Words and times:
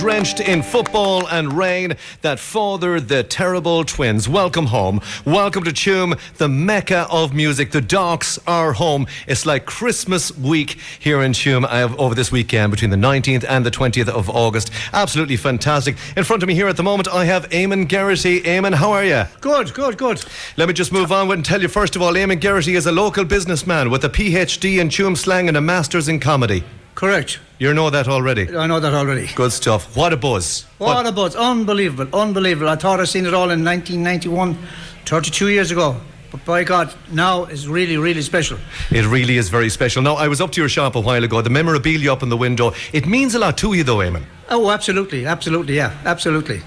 drenched 0.00 0.40
in 0.40 0.62
football 0.62 1.28
and 1.28 1.52
rain 1.52 1.94
that 2.22 2.40
fathered 2.40 3.06
the 3.08 3.22
terrible 3.22 3.84
twins. 3.84 4.26
Welcome 4.26 4.64
home. 4.64 4.98
Welcome 5.26 5.62
to 5.64 5.72
Tuam, 5.72 6.18
the 6.38 6.48
mecca 6.48 7.06
of 7.10 7.34
music. 7.34 7.70
The 7.70 7.82
Docs 7.82 8.38
are 8.46 8.72
home. 8.72 9.06
It's 9.26 9.44
like 9.44 9.66
Christmas 9.66 10.34
week 10.38 10.78
here 10.98 11.20
in 11.20 11.32
Tuam 11.32 11.66
over 11.98 12.14
this 12.14 12.32
weekend 12.32 12.70
between 12.70 12.90
the 12.90 12.96
19th 12.96 13.44
and 13.46 13.66
the 13.66 13.70
20th 13.70 14.08
of 14.08 14.30
August. 14.30 14.70
Absolutely 14.94 15.36
fantastic. 15.36 15.98
In 16.16 16.24
front 16.24 16.42
of 16.42 16.46
me 16.46 16.54
here 16.54 16.68
at 16.68 16.78
the 16.78 16.82
moment, 16.82 17.06
I 17.06 17.26
have 17.26 17.50
Eamon 17.50 17.86
Geraghty. 17.86 18.40
Eamon, 18.40 18.72
how 18.72 18.92
are 18.92 19.04
you? 19.04 19.24
Good, 19.42 19.74
good, 19.74 19.98
good. 19.98 20.24
Let 20.56 20.68
me 20.68 20.72
just 20.72 20.92
move 20.92 21.12
on 21.12 21.30
and 21.30 21.44
tell 21.44 21.60
you 21.60 21.68
first 21.68 21.94
of 21.94 22.00
all, 22.00 22.14
Eamon 22.14 22.40
Geraghty 22.40 22.74
is 22.74 22.86
a 22.86 22.92
local 22.92 23.26
businessman 23.26 23.90
with 23.90 24.02
a 24.06 24.08
PhD 24.08 24.80
in 24.80 24.88
Tuam 24.88 25.14
slang 25.14 25.48
and 25.48 25.58
a 25.58 25.60
master's 25.60 26.08
in 26.08 26.20
comedy. 26.20 26.64
Correct. 27.00 27.40
You 27.58 27.72
know 27.72 27.88
that 27.88 28.08
already. 28.08 28.54
I 28.54 28.66
know 28.66 28.78
that 28.78 28.92
already. 28.92 29.26
Good 29.34 29.52
stuff. 29.52 29.96
What 29.96 30.12
a 30.12 30.18
buzz. 30.18 30.66
What, 30.76 30.96
what 30.96 31.06
a 31.06 31.12
buzz. 31.12 31.34
Unbelievable. 31.34 32.06
Unbelievable. 32.14 32.68
I 32.68 32.76
thought 32.76 33.00
I'd 33.00 33.08
seen 33.08 33.24
it 33.24 33.32
all 33.32 33.48
in 33.48 33.64
1991, 33.64 34.58
32 35.06 35.48
years 35.48 35.70
ago. 35.70 35.98
But 36.30 36.44
by 36.44 36.62
God, 36.62 36.92
now 37.10 37.44
is 37.44 37.66
really, 37.66 37.96
really 37.96 38.20
special. 38.20 38.58
It 38.90 39.06
really 39.06 39.38
is 39.38 39.48
very 39.48 39.70
special. 39.70 40.02
Now, 40.02 40.16
I 40.16 40.28
was 40.28 40.42
up 40.42 40.52
to 40.52 40.60
your 40.60 40.68
shop 40.68 40.94
a 40.94 41.00
while 41.00 41.24
ago. 41.24 41.40
The 41.40 41.48
memorabilia 41.48 42.12
up 42.12 42.22
in 42.22 42.28
the 42.28 42.36
window. 42.36 42.74
It 42.92 43.06
means 43.06 43.34
a 43.34 43.38
lot 43.38 43.56
to 43.56 43.72
you, 43.72 43.82
though, 43.82 43.96
Eamon. 43.96 44.24
Oh, 44.50 44.70
absolutely. 44.70 45.24
Absolutely, 45.24 45.76
yeah. 45.76 45.98
Absolutely. 46.04 46.60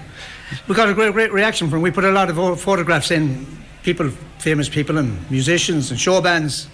We 0.66 0.74
got 0.74 0.88
a 0.88 0.94
great, 0.94 1.12
great 1.12 1.32
reaction 1.32 1.70
from 1.70 1.80
We 1.80 1.92
put 1.92 2.04
a 2.04 2.10
lot 2.10 2.28
of 2.28 2.60
photographs 2.60 3.12
in. 3.12 3.46
People, 3.84 4.10
famous 4.40 4.68
people, 4.68 4.98
and 4.98 5.30
musicians 5.30 5.92
and 5.92 6.00
show 6.00 6.20
bands 6.20 6.66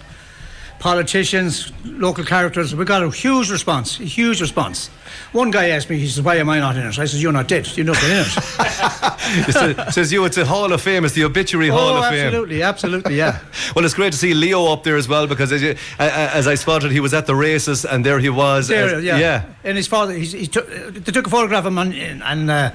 politicians, 0.81 1.71
local 1.85 2.25
characters. 2.25 2.75
We 2.75 2.85
got 2.85 3.03
a 3.03 3.11
huge 3.11 3.51
response, 3.51 3.99
a 3.99 4.03
huge 4.03 4.41
response. 4.41 4.87
One 5.31 5.51
guy 5.51 5.69
asked 5.69 5.91
me, 5.91 5.99
he 5.99 6.07
says, 6.07 6.23
Why 6.23 6.37
am 6.37 6.49
I 6.49 6.59
not 6.59 6.75
in 6.75 6.81
it? 6.81 6.97
I 6.97 7.05
says, 7.05 7.21
You're 7.21 7.31
not 7.31 7.47
dead. 7.47 7.67
You're 7.77 7.85
not 7.85 8.03
in 8.03 8.09
it. 8.11 8.25
says 9.93 10.11
you, 10.11 10.25
it's 10.25 10.37
a 10.37 10.45
Hall 10.45 10.73
of 10.73 10.81
Fame, 10.81 11.05
it's 11.05 11.13
the 11.13 11.23
obituary 11.23 11.69
oh, 11.69 11.77
Hall 11.77 11.97
of 11.97 12.03
absolutely, 12.03 12.17
Fame. 12.17 12.27
Absolutely, 12.27 12.63
absolutely, 12.63 13.15
yeah. 13.15 13.39
well, 13.75 13.85
it's 13.85 13.93
great 13.93 14.11
to 14.11 14.17
see 14.17 14.33
Leo 14.33 14.65
up 14.73 14.83
there 14.83 14.97
as 14.97 15.07
well 15.07 15.27
because 15.27 15.51
as, 15.51 15.61
you, 15.61 15.75
as, 15.99 16.47
I 16.47 16.55
spotted, 16.55 16.91
he 16.91 16.99
was 16.99 17.13
at 17.13 17.27
the 17.27 17.35
races 17.35 17.85
and 17.85 18.03
there 18.03 18.17
he 18.17 18.29
was. 18.29 18.67
There, 18.67 18.95
as, 18.95 19.03
yeah. 19.03 19.19
yeah. 19.19 19.45
And 19.63 19.77
his 19.77 19.87
father, 19.87 20.13
he, 20.13 20.47
took, 20.47 20.67
they 20.67 21.11
took 21.11 21.27
a 21.27 21.29
photograph 21.29 21.65
of 21.65 21.73
him 21.73 21.77
on, 21.77 21.93
and, 21.93 22.49
uh, 22.49 22.71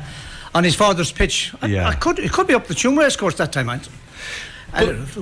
on 0.54 0.62
his 0.62 0.76
father's 0.76 1.10
pitch. 1.10 1.52
I, 1.60 1.66
yeah. 1.66 1.88
I 1.88 1.94
could, 1.94 2.20
it 2.20 2.32
could 2.32 2.46
be 2.46 2.54
up 2.54 2.68
the 2.68 2.74
Tuam 2.74 2.96
race 2.96 3.16
course 3.16 3.34
that 3.38 3.52
time. 3.52 3.68
I, 3.68 3.80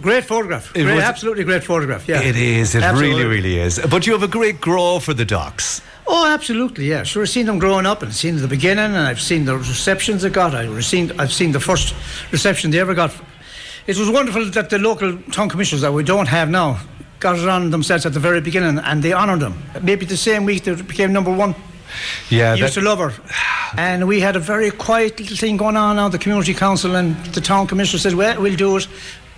great 0.00 0.24
photograph. 0.24 0.72
Great, 0.72 0.94
was, 0.94 1.02
absolutely 1.04 1.44
great 1.44 1.64
photograph. 1.64 2.08
Yeah, 2.08 2.20
it 2.20 2.36
is. 2.36 2.74
It 2.74 2.82
absolutely. 2.82 3.24
really, 3.24 3.36
really 3.36 3.58
is. 3.58 3.80
But 3.90 4.06
you 4.06 4.12
have 4.12 4.22
a 4.22 4.28
great 4.28 4.60
grow 4.60 4.98
for 4.98 5.14
the 5.14 5.24
Docs. 5.24 5.80
Oh, 6.06 6.30
absolutely. 6.32 6.86
Yeah, 6.86 7.02
sure. 7.02 7.22
I've 7.22 7.30
seen 7.30 7.46
them 7.46 7.58
growing 7.58 7.86
up 7.86 8.02
and 8.02 8.12
seen 8.12 8.36
the 8.36 8.48
beginning, 8.48 8.84
and 8.84 8.96
I've 8.96 9.20
seen 9.20 9.44
the 9.44 9.56
receptions 9.56 10.22
they 10.22 10.30
got. 10.30 10.54
I've 10.54 10.84
seen, 10.84 11.12
I've 11.18 11.32
seen 11.32 11.52
the 11.52 11.60
first 11.60 11.94
reception 12.30 12.70
they 12.70 12.80
ever 12.80 12.94
got. 12.94 13.14
It 13.86 13.96
was 13.98 14.10
wonderful 14.10 14.44
that 14.50 14.70
the 14.70 14.78
local 14.78 15.18
town 15.30 15.48
commissioners 15.48 15.82
that 15.82 15.92
we 15.92 16.04
don't 16.04 16.28
have 16.28 16.50
now 16.50 16.80
got 17.20 17.38
it 17.38 17.48
on 17.48 17.70
themselves 17.70 18.04
at 18.06 18.12
the 18.12 18.20
very 18.20 18.40
beginning, 18.40 18.78
and 18.78 19.02
they 19.02 19.12
honoured 19.12 19.40
them. 19.40 19.62
Maybe 19.82 20.04
the 20.04 20.16
same 20.16 20.44
week 20.44 20.64
they 20.64 20.74
became 20.74 21.12
number 21.12 21.32
one. 21.34 21.54
Yeah, 22.28 22.54
used 22.54 22.74
to 22.74 22.80
love 22.80 22.98
her. 22.98 23.12
And 23.76 24.06
we 24.08 24.20
had 24.20 24.36
a 24.36 24.40
very 24.40 24.70
quiet 24.70 25.18
little 25.20 25.36
thing 25.36 25.56
going 25.56 25.76
on 25.76 25.96
now. 25.96 26.08
The 26.08 26.18
community 26.18 26.54
council 26.54 26.96
and 26.96 27.16
the 27.26 27.40
town 27.40 27.66
commissioner 27.66 28.00
said, 28.00 28.14
"Well, 28.14 28.40
we'll 28.40 28.56
do 28.56 28.76
it." 28.76 28.88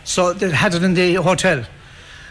So 0.07 0.33
they 0.33 0.51
had 0.51 0.75
it 0.75 0.83
in 0.83 0.95
the 0.95 1.15
hotel. 1.15 1.65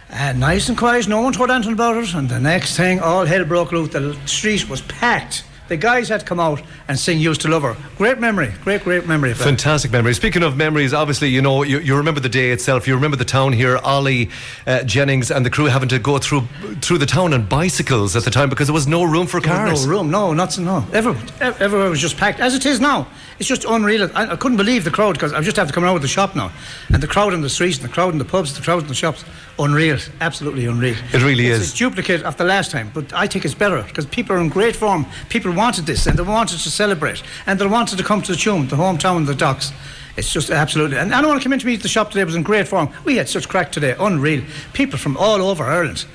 And 0.09 0.39
nice 0.39 0.69
and 0.69 0.77
quiet, 0.77 1.07
no 1.07 1.21
one 1.21 1.33
told 1.33 1.51
anything 1.51 1.73
about 1.73 1.97
it. 1.97 2.13
And 2.13 2.29
the 2.29 2.39
next 2.39 2.77
thing, 2.77 2.99
all 3.01 3.25
hell 3.25 3.43
broke 3.43 3.71
loose. 3.71 3.89
The 3.89 4.15
street 4.25 4.69
was 4.69 4.81
packed. 4.81 5.43
The 5.67 5.77
guys 5.77 6.09
had 6.09 6.19
to 6.19 6.25
come 6.27 6.39
out 6.39 6.61
and 6.87 6.97
sing 6.97 7.19
Used 7.19 7.41
to 7.41 7.47
Love 7.47 7.63
Her. 7.63 7.75
Great 7.97 8.19
memory, 8.19 8.53
great, 8.63 8.83
great 8.83 9.07
memory. 9.07 9.33
Fantastic 9.33 9.91
memory. 9.91 10.13
Speaking 10.13 10.43
of 10.43 10.55
memories, 10.55 10.93
obviously, 10.93 11.29
you 11.29 11.41
know, 11.41 11.63
you, 11.63 11.79
you 11.79 11.97
remember 11.97 12.19
the 12.19 12.29
day 12.29 12.51
itself. 12.51 12.87
You 12.87 12.93
remember 12.93 13.17
the 13.17 13.25
town 13.25 13.51
here, 13.51 13.77
Ollie 13.79 14.29
uh, 14.67 14.83
Jennings 14.83 15.31
and 15.31 15.43
the 15.43 15.49
crew 15.49 15.65
having 15.65 15.89
to 15.89 15.97
go 15.97 16.19
through 16.19 16.41
through 16.81 16.99
the 16.99 17.07
town 17.07 17.33
on 17.33 17.47
bicycles 17.47 18.15
at 18.15 18.23
the 18.23 18.29
time 18.29 18.47
because 18.47 18.67
there 18.67 18.75
was 18.75 18.85
no 18.87 19.03
room 19.03 19.25
for 19.25 19.41
cars. 19.41 19.87
no 19.87 19.91
room, 19.91 20.11
no, 20.11 20.33
not 20.33 20.53
so, 20.53 20.61
no. 20.61 20.85
Everywhere, 20.93 21.23
everywhere 21.41 21.89
was 21.89 21.99
just 21.99 22.15
packed, 22.15 22.39
as 22.39 22.53
it 22.53 22.65
is 22.67 22.79
now. 22.79 23.07
It's 23.37 23.49
just 23.49 23.65
unreal. 23.65 24.09
I, 24.15 24.31
I 24.31 24.35
couldn't 24.35 24.57
believe 24.57 24.85
the 24.85 24.91
crowd 24.91 25.13
because 25.13 25.33
I 25.33 25.41
just 25.41 25.57
have 25.57 25.67
to 25.67 25.73
come 25.73 25.83
out 25.83 25.95
of 25.95 26.01
the 26.01 26.07
shop 26.07 26.35
now. 26.35 26.51
And 26.93 27.03
the 27.03 27.07
crowd 27.07 27.33
in 27.33 27.41
the 27.41 27.49
streets, 27.49 27.77
and 27.77 27.87
the 27.87 27.93
crowd 27.93 28.13
in 28.13 28.17
the 28.17 28.25
pubs, 28.25 28.55
the 28.55 28.61
crowd 28.61 28.83
in 28.83 28.87
the 28.87 28.95
shops. 28.95 29.25
Unreal. 29.59 29.97
Absolutely 30.21 30.65
unreal. 30.65 30.95
It 31.13 31.21
really 31.21 31.47
it's 31.47 31.65
is. 31.65 31.73
a 31.73 31.77
duplicate 31.77 32.23
of 32.23 32.37
the 32.37 32.43
last 32.43 32.71
time, 32.71 32.91
but 32.93 33.11
I 33.13 33.27
think 33.27 33.45
it's 33.45 33.53
better 33.53 33.83
because 33.83 34.05
people 34.05 34.35
are 34.35 34.39
in 34.39 34.49
great 34.49 34.75
form. 34.75 35.05
People 35.29 35.53
wanted 35.53 35.85
this 35.85 36.07
and 36.07 36.17
they 36.17 36.23
wanted 36.23 36.59
to 36.59 36.69
celebrate 36.69 37.23
and 37.45 37.59
they 37.59 37.67
wanted 37.67 37.97
to 37.97 38.03
come 38.03 38.21
to 38.21 38.31
the 38.31 38.37
Tuam, 38.37 38.69
the 38.69 38.75
hometown, 38.75 39.25
the 39.25 39.35
Docs. 39.35 39.71
It's 40.17 40.31
just 40.31 40.49
absolutely. 40.49 40.97
And 40.97 41.13
anyone 41.13 41.37
who 41.37 41.43
came 41.43 41.53
in 41.53 41.59
to 41.59 41.65
meet 41.65 41.81
the 41.81 41.89
shop 41.89 42.11
today 42.11 42.23
was 42.23 42.35
in 42.35 42.43
great 42.43 42.67
form. 42.67 42.89
We 43.03 43.17
had 43.17 43.27
such 43.27 43.49
crack 43.49 43.71
today, 43.71 43.95
unreal. 43.99 44.43
People 44.73 44.97
from 44.97 45.17
all 45.17 45.41
over 45.41 45.63
Ireland, 45.65 46.05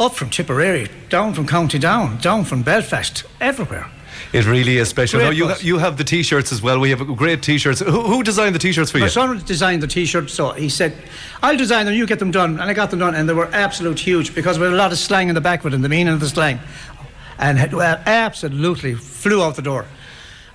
up 0.00 0.14
from 0.14 0.30
Tipperary, 0.30 0.88
down 1.08 1.34
from 1.34 1.46
County 1.46 1.78
Down, 1.78 2.18
down 2.18 2.44
from 2.44 2.62
Belfast, 2.62 3.24
everywhere. 3.40 3.90
It 4.32 4.46
really 4.46 4.78
is 4.78 4.88
special. 4.88 5.20
Now, 5.20 5.30
you, 5.30 5.48
ha- 5.48 5.58
you 5.60 5.78
have 5.78 5.96
the 5.96 6.04
t 6.04 6.22
shirts 6.22 6.52
as 6.52 6.62
well. 6.62 6.78
We 6.78 6.90
have 6.90 7.06
great 7.16 7.42
t 7.42 7.58
shirts. 7.58 7.80
Who, 7.80 7.90
who, 7.90 8.22
designed 8.22 8.54
the 8.54 8.58
t 8.58 8.72
shirts 8.72 8.90
for 8.90 8.98
My 8.98 9.04
you? 9.04 9.06
My 9.06 9.10
son 9.10 9.42
designed 9.44 9.82
the 9.82 9.86
t 9.86 10.04
shirts, 10.04 10.34
so 10.34 10.52
he 10.52 10.68
said, 10.68 10.96
I'll 11.42 11.56
design 11.56 11.86
them, 11.86 11.94
you 11.94 12.06
get 12.06 12.18
them 12.18 12.30
done. 12.30 12.60
And 12.60 12.70
I 12.70 12.74
got 12.74 12.90
them 12.90 12.98
done, 12.98 13.14
and 13.14 13.28
they 13.28 13.34
were 13.34 13.48
absolute 13.52 13.98
huge 13.98 14.34
because 14.34 14.58
we 14.58 14.64
had 14.64 14.74
a 14.74 14.76
lot 14.76 14.92
of 14.92 14.98
slang 14.98 15.28
in 15.28 15.34
the 15.34 15.40
back 15.40 15.60
of 15.60 15.66
it 15.66 15.74
and 15.74 15.84
the 15.84 15.88
meaning 15.88 16.12
of 16.12 16.20
the 16.20 16.28
slang. 16.28 16.60
And 17.38 17.72
well, 17.72 18.00
absolutely 18.04 18.94
flew 18.94 19.42
out 19.42 19.56
the 19.56 19.62
door. 19.62 19.86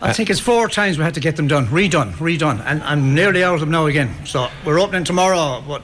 I 0.01 0.09
uh, 0.09 0.13
think 0.13 0.29
it's 0.29 0.39
four 0.39 0.67
times 0.67 0.97
we 0.97 1.03
had 1.05 1.13
to 1.13 1.21
get 1.21 1.37
them 1.37 1.47
done, 1.47 1.67
redone, 1.67 2.11
redone, 2.15 2.61
and 2.65 2.83
I'm 2.83 3.15
nearly 3.15 3.41
out 3.43 3.53
of 3.53 3.61
them 3.61 3.71
now 3.71 3.85
again. 3.85 4.25
So 4.25 4.49
we're 4.65 4.79
opening 4.79 5.05
tomorrow. 5.05 5.61
What 5.61 5.81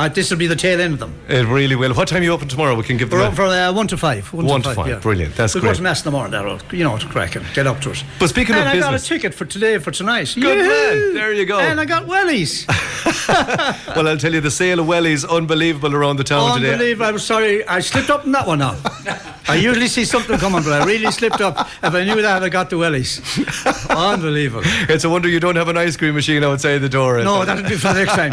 uh, 0.00 0.08
this 0.08 0.30
will 0.30 0.38
be 0.38 0.46
the 0.46 0.56
tail 0.56 0.80
end 0.80 0.94
of 0.94 1.00
them. 1.00 1.14
It 1.28 1.46
really 1.46 1.76
will. 1.76 1.92
What 1.92 2.08
time 2.08 2.22
are 2.22 2.24
you 2.24 2.32
open 2.32 2.48
tomorrow? 2.48 2.74
We 2.74 2.84
can 2.84 2.96
give 2.96 3.10
them. 3.10 3.18
We're 3.18 3.26
open 3.26 3.36
for 3.36 3.44
uh, 3.44 3.72
one 3.72 3.86
to 3.88 3.96
five. 3.96 4.32
One, 4.32 4.46
one 4.46 4.62
to, 4.62 4.68
five. 4.68 4.76
five. 4.76 4.88
Yeah. 4.88 4.98
Brilliant. 4.98 5.36
That's 5.36 5.54
we'll 5.54 5.60
great. 5.60 5.68
We'll 5.68 5.74
go 5.74 5.78
to 5.78 5.82
mass 5.82 6.00
in 6.00 6.04
the 6.04 6.10
morning. 6.12 6.30
There, 6.30 6.58
you 6.76 6.84
know, 6.84 6.96
to 6.96 7.06
crack 7.06 7.36
and 7.36 7.44
get 7.54 7.66
up 7.66 7.80
to 7.82 7.90
it. 7.90 8.02
But 8.18 8.28
speaking 8.28 8.54
and 8.54 8.64
of 8.64 8.68
I 8.68 8.72
business, 8.72 8.86
I 8.86 8.92
got 8.92 9.00
a 9.00 9.08
ticket 9.08 9.34
for 9.34 9.44
today 9.44 9.78
for 9.78 9.90
tonight. 9.90 10.32
Good 10.34 10.58
man. 10.58 11.14
There 11.14 11.32
you 11.32 11.44
go. 11.44 11.58
And 11.60 11.78
I 11.78 11.84
got 11.84 12.06
wellies. 12.06 12.66
well, 13.94 14.08
I'll 14.08 14.16
tell 14.16 14.32
you, 14.32 14.40
the 14.40 14.50
sale 14.50 14.80
of 14.80 14.86
wellies 14.86 15.28
unbelievable 15.28 15.94
around 15.94 16.16
the 16.16 16.24
town 16.24 16.52
unbelievable. 16.52 16.78
today. 16.78 16.92
Unbelievable. 16.92 17.06
I'm 17.06 17.18
sorry, 17.18 17.66
I 17.66 17.80
slipped 17.80 18.10
up 18.10 18.24
on 18.24 18.32
that 18.32 18.46
one 18.46 18.60
now. 18.60 18.76
I 19.48 19.56
usually 19.56 19.88
see 19.88 20.04
something 20.04 20.38
coming, 20.38 20.62
but 20.62 20.80
I 20.80 20.84
really 20.84 21.10
slipped 21.10 21.40
up. 21.40 21.68
If 21.82 21.94
I 21.94 22.04
knew 22.04 22.22
that, 22.22 22.42
I 22.42 22.48
got 22.48 22.70
the 22.70 22.76
wellies. 22.76 23.20
Unbelievable. 23.90 24.62
It's 24.88 25.04
a 25.04 25.10
wonder 25.10 25.28
you 25.28 25.40
don't 25.40 25.56
have 25.56 25.68
an 25.68 25.76
ice 25.76 25.96
cream 25.96 26.14
machine 26.14 26.44
outside 26.44 26.78
the 26.78 26.88
door. 26.88 27.22
No, 27.22 27.44
that'll 27.44 27.68
be 27.68 27.76
for 27.76 27.92
next 27.92 28.12
time. 28.12 28.32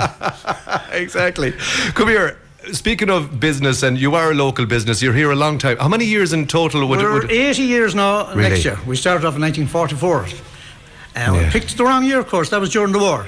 exactly. 0.92 1.54
Come 1.94 2.10
here. 2.10 2.38
Speaking 2.72 3.10
of 3.10 3.40
business, 3.40 3.82
and 3.84 3.98
you 3.98 4.16
are 4.16 4.32
a 4.32 4.34
local 4.34 4.66
business, 4.66 5.02
you're 5.02 5.14
here 5.14 5.32
a 5.32 5.36
long 5.36 5.58
time. 5.58 5.78
How 5.78 5.88
many 5.88 6.06
years 6.06 6.34
in 6.34 6.48
total 6.48 6.88
would 6.88 7.00
We're 7.00 7.18
it? 7.18 7.24
Would 7.24 7.32
80 7.32 7.62
years 7.64 7.96
now 7.96 8.28
really? 8.30 8.50
next 8.50 8.66
year. 8.66 8.78
We 8.86 8.98
started 8.98 9.26
off 9.26 9.36
in 9.36 9.42
1944. 9.42 10.26
And 11.16 11.36
yeah. 11.36 11.46
we 11.46 11.50
picked 11.50 11.78
the 11.78 11.86
wrong 11.86 12.04
year, 12.04 12.20
of 12.20 12.28
course. 12.28 12.50
That 12.50 12.60
was 12.60 12.70
during 12.72 12.92
the 12.92 13.00
war. 13.00 13.26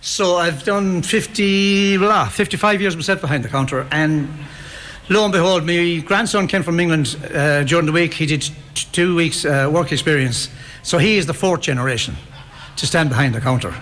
So 0.00 0.36
I've 0.36 0.64
done 0.64 1.02
50, 1.02 1.98
blah, 1.98 2.28
55 2.28 2.80
years 2.80 2.96
myself 2.96 3.20
behind 3.20 3.44
the 3.44 3.48
counter. 3.48 3.86
And 3.92 4.28
lo 5.08 5.24
and 5.24 5.32
behold, 5.32 5.64
my 5.64 6.02
grandson 6.04 6.48
came 6.48 6.62
from 6.62 6.80
England 6.80 7.16
uh, 7.32 7.62
during 7.64 7.86
the 7.86 7.92
week. 7.92 8.14
He 8.14 8.26
did 8.26 8.40
t- 8.40 8.52
two 8.90 9.14
weeks 9.14 9.44
uh, 9.44 9.70
work 9.72 9.92
experience. 9.92 10.48
So 10.82 10.98
he 10.98 11.18
is 11.18 11.26
the 11.26 11.34
fourth 11.34 11.60
generation 11.60 12.16
to 12.76 12.86
stand 12.86 13.10
behind 13.10 13.34
the 13.34 13.40
counter. 13.40 13.74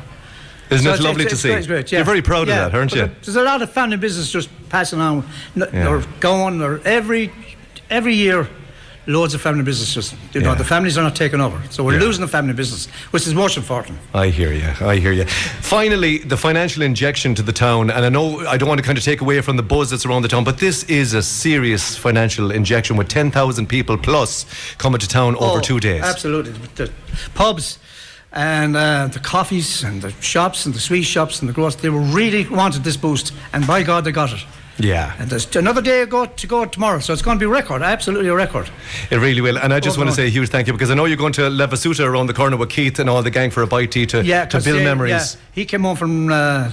Isn't 0.70 0.87
so 0.87 0.94
it 0.94 1.00
lovely 1.00 1.25
it's, 1.25 1.32
to 1.32 1.37
see? 1.37 1.67
Great, 1.67 1.90
yeah. 1.90 1.99
You're 1.99 2.06
very 2.06 2.22
proud 2.22 2.49
yeah. 2.49 2.67
of 2.67 2.72
that, 2.72 2.78
aren't 2.78 2.93
you? 2.93 3.11
There's 3.22 3.37
a 3.37 3.43
lot 3.43 3.62
of 3.62 3.72
family 3.72 3.96
business 3.96 4.31
just 4.31 4.49
passing 4.69 5.00
on. 5.00 5.26
Yeah. 5.56 5.88
Or 5.88 6.05
going, 6.20 6.62
or 6.62 6.81
every 6.84 7.32
every 7.90 8.14
year, 8.14 8.49
loads 9.06 9.34
of 9.34 9.40
family 9.40 9.64
business 9.64 9.93
just, 9.93 10.14
you 10.32 10.40
know, 10.40 10.55
the 10.55 10.64
families 10.64 10.96
are 10.96 11.02
not 11.02 11.17
taking 11.17 11.40
over. 11.40 11.61
So 11.70 11.82
we're 11.82 11.99
losing 11.99 12.20
the 12.20 12.28
family 12.28 12.52
business, 12.52 12.87
which 13.11 13.26
is 13.26 13.34
most 13.34 13.56
important. 13.56 13.99
I 14.14 14.28
hear 14.28 14.52
you. 14.52 14.72
I 14.81 14.96
hear 14.96 15.12
you. 15.12 15.25
Finally, 15.25 16.19
the 16.19 16.37
financial 16.37 16.82
injection 16.82 17.34
to 17.34 17.43
the 17.43 17.52
town, 17.52 17.90
and 17.90 18.05
I 18.05 18.08
know 18.08 18.46
I 18.46 18.56
don't 18.56 18.69
want 18.69 18.81
to 18.81 18.87
kind 18.87 18.96
of 18.96 19.05
take 19.05 19.20
away 19.20 19.40
from 19.40 19.56
the 19.56 19.62
buzz 19.62 19.90
that's 19.90 20.06
around 20.06 20.22
the 20.22 20.28
town, 20.28 20.44
but 20.44 20.58
this 20.58 20.84
is 20.84 21.14
a 21.14 21.22
serious 21.22 21.96
financial 21.96 22.50
injection 22.50 22.96
with 22.96 23.08
10,000 23.08 23.67
people 23.67 23.99
plus 23.99 24.46
coming 24.76 25.00
to 25.00 25.08
town 25.08 25.37
oh, 25.38 25.50
over 25.50 25.61
two 25.61 25.81
days. 25.81 26.02
Absolutely. 26.02 26.52
The 26.76 26.90
pubs 27.34 27.78
and 28.32 28.77
uh, 28.77 29.09
the 29.09 29.19
coffees 29.19 29.82
and 29.82 30.03
the 30.03 30.12
shops 30.21 30.67
and 30.67 30.75
the 30.75 30.81
sweet 30.81 31.03
shops 31.03 31.41
and 31.41 31.49
the 31.49 31.53
groceries, 31.53 31.82
they 31.82 31.91
were 31.91 32.00
really 32.00 32.47
wanted 32.49 32.85
this 32.85 32.97
boost, 32.97 33.32
and 33.53 33.67
by 33.67 33.82
God, 33.82 34.05
they 34.05 34.12
got 34.12 34.32
it. 34.32 34.44
Yeah. 34.79 35.15
And 35.19 35.29
there's 35.29 35.55
another 35.56 35.82
day 35.82 36.06
go 36.06 36.27
to 36.27 36.47
go 36.47 36.65
tomorrow, 36.65 37.00
so 37.00 37.12
it's 37.12 37.23
going 37.23 37.38
to 37.38 37.41
be 37.41 37.47
a 37.47 37.53
record, 37.53 37.82
absolutely 37.82 38.29
a 38.29 38.35
record. 38.35 38.71
It 39.11 39.17
really 39.17 39.41
will. 39.41 39.59
And 39.59 39.75
I 39.75 39.81
just 39.81 39.99
oh, 39.99 40.00
want 40.00 40.11
to 40.11 40.17
say 40.17 40.27
a 40.27 40.31
huge 40.31 40.49
thank 40.49 40.67
you 40.67 40.73
because 40.73 40.91
I 40.91 40.94
know 40.94 41.05
you're 41.05 41.17
going 41.17 41.35
to 41.35 41.43
Levasuta 41.43 42.06
around 42.06 42.27
the 42.27 42.35
corner 42.35 42.56
with 42.56 42.71
Keith 42.71 42.99
and 42.99 43.11
all 43.11 43.23
the 43.23 43.31
gang 43.31 43.50
for 43.50 43.62
a 43.62 43.67
bite 43.67 43.93
to, 43.93 44.06
to, 44.06 44.25
yeah, 44.25 44.47
to 44.47 44.61
build 44.61 44.79
they, 44.79 44.85
memories. 44.85 45.11
Yeah, 45.11 45.41
he 45.53 45.65
came 45.67 45.82
home 45.82 45.97
from 45.97 46.32
uh, 46.32 46.71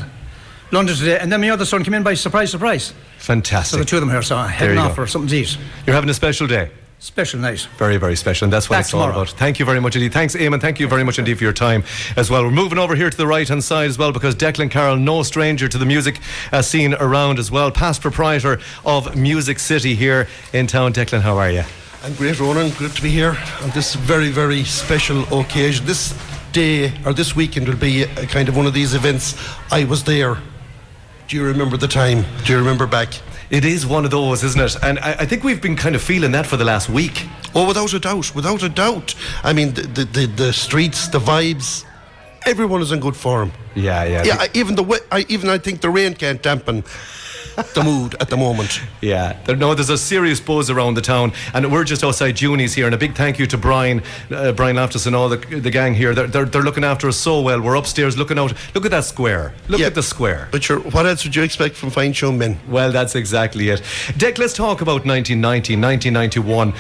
London 0.72 0.96
today, 0.96 1.20
and 1.20 1.32
then 1.32 1.42
my 1.42 1.50
other 1.50 1.66
son 1.66 1.84
came 1.84 1.94
in 1.94 2.04
by 2.04 2.14
surprise, 2.14 2.52
surprise. 2.52 2.94
Fantastic. 3.18 3.72
So 3.72 3.78
the 3.80 3.86
two 3.86 3.98
of 3.98 4.02
them 4.02 4.10
here, 4.10 4.22
so 4.22 4.38
I'm 4.38 4.50
heading 4.50 4.78
off 4.78 4.92
go. 4.92 5.04
for 5.04 5.08
something 5.08 5.30
to 5.30 5.36
eat. 5.36 5.58
You're 5.86 5.96
having 5.96 6.10
a 6.10 6.14
special 6.14 6.48
day. 6.48 6.72
Special 7.00 7.40
night. 7.40 7.68
Very, 7.78 7.98
very 7.98 8.16
special, 8.16 8.46
and 8.46 8.54
that's 8.54 8.70
what 8.70 8.78
Back 8.78 8.86
it's 8.86 8.94
all 8.94 9.10
about. 9.10 9.30
Thank 9.30 9.60
you 9.60 9.66
very 9.66 9.80
much 9.80 9.96
indeed. 9.96 10.14
Thanks, 10.14 10.36
Eamon. 10.36 10.62
Thank 10.62 10.80
you 10.80 10.88
very 10.88 11.04
much 11.04 11.20
indeed 11.20 11.38
for 11.38 11.44
your 11.44 11.54
time 11.54 11.84
as 12.16 12.30
well. 12.30 12.44
We're 12.44 12.52
moving 12.52 12.78
over 12.78 12.96
here 12.96 13.10
to 13.10 13.18
the 13.18 13.28
right 13.28 13.48
hand 13.48 13.64
side 13.64 13.90
as 13.90 13.98
well 13.98 14.12
because 14.12 14.36
Declan 14.36 14.72
Carroll, 14.72 14.98
no 14.98 15.24
stranger 15.24 15.68
to 15.68 15.78
the 15.78 15.86
music 15.86 16.20
uh, 16.52 16.62
scene 16.62 16.94
around 16.96 17.40
as 17.40 17.52
well, 17.52 17.72
past 17.72 18.02
proprietor 18.02 18.60
of 18.86 19.16
Music 19.16 19.60
City 19.60 19.96
here 19.96 20.28
in 20.54 20.68
town. 20.68 20.94
Declan, 20.94 21.22
how 21.22 21.38
are 21.38 21.52
you? 21.52 21.64
I'm 22.04 22.14
great, 22.16 22.40
Ronan. 22.40 22.72
Good 22.78 22.92
to 22.92 23.02
be 23.02 23.10
here 23.10 23.38
on 23.62 23.70
this 23.72 23.96
very, 23.96 24.30
very 24.30 24.64
special 24.64 25.22
occasion. 25.40 25.86
This 25.86 26.18
day 26.52 26.94
or 27.06 27.14
this 27.14 27.36
weekend 27.36 27.68
will 27.68 27.76
be 27.76 28.04
a 28.04 28.26
kind 28.28 28.50
of 28.50 28.56
one 28.56 28.66
of 28.66 28.74
these 28.74 28.94
events. 28.94 29.36
I 29.72 29.84
was 29.84 30.04
there. 30.04 30.38
Do 31.28 31.36
you 31.36 31.44
remember 31.44 31.76
the 31.76 31.88
time? 31.88 32.24
Do 32.46 32.54
you 32.54 32.60
remember 32.60 32.88
back? 32.88 33.10
It 33.50 33.64
is 33.64 33.86
one 33.86 34.04
of 34.06 34.12
those, 34.12 34.44
isn't 34.44 34.60
it? 34.62 34.76
And 34.84 35.00
I, 35.00 35.14
I 35.20 35.26
think 35.26 35.44
we've 35.44 35.62
been 35.62 35.76
kind 35.78 35.96
of 35.96 36.02
feeling 36.02 36.32
that 36.34 36.46
for 36.46 36.58
the 36.58 36.66
last 36.66 36.90
week. 36.90 37.26
Oh, 37.56 37.66
without 37.68 37.94
a 37.94 38.00
doubt, 38.00 38.36
without 38.36 38.62
a 38.64 38.70
doubt. 38.70 39.16
I 39.44 39.54
mean, 39.54 39.74
the 39.74 39.82
the, 39.84 40.06
the, 40.06 40.26
the 40.28 40.54
streets, 40.54 41.08
the 41.08 41.20
vibes, 41.20 41.86
everyone 42.46 42.82
is 42.82 42.92
in 42.92 43.00
good 43.00 43.16
form. 43.16 43.52
Yeah, 43.76 44.04
yeah. 44.04 44.24
Yeah, 44.26 44.48
even 44.54 44.76
the 44.76 44.84
we- 44.84 45.00
I, 45.12 45.26
even 45.30 45.50
I 45.50 45.58
think 45.60 45.82
the 45.82 45.90
rain 45.90 46.14
can't 46.14 46.42
dampen 46.42 46.84
the 47.74 47.84
mood 47.84 48.16
at 48.20 48.30
the 48.30 48.38
moment. 48.38 48.82
Yeah, 49.02 49.38
there, 49.46 49.56
no, 49.56 49.74
there's 49.74 49.90
a 49.90 49.98
serious 49.98 50.40
buzz 50.40 50.70
around 50.70 50.94
the 50.96 51.02
town, 51.02 51.34
and 51.54 51.72
we're 51.72 51.84
just 51.84 52.04
outside 52.04 52.36
Junie's 52.40 52.74
here. 52.74 52.86
And 52.86 52.96
a 52.96 52.98
big 52.98 53.16
thank 53.16 53.40
you 53.40 53.48
to 53.48 53.58
Brian, 53.58 54.02
uh, 54.32 54.52
Brian 54.52 54.76
Loftus, 54.76 55.06
and 55.06 55.16
all 55.16 55.30
the, 55.30 55.38
the 55.38 55.72
gang 55.72 55.94
here. 55.94 56.14
They're, 56.14 56.28
they're, 56.28 56.46
they're 56.46 56.62
looking 56.64 56.84
after 56.84 57.08
us 57.08 57.18
so 57.18 57.42
well. 57.42 57.62
We're 57.62 57.76
upstairs 57.76 58.18
looking 58.18 58.38
out. 58.40 58.54
Look 58.76 58.86
at 58.86 58.92
that 58.92 59.06
square. 59.06 59.54
Look 59.68 59.80
Yeah. 59.80 59.88
at 59.88 59.96
the 59.96 60.04
square. 60.04 60.48
But 60.52 60.64
sure, 60.64 60.80
what 60.80 61.06
else 61.06 61.24
would 61.24 61.36
you 61.36 61.44
expect 61.44 61.76
from 61.76 61.90
fine 61.90 62.14
show 62.14 62.32
men? 62.32 62.60
Well, 62.70 62.92
that's 62.92 63.16
exactly 63.16 63.70
it. 63.70 63.82
Dick, 64.18 64.38
let's 64.38 64.54
talk 64.54 64.82
about 64.82 65.06
1990, 65.06 65.76
1991. 65.76 66.74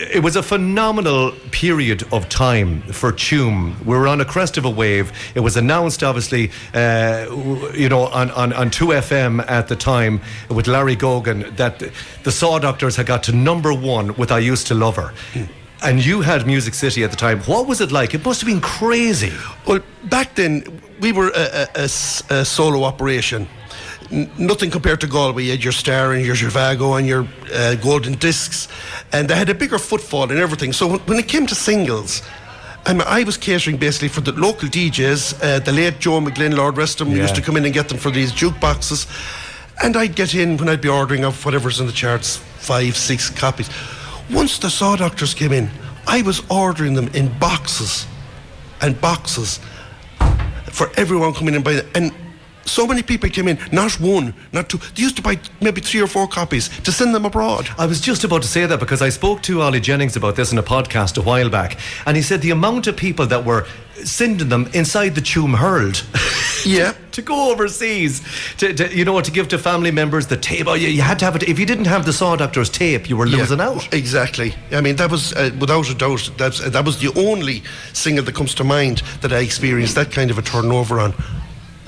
It 0.00 0.22
was 0.22 0.36
a 0.36 0.42
phenomenal 0.44 1.32
period 1.50 2.04
of 2.12 2.28
time 2.28 2.82
for 2.82 3.10
Tuam. 3.12 3.76
We 3.84 3.96
were 3.96 4.06
on 4.06 4.20
a 4.20 4.24
crest 4.24 4.56
of 4.56 4.64
a 4.64 4.70
wave. 4.70 5.12
It 5.34 5.40
was 5.40 5.56
announced, 5.56 6.04
obviously, 6.04 6.52
uh, 6.72 7.26
you 7.74 7.88
know, 7.88 8.06
on, 8.06 8.30
on, 8.30 8.52
on 8.52 8.70
2FM 8.70 9.44
at 9.50 9.66
the 9.66 9.74
time 9.74 10.20
with 10.50 10.68
Larry 10.68 10.94
Gogan 10.94 11.56
that 11.56 11.82
the 12.22 12.30
Saw 12.30 12.60
Doctors 12.60 12.94
had 12.94 13.06
got 13.06 13.24
to 13.24 13.32
number 13.32 13.74
one 13.74 14.14
with 14.14 14.30
I 14.30 14.38
Used 14.38 14.68
to 14.68 14.74
Love 14.74 14.94
Her. 14.96 15.12
And 15.82 16.04
you 16.04 16.20
had 16.20 16.46
Music 16.46 16.74
City 16.74 17.02
at 17.02 17.10
the 17.10 17.16
time. 17.16 17.40
What 17.40 17.66
was 17.66 17.80
it 17.80 17.90
like? 17.90 18.14
It 18.14 18.24
must 18.24 18.40
have 18.40 18.48
been 18.48 18.60
crazy. 18.60 19.32
Well, 19.66 19.80
back 20.04 20.36
then 20.36 20.80
we 21.00 21.10
were 21.10 21.32
a 21.34 21.88
solo 21.88 22.84
operation. 22.84 23.48
N- 24.10 24.30
nothing 24.38 24.70
compared 24.70 25.00
to 25.02 25.06
Galway. 25.06 25.44
You 25.44 25.50
had 25.52 25.62
your 25.64 25.72
Star 25.72 26.12
and 26.12 26.24
your 26.24 26.34
Zhivago 26.34 26.98
and 26.98 27.06
your 27.06 27.26
uh, 27.52 27.74
Golden 27.76 28.14
Discs, 28.14 28.68
and 29.12 29.28
they 29.28 29.34
had 29.36 29.48
a 29.50 29.54
bigger 29.54 29.78
footfall 29.78 30.30
and 30.30 30.38
everything. 30.38 30.72
So 30.72 30.86
when, 30.86 31.00
when 31.00 31.18
it 31.18 31.28
came 31.28 31.46
to 31.46 31.54
singles, 31.54 32.22
I, 32.86 32.92
mean, 32.94 33.02
I 33.06 33.22
was 33.24 33.36
catering 33.36 33.76
basically 33.76 34.08
for 34.08 34.22
the 34.22 34.32
local 34.32 34.68
DJs. 34.68 35.42
Uh, 35.42 35.58
the 35.58 35.72
late 35.72 35.98
Joe 35.98 36.20
McGlynn, 36.20 36.56
Lord 36.56 36.76
rest 36.78 37.00
him, 37.00 37.10
Yeah. 37.10 37.22
used 37.22 37.34
to 37.34 37.42
come 37.42 37.56
in 37.58 37.64
and 37.66 37.74
get 37.74 37.88
them 37.88 37.98
for 37.98 38.10
these 38.10 38.32
jukeboxes, 38.32 39.06
and 39.82 39.94
I'd 39.96 40.14
get 40.14 40.34
in 40.34 40.56
when 40.56 40.68
I'd 40.70 40.80
be 40.80 40.88
ordering 40.88 41.24
of 41.24 41.44
whatever's 41.44 41.78
in 41.80 41.86
the 41.86 41.92
charts, 41.92 42.36
five, 42.36 42.96
six 42.96 43.28
copies. 43.28 43.68
Once 44.30 44.58
the 44.58 44.70
Saw 44.70 44.96
Doctors 44.96 45.34
came 45.34 45.52
in, 45.52 45.70
I 46.06 46.22
was 46.22 46.42
ordering 46.50 46.94
them 46.94 47.08
in 47.08 47.28
boxes 47.38 48.06
and 48.80 48.98
boxes 49.00 49.60
for 50.70 50.90
everyone 50.96 51.34
coming 51.34 51.54
in 51.54 51.62
by 51.62 51.74
the, 51.74 51.86
and 51.94 52.12
so 52.68 52.86
many 52.86 53.02
people 53.02 53.28
came 53.28 53.48
in 53.48 53.58
not 53.72 53.92
one 54.00 54.34
not 54.52 54.68
two 54.68 54.78
they 54.94 55.02
used 55.02 55.16
to 55.16 55.22
buy 55.22 55.38
maybe 55.60 55.80
three 55.80 56.00
or 56.00 56.06
four 56.06 56.26
copies 56.28 56.68
to 56.80 56.92
send 56.92 57.14
them 57.14 57.24
abroad 57.24 57.68
I 57.78 57.86
was 57.86 58.00
just 58.00 58.24
about 58.24 58.42
to 58.42 58.48
say 58.48 58.66
that 58.66 58.80
because 58.80 59.02
I 59.02 59.08
spoke 59.08 59.42
to 59.42 59.62
Ollie 59.62 59.80
Jennings 59.80 60.16
about 60.16 60.36
this 60.36 60.52
in 60.52 60.58
a 60.58 60.62
podcast 60.62 61.18
a 61.18 61.22
while 61.22 61.50
back, 61.50 61.78
and 62.06 62.16
he 62.16 62.22
said 62.22 62.40
the 62.42 62.50
amount 62.50 62.86
of 62.86 62.96
people 62.96 63.26
that 63.26 63.44
were 63.44 63.66
sending 64.04 64.48
them 64.48 64.68
inside 64.74 65.14
the 65.14 65.20
Tuam 65.20 65.56
Herald. 65.56 66.04
yeah 66.66 66.92
to 67.12 67.22
go 67.22 67.50
overseas, 67.50 68.22
to, 68.58 68.72
to 68.72 68.96
you 68.96 69.04
know, 69.04 69.20
to 69.20 69.30
give 69.30 69.48
to 69.48 69.58
family 69.58 69.90
members 69.90 70.28
the 70.28 70.36
tape. 70.36 70.68
Oh, 70.68 70.74
you, 70.74 70.88
you 70.88 71.02
had 71.02 71.18
to 71.18 71.24
have 71.24 71.34
it. 71.34 71.42
If 71.42 71.58
you 71.58 71.66
didn't 71.66 71.86
have 71.86 72.06
the 72.06 72.12
Saw 72.12 72.36
Doctor's 72.36 72.70
tape, 72.70 73.08
you 73.08 73.16
were 73.16 73.26
yeah, 73.26 73.38
losing 73.38 73.60
out. 73.60 73.92
exactly 73.92 74.54
I 74.70 74.80
mean 74.80 74.96
that 74.96 75.10
was 75.10 75.32
uh, 75.32 75.50
without 75.58 75.90
a 75.90 75.94
doubt 75.94 76.30
that's, 76.36 76.60
that 76.60 76.84
was 76.84 77.00
the 77.00 77.12
only 77.18 77.62
single 77.92 78.24
that 78.24 78.34
comes 78.34 78.54
to 78.56 78.64
mind 78.64 78.98
that 79.20 79.32
I 79.32 79.38
experienced 79.38 79.94
that 79.96 80.12
kind 80.12 80.30
of 80.30 80.38
a 80.38 80.42
turnover 80.42 81.00
on 81.00 81.14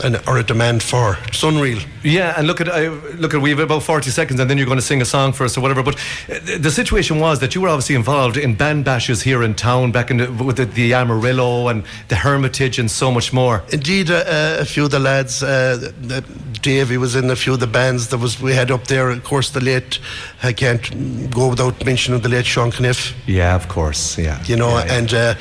and, 0.05 0.21
or 0.27 0.39
a 0.39 0.43
demand 0.43 0.83
for 0.83 1.17
it's 1.29 1.43
unreal 1.43 1.79
Yeah, 2.03 2.35
and 2.37 2.47
look 2.47 2.61
at 2.61 2.69
I, 2.69 2.89
look 3.19 3.35
at 3.35 3.41
we 3.43 3.51
have 3.51 3.59
about 3.61 3.83
forty 3.83 4.11
seconds, 4.11 4.41
and 4.41 4.49
then 4.49 4.57
you're 4.59 4.67
going 4.67 4.79
to 4.79 4.87
sing 4.87 5.03
a 5.03 5.05
song 5.05 5.33
for 5.33 5.45
us 5.45 5.57
or 5.57 5.61
whatever. 5.61 5.83
But 5.83 5.97
uh, 5.97 6.39
the, 6.45 6.59
the 6.59 6.71
situation 6.71 7.19
was 7.21 7.39
that 7.41 7.55
you 7.55 7.61
were 7.61 7.69
obviously 7.69 7.95
involved 7.95 8.37
in 8.37 8.55
band 8.55 8.85
bashes 8.85 9.23
here 9.23 9.43
in 9.43 9.55
town, 9.55 9.93
back 9.93 10.11
in 10.11 10.17
the, 10.19 10.31
with 10.45 10.57
the, 10.57 10.65
the 10.67 10.95
Amarillo 10.95 11.69
and 11.69 11.85
the 12.09 12.17
Hermitage 12.17 12.79
and 12.79 12.91
so 12.91 13.11
much 13.11 13.33
more. 13.33 13.63
Indeed, 13.73 14.11
uh, 14.11 14.15
uh, 14.27 14.57
a 14.61 14.65
few 14.65 14.85
of 14.85 14.91
the 14.91 14.99
lads, 14.99 15.43
uh, 15.43 15.93
uh, 16.11 16.21
Davey 16.63 16.97
was 16.99 17.15
in 17.15 17.31
a 17.31 17.37
few 17.37 17.53
of 17.55 17.61
the 17.61 17.67
bands 17.67 18.09
that 18.09 18.19
was 18.19 18.41
we 18.41 18.55
had 18.55 18.71
up 18.71 18.85
there. 18.87 19.11
Of 19.11 19.23
course, 19.25 19.51
the 19.51 19.61
late, 19.61 19.99
I 20.43 20.53
can't 20.53 21.31
go 21.31 21.49
without 21.49 21.85
mentioning 21.85 22.21
the 22.23 22.29
late 22.29 22.47
Sean 22.47 22.71
Kniff. 22.71 23.15
Yeah, 23.27 23.55
of 23.57 23.69
course. 23.69 24.17
Yeah, 24.19 24.43
you 24.45 24.57
know, 24.57 24.69
Yeah, 24.79 24.85
yeah. 24.87 24.99
and 24.99 25.15
uh, 25.15 25.35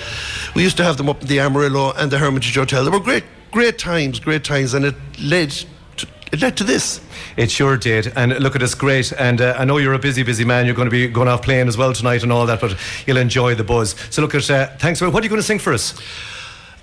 we 0.55 0.63
used 0.63 0.77
to 0.77 0.83
have 0.83 0.97
them 0.97 1.09
up 1.09 1.21
at 1.21 1.27
the 1.27 1.39
Amarillo 1.39 1.91
and 1.97 2.11
the 2.11 2.17
Hermitage 2.17 2.55
Hotel. 2.55 2.83
They 2.83 2.91
were 2.91 2.99
great, 2.99 3.23
great 3.51 3.77
times, 3.77 4.19
great 4.19 4.43
times, 4.43 4.73
and 4.73 4.85
it 4.85 4.95
led 5.21 5.51
to, 5.97 6.07
it 6.31 6.41
led 6.41 6.57
to 6.57 6.63
this. 6.63 7.01
It 7.37 7.51
sure 7.51 7.77
did. 7.77 8.11
And 8.15 8.37
look 8.39 8.55
at 8.55 8.61
us, 8.61 8.75
great. 8.75 9.11
And 9.13 9.41
uh, 9.41 9.55
I 9.57 9.65
know 9.65 9.77
you're 9.77 9.93
a 9.93 9.99
busy, 9.99 10.23
busy 10.23 10.45
man. 10.45 10.65
You're 10.65 10.75
going 10.75 10.87
to 10.87 10.91
be 10.91 11.07
going 11.07 11.27
off 11.27 11.41
playing 11.41 11.67
as 11.67 11.77
well 11.77 11.93
tonight 11.93 12.23
and 12.23 12.31
all 12.31 12.45
that, 12.45 12.61
but 12.61 12.77
you'll 13.05 13.17
enjoy 13.17 13.55
the 13.55 13.63
buzz. 13.63 13.95
So 14.09 14.21
look 14.21 14.35
at, 14.35 14.49
uh, 14.49 14.67
thanks. 14.77 14.99
For, 14.99 15.09
what 15.09 15.21
are 15.21 15.25
you 15.25 15.29
going 15.29 15.41
to 15.41 15.47
sing 15.47 15.59
for 15.59 15.73
us? 15.73 15.99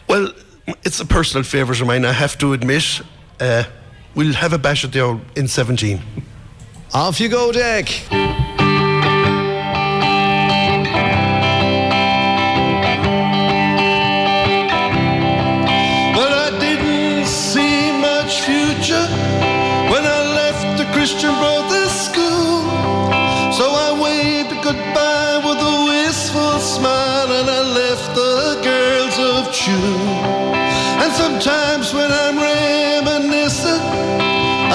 Well, 0.08 0.32
it's 0.84 1.00
a 1.00 1.06
personal 1.06 1.44
favourite 1.44 1.80
of 1.80 1.86
mine. 1.86 2.04
I 2.04 2.12
have 2.12 2.38
to 2.38 2.52
admit. 2.52 3.00
Uh, 3.38 3.64
we'll 4.14 4.34
have 4.34 4.52
a 4.52 4.58
bash 4.58 4.84
at 4.84 4.92
the 4.92 5.00
old 5.00 5.26
N17. 5.34 6.00
Off 6.94 7.20
you 7.20 7.28
go, 7.28 7.52
Dick. 7.52 8.55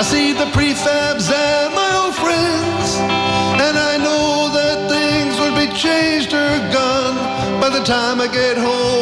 I 0.02 0.04
see 0.04 0.34
the 0.34 0.46
prefabs 0.46 1.30
and 1.32 1.76
my 1.76 1.92
old 2.02 2.16
friends. 2.16 2.98
And 3.62 3.78
I 3.78 3.98
know 3.98 4.50
that 4.50 4.90
things 4.90 5.40
will 5.40 5.56
be 5.56 5.72
changed 5.78 6.34
or 6.34 6.58
gone 6.74 7.18
by 7.62 7.70
the 7.70 7.84
time 7.84 8.20
I 8.20 8.26
get 8.26 8.58
home 8.58 9.01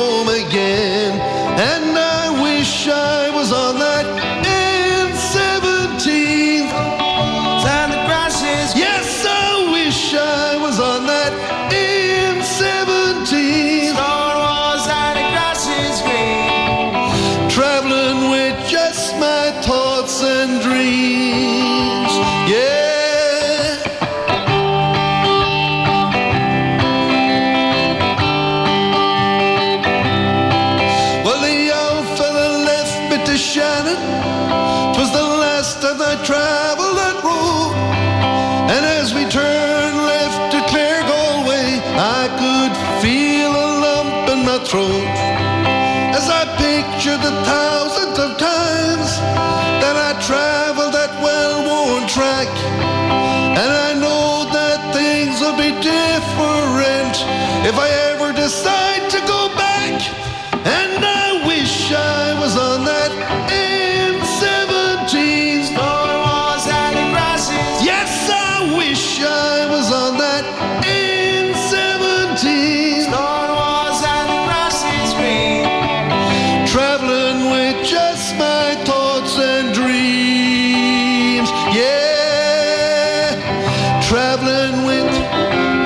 traveling 84.09 84.85
with 84.85 85.05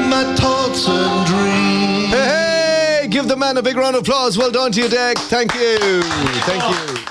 my 0.08 0.24
thoughts 0.40 0.88
and 0.88 1.28
dreams. 1.28 2.10
Hey, 2.10 3.02
hey, 3.02 3.08
give 3.10 3.28
the 3.28 3.36
man 3.36 3.58
a 3.58 3.62
big 3.62 3.76
round 3.76 3.98
of 3.98 4.04
applause. 4.04 4.38
Well 4.38 4.50
done 4.50 4.72
to 4.72 4.82
you, 4.82 4.88
Deck. 4.88 5.18
Thank 5.18 5.54
you. 5.56 6.02
Thank 6.48 6.64
you. 6.64 7.06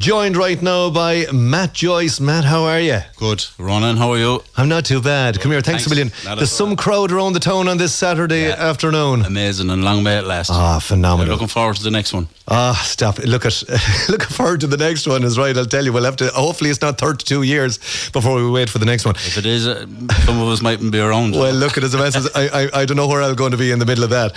Joined 0.00 0.38
right 0.38 0.60
now 0.62 0.88
by 0.88 1.26
Matt 1.32 1.74
Joyce. 1.74 2.18
Matt, 2.18 2.44
how 2.44 2.64
are 2.64 2.80
you? 2.80 3.00
Good. 3.16 3.44
Ronan, 3.58 3.98
how 3.98 4.12
are 4.12 4.18
you? 4.18 4.42
I'm 4.56 4.70
not 4.70 4.86
too 4.86 5.02
bad. 5.02 5.34
Good. 5.34 5.42
Come 5.42 5.52
here. 5.52 5.60
Thanks, 5.60 5.84
Thanks. 5.84 5.86
a 5.86 6.24
million. 6.24 6.38
There's 6.38 6.50
some 6.50 6.76
crowd 6.76 7.12
around 7.12 7.34
the 7.34 7.40
town 7.40 7.68
on 7.68 7.76
this 7.76 7.94
Saturday 7.94 8.48
yeah. 8.48 8.54
afternoon. 8.54 9.22
Amazing 9.26 9.68
and 9.68 9.84
long 9.84 10.02
may 10.02 10.18
it 10.18 10.24
last. 10.24 10.50
Ah, 10.50 10.78
phenomenal. 10.78 11.26
Yeah, 11.26 11.32
looking 11.34 11.48
forward 11.48 11.76
to 11.76 11.82
the 11.82 11.90
next 11.90 12.14
one. 12.14 12.26
Ah, 12.46 12.78
stop. 12.84 13.18
Look 13.20 13.46
at 13.46 13.62
looking 14.10 14.28
forward 14.28 14.60
to 14.60 14.66
the 14.66 14.76
next 14.76 15.06
one 15.06 15.24
is 15.24 15.38
right. 15.38 15.56
I'll 15.56 15.64
tell 15.64 15.82
you. 15.82 15.94
We'll 15.94 16.04
have 16.04 16.16
to 16.16 16.28
hopefully 16.28 16.68
it's 16.68 16.82
not 16.82 16.98
32 16.98 17.42
years 17.42 17.78
before 18.12 18.36
we 18.36 18.50
wait 18.50 18.68
for 18.68 18.78
the 18.78 18.84
next 18.84 19.06
one. 19.06 19.14
If 19.16 19.38
it 19.38 19.46
is, 19.46 19.66
uh, 19.66 19.86
some 20.26 20.40
of 20.42 20.48
us 20.48 20.60
mightn't 20.60 20.92
be 20.92 21.00
around. 21.00 21.34
Well, 21.44 21.54
look 21.54 21.78
at 21.78 21.84
as 21.84 21.94
a 21.94 21.98
message. 21.98 22.30
I, 22.34 22.48
I, 22.74 22.80
I 22.82 22.84
don't 22.84 22.98
know 22.98 23.08
where 23.08 23.22
I'm 23.22 23.34
going 23.34 23.52
to 23.52 23.56
be 23.56 23.70
in 23.70 23.78
the 23.78 23.86
middle 23.86 24.04
of 24.04 24.10
that. 24.10 24.34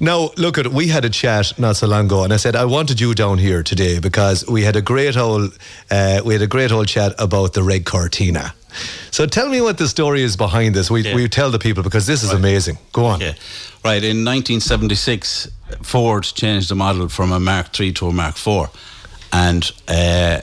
Now, 0.00 0.30
look 0.36 0.58
at 0.58 0.66
we 0.68 0.88
had 0.88 1.04
a 1.04 1.10
chat 1.10 1.56
not 1.58 1.76
so 1.76 1.86
long 1.86 2.06
ago, 2.06 2.24
and 2.24 2.32
I 2.32 2.38
said 2.38 2.56
I 2.56 2.64
wanted 2.64 3.00
you 3.00 3.14
down 3.14 3.38
here 3.38 3.62
today 3.62 4.00
because 4.00 4.44
we 4.48 4.62
had 4.64 4.74
a 4.74 4.82
great 4.82 5.16
old 5.16 5.56
uh, 5.92 6.22
we 6.24 6.34
had 6.34 6.42
a 6.42 6.48
great 6.48 6.72
old 6.72 6.88
chat 6.88 7.14
about 7.18 7.52
the 7.52 7.62
Red 7.62 7.84
Cortina. 7.84 8.52
So 9.12 9.26
tell 9.26 9.48
me 9.48 9.60
what 9.60 9.78
the 9.78 9.86
story 9.86 10.22
is 10.22 10.36
behind 10.36 10.74
this. 10.74 10.90
We, 10.90 11.02
Yeah. 11.02 11.14
we 11.14 11.28
tell 11.28 11.52
the 11.52 11.60
people 11.60 11.84
because 11.84 12.06
this 12.08 12.24
is 12.24 12.32
amazing. 12.32 12.78
Go 12.92 13.04
on. 13.06 13.22
Okay. 13.22 13.36
Right. 13.84 14.02
In 14.02 14.24
1976, 14.24 15.50
Ford 15.82 16.22
changed 16.24 16.70
the 16.70 16.74
model 16.74 17.10
from 17.10 17.32
a 17.32 17.38
Mark 17.38 17.78
III 17.78 17.92
to 17.92 18.06
a 18.06 18.12
Mark 18.14 18.34
IV. 18.34 18.70
And 19.30 19.70
uh, 19.86 20.40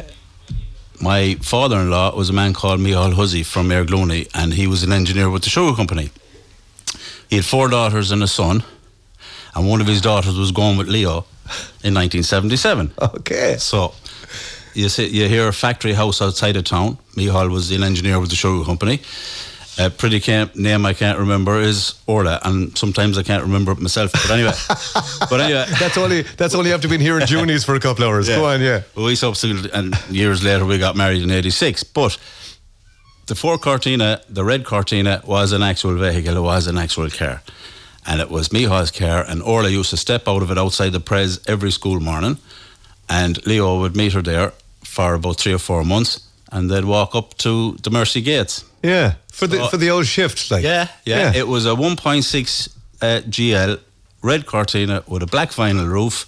my 1.01 1.33
father 1.41 1.77
in 1.77 1.89
law 1.89 2.15
was 2.15 2.29
a 2.29 2.33
man 2.33 2.53
called 2.53 2.79
Michal 2.79 3.09
Huzzy 3.15 3.41
from 3.41 3.69
Airgluney, 3.69 4.29
and 4.35 4.53
he 4.53 4.67
was 4.67 4.83
an 4.83 4.91
engineer 4.91 5.27
with 5.27 5.41
the 5.41 5.49
sugar 5.49 5.75
company. 5.75 6.11
He 7.31 7.37
had 7.37 7.45
four 7.45 7.67
daughters 7.67 8.11
and 8.11 8.21
a 8.21 8.27
son, 8.27 8.63
and 9.55 9.67
one 9.67 9.81
of 9.81 9.87
his 9.87 10.01
daughters 10.01 10.37
was 10.37 10.51
going 10.51 10.77
with 10.77 10.87
Leo 10.87 11.25
in 11.83 11.95
1977. 11.95 12.93
Okay. 13.01 13.55
So 13.57 13.95
you 14.75 14.87
see, 14.87 15.07
you 15.07 15.27
hear 15.27 15.47
a 15.47 15.53
factory 15.53 15.93
house 15.93 16.21
outside 16.21 16.57
of 16.57 16.65
town. 16.65 16.99
Mihal 17.17 17.49
was 17.49 17.71
an 17.71 17.81
engineer 17.81 18.19
with 18.19 18.29
the 18.29 18.35
sugar 18.35 18.63
company. 18.63 19.01
A 19.81 19.89
pretty 19.89 20.19
camp 20.19 20.55
name 20.55 20.85
I 20.85 20.93
can't 20.93 21.17
remember 21.17 21.59
is 21.59 21.95
Orla, 22.05 22.39
and 22.43 22.77
sometimes 22.77 23.17
I 23.17 23.23
can't 23.23 23.41
remember 23.41 23.71
it 23.71 23.79
myself. 23.79 24.11
But 24.11 24.29
anyway, 24.29 24.53
but 25.29 25.41
anyway, 25.41 25.65
That's 25.79 25.97
only 25.97 26.21
that's 26.21 26.53
only 26.53 26.71
after 26.71 26.87
being 26.87 27.01
here 27.01 27.19
in 27.19 27.25
Junies 27.25 27.63
for 27.63 27.73
a 27.73 27.79
couple 27.79 28.05
hours. 28.05 28.27
Go 28.29 28.45
on, 28.45 28.61
yeah. 28.61 28.83
we 28.95 29.15
subsequently, 29.15 29.71
and 29.73 29.95
years 30.11 30.43
later, 30.43 30.65
we 30.65 30.77
got 30.77 30.95
married 30.95 31.23
in 31.23 31.31
'86. 31.31 31.83
But 31.83 32.15
the 33.25 33.33
Ford 33.33 33.61
Cortina, 33.61 34.21
the 34.29 34.43
red 34.43 34.65
Cortina, 34.65 35.23
was 35.25 35.51
an 35.51 35.63
actual 35.63 35.95
vehicle. 35.95 36.37
It 36.37 36.41
was 36.41 36.67
an 36.67 36.77
actual 36.77 37.09
car, 37.09 37.41
and 38.05 38.21
it 38.21 38.29
was 38.29 38.53
Mihal's 38.53 38.91
car. 38.91 39.25
And 39.27 39.41
Orla 39.41 39.69
used 39.69 39.89
to 39.89 39.97
step 39.97 40.27
out 40.27 40.43
of 40.43 40.51
it 40.51 40.59
outside 40.59 40.91
the 40.91 40.99
Pres 40.99 41.39
every 41.47 41.71
school 41.71 41.99
morning, 41.99 42.37
and 43.09 43.43
Leo 43.47 43.79
would 43.79 43.95
meet 43.95 44.13
her 44.13 44.21
there 44.21 44.53
for 44.83 45.15
about 45.15 45.37
three 45.37 45.53
or 45.53 45.59
four 45.59 45.83
months, 45.83 46.19
and 46.51 46.69
they'd 46.69 46.85
walk 46.85 47.15
up 47.15 47.35
to 47.39 47.77
the 47.81 47.89
Mercy 47.89 48.21
Gates. 48.21 48.63
Yeah. 48.83 49.15
For 49.31 49.47
the 49.47 49.67
for 49.69 49.77
the 49.77 49.89
old 49.89 50.05
shift, 50.05 50.51
like 50.51 50.63
Yeah, 51.05 51.19
yeah. 51.33 51.33
It 51.35 51.47
was 51.47 51.65
a 51.65 51.69
1.6 51.69 52.69
uh, 53.01 53.21
GL 53.29 53.79
red 54.21 54.45
Cortina 54.45 55.03
with 55.07 55.23
a 55.23 55.27
black 55.27 55.49
vinyl 55.51 55.87
roof, 55.87 56.25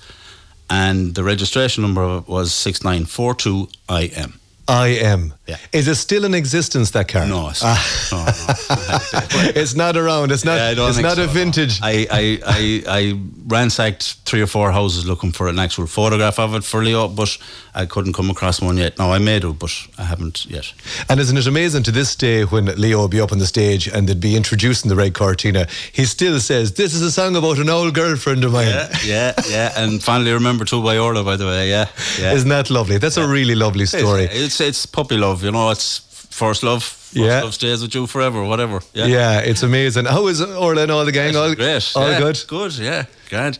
and 0.69 1.15
the 1.15 1.23
registration 1.23 1.83
number 1.83 2.21
was 2.21 2.53
6942 2.53 3.67
IM. 3.89 4.39
I 4.67 4.87
am. 4.87 5.33
Yeah. 5.45 5.57
Is 5.73 5.89
it 5.89 5.95
still 5.95 6.23
in 6.23 6.33
existence 6.33 6.91
that 6.91 7.09
car? 7.09 7.25
No, 7.27 7.49
it's, 7.49 7.61
Ah. 7.63 7.75
no, 8.13 8.17
no. 8.23 9.49
it's 9.61 9.75
not 9.75 9.97
around. 9.97 10.31
It's 10.31 10.45
not. 10.45 10.55
Yeah, 10.55 10.87
it's 10.87 10.99
not 10.99 11.17
so, 11.17 11.23
a 11.23 11.27
no. 11.27 11.31
vintage. 11.33 11.79
I, 11.81 12.07
I, 12.09 12.39
I, 12.45 12.83
I 12.87 13.19
ransacked 13.47 14.13
three 14.25 14.41
or 14.41 14.47
four 14.47 14.71
houses 14.71 15.05
looking 15.05 15.33
for 15.33 15.49
an 15.49 15.59
actual 15.59 15.85
photograph 15.85 16.39
of 16.39 16.55
it 16.55 16.63
for 16.63 16.81
Leo, 16.81 17.09
but 17.09 17.37
I 17.75 17.85
couldn't 17.85 18.13
come 18.13 18.29
across 18.29 18.61
one 18.61 18.77
yet. 18.77 18.97
No, 18.97 19.11
I 19.11 19.19
may 19.19 19.39
do, 19.39 19.53
but 19.53 19.71
I 19.97 20.03
haven't 20.03 20.45
yet. 20.45 20.71
And 21.09 21.19
isn't 21.19 21.35
it 21.35 21.45
amazing 21.47 21.83
to 21.83 21.91
this 21.91 22.15
day 22.15 22.43
when 22.45 22.65
Leo 22.77 22.99
will 22.99 23.07
be 23.09 23.19
up 23.19 23.31
on 23.33 23.39
the 23.39 23.47
stage 23.47 23.87
and 23.87 24.07
they'd 24.07 24.21
be 24.21 24.37
introducing 24.37 24.87
the 24.87 24.95
Red 24.95 25.13
Cortina, 25.13 25.67
he 25.91 26.05
still 26.05 26.39
says, 26.39 26.73
This 26.75 26.93
is 26.93 27.01
a 27.01 27.11
song 27.11 27.35
about 27.35 27.57
an 27.57 27.69
old 27.69 27.93
girlfriend 27.93 28.45
of 28.45 28.53
mine. 28.53 28.67
Yeah, 28.67 28.89
yeah, 29.03 29.33
yeah. 29.49 29.73
And 29.75 30.01
finally 30.01 30.31
remember 30.31 30.63
two 30.63 30.81
by 30.81 30.97
Orla, 30.97 31.23
by 31.25 31.35
the 31.35 31.45
way. 31.45 31.69
Yeah, 31.69 31.89
yeah. 32.17 32.31
Isn't 32.31 32.49
that 32.49 32.69
lovely? 32.69 32.97
That's 32.97 33.17
a 33.17 33.27
really 33.27 33.55
lovely 33.55 33.85
story. 33.87 34.23
It's, 34.31 34.61
it's 34.61 34.85
puppy 34.85 35.17
love, 35.17 35.32
you 35.41 35.51
know. 35.51 35.71
It's 35.71 35.99
first 36.29 36.63
love. 36.63 36.83
First 36.83 37.15
Yeah. 37.15 37.41
love 37.41 37.53
stays 37.53 37.81
with 37.81 37.93
you 37.95 38.07
forever, 38.07 38.43
whatever. 38.43 38.81
Yeah. 38.93 39.05
Yeah, 39.05 39.39
it's 39.39 39.63
amazing. 39.63 40.05
How 40.05 40.27
is 40.27 40.41
Orla 40.41 40.81
and 40.83 40.91
all 40.91 41.05
the 41.05 41.11
gang? 41.11 41.35
All, 41.35 41.53
great. 41.55 41.91
all 41.95 42.09
yeah, 42.09 42.19
good? 42.19 42.43
Good, 42.47 42.73
yeah, 42.79 43.05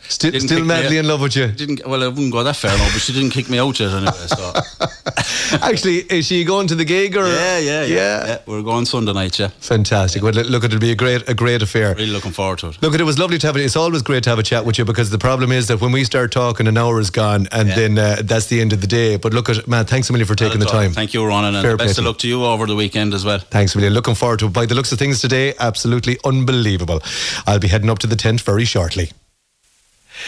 Still, 0.08 0.32
still 0.40 0.64
madly 0.64 0.98
in 0.98 1.06
love 1.08 1.20
with 1.20 1.36
you. 1.36 1.48
Didn't 1.48 1.86
well, 1.86 2.02
I 2.02 2.08
wouldn't 2.08 2.32
go 2.32 2.42
that 2.44 2.56
far 2.56 2.70
now, 2.76 2.88
but 2.92 3.00
she 3.00 3.12
didn't 3.12 3.30
kick 3.30 3.48
me 3.50 3.58
out 3.58 3.78
yet 3.80 3.92
anyway. 3.92 4.12
So 4.28 4.52
Actually, 5.62 5.98
is 6.10 6.26
she 6.26 6.44
going 6.44 6.66
to 6.68 6.74
the 6.74 6.84
gig 6.84 7.16
or? 7.16 7.26
yeah, 7.26 7.58
yeah, 7.58 7.84
yeah, 7.84 8.26
yeah. 8.26 8.38
We're 8.46 8.62
going 8.62 8.84
Sunday 8.86 9.12
night. 9.12 9.38
Yeah, 9.38 9.48
Fantastic. 9.60 10.22
Well, 10.22 10.32
look, 10.32 10.64
it'll 10.64 10.78
be 10.80 10.90
a 10.92 10.94
great, 10.96 11.28
a 11.28 11.34
great 11.34 11.62
affair. 11.62 11.94
really 11.94 12.10
looking 12.10 12.32
forward 12.32 12.58
to 12.60 12.68
it. 12.68 12.82
Look, 12.82 12.94
it 12.94 13.02
was 13.02 13.18
lovely 13.18 13.38
to 13.38 13.46
have 13.46 13.56
it. 13.56 13.64
It's 13.64 13.76
always 13.76 14.02
great 14.02 14.24
to 14.24 14.30
have 14.30 14.38
a 14.38 14.42
chat 14.42 14.64
with 14.64 14.78
you 14.78 14.84
because 14.84 15.10
the 15.10 15.18
problem 15.18 15.52
is 15.52 15.68
that 15.68 15.80
when 15.80 15.92
we 15.92 16.04
start 16.04 16.32
talking, 16.32 16.66
an 16.66 16.76
hour 16.78 16.98
is 17.00 17.10
gone, 17.10 17.46
and 17.52 17.68
Yeah. 17.68 17.74
then 17.74 17.98
uh, 17.98 18.16
that's 18.24 18.46
the 18.46 18.60
end 18.60 18.72
of 18.72 18.80
the 18.80 18.86
day. 18.86 19.16
But 19.16 19.32
look 19.34 19.48
at 19.48 19.66
man, 19.68 19.84
thanks 19.86 20.08
a 20.08 20.12
million 20.12 20.26
for 20.26 20.34
taking 20.34 20.60
the 20.60 20.66
time. 20.66 20.92
Thank 20.92 21.14
you, 21.14 21.24
Ronan, 21.24 21.54
and 21.54 21.78
best 21.78 21.98
of 21.98 22.04
luck 22.04 22.18
to 22.18 22.28
you 22.28 22.44
over 22.44 22.66
the 22.66 22.76
weekend 22.76 23.14
as 23.14 23.24
well. 23.24 23.38
Thanks 23.38 23.74
a 23.74 23.78
million. 23.78 23.94
Looking 23.94 24.14
forward 24.14 24.38
to 24.40 24.46
it. 24.46 24.52
By 24.52 24.66
the 24.66 24.74
looks 24.74 24.92
of 24.92 24.98
things 24.98 25.20
today, 25.20 25.54
absolutely 25.60 26.18
unbelievable. 26.24 27.00
I'll 27.46 27.58
be 27.60 27.68
heading 27.68 27.90
up 27.90 27.98
to 28.00 28.06
the 28.06 28.16
tent 28.16 28.40
very 28.40 28.64
shortly. 28.64 29.10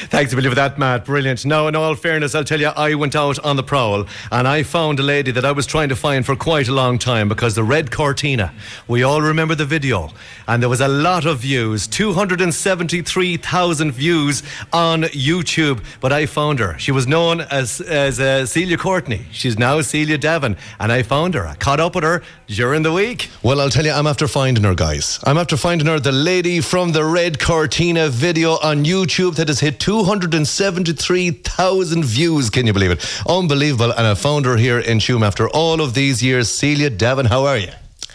Thanks 0.08 0.32
a 0.32 0.36
million 0.36 0.50
for 0.50 0.56
that, 0.56 0.78
Matt. 0.78 1.04
Brilliant. 1.04 1.46
Now, 1.46 1.68
in 1.68 1.76
all 1.76 1.94
fairness, 1.94 2.34
I'll 2.34 2.42
tell 2.42 2.60
you, 2.60 2.68
I 2.68 2.94
went 2.94 3.14
out 3.14 3.38
on 3.44 3.54
the 3.54 3.62
prowl 3.62 4.06
and 4.32 4.48
I 4.48 4.64
found 4.64 4.98
a 4.98 5.02
lady 5.02 5.30
that 5.30 5.44
I 5.44 5.52
was 5.52 5.64
trying 5.64 5.88
to 5.90 5.96
find 5.96 6.26
for 6.26 6.34
quite 6.34 6.66
a 6.66 6.72
long 6.72 6.98
time 6.98 7.28
because 7.28 7.54
the 7.54 7.62
Red 7.62 7.92
Cortina, 7.92 8.52
we 8.88 9.04
all 9.04 9.22
remember 9.22 9.54
the 9.54 9.64
video, 9.64 10.10
and 10.48 10.60
there 10.60 10.68
was 10.68 10.80
a 10.80 10.88
lot 10.88 11.24
of 11.24 11.38
views 11.38 11.86
273,000 11.86 13.92
views 13.92 14.42
on 14.72 15.04
YouTube. 15.04 15.82
But 16.00 16.12
I 16.12 16.26
found 16.26 16.58
her. 16.58 16.76
She 16.78 16.90
was 16.90 17.06
known 17.06 17.42
as, 17.42 17.80
as 17.80 18.18
uh, 18.18 18.44
Celia 18.44 18.76
Courtney. 18.76 19.26
She's 19.30 19.56
now 19.56 19.80
Celia 19.82 20.18
Devon, 20.18 20.56
and 20.80 20.90
I 20.90 21.04
found 21.04 21.34
her. 21.34 21.46
I 21.46 21.54
caught 21.54 21.78
up 21.78 21.94
with 21.94 22.04
her 22.04 22.22
during 22.48 22.82
the 22.82 22.92
week. 22.92 23.30
Well, 23.42 23.60
I'll 23.60 23.70
tell 23.70 23.84
you, 23.84 23.92
I'm 23.92 24.08
after 24.08 24.26
finding 24.26 24.64
her, 24.64 24.74
guys. 24.74 25.20
I'm 25.24 25.38
after 25.38 25.56
finding 25.56 25.86
her, 25.86 26.00
the 26.00 26.12
lady 26.12 26.60
from 26.60 26.90
the 26.90 27.04
Red 27.04 27.38
Cortina 27.38 28.08
video 28.08 28.58
on 28.58 28.84
YouTube 28.84 29.36
that 29.36 29.48
has 29.48 29.60
hit 29.60 29.75
273,000 29.78 32.04
views. 32.04 32.50
Can 32.50 32.66
you 32.66 32.72
believe 32.72 32.90
it? 32.90 33.22
Unbelievable. 33.28 33.92
And 33.92 34.06
I 34.06 34.14
found 34.14 34.46
her 34.46 34.56
here 34.56 34.78
in 34.78 34.98
Tuam 34.98 35.26
after 35.26 35.48
all 35.48 35.80
of 35.80 35.94
these 35.94 36.22
years. 36.22 36.48
Celia 36.50 36.90
Devon, 36.90 37.26
how 37.26 37.46
are 37.46 37.58
you? 37.58 37.70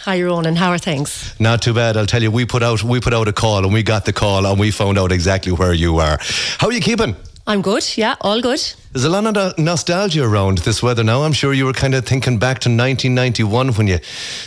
Hi, 0.05 0.21
Ronan. 0.23 0.55
How 0.55 0.71
are 0.71 0.79
things? 0.79 1.35
Not 1.39 1.61
too 1.61 1.73
bad. 1.75 1.95
I'll 1.95 2.07
tell 2.07 2.23
you, 2.23 2.31
we 2.31 2.45
put 2.45 2.63
out 2.63 2.81
we 2.83 2.99
put 2.99 3.13
out 3.13 3.27
a 3.27 3.33
call 3.33 3.63
and 3.63 3.71
we 3.71 3.83
got 3.83 4.05
the 4.05 4.13
call 4.13 4.47
and 4.47 4.59
we 4.59 4.71
found 4.71 4.97
out 4.97 5.11
exactly 5.11 5.51
where 5.51 5.73
you 5.73 5.97
are. 5.97 6.17
How 6.57 6.67
are 6.67 6.73
you 6.73 6.81
keeping? 6.81 7.15
I'm 7.45 7.61
good. 7.61 7.83
Yeah, 7.97 8.15
all 8.21 8.41
good. 8.41 8.61
There's 8.93 9.05
a 9.05 9.09
lot 9.09 9.25
of 9.25 9.57
nostalgia 9.57 10.23
around 10.23 10.59
this 10.59 10.81
weather 10.81 11.03
now. 11.03 11.23
I'm 11.23 11.33
sure 11.33 11.51
you 11.53 11.65
were 11.65 11.73
kind 11.73 11.93
of 11.95 12.05
thinking 12.05 12.39
back 12.39 12.59
to 12.59 12.69
1991 12.69 13.73
when 13.73 13.87
you 13.87 13.99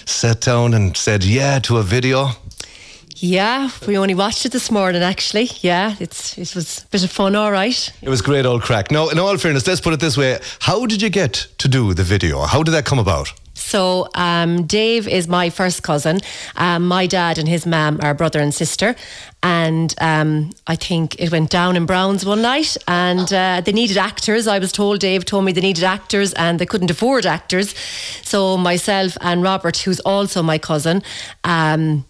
sat 0.07 0.41
down 0.41 0.73
and 0.75 0.97
said 0.97 1.25
yeah 1.25 1.59
to 1.61 1.79
a 1.79 1.83
video. 1.83 2.31
Yeah, 3.27 3.71
we 3.87 3.97
only 3.97 4.15
watched 4.15 4.45
it 4.45 4.53
this 4.53 4.71
morning. 4.71 5.03
Actually, 5.03 5.49
yeah, 5.63 5.97
it's 5.99 6.37
it 6.37 6.55
was 6.55 6.85
a 6.85 6.89
bit 6.89 7.05
of 7.05 7.11
fun. 7.11 7.35
All 7.35 7.51
right. 7.51 7.93
It 8.03 8.11
was 8.11 8.21
great 8.21 8.45
old 8.45 8.61
crack. 8.61 8.91
Now, 8.91 9.09
in 9.09 9.19
all 9.19 9.39
fairness, 9.39 9.67
let's 9.67 9.81
put 9.81 9.95
it 9.95 10.01
this 10.01 10.19
way: 10.19 10.39
How 10.61 10.85
did 10.85 11.01
you 11.01 11.09
get 11.09 11.47
to 11.57 11.67
do 11.67 11.95
the 11.95 12.03
video? 12.03 12.43
How 12.43 12.63
did 12.63 12.73
that 12.73 12.85
come 12.85 12.99
about? 12.99 13.33
So, 13.55 14.09
um, 14.15 14.67
Dave 14.67 15.09
is 15.09 15.27
my 15.27 15.49
first 15.49 15.83
cousin. 15.83 16.21
Um, 16.57 16.87
my 16.87 17.07
dad 17.07 17.39
and 17.39 17.49
his 17.49 17.65
mum 17.67 17.99
are 18.03 18.13
brother 18.13 18.41
and 18.41 18.53
sister. 18.53 18.95
And 19.43 19.95
um, 20.01 20.51
I 20.67 20.77
think 20.77 21.21
it 21.21 21.31
went 21.31 21.51
down 21.51 21.77
in 21.77 21.87
Browns 21.87 22.27
one 22.27 22.43
night 22.43 22.77
and 22.89 23.33
uh, 23.33 23.63
they 23.65 23.73
needed 23.73 23.97
actors. 23.97 24.47
I 24.47 24.59
was 24.59 24.73
told, 24.73 25.01
Dave 25.01 25.25
told 25.25 25.45
me 25.45 25.53
they 25.53 25.61
needed 25.61 25.85
actors 25.85 26.33
and 26.35 26.59
they 26.59 26.67
couldn't 26.67 26.91
afford 26.91 27.27
actors. 27.27 27.75
So, 28.23 28.57
myself 28.57 29.17
and 29.21 29.43
Robert, 29.43 29.79
who's 29.79 30.01
also 30.01 30.43
my 30.43 30.59
cousin, 30.59 31.03
um, 31.45 32.05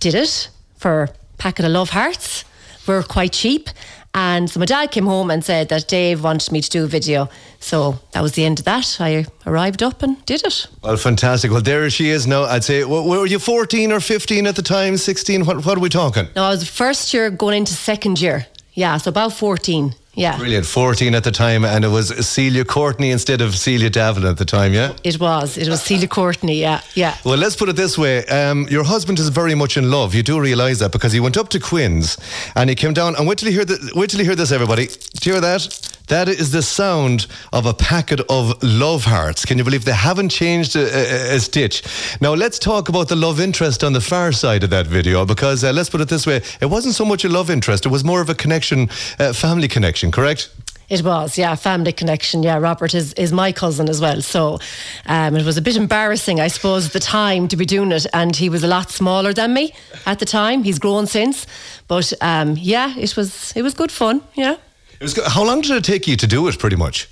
did 0.00 0.14
it 0.14 0.48
for 0.76 1.04
a 1.04 1.08
packet 1.38 1.64
of 1.64 1.72
love 1.72 1.90
hearts. 1.90 2.44
We're 2.86 3.02
quite 3.02 3.32
cheap. 3.32 3.68
And 4.12 4.50
so 4.50 4.58
my 4.58 4.66
dad 4.66 4.90
came 4.90 5.06
home 5.06 5.30
and 5.30 5.44
said 5.44 5.68
that 5.68 5.86
Dave 5.86 6.24
wanted 6.24 6.50
me 6.50 6.60
to 6.60 6.68
do 6.68 6.84
a 6.84 6.86
video. 6.88 7.28
So 7.60 8.00
that 8.12 8.22
was 8.22 8.32
the 8.32 8.44
end 8.44 8.58
of 8.58 8.64
that. 8.64 8.96
I 9.00 9.26
arrived 9.46 9.82
up 9.82 10.02
and 10.02 10.24
did 10.26 10.44
it. 10.44 10.66
Well, 10.82 10.96
fantastic. 10.96 11.52
Well, 11.52 11.60
there 11.60 11.88
she 11.90 12.08
is 12.08 12.26
now. 12.26 12.42
I'd 12.42 12.64
say, 12.64 12.82
were 12.82 13.26
you 13.26 13.38
14 13.38 13.92
or 13.92 14.00
15 14.00 14.46
at 14.46 14.56
the 14.56 14.62
time? 14.62 14.96
16? 14.96 15.44
What, 15.44 15.64
what 15.64 15.78
are 15.78 15.80
we 15.80 15.88
talking? 15.88 16.26
No, 16.34 16.42
I 16.42 16.50
was 16.50 16.68
first 16.68 17.14
year 17.14 17.30
going 17.30 17.58
into 17.58 17.72
second 17.72 18.20
year. 18.20 18.46
Yeah, 18.74 18.96
so 18.98 19.08
about 19.08 19.32
14. 19.32 19.94
yeah. 20.14 20.36
Brilliant. 20.38 20.66
14 20.66 21.14
at 21.14 21.24
the 21.24 21.30
time, 21.30 21.64
and 21.64 21.84
it 21.84 21.88
was 21.88 22.08
Celia 22.26 22.64
Courtney 22.64 23.10
instead 23.10 23.40
of 23.40 23.54
Celia 23.56 23.90
Davlin 23.90 24.30
at 24.30 24.36
the 24.38 24.44
time, 24.44 24.72
yeah? 24.74 24.92
It 25.02 25.18
was. 25.18 25.56
It 25.56 25.68
was 25.68 25.82
Celia 25.82 26.06
Courtney. 26.08 26.60
Yeah, 26.60 26.80
yeah. 26.94 27.16
Well, 27.24 27.36
let's 27.38 27.56
put 27.56 27.68
it 27.68 27.76
this 27.76 27.96
way. 27.98 28.24
Um, 28.26 28.66
your 28.70 28.84
husband 28.84 29.18
is 29.18 29.28
very 29.28 29.54
much 29.54 29.76
in 29.76 29.90
love. 29.90 30.14
You 30.14 30.22
do 30.22 30.40
realise 30.40 30.78
that 30.78 30.92
because 30.92 31.12
he 31.12 31.20
went 31.20 31.36
up 31.36 31.48
to 31.50 31.58
Quinn's 31.60 32.16
and 32.54 32.68
he 32.70 32.76
came 32.76 32.92
down. 32.94 33.16
And 33.16 33.26
wait 33.26 33.38
till 33.38 33.48
you 33.48 33.54
hear, 33.54 33.64
the, 33.64 33.92
wait 33.94 34.10
till 34.10 34.20
you 34.20 34.26
hear 34.26 34.36
this, 34.36 34.52
everybody. 34.52 34.86
Do 34.86 35.30
you 35.30 35.32
hear 35.34 35.40
that? 35.42 35.98
That 36.10 36.28
is 36.28 36.50
the 36.50 36.62
sound 36.62 37.28
of 37.52 37.66
a 37.66 37.72
packet 37.72 38.20
of 38.28 38.60
love 38.64 39.04
hearts. 39.04 39.44
Can 39.44 39.58
you 39.58 39.64
believe 39.64 39.84
they 39.84 39.92
haven't 39.92 40.30
changed 40.30 40.74
a, 40.74 40.80
a, 40.80 41.36
a 41.36 41.38
stitch? 41.38 41.84
Now, 42.20 42.34
let's 42.34 42.58
talk 42.58 42.88
about 42.88 43.06
the 43.06 43.14
love 43.14 43.38
interest 43.38 43.84
on 43.84 43.92
the 43.92 44.00
far 44.00 44.32
side 44.32 44.64
of 44.64 44.70
that 44.70 44.88
video 44.88 45.24
because 45.24 45.62
uh, 45.62 45.70
let's 45.70 45.88
put 45.88 46.00
it 46.00 46.08
this 46.08 46.26
way 46.26 46.42
it 46.60 46.66
wasn't 46.66 46.96
so 46.96 47.04
much 47.04 47.24
a 47.24 47.28
love 47.28 47.48
interest, 47.48 47.86
it 47.86 47.90
was 47.90 48.02
more 48.02 48.20
of 48.20 48.28
a 48.28 48.34
connection, 48.34 48.88
uh, 49.20 49.32
family 49.32 49.68
connection, 49.68 50.10
correct? 50.10 50.50
It 50.88 51.04
was, 51.04 51.38
yeah, 51.38 51.54
family 51.54 51.92
connection. 51.92 52.42
Yeah, 52.42 52.58
Robert 52.58 52.92
is, 52.92 53.12
is 53.12 53.32
my 53.32 53.52
cousin 53.52 53.88
as 53.88 54.00
well. 54.00 54.20
So 54.20 54.58
um, 55.06 55.36
it 55.36 55.44
was 55.44 55.56
a 55.56 55.62
bit 55.62 55.76
embarrassing, 55.76 56.40
I 56.40 56.48
suppose, 56.48 56.86
at 56.86 56.92
the 56.92 56.98
time 56.98 57.46
to 57.46 57.56
be 57.56 57.64
doing 57.64 57.92
it. 57.92 58.04
And 58.12 58.34
he 58.34 58.48
was 58.48 58.64
a 58.64 58.66
lot 58.66 58.90
smaller 58.90 59.32
than 59.32 59.54
me 59.54 59.72
at 60.06 60.18
the 60.18 60.26
time. 60.26 60.64
He's 60.64 60.80
grown 60.80 61.06
since. 61.06 61.46
But 61.86 62.12
um, 62.20 62.56
yeah, 62.58 62.98
it 62.98 63.16
was 63.16 63.52
it 63.54 63.62
was 63.62 63.74
good 63.74 63.92
fun. 63.92 64.22
Yeah. 64.34 64.56
It 65.00 65.04
was, 65.04 65.14
go- 65.14 65.28
how 65.28 65.44
long 65.44 65.62
did 65.62 65.70
it 65.72 65.84
take 65.84 66.06
you 66.06 66.16
to 66.16 66.26
do 66.26 66.46
it, 66.48 66.58
pretty 66.58 66.76
much? 66.76 67.08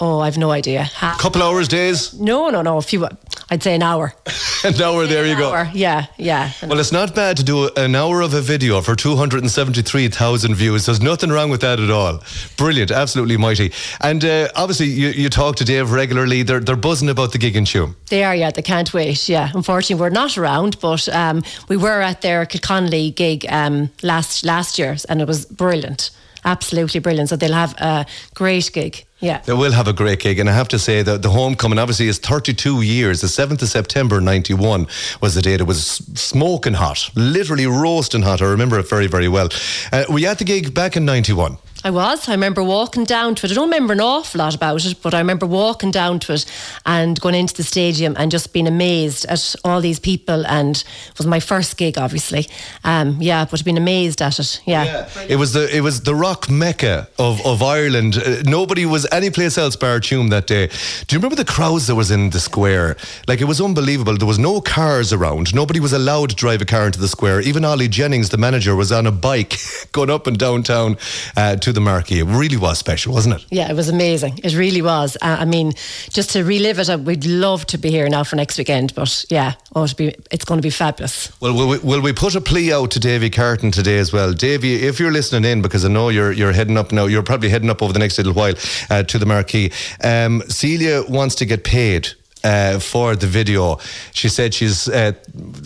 Oh, 0.00 0.20
I've 0.20 0.38
no 0.38 0.52
idea. 0.52 0.84
Ha- 0.84 1.16
couple 1.18 1.42
hours, 1.42 1.66
days? 1.66 2.14
no, 2.14 2.50
no, 2.50 2.62
no. 2.62 2.76
A 2.78 2.82
few. 2.82 3.04
I'd 3.50 3.62
say 3.64 3.74
an 3.74 3.82
hour. 3.82 4.14
An 4.64 4.80
hour, 4.80 5.06
there 5.06 5.26
you 5.26 5.36
go. 5.36 5.50
Hour. 5.52 5.70
Yeah, 5.72 6.06
yeah. 6.16 6.50
Well, 6.62 6.78
it's 6.78 6.92
not 6.92 7.14
bad 7.14 7.36
to 7.38 7.42
do 7.44 7.68
an 7.76 7.94
hour 7.94 8.20
of 8.20 8.34
a 8.34 8.40
video 8.40 8.80
for 8.80 8.94
273,000 8.94 10.54
views. 10.54 10.86
There's 10.86 11.00
nothing 11.00 11.30
wrong 11.30 11.48
with 11.50 11.60
that 11.62 11.80
at 11.80 11.90
all. 11.90 12.22
Brilliant, 12.56 12.90
absolutely 12.90 13.36
mighty. 13.36 13.72
And 14.00 14.24
uh, 14.24 14.48
obviously, 14.54 14.86
you, 14.86 15.08
you 15.08 15.28
talk 15.28 15.56
to 15.56 15.64
Dave 15.64 15.90
regularly. 15.92 16.42
They're, 16.44 16.60
they're 16.60 16.76
buzzing 16.76 17.08
about 17.08 17.32
the 17.32 17.38
gig 17.38 17.56
in 17.56 17.64
Tuam. 17.64 17.94
They 18.10 18.22
are, 18.24 18.34
yeah. 18.34 18.50
They 18.50 18.62
can't 18.62 18.92
wait. 18.94 19.28
Yeah. 19.28 19.50
Unfortunately, 19.54 20.00
we're 20.00 20.10
not 20.10 20.36
around, 20.38 20.78
but 20.80 21.08
um, 21.08 21.42
we 21.68 21.76
were 21.76 22.00
at 22.00 22.20
their 22.22 22.44
Kilconnelly 22.46 23.14
gig 23.14 23.46
um, 23.48 23.90
last 24.02 24.44
last 24.44 24.78
year, 24.78 24.96
and 25.08 25.20
it 25.20 25.26
was 25.26 25.44
brilliant. 25.46 26.10
Absolutely 26.44 27.00
brilliant. 27.00 27.28
So 27.28 27.36
they'll 27.36 27.52
have 27.52 27.74
a 27.78 28.06
great 28.34 28.70
gig. 28.72 29.04
Yeah. 29.20 29.40
They 29.40 29.52
will 29.52 29.72
have 29.72 29.88
a 29.88 29.92
great 29.92 30.20
gig, 30.20 30.38
and 30.38 30.48
I 30.48 30.52
have 30.52 30.68
to 30.68 30.78
say 30.78 31.02
that 31.02 31.22
the 31.22 31.30
homecoming 31.30 31.78
obviously 31.78 32.06
is 32.06 32.18
32 32.18 32.82
years. 32.82 33.20
The 33.20 33.26
7th 33.26 33.62
of 33.62 33.68
September 33.68 34.20
91 34.20 34.86
was 35.20 35.34
the 35.34 35.42
date. 35.42 35.60
It 35.60 35.66
was 35.66 35.96
smoking 36.14 36.74
hot, 36.74 37.10
literally 37.16 37.66
roasting 37.66 38.22
hot. 38.22 38.40
I 38.40 38.46
remember 38.46 38.78
it 38.78 38.88
very, 38.88 39.08
very 39.08 39.26
well. 39.26 39.48
Uh, 39.92 40.04
you 40.10 40.28
at 40.28 40.38
the 40.38 40.44
gig 40.44 40.72
back 40.72 40.96
in 40.96 41.04
91? 41.04 41.58
I 41.84 41.90
was. 41.90 42.28
I 42.28 42.32
remember 42.32 42.62
walking 42.62 43.04
down 43.04 43.36
to 43.36 43.46
it. 43.46 43.52
I 43.52 43.54
don't 43.54 43.70
remember 43.70 43.92
an 43.92 44.00
awful 44.00 44.38
lot 44.38 44.54
about 44.54 44.84
it, 44.84 45.00
but 45.00 45.14
I 45.14 45.18
remember 45.18 45.46
walking 45.46 45.92
down 45.92 46.18
to 46.20 46.32
it 46.32 46.44
and 46.84 47.20
going 47.20 47.36
into 47.36 47.54
the 47.54 47.62
stadium 47.62 48.16
and 48.18 48.32
just 48.32 48.52
being 48.52 48.66
amazed 48.66 49.26
at 49.26 49.54
all 49.64 49.80
these 49.80 50.00
people. 50.00 50.44
And 50.46 50.76
it 50.76 51.18
was 51.18 51.26
my 51.26 51.38
first 51.38 51.76
gig, 51.76 51.96
obviously. 51.96 52.48
Um, 52.82 53.18
yeah, 53.20 53.44
but 53.44 53.64
being 53.64 53.78
amazed 53.78 54.20
at 54.22 54.40
it. 54.40 54.60
Yeah. 54.66 55.08
It 55.28 55.36
was 55.36 55.52
the 55.52 55.74
it 55.74 55.80
was 55.82 56.00
the 56.02 56.14
rock 56.14 56.50
mecca 56.50 57.08
of, 57.18 57.44
of 57.46 57.62
Ireland. 57.62 58.16
Uh, 58.16 58.42
nobody 58.44 58.84
was 58.84 59.06
any 59.12 59.30
place 59.30 59.56
else 59.56 59.76
bar 59.76 60.00
Tuam 60.00 60.30
that 60.30 60.46
day. 60.48 60.66
Do 61.06 61.14
you 61.14 61.18
remember 61.18 61.36
the 61.36 61.44
crowds 61.44 61.86
that 61.86 61.94
was 61.94 62.10
in 62.10 62.30
the 62.30 62.40
square? 62.40 62.96
Like 63.28 63.40
it 63.40 63.44
was 63.44 63.60
unbelievable. 63.60 64.16
There 64.16 64.26
was 64.26 64.38
no 64.38 64.60
cars 64.60 65.12
around. 65.12 65.54
Nobody 65.54 65.78
was 65.78 65.92
allowed 65.92 66.30
to 66.30 66.36
drive 66.36 66.60
a 66.60 66.64
car 66.64 66.86
into 66.86 66.98
the 66.98 67.08
square. 67.08 67.40
Even 67.40 67.64
Ollie 67.64 67.88
Jennings, 67.88 68.30
the 68.30 68.36
manager, 68.36 68.74
was 68.74 68.90
on 68.90 69.06
a 69.06 69.12
bike 69.12 69.56
going 69.92 70.10
up 70.10 70.26
and 70.26 70.36
downtown 70.38 70.96
uh, 71.36 71.56
to 71.56 71.67
the 71.72 71.80
marquee. 71.80 72.20
It 72.20 72.24
really 72.24 72.56
was 72.56 72.78
special, 72.78 73.12
wasn't 73.12 73.36
it? 73.36 73.46
Yeah, 73.50 73.70
it 73.70 73.74
was 73.74 73.88
amazing. 73.88 74.38
It 74.42 74.54
really 74.54 74.82
was. 74.82 75.16
Uh, 75.16 75.36
I 75.40 75.44
mean, 75.44 75.72
just 76.10 76.30
to 76.30 76.44
relive 76.44 76.78
it, 76.78 76.88
uh, 76.88 76.98
we'd 76.98 77.26
love 77.26 77.66
to 77.66 77.78
be 77.78 77.90
here 77.90 78.08
now 78.08 78.24
for 78.24 78.36
next 78.36 78.58
weekend. 78.58 78.94
But 78.94 79.24
yeah, 79.28 79.54
oh, 79.74 79.86
be, 79.96 80.14
it's 80.30 80.44
going 80.44 80.58
to 80.58 80.62
be 80.62 80.70
fabulous. 80.70 81.32
Well, 81.40 81.54
will 81.54 81.68
we, 81.68 81.78
will 81.78 82.00
we 82.00 82.12
put 82.12 82.34
a 82.34 82.40
plea 82.40 82.72
out 82.72 82.90
to 82.92 83.00
Davy 83.00 83.30
Carton 83.30 83.70
today 83.70 83.98
as 83.98 84.12
well? 84.12 84.32
Davy, 84.32 84.86
if 84.86 84.98
you're 85.00 85.12
listening 85.12 85.50
in, 85.50 85.62
because 85.62 85.84
I 85.84 85.88
know 85.88 86.08
you're 86.08 86.32
you're 86.32 86.52
heading 86.52 86.76
up 86.76 86.92
now, 86.92 87.06
you're 87.06 87.22
probably 87.22 87.48
heading 87.48 87.70
up 87.70 87.82
over 87.82 87.92
the 87.92 87.98
next 87.98 88.18
little 88.18 88.34
while 88.34 88.54
uh, 88.90 89.02
to 89.04 89.18
the 89.18 89.26
marquee. 89.26 89.72
Um, 90.02 90.42
Celia 90.48 91.02
wants 91.08 91.34
to 91.36 91.46
get 91.46 91.64
paid. 91.64 92.08
Uh, 92.48 92.78
for 92.80 93.16
the 93.16 93.26
video, 93.26 93.76
she 94.12 94.28
said 94.28 94.54
she's 94.54 94.88
uh, 94.88 95.12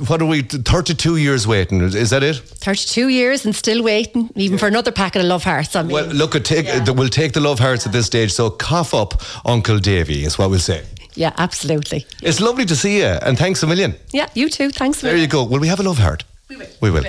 what 0.08 0.20
are 0.22 0.26
we? 0.26 0.42
Thirty-two 0.42 1.16
years 1.16 1.46
waiting. 1.46 1.80
Is 1.82 2.10
that 2.10 2.22
it? 2.22 2.36
32 2.36 3.08
years 3.08 3.44
and 3.46 3.54
still 3.54 3.82
waiting, 3.82 4.30
even 4.36 4.58
for 4.58 4.66
another 4.68 4.92
packet 4.92 5.20
of 5.22 5.28
love 5.28 5.44
hearts. 5.44 5.76
I 5.76 5.82
mean, 5.82 5.92
Well, 5.92 6.06
look, 6.06 6.34
at 6.34 6.44
take, 6.44 6.66
uh, 6.68 6.92
we'll 6.96 7.08
take 7.08 7.32
the 7.32 7.40
love 7.40 7.60
hearts 7.60 7.86
at 7.86 7.92
this 7.92 8.06
stage. 8.06 8.32
So 8.32 8.50
cough 8.50 8.94
up, 8.94 9.22
Uncle 9.44 9.78
Davy, 9.78 10.24
is 10.24 10.38
what 10.38 10.50
we'll 10.50 10.58
say. 10.72 10.80
yeah, 11.14 11.32
absolutely. 11.38 12.04
It's 12.22 12.40
lovely 12.40 12.64
to 12.66 12.74
see 12.76 12.98
you, 12.98 13.18
and 13.26 13.38
thanks 13.38 13.62
a 13.62 13.66
million. 13.66 13.94
Yeah, 14.12 14.28
you 14.34 14.48
too. 14.48 14.70
Thanks. 14.70 15.02
A 15.02 15.06
million. 15.06 15.16
There 15.16 15.22
you 15.22 15.28
go. 15.30 15.44
Will 15.44 15.60
we 15.60 15.68
have 15.68 15.80
a 15.80 15.84
love 15.84 15.98
heart? 15.98 16.24
We 16.48 16.56
will. 16.56 16.66
We 16.80 16.90
will. 16.90 17.04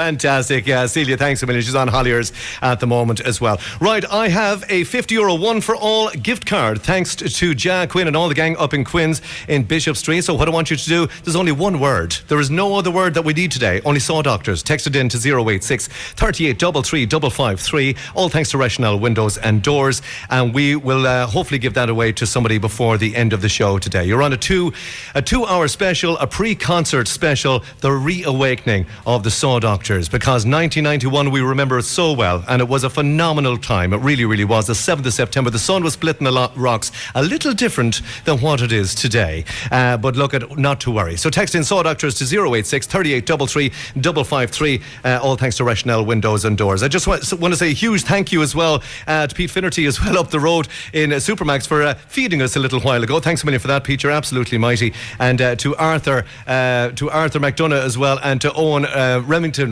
Fantastic. 0.00 0.66
Yeah, 0.66 0.86
Celia, 0.86 1.18
thanks 1.18 1.42
a 1.42 1.46
million. 1.46 1.62
She's 1.62 1.74
on 1.74 1.86
Holliers 1.86 2.32
at 2.62 2.80
the 2.80 2.86
moment 2.86 3.20
as 3.20 3.38
well. 3.38 3.60
Right, 3.82 4.02
I 4.10 4.28
have 4.28 4.64
a 4.70 4.84
50 4.84 5.14
euro 5.14 5.34
one 5.34 5.60
for 5.60 5.76
all 5.76 6.08
gift 6.08 6.46
card 6.46 6.80
thanks 6.80 7.14
to- 7.14 7.54
Jack 7.54 7.90
Quinn 7.90 8.06
and 8.06 8.16
all 8.16 8.28
the 8.28 8.34
gang 8.34 8.56
up 8.56 8.72
in 8.72 8.82
Quinn's 8.82 9.20
in 9.46 9.64
Bishop 9.64 9.98
Street. 9.98 10.22
So, 10.22 10.32
what 10.34 10.48
I 10.48 10.52
want 10.52 10.70
you 10.70 10.76
to 10.78 10.88
do, 10.88 11.06
there's 11.22 11.36
only 11.36 11.52
one 11.52 11.80
word. 11.80 12.16
There 12.28 12.40
is 12.40 12.50
no 12.50 12.76
other 12.76 12.90
word 12.90 13.12
that 13.12 13.24
we 13.26 13.34
need 13.34 13.50
today. 13.50 13.82
Only 13.84 14.00
saw 14.00 14.22
doctors. 14.22 14.62
Text 14.62 14.86
it 14.86 14.96
in 14.96 15.10
to 15.10 15.18
086 15.18 15.88
38 15.88 16.58
553. 16.58 17.96
All 18.14 18.30
thanks 18.30 18.50
to 18.52 18.58
Rationale 18.58 18.98
Windows 18.98 19.36
and 19.36 19.62
Doors. 19.62 20.00
And 20.30 20.54
we 20.54 20.76
will 20.76 21.06
uh, 21.06 21.26
hopefully 21.26 21.58
give 21.58 21.74
that 21.74 21.90
away 21.90 22.12
to 22.12 22.26
somebody 22.26 22.56
before 22.56 22.96
the 22.96 23.14
end 23.14 23.34
of 23.34 23.42
the 23.42 23.50
show 23.50 23.78
today. 23.78 24.06
You're 24.06 24.22
on 24.22 24.32
a 24.32 24.38
two, 24.38 24.72
a 25.14 25.20
two 25.20 25.44
hour 25.44 25.68
special, 25.68 26.16
a 26.18 26.26
pre 26.26 26.54
concert 26.54 27.06
special, 27.06 27.62
the 27.80 27.92
reawakening 27.92 28.86
of 29.06 29.24
the 29.24 29.30
Saw 29.30 29.58
Doctors. 29.58 29.89
Because 29.90 30.46
1991, 30.46 31.32
we 31.32 31.40
remember 31.40 31.76
it 31.78 31.82
so 31.82 32.12
well, 32.12 32.44
and 32.48 32.62
it 32.62 32.68
was 32.68 32.84
a 32.84 32.90
phenomenal 32.90 33.58
time. 33.58 33.92
It 33.92 33.96
really, 33.96 34.24
really 34.24 34.44
was. 34.44 34.68
The 34.68 34.72
7th 34.72 35.04
of 35.04 35.12
September, 35.12 35.50
the 35.50 35.58
sun 35.58 35.82
was 35.82 35.94
splitting 35.94 36.24
the 36.24 36.50
rocks, 36.54 36.92
a 37.16 37.22
little 37.22 37.52
different 37.52 38.00
than 38.24 38.38
what 38.38 38.62
it 38.62 38.70
is 38.70 38.94
today. 38.94 39.44
Uh, 39.72 39.96
but 39.96 40.14
look 40.14 40.32
at, 40.32 40.58
not 40.58 40.80
to 40.82 40.92
worry. 40.92 41.16
So 41.16 41.28
text 41.28 41.56
in 41.56 41.64
Saw 41.64 41.82
Doctors 41.82 42.14
to 42.16 42.24
086 42.24 42.86
38 42.86 43.26
553, 43.28 44.80
uh, 45.04 45.18
all 45.20 45.34
thanks 45.36 45.56
to 45.56 45.64
Rationale 45.64 46.04
Windows 46.04 46.44
and 46.44 46.56
Doors. 46.56 46.84
I 46.84 46.88
just 46.88 47.08
want, 47.08 47.24
to 47.24 47.56
say 47.56 47.70
a 47.70 47.74
huge 47.74 48.02
thank 48.02 48.30
you 48.30 48.42
as 48.42 48.54
well 48.54 48.84
uh, 49.08 49.26
to 49.26 49.34
Pete 49.34 49.50
Finnerty 49.50 49.86
as 49.86 50.00
well 50.00 50.18
up 50.18 50.30
the 50.30 50.38
road 50.38 50.68
in 50.92 51.12
uh, 51.12 51.16
Supermax 51.16 51.66
for 51.66 51.82
uh, 51.82 51.94
feeding 51.94 52.42
us 52.42 52.54
a 52.54 52.60
little 52.60 52.80
while 52.80 53.02
ago. 53.02 53.18
Thanks 53.18 53.42
a 53.42 53.46
million 53.46 53.60
for 53.60 53.68
that, 53.68 53.82
Pete. 53.82 54.04
You're 54.04 54.12
absolutely 54.12 54.56
mighty. 54.56 54.94
And 55.18 55.42
uh, 55.42 55.56
to 55.56 55.74
Arthur, 55.74 56.24
to 56.46 57.10
Arthur 57.10 57.40
McDonough 57.40 57.82
as 57.82 57.98
well, 57.98 58.20
and 58.22 58.40
to 58.40 58.52
Owen 58.52 58.84
uh, 58.84 59.20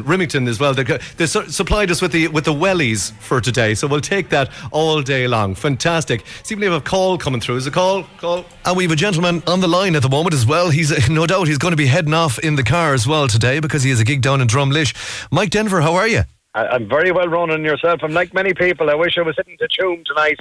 Remington, 0.03 0.19
Remington 0.29 0.49
as 0.49 0.61
well. 0.61 0.75
They, 0.75 0.83
they 1.17 1.27
su- 1.27 1.49
supplied 1.49 1.91
us 1.91 2.03
with 2.03 2.13
the 2.13 2.29
with 2.29 2.45
the 2.45 2.53
wellies 2.53 3.13
for 3.21 3.41
today, 3.41 3.75
so 3.75 3.87
we'll 3.87 4.01
take 4.01 4.29
that 4.31 4.51
all 4.73 5.01
day 5.03 5.27
long. 5.29 5.55
Fantastic. 5.55 6.25
See, 6.43 6.55
we 6.55 6.65
have 6.65 6.75
a 6.75 6.81
call 6.81 7.19
coming 7.19 7.41
through. 7.41 7.57
Is 7.57 7.67
a 7.67 7.71
call? 7.71 8.05
Call. 8.19 8.45
And 8.65 8.77
we 8.77 8.85
have 8.85 8.93
a 8.93 8.97
gentleman 8.97 9.43
on 9.47 9.61
the 9.61 9.69
line 9.69 9.95
at 9.97 10.03
the 10.03 10.09
moment 10.09 10.35
as 10.35 10.45
well. 10.47 10.71
He's 10.71 10.93
uh, 10.93 11.01
no 11.13 11.27
doubt 11.27 11.49
he's 11.49 11.59
going 11.59 11.73
to 11.73 11.77
be 11.77 11.87
heading 11.87 12.15
off 12.15 12.39
in 12.41 12.57
the 12.57 12.63
car 12.65 12.95
as 12.95 13.07
well 13.07 13.29
today 13.29 13.61
because 13.61 13.83
he 13.83 13.91
has 13.91 14.01
a 14.01 14.05
gig 14.05 14.21
down 14.23 14.41
in 14.41 14.49
Drumlish. 14.49 14.95
Mike 15.31 15.51
Denver, 15.51 15.81
how 15.81 15.95
are 15.95 16.09
you? 16.09 16.23
I- 16.55 16.67
I'm 16.69 16.89
very 16.89 17.13
well 17.13 17.29
Ronan 17.29 17.65
yourself. 17.65 18.01
I'm 18.03 18.13
like 18.13 18.35
many 18.35 18.55
people. 18.55 18.91
I 18.91 18.95
wish 18.95 19.17
I 19.19 19.23
was 19.23 19.37
hitting 19.37 19.57
the 19.61 19.69
tune 19.69 20.03
tonight, 20.07 20.39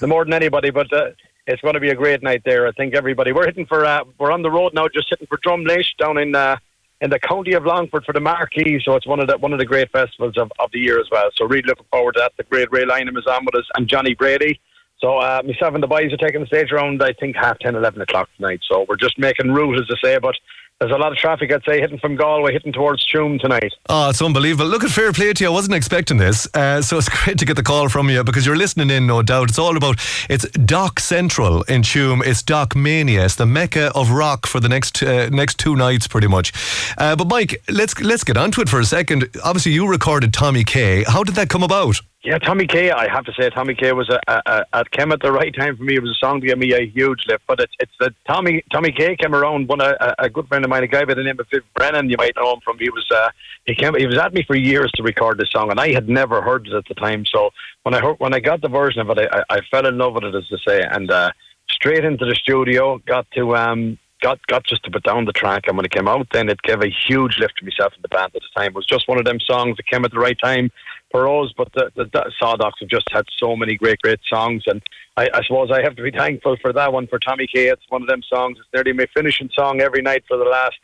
the 0.00 0.06
more 0.08 0.24
than 0.24 0.34
anybody. 0.34 0.70
But 0.70 0.92
uh, 0.92 1.10
it's 1.46 1.62
going 1.62 1.74
to 1.74 1.80
be 1.80 1.90
a 1.90 1.94
great 1.94 2.22
night 2.22 2.42
there. 2.44 2.66
I 2.66 2.72
think 2.72 2.94
everybody. 2.94 3.32
We're 3.32 3.46
hitting 3.46 3.66
for. 3.66 3.84
Uh, 3.84 4.04
we're 4.18 4.32
on 4.32 4.42
the 4.42 4.50
road 4.50 4.74
now, 4.74 4.88
just 4.88 5.08
hitting 5.10 5.26
for 5.26 5.38
Drumlish 5.38 5.96
down 5.98 6.18
in 6.18 6.34
uh, 6.34 6.56
in 7.00 7.10
the 7.10 7.18
county 7.18 7.52
of 7.52 7.64
Longford 7.64 8.04
for 8.04 8.12
the 8.12 8.20
Marquee. 8.20 8.80
So 8.84 8.94
it's 8.94 9.06
one 9.06 9.20
of 9.20 9.28
the 9.28 9.38
one 9.38 9.52
of 9.52 9.58
the 9.58 9.64
great 9.64 9.90
festivals 9.90 10.36
of, 10.36 10.50
of 10.58 10.70
the 10.72 10.78
year 10.78 11.00
as 11.00 11.06
well. 11.10 11.30
So 11.36 11.46
really 11.46 11.62
looking 11.66 11.86
forward 11.90 12.14
to 12.14 12.20
that. 12.20 12.32
The 12.36 12.44
great 12.44 12.70
Ray 12.70 12.84
Lynam 12.84 13.18
is 13.18 13.26
on 13.26 13.44
with 13.44 13.54
us 13.54 13.64
and 13.76 13.88
Johnny 13.88 14.14
Brady. 14.14 14.60
So 15.00 15.16
uh, 15.16 15.40
myself 15.44 15.74
and 15.74 15.82
the 15.82 15.86
boys 15.86 16.12
are 16.12 16.18
taking 16.18 16.42
the 16.42 16.46
stage 16.46 16.72
around. 16.72 17.02
I 17.02 17.14
think 17.14 17.34
half 17.34 17.58
10, 17.60 17.74
11 17.74 18.02
o'clock 18.02 18.28
tonight. 18.36 18.60
So 18.70 18.84
we're 18.86 18.96
just 18.96 19.18
making 19.18 19.50
route, 19.50 19.80
as 19.80 19.88
I 19.90 20.06
say. 20.06 20.18
But 20.18 20.36
there's 20.80 20.92
a 20.92 20.96
lot 20.96 21.12
of 21.12 21.18
traffic, 21.18 21.52
I'd 21.52 21.62
say, 21.64 21.78
hitting 21.78 21.98
from 21.98 22.16
Galway, 22.16 22.54
hitting 22.54 22.72
towards 22.72 23.06
Tuam 23.06 23.38
tonight. 23.38 23.74
Oh, 23.90 24.08
it's 24.08 24.22
unbelievable. 24.22 24.66
Look 24.66 24.82
at 24.82 24.90
fair 24.90 25.12
play 25.12 25.30
to 25.34 25.44
you. 25.44 25.50
I 25.50 25.52
wasn't 25.52 25.74
expecting 25.74 26.16
this. 26.16 26.48
Uh, 26.54 26.80
so 26.80 26.96
it's 26.96 27.08
great 27.24 27.38
to 27.38 27.44
get 27.44 27.56
the 27.56 27.62
call 27.62 27.90
from 27.90 28.08
you 28.08 28.24
because 28.24 28.46
you're 28.46 28.56
listening 28.56 28.88
in, 28.88 29.06
no 29.06 29.20
doubt. 29.20 29.50
It's 29.50 29.58
all 29.58 29.76
about, 29.76 29.98
it's 30.30 30.48
Doc 30.52 30.98
Central 30.98 31.62
in 31.64 31.82
Tuam. 31.82 32.24
It's 32.24 32.42
Doc 32.42 32.74
Mania. 32.74 33.26
It's 33.26 33.34
the 33.34 33.44
mecca 33.44 33.92
of 33.94 34.10
rock 34.10 34.46
for 34.46 34.58
the 34.58 34.70
next 34.70 35.02
uh, 35.02 35.28
next 35.28 35.58
two 35.58 35.76
nights, 35.76 36.08
pretty 36.08 36.28
much. 36.28 36.52
Uh, 36.96 37.14
but 37.14 37.28
Mike, 37.28 37.62
let's 37.68 38.00
let's 38.00 38.24
get 38.24 38.38
onto 38.38 38.62
it 38.62 38.68
for 38.70 38.80
a 38.80 38.84
second. 38.86 39.28
Obviously, 39.44 39.72
you 39.72 39.86
recorded 39.86 40.32
Tommy 40.32 40.64
K. 40.64 41.04
How 41.06 41.22
did 41.22 41.34
that 41.34 41.50
come 41.50 41.62
about? 41.62 42.00
Yeah, 42.22 42.36
Tommy 42.36 42.66
K. 42.66 42.90
I 42.90 43.10
have 43.10 43.24
to 43.24 43.32
say, 43.32 43.48
Tommy 43.48 43.74
K. 43.74 43.92
was 43.92 44.10
a, 44.10 44.20
a, 44.28 44.64
a, 44.74 44.84
came 44.90 45.10
at 45.10 45.22
the 45.22 45.32
right 45.32 45.54
time 45.54 45.74
for 45.74 45.84
me. 45.84 45.94
It 45.94 46.02
was 46.02 46.10
a 46.10 46.26
song 46.26 46.42
to 46.42 46.46
give 46.46 46.58
me 46.58 46.74
a 46.74 46.86
huge 46.86 47.24
lift. 47.26 47.44
But 47.46 47.60
it's 47.60 47.72
it's 47.80 47.92
the 47.98 48.14
Tommy 48.26 48.62
Tommy 48.70 48.92
K. 48.92 49.16
came 49.16 49.34
around. 49.34 49.68
One 49.68 49.80
a, 49.80 49.96
a 50.18 50.28
good 50.28 50.46
friend 50.46 50.62
of 50.62 50.68
mine, 50.68 50.82
a 50.82 50.86
guy 50.86 51.06
by 51.06 51.14
the 51.14 51.22
name 51.22 51.40
of 51.40 51.46
Viv 51.50 51.62
Brennan. 51.74 52.10
You 52.10 52.18
might 52.18 52.36
know 52.36 52.52
him 52.52 52.60
from. 52.62 52.78
He 52.78 52.90
was 52.90 53.06
uh, 53.10 53.30
he 53.64 53.74
came 53.74 53.94
he 53.94 54.06
was 54.06 54.18
at 54.18 54.34
me 54.34 54.44
for 54.46 54.54
years 54.54 54.92
to 54.96 55.02
record 55.02 55.38
this 55.38 55.50
song, 55.50 55.70
and 55.70 55.80
I 55.80 55.92
had 55.92 56.10
never 56.10 56.42
heard 56.42 56.66
it 56.66 56.74
at 56.74 56.84
the 56.88 56.94
time. 56.94 57.24
So 57.24 57.50
when 57.84 57.94
I 57.94 58.00
heard 58.00 58.16
when 58.18 58.34
I 58.34 58.40
got 58.40 58.60
the 58.60 58.68
version 58.68 59.00
of 59.00 59.08
it, 59.16 59.26
I, 59.32 59.42
I, 59.48 59.60
fell 59.70 59.86
in 59.86 59.96
love 59.96 60.12
with 60.12 60.24
it, 60.24 60.34
as 60.34 60.46
to 60.48 60.58
say, 60.58 60.82
and 60.82 61.10
uh, 61.10 61.30
straight 61.70 62.04
into 62.04 62.26
the 62.26 62.34
studio. 62.34 62.98
Got 63.06 63.30
to 63.30 63.56
um 63.56 63.98
got 64.20 64.46
got 64.46 64.66
just 64.66 64.82
to 64.84 64.90
put 64.90 65.04
down 65.04 65.24
the 65.24 65.32
track, 65.32 65.68
and 65.68 65.76
when 65.78 65.86
it 65.86 65.92
came 65.92 66.06
out, 66.06 66.26
then 66.32 66.50
it 66.50 66.60
gave 66.60 66.82
a 66.82 66.90
huge 66.90 67.38
lift 67.38 67.56
to 67.60 67.64
myself 67.64 67.94
and 67.94 68.04
the 68.04 68.08
band 68.08 68.32
at 68.34 68.42
the 68.42 68.60
time. 68.60 68.72
It 68.72 68.74
was 68.74 68.84
just 68.84 69.08
one 69.08 69.18
of 69.18 69.24
them 69.24 69.40
songs 69.40 69.78
that 69.78 69.86
came 69.86 70.04
at 70.04 70.10
the 70.10 70.18
right 70.18 70.38
time 70.38 70.70
for. 71.10 71.46
But 71.56 71.72
the, 71.72 71.90
the, 71.96 72.04
the 72.04 72.32
have 72.40 72.88
just 72.88 73.10
had 73.10 73.24
so 73.38 73.56
many 73.56 73.76
great, 73.76 74.00
great 74.02 74.20
songs, 74.28 74.64
and 74.66 74.82
I, 75.16 75.28
I 75.32 75.42
suppose 75.42 75.70
I 75.70 75.82
have 75.82 75.96
to 75.96 76.02
be 76.02 76.10
thankful 76.16 76.56
for 76.60 76.72
that 76.72 76.92
one 76.92 77.06
for 77.06 77.18
Tommy 77.18 77.46
K. 77.46 77.68
It's 77.68 77.82
one 77.88 78.02
of 78.02 78.08
them 78.08 78.22
songs. 78.22 78.58
It's 78.58 78.68
nearly 78.72 78.92
my 78.92 79.06
finishing 79.14 79.50
song 79.52 79.80
every 79.80 80.02
night 80.02 80.24
for 80.28 80.36
the 80.36 80.44
last 80.44 80.76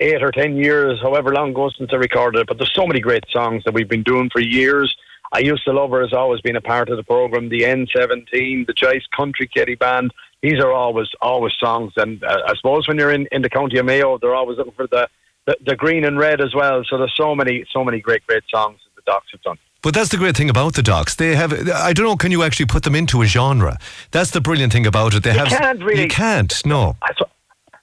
eight 0.00 0.22
or 0.22 0.30
ten 0.30 0.56
years, 0.56 1.00
however 1.02 1.32
long 1.32 1.50
ago 1.50 1.70
since 1.76 1.90
I 1.92 1.96
recorded 1.96 2.40
it. 2.40 2.46
But 2.46 2.58
there's 2.58 2.74
so 2.74 2.86
many 2.86 3.00
great 3.00 3.24
songs 3.30 3.64
that 3.64 3.74
we've 3.74 3.88
been 3.88 4.02
doing 4.02 4.30
for 4.30 4.40
years. 4.40 4.96
I 5.32 5.40
used 5.40 5.64
to 5.64 5.72
love 5.72 5.90
her 5.90 6.00
has 6.00 6.12
always 6.12 6.40
been 6.40 6.56
a 6.56 6.60
part 6.60 6.88
of 6.88 6.96
the 6.96 7.04
program. 7.04 7.48
The 7.48 7.60
N17, 7.60 8.66
the 8.66 8.72
Joyce 8.74 9.06
Country 9.16 9.48
Ceili 9.54 9.78
Band. 9.78 10.12
These 10.42 10.58
are 10.58 10.72
always 10.72 11.08
always 11.20 11.52
songs, 11.62 11.92
and 11.96 12.24
uh, 12.24 12.42
I 12.46 12.54
suppose 12.56 12.88
when 12.88 12.98
you're 12.98 13.12
in, 13.12 13.28
in 13.30 13.42
the 13.42 13.50
county 13.50 13.78
of 13.78 13.84
Mayo, 13.84 14.18
they're 14.18 14.34
always 14.34 14.56
looking 14.56 14.72
for 14.72 14.86
the, 14.86 15.06
the, 15.46 15.56
the 15.66 15.76
green 15.76 16.04
and 16.04 16.18
red 16.18 16.40
as 16.40 16.54
well. 16.54 16.82
So 16.88 16.96
there's 16.96 17.14
so 17.14 17.34
many 17.34 17.66
so 17.70 17.84
many 17.84 18.00
great 18.00 18.26
great 18.26 18.44
songs 18.48 18.80
that 18.84 19.04
the 19.04 19.10
Docs 19.10 19.28
have 19.32 19.42
done. 19.42 19.58
But 19.82 19.94
that's 19.94 20.10
the 20.10 20.18
great 20.18 20.36
thing 20.36 20.50
about 20.50 20.74
the 20.74 20.82
docs. 20.82 21.14
They 21.14 21.34
have, 21.36 21.52
I 21.70 21.92
don't 21.92 22.04
know, 22.04 22.16
can 22.16 22.30
you 22.30 22.42
actually 22.42 22.66
put 22.66 22.82
them 22.82 22.94
into 22.94 23.22
a 23.22 23.26
genre? 23.26 23.78
That's 24.10 24.30
the 24.30 24.40
brilliant 24.40 24.72
thing 24.72 24.86
about 24.86 25.14
it. 25.14 25.22
They 25.22 25.32
You 25.32 25.38
have, 25.38 25.48
can't 25.48 25.82
really- 25.82 26.02
You 26.02 26.08
can't, 26.08 26.54
no. 26.66 26.96
I, 27.02 27.12
so, 27.18 27.24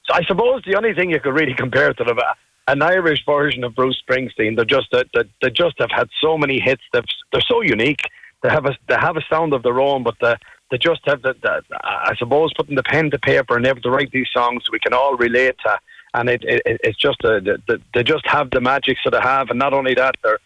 so 0.08 0.14
I 0.14 0.24
suppose 0.26 0.62
the 0.66 0.76
only 0.76 0.94
thing 0.94 1.10
you 1.10 1.20
could 1.20 1.34
really 1.34 1.56
compare 1.56 1.94
to 1.94 2.04
them, 2.04 2.20
uh, 2.20 2.34
an 2.68 2.82
Irish 2.82 3.26
version 3.26 3.64
of 3.64 3.74
Bruce 3.76 4.02
Springsteen. 4.08 4.56
They're 4.56 4.66
just 4.66 4.94
uh, 4.94 5.04
they, 5.14 5.24
they 5.42 5.50
just 5.50 5.76
have 5.80 5.90
had 5.90 6.10
so 6.22 6.38
many 6.38 6.60
hits. 6.60 6.82
They've, 6.94 7.04
they're 7.32 7.42
so 7.42 7.62
unique. 7.62 8.02
They 8.44 8.50
have 8.50 8.66
a 8.66 8.76
they 8.88 8.96
have 8.96 9.16
a 9.18 9.22
sound 9.30 9.54
of 9.54 9.64
their 9.64 9.80
own, 9.80 10.04
but 10.04 10.16
they, 10.22 10.36
they 10.70 10.78
just 10.78 11.00
have 11.06 11.22
the, 11.22 11.34
the 11.42 11.64
I 11.84 12.14
suppose 12.18 12.54
putting 12.54 12.76
the 12.76 12.84
pen 12.84 13.10
to 13.12 13.20
paper 13.20 13.56
and 13.56 13.66
able 13.66 13.82
to 13.82 13.90
write 13.90 14.12
these 14.12 14.28
songs 14.34 14.70
we 14.72 14.80
can 14.80 14.94
all 14.94 15.16
relate 15.16 15.56
to. 15.66 15.80
And 16.14 16.30
it, 16.30 16.44
it 16.44 16.62
it's 16.84 16.98
just 16.98 17.24
a, 17.24 17.40
the, 17.42 17.82
they 17.94 18.04
just 18.04 18.28
have 18.28 18.52
the 18.52 18.62
magic 18.62 18.98
that 19.06 19.12
they 19.12 19.22
have, 19.22 19.50
and 19.50 19.58
not 19.60 19.74
only 19.74 19.94
that, 19.96 20.16
they're 20.24 20.40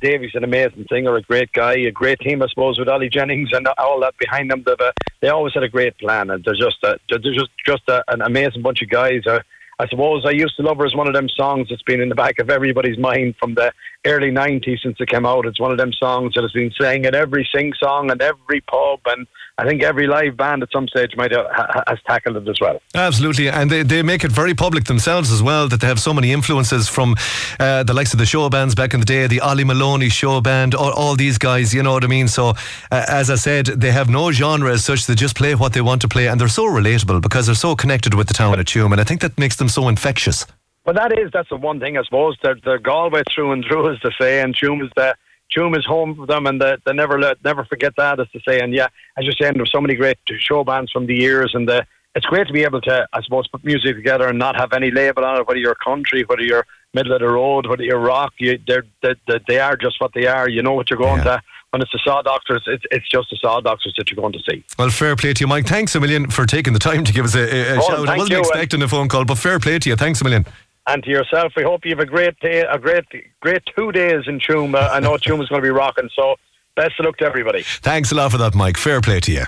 Davey's 0.00 0.34
an 0.34 0.44
amazing 0.44 0.86
singer, 0.90 1.16
a 1.16 1.22
great 1.22 1.52
guy, 1.52 1.74
a 1.74 1.90
great 1.90 2.20
team, 2.20 2.42
I 2.42 2.48
suppose, 2.48 2.78
with 2.78 2.88
Ollie 2.88 3.08
Jennings 3.08 3.50
and 3.52 3.66
all 3.78 4.00
that 4.00 4.16
behind 4.18 4.50
them. 4.50 4.62
They've, 4.64 4.80
uh, 4.80 4.92
they 5.20 5.28
always 5.28 5.54
had 5.54 5.62
a 5.62 5.68
great 5.68 5.96
plan, 5.98 6.30
and 6.30 6.44
they're 6.44 6.54
just 6.54 6.82
a, 6.84 6.98
they're 7.08 7.18
just 7.18 7.50
just 7.66 7.82
a, 7.88 8.02
an 8.08 8.22
amazing 8.22 8.62
bunch 8.62 8.82
of 8.82 8.90
guys. 8.90 9.26
Uh, 9.26 9.40
I 9.78 9.88
suppose 9.88 10.24
I 10.24 10.30
used 10.30 10.56
to 10.56 10.62
love 10.62 10.76
her 10.78 10.86
as 10.86 10.94
one 10.94 11.08
of 11.08 11.14
them 11.14 11.28
songs 11.28 11.68
that's 11.68 11.82
been 11.82 12.00
in 12.00 12.08
the 12.08 12.14
back 12.14 12.38
of 12.38 12.50
everybody's 12.50 12.98
mind 12.98 13.34
from 13.40 13.54
the 13.54 13.72
early 14.06 14.30
'90s 14.30 14.82
since 14.82 14.98
it 15.00 15.08
came 15.08 15.26
out. 15.26 15.46
It's 15.46 15.60
one 15.60 15.72
of 15.72 15.78
them 15.78 15.92
songs 15.92 16.34
that 16.34 16.42
has 16.42 16.52
been 16.52 16.72
sang 16.80 17.04
at 17.06 17.14
every 17.14 17.48
sing 17.52 17.72
song 17.82 18.10
and 18.10 18.22
every 18.22 18.60
pub, 18.60 19.00
and 19.06 19.26
I 19.62 19.64
think 19.64 19.84
every 19.84 20.08
live 20.08 20.36
band 20.36 20.64
at 20.64 20.72
some 20.72 20.88
stage 20.88 21.14
might 21.16 21.30
have, 21.30 21.46
has 21.86 22.00
tackled 22.04 22.36
it 22.36 22.48
as 22.48 22.60
well. 22.60 22.82
Absolutely, 22.96 23.48
and 23.48 23.70
they, 23.70 23.84
they 23.84 24.02
make 24.02 24.24
it 24.24 24.32
very 24.32 24.54
public 24.54 24.86
themselves 24.86 25.30
as 25.30 25.40
well 25.40 25.68
that 25.68 25.80
they 25.80 25.86
have 25.86 26.00
so 26.00 26.12
many 26.12 26.32
influences 26.32 26.88
from 26.88 27.14
uh, 27.60 27.84
the 27.84 27.94
likes 27.94 28.12
of 28.12 28.18
the 28.18 28.26
show 28.26 28.48
bands 28.48 28.74
back 28.74 28.92
in 28.92 28.98
the 28.98 29.06
day, 29.06 29.28
the 29.28 29.38
Ollie 29.40 29.62
Maloney 29.62 30.08
show 30.08 30.40
band, 30.40 30.74
all, 30.74 30.92
all 30.94 31.14
these 31.14 31.38
guys, 31.38 31.72
you 31.72 31.80
know 31.80 31.92
what 31.92 32.02
I 32.02 32.08
mean? 32.08 32.26
So, 32.26 32.48
uh, 32.48 32.54
as 32.90 33.30
I 33.30 33.36
said, 33.36 33.66
they 33.66 33.92
have 33.92 34.10
no 34.10 34.32
genre 34.32 34.72
as 34.72 34.84
such, 34.84 35.06
they 35.06 35.14
just 35.14 35.36
play 35.36 35.54
what 35.54 35.74
they 35.74 35.80
want 35.80 36.00
to 36.00 36.08
play, 36.08 36.26
and 36.26 36.40
they're 36.40 36.48
so 36.48 36.64
relatable 36.64 37.22
because 37.22 37.46
they're 37.46 37.54
so 37.54 37.76
connected 37.76 38.14
with 38.14 38.26
the 38.26 38.34
town 38.34 38.58
of 38.58 38.64
Tuam, 38.64 38.90
and 38.90 39.00
I 39.00 39.04
think 39.04 39.20
that 39.20 39.38
makes 39.38 39.54
them 39.54 39.68
so 39.68 39.86
infectious. 39.86 40.44
But 40.84 40.96
that 40.96 41.16
is 41.16 41.30
that's 41.32 41.50
the 41.50 41.56
one 41.56 41.78
thing 41.78 41.96
I 41.96 42.02
suppose 42.02 42.36
they're 42.42 42.58
they're 42.64 42.80
Galway 42.80 43.22
through 43.32 43.52
and 43.52 43.64
through 43.64 43.92
as 43.92 43.98
they 44.02 44.10
say, 44.20 44.40
and 44.40 44.52
Tuam 44.56 44.84
is 44.84 44.90
the 44.96 45.14
Tuam 45.56 45.76
is 45.76 45.84
home 45.84 46.14
for 46.16 46.26
them, 46.26 46.46
and 46.46 46.60
they, 46.60 46.76
they 46.86 46.92
never 46.92 47.20
let 47.20 47.42
never 47.44 47.64
forget 47.64 47.94
that 47.96 48.18
as 48.20 48.28
to 48.30 48.40
say. 48.46 48.60
And 48.60 48.72
yeah, 48.72 48.88
as 49.18 49.24
you're 49.24 49.34
saying, 49.40 49.54
there's 49.56 49.70
so 49.72 49.80
many 49.80 49.94
great 49.94 50.18
show 50.38 50.64
bands 50.64 50.90
from 50.90 51.06
the 51.06 51.14
years, 51.14 51.52
and 51.54 51.68
the, 51.68 51.86
it's 52.14 52.26
great 52.26 52.46
to 52.46 52.52
be 52.52 52.62
able 52.64 52.80
to 52.82 53.06
I 53.12 53.22
suppose 53.22 53.46
put 53.48 53.64
music 53.64 53.96
together 53.96 54.28
and 54.28 54.38
not 54.38 54.56
have 54.56 54.72
any 54.72 54.90
label 54.90 55.24
on 55.24 55.38
it, 55.40 55.46
whether 55.48 55.60
you're 55.60 55.74
country, 55.74 56.24
whether 56.24 56.42
you're 56.42 56.66
middle 56.94 57.12
of 57.12 57.20
the 57.20 57.28
road, 57.28 57.66
whether 57.66 57.82
you're 57.82 57.98
rock. 58.00 58.32
You, 58.38 58.58
they're, 58.66 58.84
they, 59.02 59.14
they, 59.26 59.40
they 59.48 59.58
are 59.60 59.76
just 59.76 60.00
what 60.00 60.12
they 60.14 60.26
are. 60.26 60.48
You 60.48 60.62
know 60.62 60.72
what 60.74 60.90
you're 60.90 60.98
going 60.98 61.18
Yeah. 61.24 61.36
to. 61.36 61.42
When 61.70 61.80
it's 61.80 61.90
the 61.90 62.00
Saw 62.04 62.20
Doctors, 62.20 62.62
it's, 62.66 62.84
it's 62.90 63.08
just 63.08 63.30
the 63.30 63.38
Saw 63.40 63.60
Doctors 63.62 63.94
that 63.96 64.10
you're 64.10 64.20
going 64.20 64.34
to 64.34 64.40
see. 64.46 64.62
Well, 64.78 64.90
fair 64.90 65.16
play 65.16 65.32
to 65.32 65.40
you, 65.40 65.46
Mike. 65.46 65.64
Thanks 65.66 65.94
a 65.94 66.00
million 66.00 66.28
for 66.28 66.44
taking 66.44 66.74
the 66.74 66.78
time 66.78 67.02
to 67.02 67.12
give 67.14 67.24
us 67.24 67.34
a, 67.34 67.40
a, 67.40 67.76
a 67.76 67.78
Oh, 67.78 67.80
shout. 67.80 68.08
I 68.10 68.16
wasn't 68.18 68.32
you, 68.32 68.36
uh, 68.36 68.40
expecting 68.40 68.82
a 68.82 68.88
phone 68.88 69.08
call, 69.08 69.24
but 69.24 69.38
fair 69.38 69.58
play 69.58 69.78
to 69.78 69.88
you. 69.88 69.96
Thanks 69.96 70.20
a 70.20 70.24
million. 70.24 70.44
And 70.86 71.02
to 71.04 71.10
yourself, 71.10 71.52
we 71.56 71.62
hope 71.62 71.84
you 71.84 71.90
have 71.90 72.00
a 72.00 72.06
great 72.06 72.38
day, 72.40 72.60
a 72.60 72.78
great, 72.78 73.04
great 73.40 73.62
two 73.76 73.92
days 73.92 74.24
in 74.26 74.40
Tuam. 74.40 74.74
Uh, 74.74 74.88
I 74.92 75.00
know 75.00 75.12
Tuam 75.12 75.40
is 75.42 75.48
going 75.48 75.62
to 75.62 75.66
be 75.66 75.70
rocking, 75.70 76.10
so 76.14 76.36
best 76.74 76.98
of 76.98 77.06
luck 77.06 77.16
to 77.18 77.24
everybody. 77.24 77.62
Thanks 77.62 78.10
a 78.10 78.16
lot 78.16 78.32
for 78.32 78.38
that, 78.38 78.54
Mike. 78.54 78.76
Fair 78.76 79.00
play 79.00 79.20
to 79.20 79.32
you. 79.32 79.44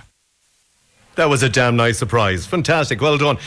That 1.16 1.28
was 1.28 1.44
a 1.44 1.48
damn 1.48 1.76
nice 1.76 1.96
surprise. 1.96 2.44
Fantastic. 2.44 3.00
Well 3.00 3.16
done 3.18 3.38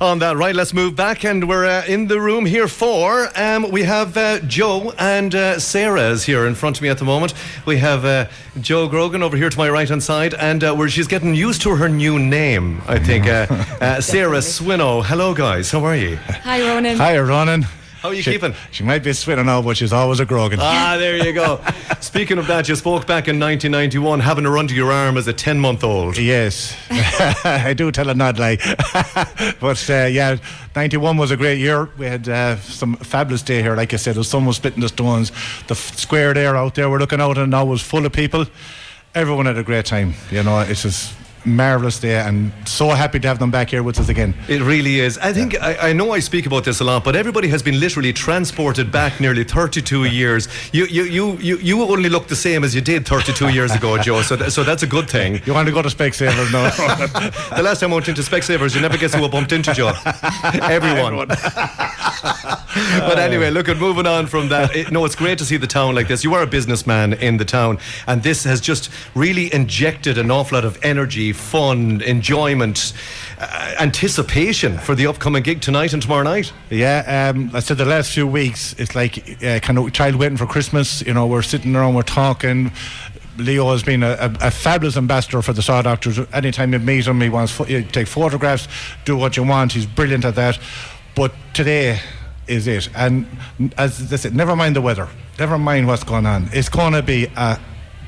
on 0.00 0.20
that. 0.20 0.36
Right, 0.36 0.54
let's 0.54 0.72
move 0.72 0.94
back. 0.94 1.24
And 1.24 1.48
we're 1.48 1.66
uh, 1.66 1.84
in 1.86 2.06
the 2.06 2.20
room 2.20 2.46
here 2.46 2.68
for. 2.68 3.28
Um, 3.34 3.68
we 3.72 3.82
have 3.82 4.16
uh, 4.16 4.38
Joe 4.40 4.92
and 4.96 5.34
uh, 5.34 5.58
Sarah 5.58 6.10
is 6.10 6.24
here 6.24 6.46
in 6.46 6.54
front 6.54 6.76
of 6.76 6.82
me 6.82 6.88
at 6.88 6.98
the 6.98 7.04
moment. 7.04 7.34
We 7.66 7.78
have 7.78 8.04
uh, 8.04 8.26
Joe 8.60 8.86
Grogan 8.86 9.24
over 9.24 9.36
here 9.36 9.50
to 9.50 9.58
my 9.58 9.68
right 9.68 9.88
hand 9.88 10.04
side. 10.04 10.34
And 10.34 10.62
uh, 10.62 10.74
where 10.76 10.88
she's 10.88 11.08
getting 11.08 11.34
used 11.34 11.62
to 11.62 11.74
her 11.74 11.88
new 11.88 12.20
name, 12.20 12.80
I 12.86 13.00
think. 13.00 13.26
Uh, 13.26 13.46
uh, 13.80 14.00
Sarah 14.00 14.38
Swinnow. 14.38 15.04
Hello, 15.04 15.34
guys. 15.34 15.72
How 15.72 15.84
are 15.84 15.96
you? 15.96 16.16
Hi, 16.16 16.60
Ronan. 16.60 16.96
Hi, 16.96 17.18
Ronan. 17.18 17.66
How 18.00 18.10
are 18.10 18.14
you 18.14 18.22
she, 18.22 18.32
keeping? 18.32 18.54
She 18.72 18.84
might 18.84 19.02
be 19.02 19.12
switting 19.12 19.46
now, 19.46 19.62
but 19.62 19.76
she's 19.76 19.92
always 19.92 20.20
a 20.20 20.26
Grogan. 20.26 20.58
Ah, 20.60 20.96
there 20.98 21.16
you 21.16 21.32
go. 21.32 21.60
Speaking 22.00 22.38
of 22.38 22.46
that, 22.46 22.68
you 22.68 22.76
spoke 22.76 23.06
back 23.06 23.26
in 23.26 23.40
1991, 23.40 24.20
having 24.20 24.44
a 24.44 24.50
run 24.50 24.68
to 24.68 24.74
your 24.74 24.92
arm 24.92 25.16
as 25.16 25.26
a 25.26 25.32
10 25.32 25.58
month 25.58 25.82
old. 25.82 26.18
Yes, 26.18 26.76
I 26.90 27.74
do 27.74 27.90
tell 27.90 28.10
a 28.10 28.14
nod 28.14 28.38
like. 28.38 28.60
but 29.60 29.90
uh, 29.90 30.06
yeah, 30.10 30.36
91 30.74 31.16
was 31.16 31.30
a 31.30 31.36
great 31.36 31.58
year. 31.58 31.88
We 31.96 32.06
had 32.06 32.28
uh, 32.28 32.56
some 32.56 32.96
fabulous 32.96 33.42
day 33.42 33.62
here. 33.62 33.74
Like 33.74 33.94
I 33.94 33.96
said, 33.96 34.14
the 34.16 34.24
sun 34.24 34.44
was 34.44 34.56
splitting 34.56 34.80
the 34.82 34.88
stones. 34.88 35.30
The 35.66 35.74
f- 35.74 35.98
square 35.98 36.34
there 36.34 36.54
out 36.56 36.74
there, 36.74 36.90
we're 36.90 36.98
looking 36.98 37.20
out 37.20 37.38
and 37.38 37.50
now 37.50 37.64
was 37.64 37.82
full 37.82 38.04
of 38.04 38.12
people. 38.12 38.46
Everyone 39.14 39.46
had 39.46 39.56
a 39.56 39.62
great 39.62 39.86
time. 39.86 40.14
You 40.30 40.42
know, 40.42 40.60
it's 40.60 40.82
just 40.82 41.14
marvellous 41.46 41.98
day 42.00 42.16
and 42.18 42.52
so 42.66 42.88
happy 42.90 43.18
to 43.20 43.28
have 43.28 43.38
them 43.38 43.50
back 43.50 43.70
here 43.70 43.82
with 43.82 43.98
us 44.00 44.08
again. 44.08 44.34
It 44.48 44.60
really 44.62 45.00
is. 45.00 45.18
I 45.18 45.32
think 45.32 45.60
I, 45.62 45.90
I 45.90 45.92
know 45.92 46.12
I 46.12 46.18
speak 46.20 46.46
about 46.46 46.64
this 46.64 46.80
a 46.80 46.84
lot, 46.84 47.04
but 47.04 47.14
everybody 47.16 47.48
has 47.48 47.62
been 47.62 47.78
literally 47.80 48.12
transported 48.12 48.90
back 48.90 49.20
nearly 49.20 49.44
32 49.44 50.04
years. 50.04 50.48
You 50.72 50.86
you 50.86 51.04
you 51.04 51.36
you, 51.38 51.56
you 51.58 51.82
only 51.82 52.08
look 52.08 52.28
the 52.28 52.36
same 52.36 52.64
as 52.64 52.74
you 52.74 52.80
did 52.80 53.06
32 53.06 53.50
years 53.50 53.72
ago, 53.72 53.96
Joe. 54.02 54.22
So 54.22 54.36
th- 54.36 54.50
so 54.50 54.64
that's 54.64 54.82
a 54.82 54.86
good 54.86 55.08
thing. 55.08 55.40
You 55.46 55.54
want 55.54 55.68
to 55.68 55.74
go 55.74 55.82
to 55.82 55.88
Specsavers 55.88 56.52
now? 56.52 56.66
The 57.56 57.62
last 57.62 57.80
time 57.80 57.90
I 57.92 57.94
went 57.94 58.08
into 58.08 58.22
Specsavers, 58.22 58.74
you 58.74 58.80
never 58.80 58.96
guess 58.98 59.14
who 59.14 59.24
I 59.24 59.28
bumped 59.28 59.52
into, 59.52 59.72
Joe. 59.72 59.92
Everyone. 60.62 61.16
but 61.26 63.18
anyway, 63.18 63.50
look 63.50 63.68
at 63.68 63.76
moving 63.78 64.06
on 64.06 64.26
from 64.26 64.48
that. 64.48 64.74
It, 64.74 64.90
no, 64.90 65.04
it's 65.04 65.14
great 65.14 65.38
to 65.38 65.44
see 65.44 65.56
the 65.56 65.66
town 65.66 65.94
like 65.94 66.08
this. 66.08 66.24
You 66.24 66.34
are 66.34 66.42
a 66.42 66.46
businessman 66.46 67.12
in 67.14 67.36
the 67.36 67.44
town, 67.44 67.78
and 68.06 68.22
this 68.22 68.44
has 68.44 68.60
just 68.60 68.90
really 69.14 69.52
injected 69.54 70.18
an 70.18 70.30
awful 70.30 70.56
lot 70.56 70.64
of 70.64 70.78
energy, 70.82 71.32
fun, 71.36 72.00
enjoyment, 72.02 72.92
uh, 73.38 73.74
anticipation 73.78 74.78
for 74.78 74.94
the 74.94 75.06
upcoming 75.06 75.42
gig 75.42 75.60
tonight 75.60 75.92
and 75.92 76.02
tomorrow 76.02 76.22
night. 76.22 76.52
Yeah, 76.70 77.32
um, 77.34 77.50
I 77.54 77.60
said 77.60 77.78
the 77.78 77.84
last 77.84 78.12
few 78.12 78.26
weeks, 78.26 78.74
it's 78.78 78.94
like 78.94 79.42
uh, 79.44 79.60
kind 79.60 79.78
of 79.78 79.92
child 79.92 80.16
waiting 80.16 80.36
for 80.36 80.46
Christmas. 80.46 81.02
You 81.02 81.14
know, 81.14 81.26
we're 81.26 81.42
sitting 81.42 81.76
around, 81.76 81.94
we're 81.94 82.02
talking. 82.02 82.72
Leo 83.38 83.70
has 83.70 83.82
been 83.82 84.02
a, 84.02 84.12
a, 84.12 84.46
a 84.46 84.50
fabulous 84.50 84.96
ambassador 84.96 85.42
for 85.42 85.52
the 85.52 85.62
Saw 85.62 85.82
Doctors. 85.82 86.18
Anytime 86.32 86.72
you 86.72 86.78
meet 86.78 87.06
him, 87.06 87.20
he 87.20 87.28
wants 87.28 87.52
pho- 87.52 87.66
you 87.66 87.82
take 87.82 88.06
photographs, 88.06 88.66
do 89.04 89.16
what 89.16 89.36
you 89.36 89.42
want. 89.42 89.72
He's 89.72 89.86
brilliant 89.86 90.24
at 90.24 90.34
that. 90.36 90.58
But 91.14 91.34
today 91.52 92.00
is 92.46 92.66
it, 92.66 92.88
and 92.94 93.26
as 93.76 94.12
I 94.12 94.16
said, 94.16 94.34
never 94.34 94.54
mind 94.54 94.76
the 94.76 94.80
weather, 94.80 95.08
never 95.38 95.58
mind 95.58 95.86
what's 95.86 96.04
going 96.04 96.26
on. 96.26 96.48
It's 96.52 96.68
going 96.68 96.92
to 96.92 97.02
be 97.02 97.26
a 97.36 97.58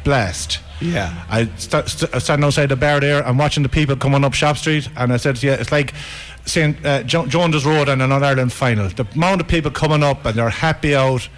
blast. 0.04 0.60
Yeah. 0.80 1.12
I 1.28 1.48
st- 1.56 1.88
st- 1.88 2.14
outside 2.44 2.68
the 2.68 2.76
bar 2.76 3.00
there 3.00 3.26
and 3.26 3.38
watching 3.38 3.62
the 3.62 3.68
people 3.68 3.96
coming 3.96 4.24
up 4.24 4.34
Shop 4.34 4.56
Street, 4.56 4.88
and 4.96 5.12
I 5.12 5.16
said, 5.16 5.42
"Yeah, 5.42 5.54
it's 5.54 5.72
like 5.72 5.92
St. 6.44 6.84
Uh, 6.86 7.02
jo- 7.02 7.26
Jones 7.26 7.64
Road 7.64 7.88
and 7.88 8.00
an 8.02 8.12
Ireland 8.12 8.52
final. 8.52 8.88
The 8.88 9.06
amount 9.14 9.40
of 9.40 9.48
people 9.48 9.70
coming 9.70 10.02
up 10.02 10.24
and 10.24 10.36
they're 10.36 10.48
happy 10.50 10.94
out 10.94 11.28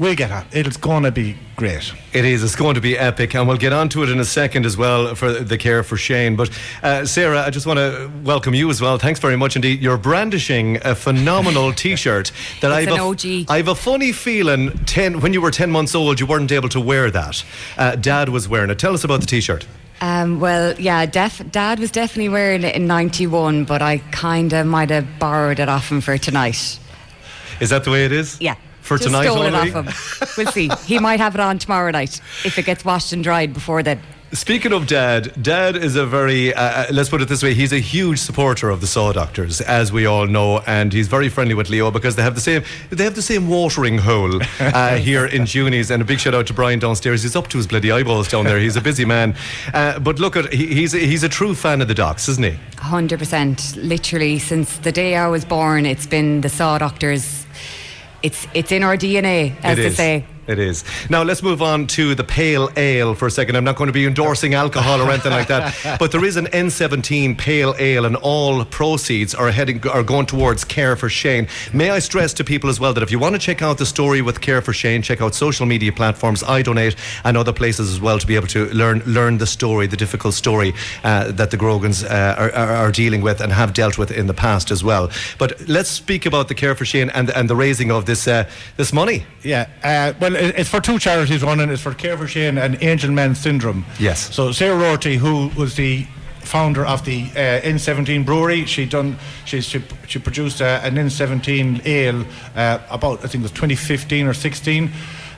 we'll 0.00 0.16
get 0.16 0.32
on. 0.32 0.44
It's 0.50 0.76
going 0.76 1.04
to 1.04 1.12
be 1.12 1.36
great. 1.54 1.92
It 2.12 2.24
is. 2.24 2.42
It's 2.42 2.56
going 2.56 2.74
to 2.74 2.80
be 2.80 2.98
epic, 2.98 3.34
and 3.36 3.46
we'll 3.46 3.58
get 3.58 3.72
on 3.72 3.88
to 3.90 4.02
it 4.02 4.08
in 4.08 4.18
a 4.18 4.24
second 4.24 4.66
as 4.66 4.76
well 4.76 5.14
for 5.14 5.32
the 5.32 5.58
care 5.58 5.84
for 5.84 5.96
Shane. 5.96 6.34
But 6.34 6.50
uh, 6.82 7.04
Sarah, 7.04 7.42
I 7.42 7.50
just 7.50 7.66
want 7.66 7.78
to 7.78 8.10
welcome 8.24 8.54
you 8.54 8.68
as 8.70 8.80
well. 8.80 8.98
Thanks 8.98 9.20
very 9.20 9.36
much 9.36 9.54
indeed. 9.54 9.80
You're 9.80 9.98
brandishing 9.98 10.78
a 10.84 10.94
phenomenal 10.96 11.72
T-shirt 11.84 12.32
that 12.62 12.72
I've 12.72 12.88
an 12.88 12.98
a, 12.98 13.08
OG. 13.08 13.50
I've 13.50 13.68
a 13.68 13.74
funny 13.74 14.10
feeling. 14.10 14.70
Ten 14.86 15.20
when 15.20 15.32
you 15.32 15.40
were 15.40 15.52
ten 15.52 15.70
months 15.70 15.94
old, 15.94 16.18
you 16.18 16.26
weren't 16.26 16.50
able 16.50 16.70
to 16.70 16.80
wear 16.80 17.10
that. 17.10 17.44
Uh, 17.76 17.94
Dad 17.94 18.30
was 18.30 18.48
wearing 18.48 18.70
it. 18.70 18.78
Tell 18.78 18.94
us 18.94 19.04
about 19.04 19.20
the 19.20 19.26
T-shirt. 19.26 19.66
Um, 20.00 20.40
well, 20.40 20.74
yeah, 20.80 21.04
def- 21.04 21.50
Dad 21.52 21.78
was 21.78 21.90
definitely 21.90 22.30
wearing 22.30 22.64
it 22.64 22.74
in 22.74 22.86
'91, 22.86 23.66
but 23.66 23.82
I 23.82 23.98
kind 24.12 24.52
of 24.54 24.66
might 24.66 24.88
have 24.88 25.18
borrowed 25.18 25.60
it 25.60 25.68
off 25.68 25.90
him 25.90 26.00
for 26.00 26.16
tonight. 26.16 26.78
Is 27.60 27.68
that 27.68 27.84
the 27.84 27.90
way 27.90 28.06
it 28.06 28.12
is? 28.12 28.40
Yeah. 28.40 28.54
For 28.90 28.96
Just 28.98 29.06
tonight 29.06 29.26
stole 29.26 29.42
it 29.42 29.54
off 29.54 29.68
him. 29.68 30.28
We'll 30.36 30.50
see. 30.50 30.68
He 30.84 30.98
might 30.98 31.20
have 31.20 31.36
it 31.36 31.40
on 31.40 31.60
tomorrow 31.60 31.92
night 31.92 32.20
if 32.44 32.58
it 32.58 32.64
gets 32.64 32.84
washed 32.84 33.12
and 33.12 33.22
dried 33.22 33.54
before 33.54 33.84
then. 33.84 34.00
Speaking 34.32 34.72
of 34.72 34.88
Dad, 34.88 35.32
Dad 35.40 35.76
is 35.76 35.94
a 35.94 36.04
very, 36.04 36.52
uh, 36.52 36.60
uh, 36.60 36.86
let's 36.90 37.08
put 37.08 37.22
it 37.22 37.28
this 37.28 37.40
way, 37.40 37.54
he's 37.54 37.72
a 37.72 37.78
huge 37.78 38.18
supporter 38.18 38.68
of 38.68 38.80
the 38.80 38.88
Saw 38.88 39.12
Doctors, 39.12 39.60
as 39.60 39.92
we 39.92 40.06
all 40.06 40.26
know, 40.26 40.58
and 40.66 40.92
he's 40.92 41.06
very 41.06 41.28
friendly 41.28 41.54
with 41.54 41.70
Leo 41.70 41.92
because 41.92 42.16
they 42.16 42.22
have 42.22 42.34
the 42.34 42.40
same, 42.40 42.64
they 42.90 43.04
have 43.04 43.14
the 43.14 43.22
same 43.22 43.48
watering 43.48 43.98
hole 43.98 44.40
uh, 44.58 44.96
here 44.96 45.24
in 45.24 45.46
Junies. 45.46 45.92
And 45.92 46.02
a 46.02 46.04
big 46.04 46.18
shout 46.18 46.34
out 46.34 46.48
to 46.48 46.52
Brian 46.52 46.80
downstairs. 46.80 47.22
He's 47.22 47.36
up 47.36 47.46
to 47.48 47.58
his 47.58 47.68
bloody 47.68 47.92
eyeballs 47.92 48.26
down 48.26 48.44
there. 48.44 48.58
He's 48.58 48.74
a 48.74 48.80
busy 48.80 49.04
man, 49.04 49.36
uh, 49.72 50.00
but 50.00 50.18
look 50.18 50.34
at, 50.34 50.52
he, 50.52 50.66
he's 50.66 50.94
a, 50.94 50.98
he's 50.98 51.22
a 51.22 51.28
true 51.28 51.54
fan 51.54 51.80
of 51.80 51.86
the 51.86 51.94
Docs, 51.94 52.28
isn't 52.28 52.44
he? 52.44 52.58
100%. 52.78 53.88
Literally, 53.88 54.40
since 54.40 54.78
the 54.78 54.90
day 54.90 55.14
I 55.14 55.28
was 55.28 55.44
born, 55.44 55.86
it's 55.86 56.08
been 56.08 56.40
the 56.40 56.48
Saw 56.48 56.76
Doctors. 56.78 57.39
It's, 58.22 58.46
it's 58.54 58.72
in 58.72 58.82
our 58.82 58.96
DNA, 58.96 59.54
as 59.62 59.78
It 59.78 59.82
they 59.82 59.88
is. 59.88 59.96
say. 59.96 60.24
It 60.50 60.58
is. 60.58 60.82
Now 61.08 61.22
let's 61.22 61.44
move 61.44 61.62
on 61.62 61.86
to 61.88 62.16
the 62.16 62.24
pale 62.24 62.70
ale 62.76 63.14
for 63.14 63.28
a 63.28 63.30
second. 63.30 63.54
I'm 63.54 63.62
not 63.62 63.76
going 63.76 63.86
to 63.86 63.92
be 63.92 64.04
endorsing 64.04 64.54
alcohol 64.54 65.00
or 65.00 65.08
anything 65.08 65.30
like 65.30 65.46
that, 65.46 65.96
but 66.00 66.10
there 66.10 66.24
is 66.24 66.36
an 66.36 66.46
N17 66.46 67.38
pale 67.38 67.76
ale, 67.78 68.04
and 68.04 68.16
all 68.16 68.64
proceeds 68.64 69.32
are 69.32 69.52
heading 69.52 69.86
are 69.86 70.02
going 70.02 70.26
towards 70.26 70.64
Care 70.64 70.96
for 70.96 71.08
Shane. 71.08 71.46
May 71.72 71.90
I 71.90 72.00
stress 72.00 72.34
to 72.34 72.42
people 72.42 72.68
as 72.68 72.80
well 72.80 72.92
that 72.94 73.02
if 73.04 73.12
you 73.12 73.20
want 73.20 73.36
to 73.36 73.38
check 73.38 73.62
out 73.62 73.78
the 73.78 73.86
story 73.86 74.22
with 74.22 74.40
Care 74.40 74.60
for 74.60 74.72
Shane, 74.72 75.02
check 75.02 75.20
out 75.20 75.36
social 75.36 75.66
media 75.66 75.92
platforms, 75.92 76.42
I 76.42 76.62
Donate, 76.62 76.96
and 77.22 77.36
other 77.36 77.52
places 77.52 77.88
as 77.92 78.00
well 78.00 78.18
to 78.18 78.26
be 78.26 78.34
able 78.34 78.48
to 78.48 78.66
learn 78.74 79.04
learn 79.06 79.38
the 79.38 79.46
story, 79.46 79.86
the 79.86 79.96
difficult 79.96 80.34
story 80.34 80.74
uh, 81.04 81.30
that 81.30 81.52
the 81.52 81.56
Grogans 81.56 82.02
uh, 82.02 82.34
are, 82.36 82.52
are, 82.52 82.90
dealing 82.90 83.22
with 83.22 83.40
and 83.40 83.52
have 83.52 83.72
dealt 83.72 83.98
with 83.98 84.10
in 84.10 84.26
the 84.26 84.34
past 84.34 84.72
as 84.72 84.82
well. 84.82 85.10
But 85.38 85.68
let's 85.68 85.90
speak 85.90 86.26
about 86.26 86.48
the 86.48 86.56
Care 86.56 86.74
for 86.74 86.84
Shane 86.84 87.08
and 87.10 87.30
and 87.30 87.48
the 87.48 87.54
raising 87.54 87.92
of 87.92 88.06
this 88.06 88.26
uh, 88.26 88.50
this 88.76 88.92
money. 88.92 89.24
Yeah, 89.44 89.68
uh, 89.84 90.12
well, 90.20 90.39
it's 90.40 90.68
for 90.68 90.80
two 90.80 90.98
charities 90.98 91.42
running. 91.42 91.68
It's 91.70 91.82
for 91.82 91.94
Care 91.94 92.16
for 92.16 92.26
Shane 92.26 92.58
and 92.58 92.76
Angelman 92.80 93.36
Syndrome. 93.36 93.84
Yes. 93.98 94.34
So 94.34 94.52
Sarah 94.52 94.76
Roarty, 94.76 95.16
who 95.16 95.48
was 95.60 95.76
the 95.76 96.06
founder 96.40 96.84
of 96.86 97.04
the 97.04 97.24
uh, 97.36 97.60
N17 97.60 98.24
brewery, 98.24 98.64
she 98.64 98.86
done 98.86 99.16
she 99.44 99.60
she, 99.60 99.82
she 100.08 100.18
produced 100.18 100.60
uh, 100.62 100.80
an 100.82 100.94
N17 100.96 101.84
ale 101.86 102.24
uh, 102.56 102.78
about 102.90 103.18
I 103.24 103.28
think 103.28 103.42
it 103.42 103.42
was 103.42 103.50
2015 103.52 104.26
or 104.26 104.34
16, 104.34 104.90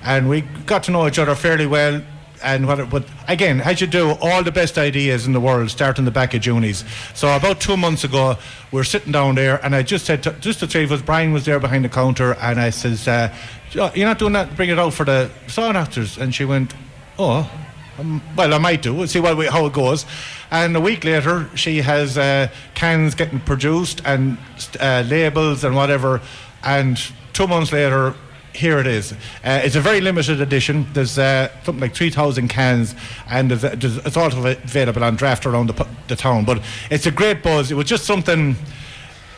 and 0.04 0.28
we 0.28 0.42
got 0.66 0.84
to 0.84 0.90
know 0.90 1.06
each 1.06 1.18
other 1.18 1.34
fairly 1.34 1.66
well. 1.66 2.00
And 2.44 2.66
what, 2.66 2.80
it- 2.80 2.90
but 2.90 3.04
again, 3.28 3.60
as 3.60 3.80
you 3.80 3.86
do, 3.86 4.16
all 4.20 4.42
the 4.42 4.50
best 4.50 4.76
ideas 4.76 5.26
in 5.28 5.32
the 5.32 5.38
world 5.40 5.70
start 5.70 5.98
in 6.00 6.04
the 6.04 6.10
back 6.10 6.34
of 6.34 6.40
Junies. 6.40 6.84
So 7.14 7.28
about 7.36 7.60
two 7.60 7.76
months 7.76 8.02
ago, 8.02 8.36
we 8.72 8.80
are 8.80 8.84
sitting 8.84 9.12
down 9.12 9.36
there, 9.36 9.64
and 9.64 9.76
I 9.76 9.82
just 9.84 10.06
said, 10.06 10.24
to, 10.24 10.32
just 10.40 10.58
the 10.58 10.66
three 10.66 10.82
of 10.82 10.90
us, 10.90 11.00
Brian 11.02 11.32
was 11.32 11.44
there 11.44 11.60
behind 11.60 11.84
the 11.84 11.88
counter, 11.88 12.34
and 12.40 12.58
I 12.60 12.70
says, 12.70 13.06
uh, 13.06 13.32
"Jo- 13.61 13.61
"You're 13.74 14.06
not 14.06 14.18
doing 14.18 14.32
that? 14.34 14.56
Bring 14.56 14.70
it 14.70 14.78
out 14.78 14.94
for 14.94 15.04
the 15.04 15.30
saw 15.46 15.70
actors." 15.72 16.18
And 16.18 16.34
she 16.34 16.44
went, 16.44 16.74
"Oh, 17.18 17.50
um, 17.98 18.22
well, 18.36 18.54
I 18.54 18.58
might 18.58 18.82
do. 18.82 18.94
We'll 18.94 19.08
see 19.08 19.20
what 19.20 19.36
we, 19.36 19.46
how 19.46 19.66
it 19.66 19.72
goes." 19.72 20.06
And 20.50 20.76
a 20.76 20.80
week 20.80 21.04
later, 21.04 21.48
she 21.54 21.78
has 21.78 22.18
uh, 22.18 22.48
cans 22.74 23.14
getting 23.14 23.40
produced 23.40 24.02
and 24.04 24.36
uh, 24.78 25.02
labels 25.06 25.64
and 25.64 25.74
whatever. 25.74 26.20
And 26.62 27.00
two 27.32 27.46
months 27.46 27.72
later, 27.72 28.14
here 28.54 28.78
it 28.78 28.86
is. 28.86 29.12
Uh, 29.12 29.60
it's 29.64 29.76
a 29.76 29.80
very 29.80 30.00
limited 30.00 30.40
edition. 30.40 30.86
There's 30.92 31.18
uh, 31.18 31.48
something 31.64 31.80
like 31.80 31.94
3,000 31.94 32.48
cans, 32.48 32.94
and 33.30 33.50
there's, 33.50 33.62
there's, 33.62 33.96
it's 33.98 34.16
also 34.16 34.46
available 34.46 35.02
on 35.04 35.16
draft 35.16 35.46
around 35.46 35.68
the, 35.68 35.86
the 36.08 36.16
town. 36.16 36.44
But 36.44 36.62
it's 36.90 37.06
a 37.06 37.10
great 37.10 37.42
buzz. 37.42 37.70
It 37.70 37.74
was 37.74 37.86
just 37.86 38.04
something. 38.04 38.56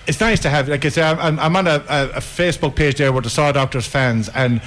It's 0.07 0.21
nice 0.21 0.41
to 0.41 0.51
have. 0.51 0.69
Like 0.69 0.85
I 0.85 0.89
say, 0.91 1.03
I'm, 1.03 1.39
I'm- 1.39 1.57
on 1.57 1.67
a, 1.67 1.77
a 1.89 2.21
Facebook 2.21 2.75
page 2.77 2.97
there 2.97 3.13
with 3.13 3.25
the 3.25 3.31
Saw 3.31 3.53
Doctors 3.53 3.87
fans, 3.87 4.29
and 4.31 4.61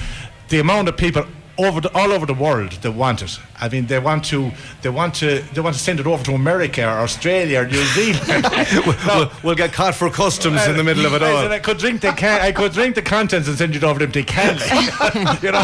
the 0.48 0.58
amount 0.60 0.88
of 0.88 0.96
people 0.96 1.24
over 1.58 1.80
the, 1.80 1.92
all 1.96 2.12
over 2.12 2.24
the 2.24 2.34
world 2.34 2.70
that 2.72 2.92
want 2.92 3.20
it. 3.22 3.38
I 3.60 3.68
mean, 3.68 3.86
they 3.86 3.98
want 3.98 4.24
to, 4.26 4.50
they 4.82 4.88
want 4.90 5.14
to, 5.16 5.40
they 5.52 5.60
want 5.60 5.74
to 5.74 5.80
send 5.82 5.98
it 5.98 6.06
over 6.06 6.22
to 6.24 6.32
America 6.34 6.84
or 6.84 7.00
Australia 7.00 7.60
or 7.62 7.66
New 7.66 7.84
Zealand. 7.94 8.46
we'll, 9.06 9.30
we'll 9.42 9.54
get 9.56 9.72
caught 9.72 9.94
for 9.96 10.08
customs 10.10 10.64
in 10.66 10.76
the 10.76 10.84
middle 10.84 11.04
of 11.06 11.14
it 11.14 11.22
I 11.22 11.30
all. 11.32 11.42
said 11.42 11.50
I 11.52 11.58
could 11.58 11.78
drink 11.78 12.00
the 12.00 12.12
can. 12.12 12.40
I 12.40 12.52
could 12.52 12.72
drink 12.72 12.94
the 12.94 13.02
contents 13.02 13.48
and 13.48 13.58
send 13.58 13.74
it 13.74 13.82
over 13.82 13.98
to 13.98 14.04
empty 14.04 14.22
can. 14.22 14.54
you 15.42 15.50
know, 15.52 15.58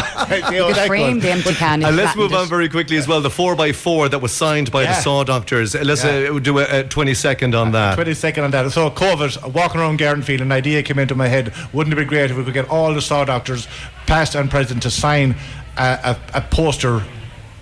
you 0.57 0.65
could 0.65 0.75
that 0.75 0.87
frame 0.87 1.15
goes. 1.15 1.23
the 1.23 1.29
empty 1.31 1.53
can 1.53 1.81
if 1.81 1.87
And 1.87 1.95
let's 1.97 2.15
move 2.15 2.33
on 2.33 2.47
very 2.49 2.67
quickly 2.69 2.97
as 2.97 3.07
well. 3.07 3.21
The 3.21 3.29
4x4 3.29 4.11
that 4.11 4.19
was 4.19 4.33
signed 4.33 4.71
by 4.71 4.83
the 4.83 4.93
Saw 4.93 5.23
Doctors. 5.23 5.75
Uh, 5.75 5.81
Let's 5.85 6.03
Yeah. 6.03 6.29
uh, 6.33 6.39
do 6.39 6.59
a, 6.59 6.79
a 6.79 6.83
20 6.83 7.13
second 7.13 7.55
on 7.55 7.71
that. 7.71 7.95
20 7.95 8.13
second 8.15 8.43
on 8.43 8.51
that. 8.51 8.69
So 8.71 8.89
COVID, 8.89 9.53
walking 9.53 9.79
around 9.79 9.97
Gardenfield, 9.99 10.41
an 10.41 10.51
idea 10.51 10.83
came 10.83 10.99
into 10.99 11.15
my 11.15 11.27
head. 11.29 11.53
Wouldn't 11.73 11.93
it 11.93 11.95
be 11.97 12.03
great 12.05 12.31
if 12.31 12.37
we 12.37 12.43
could 12.43 12.53
get 12.53 12.67
all 12.69 12.93
the 12.93 13.01
saw 13.01 13.23
doctors, 13.23 13.67
past 14.07 14.35
and 14.35 14.49
present, 14.51 14.83
to 14.83 14.91
sign 14.91 15.35
a, 15.77 16.17
a, 16.33 16.37
a 16.37 16.41
poster? 16.41 17.03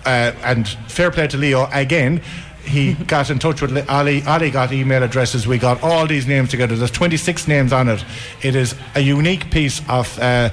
Uh, 0.06 0.32
and 0.44 0.68
fair 0.88 1.10
play 1.10 1.26
to 1.26 1.36
Leo 1.38 1.66
again. 1.72 2.20
He 2.64 2.94
got 3.06 3.30
in 3.30 3.38
touch 3.38 3.62
with 3.62 3.88
Ollie. 3.88 4.22
Ollie 4.24 4.50
got 4.50 4.72
email 4.72 5.02
addresses. 5.02 5.46
We 5.46 5.58
got 5.58 5.82
all 5.82 6.06
these 6.06 6.26
names 6.26 6.50
together. 6.50 6.76
There's 6.76 6.90
26 6.90 7.48
names 7.48 7.72
on 7.72 7.88
it. 7.88 8.04
It 8.42 8.54
is 8.54 8.74
a 8.94 9.00
unique 9.00 9.50
piece 9.50 9.80
of 9.88 10.18
uh, 10.18 10.50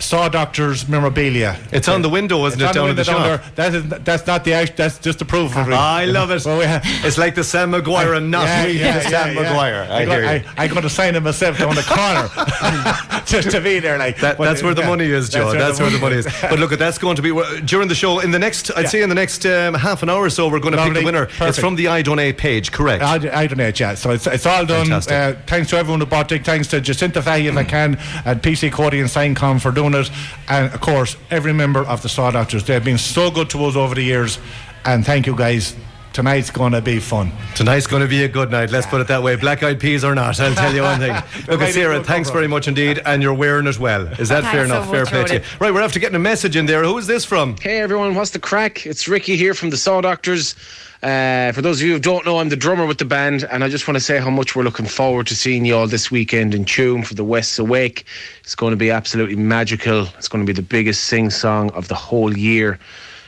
Saw 0.00 0.28
Doctors 0.28 0.88
memorabilia. 0.88 1.58
It's 1.72 1.88
on 1.88 2.02
the 2.02 2.08
window, 2.08 2.44
isn't 2.46 2.60
It's 2.60 2.70
it, 2.70 2.74
down 2.74 2.90
in 2.90 2.96
the 2.96 3.04
down 3.04 3.38
shop? 3.38 3.54
That 3.56 3.74
is, 3.74 3.88
that's 3.88 4.26
not 4.26 4.44
the 4.44 4.52
act. 4.52 4.76
That's 4.76 4.98
just 4.98 5.18
the 5.18 5.24
proof 5.24 5.56
of 5.56 5.68
it. 5.68 5.74
I 5.74 6.04
love 6.04 6.30
it. 6.30 6.44
Well, 6.44 6.58
we 6.58 6.64
ha- 6.66 6.80
It's 7.04 7.18
like 7.18 7.34
the 7.34 7.44
Sam 7.44 7.70
Maguire 7.70 8.14
and 8.14 8.30
not 8.30 8.46
yeah, 8.46 8.64
me, 8.66 8.72
yeah, 8.72 9.00
Sam 9.00 9.12
yeah, 9.12 9.26
yeah. 9.28 9.42
Maguire. 9.42 9.86
I, 9.90 9.96
I, 9.96 10.04
got, 10.04 10.12
hear 10.12 10.22
you. 10.22 10.28
I, 10.56 10.64
I 10.64 10.68
got 10.68 10.80
to 10.82 10.90
sign 10.90 11.16
it 11.16 11.20
myself 11.20 11.58
down 11.58 11.74
the 11.74 11.82
corner 11.82 12.28
just 13.26 13.50
to 13.50 13.60
be 13.60 13.80
there. 13.80 13.98
Like 13.98 14.18
That, 14.18 14.38
that's 14.38 14.62
where 14.62 14.74
the 14.74 14.82
yeah, 14.82 14.88
money 14.88 15.06
is, 15.06 15.28
Joe. 15.28 15.52
That's, 15.52 15.80
where 15.80 15.90
the 15.90 15.98
money 15.98 16.16
is. 16.16 16.26
But 16.42 16.58
look, 16.58 16.70
that's 16.78 16.98
going 16.98 17.16
to 17.16 17.22
be 17.22 17.30
during 17.64 17.88
the 17.88 17.94
show. 17.94 18.20
In 18.20 18.30
the 18.30 18.38
next, 18.38 18.70
I'd 18.76 18.82
Yeah. 18.82 18.88
say 18.88 19.02
in 19.02 19.08
the 19.08 19.14
next 19.14 19.44
um, 19.46 19.74
half 19.74 20.02
an 20.02 20.10
hour 20.10 20.22
or 20.22 20.30
so, 20.30 20.48
we're 20.48 20.60
going 20.60 20.74
to 20.76 20.84
pick 20.84 20.94
the 20.94 21.04
winner. 21.04 21.28
It's 21.40 21.58
from 21.58 21.74
the 21.76 21.88
I 21.88 22.02
Donate 22.02 22.38
page, 22.38 22.72
correct? 22.72 23.02
I, 23.02 23.42
I 23.42 23.46
donate, 23.46 23.78
yeah. 23.80 23.94
So 23.94 24.10
it's, 24.10 24.26
it's 24.26 24.46
all 24.46 24.64
done. 24.64 24.92
Uh, 24.92 25.34
thanks 25.46 25.70
to 25.70 25.76
everyone 25.76 26.00
who 26.00 26.06
bought 26.06 26.30
it. 26.32 26.44
Thanks 26.44 26.68
to 26.68 26.80
Jacinta 26.80 27.20
Fahy, 27.20 27.46
if 27.48 27.56
I 27.56 27.64
can, 27.64 27.98
and 28.24 28.40
PC 28.42 28.70
Cody 28.72 29.00
and 29.00 29.08
Signcom 29.08 29.60
for 29.60 29.70
doing 29.70 29.87
And 29.94 30.72
of 30.72 30.80
course, 30.80 31.16
every 31.30 31.52
member 31.52 31.80
of 31.80 32.02
the 32.02 32.08
Saw 32.08 32.30
Doctors. 32.30 32.64
They've 32.64 32.84
been 32.84 32.98
so 32.98 33.30
good 33.30 33.50
to 33.50 33.64
us 33.64 33.76
over 33.76 33.94
the 33.94 34.02
years. 34.02 34.38
And 34.84 35.04
thank 35.04 35.26
you 35.26 35.36
guys. 35.36 35.74
Tonight's 36.18 36.50
going 36.50 36.72
to 36.72 36.82
be 36.82 36.98
fun. 36.98 37.30
Tonight's 37.54 37.86
going 37.86 38.02
to 38.02 38.08
be 38.08 38.24
a 38.24 38.28
good 38.28 38.50
night. 38.50 38.72
Let's 38.72 38.88
put 38.88 39.00
it 39.00 39.06
that 39.06 39.22
way. 39.22 39.36
Black 39.36 39.62
eyed 39.62 39.78
peas 39.78 40.02
or 40.02 40.16
not, 40.16 40.40
I'll 40.40 40.52
tell 40.52 40.74
you 40.74 40.82
one 40.82 40.98
thing. 40.98 41.12
Look, 41.46 41.60
Right, 41.60 41.72
Sarah, 41.72 42.02
thanks 42.02 42.28
very 42.28 42.48
much 42.48 42.66
indeed, 42.66 43.00
and 43.06 43.22
you're 43.22 43.32
wearing 43.32 43.68
it 43.68 43.78
well. 43.78 44.08
Is 44.18 44.28
that 44.30 44.42
Thanks 44.42 44.50
fair 44.50 44.66
so 44.66 44.74
enough? 44.74 44.90
Fair 44.90 45.04
much, 45.04 45.10
play 45.10 45.24
to 45.26 45.34
you. 45.34 45.40
Right, 45.60 45.72
we're 45.72 45.80
after 45.80 46.00
getting 46.00 46.16
a 46.16 46.18
message 46.18 46.56
in 46.56 46.66
there. 46.66 46.82
Who 46.82 46.98
is 46.98 47.06
this 47.06 47.24
from? 47.24 47.56
Hey 47.58 47.78
everyone, 47.78 48.16
what's 48.16 48.32
the 48.32 48.40
crack? 48.40 48.84
It's 48.84 49.06
Ricky 49.06 49.36
here 49.36 49.54
from 49.54 49.70
the 49.70 49.76
Saw 49.76 50.00
Doctors. 50.00 50.56
Uh, 51.04 51.52
for 51.52 51.62
those 51.62 51.80
of 51.80 51.86
you 51.86 51.92
who 51.92 52.00
don't 52.00 52.26
know, 52.26 52.40
I'm 52.40 52.48
the 52.48 52.56
drummer 52.56 52.84
with 52.84 52.98
the 52.98 53.04
band, 53.04 53.44
and 53.44 53.62
I 53.62 53.68
just 53.68 53.86
want 53.86 53.94
to 53.94 54.00
say 54.00 54.18
how 54.18 54.28
much 54.30 54.56
we're 54.56 54.64
looking 54.64 54.86
forward 54.86 55.28
to 55.28 55.36
seeing 55.36 55.64
you 55.64 55.76
all 55.76 55.86
this 55.86 56.10
weekend 56.10 56.52
in 56.52 56.64
Tuam 56.64 57.06
for 57.06 57.14
the 57.14 57.22
West's 57.22 57.60
Awake. 57.60 58.04
It's 58.40 58.56
going 58.56 58.72
to 58.72 58.76
be 58.76 58.90
absolutely 58.90 59.36
magical. 59.36 60.08
It's 60.18 60.26
going 60.26 60.44
to 60.44 60.52
be 60.52 60.56
the 60.56 60.66
biggest 60.66 61.04
sing 61.04 61.30
song 61.30 61.70
of 61.74 61.86
the 61.86 61.94
whole 61.94 62.36
year, 62.36 62.76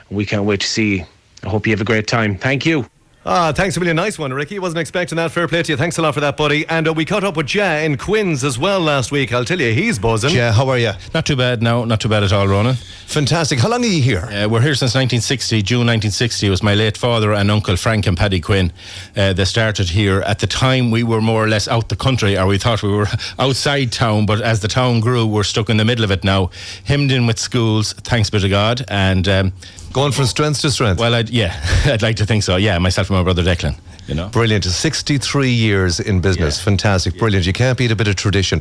and 0.09 0.19
we 0.19 0.27
can't 0.27 0.43
wait 0.43 0.59
to 0.63 0.67
see 0.67 0.97
you. 0.97 1.05
I 1.45 1.49
hope 1.49 1.67
you 1.67 1.73
have 1.73 1.81
a 1.81 1.85
great 1.85 2.07
time. 2.07 2.37
Thank 2.37 2.67
you. 2.67 2.87
Ah, 3.27 3.53
thanks 3.53 3.77
a 3.77 3.81
million. 3.81 3.97
Nice 3.97 4.19
one, 4.19 4.33
Ricky. 4.33 4.59
Wasn't 4.59 4.79
expecting 4.79 5.17
that. 5.17 5.31
Fair 5.31 5.47
play 5.47 5.63
to 5.63 5.73
you. 5.73 5.77
Thanks 5.77 5.99
a 5.99 6.03
lot 6.03 6.15
for 6.15 6.21
that, 6.21 6.39
buddy. 6.39 6.67
And 6.69 6.89
uh, 6.89 6.95
we 6.95 7.05
caught 7.05 7.23
up 7.23 7.37
with 7.37 7.49
Jay 7.49 7.85
in 7.85 7.99
Quinns 7.99 8.43
as 8.43 8.59
well 8.59 8.81
last 8.81 9.13
week. 9.13 9.31
I'll 9.31 9.45
tell 9.45 9.61
you, 9.61 9.75
he's 9.75 9.99
buzzing. 9.99 10.35
Yeah, 10.35 10.53
how 10.53 10.71
are 10.71 10.79
you? 10.79 10.93
Not 11.13 11.27
too 11.27 11.37
bad 11.37 11.63
now, 11.63 11.85
not 11.85 12.01
too 12.01 12.09
bad 12.09 12.23
at 12.23 12.33
all, 12.33 12.49
Ronan. 12.49 12.77
Fantastic. 12.77 13.59
How 13.59 13.69
long 13.69 13.85
are 13.85 13.87
you 13.87 14.03
here? 14.03 14.21
Uh, 14.21 14.49
we're 14.49 14.63
here 14.63 14.75
since 14.75 14.95
1960, 14.95 15.61
June 15.61 15.81
1960. 15.81 16.47
It 16.47 16.51
was 16.51 16.63
my 16.63 16.75
late 16.75 16.97
father 16.97 17.35
and 17.35 17.51
uncle 17.51 17.77
Frank 17.77 18.07
and 18.07 18.17
Paddy 18.17 18.41
Quinn 18.41 18.73
uh, 19.15 19.35
that 19.35 19.47
started 19.47 19.91
here. 19.91 20.23
At 20.23 20.39
the 20.39 20.47
time, 20.47 20.91
we 20.91 21.03
were 21.03 21.21
more 21.21 21.45
or 21.45 21.49
less 21.49 21.69
out 21.69 21.91
the 21.91 21.97
country, 21.97 22.39
or 22.39 22.47
we 22.47 22.57
thought 22.57 22.83
we 22.83 22.89
were 22.89 23.09
outside 23.39 23.93
town, 23.93 24.25
but 24.25 24.41
as 24.41 24.61
the 24.61 24.69
town 24.69 25.01
grew, 25.01 25.27
we're 25.27 25.43
stuck 25.43 25.69
in 25.69 25.77
the 25.77 25.85
middle 25.85 26.05
of 26.05 26.11
it 26.11 26.25
now, 26.25 26.49
hemmed 26.85 27.13
in 27.13 27.27
with 27.27 27.39
schools, 27.39 27.93
thanks 27.93 28.31
be 28.31 28.41
to 28.41 28.49
God. 28.49 28.83
And 28.89 29.29
um, 29.29 29.53
Going 29.93 30.13
from 30.13 30.27
strength 30.27 30.61
to 30.61 30.71
strength. 30.71 31.01
Well, 31.01 31.15
I'd, 31.15 31.31
yeah, 31.31 31.59
I'd 31.87 32.03
like 32.03 32.17
to 32.17 32.27
think 32.27 32.45
so. 32.45 32.57
Yeah, 32.57 32.79
myself 32.79 33.11
and 33.11 33.19
my 33.19 33.25
brother 33.25 33.43
Declan. 33.43 33.77
You 34.07 34.15
know. 34.15 34.29
Brilliant. 34.29 34.65
63 34.65 35.51
years 35.51 36.01
in 36.01 36.21
business. 36.21 36.61
Fantastic. 36.61 37.17
Brilliant. 37.17 37.47
You 37.47 37.53
can't 37.53 37.79
beat 37.79 37.93
a 37.93 37.97
bit 37.97 38.09
of 38.09 38.17
tradition. 38.17 38.61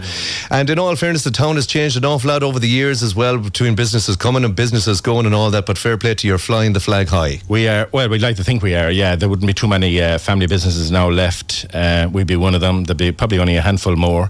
And 0.51 0.69
in 0.69 0.77
all 0.77 0.95
fairness, 0.95 1.23
the 1.23 1.31
town 1.31 1.55
has 1.55 1.65
changed 1.65 1.97
an 1.97 2.05
awful 2.05 2.29
lot 2.29 2.43
over 2.43 2.59
the 2.59 2.67
years 2.67 3.01
as 3.01 3.15
well, 3.15 3.37
between 3.39 3.73
businesses 3.73 4.15
coming 4.15 4.43
and 4.43 4.55
businesses 4.55 5.01
going 5.01 5.25
and 5.25 5.33
all 5.33 5.49
that. 5.49 5.65
But 5.65 5.77
fair 5.79 5.97
play 5.97 6.13
to 6.13 6.27
you, 6.27 6.31
you're 6.31 6.37
flying 6.37 6.73
the 6.73 6.79
flag 6.79 7.07
high. 7.07 7.41
We 7.47 7.67
are, 7.67 7.89
well, 7.91 8.09
we'd 8.09 8.21
like 8.21 8.35
to 8.35 8.43
think 8.43 8.61
we 8.61 8.75
are, 8.75 8.91
yeah. 8.91 9.15
There 9.15 9.27
wouldn't 9.27 9.47
be 9.47 9.53
too 9.53 9.67
many 9.67 9.99
uh, 9.99 10.19
family 10.19 10.45
businesses 10.45 10.91
now 10.91 11.09
left. 11.09 11.65
Uh, 11.73 12.09
we'd 12.11 12.27
be 12.27 12.35
one 12.35 12.53
of 12.53 12.61
them. 12.61 12.83
There'd 12.83 12.97
be 12.97 13.11
probably 13.11 13.39
only 13.39 13.55
a 13.55 13.61
handful 13.61 13.95
more. 13.95 14.29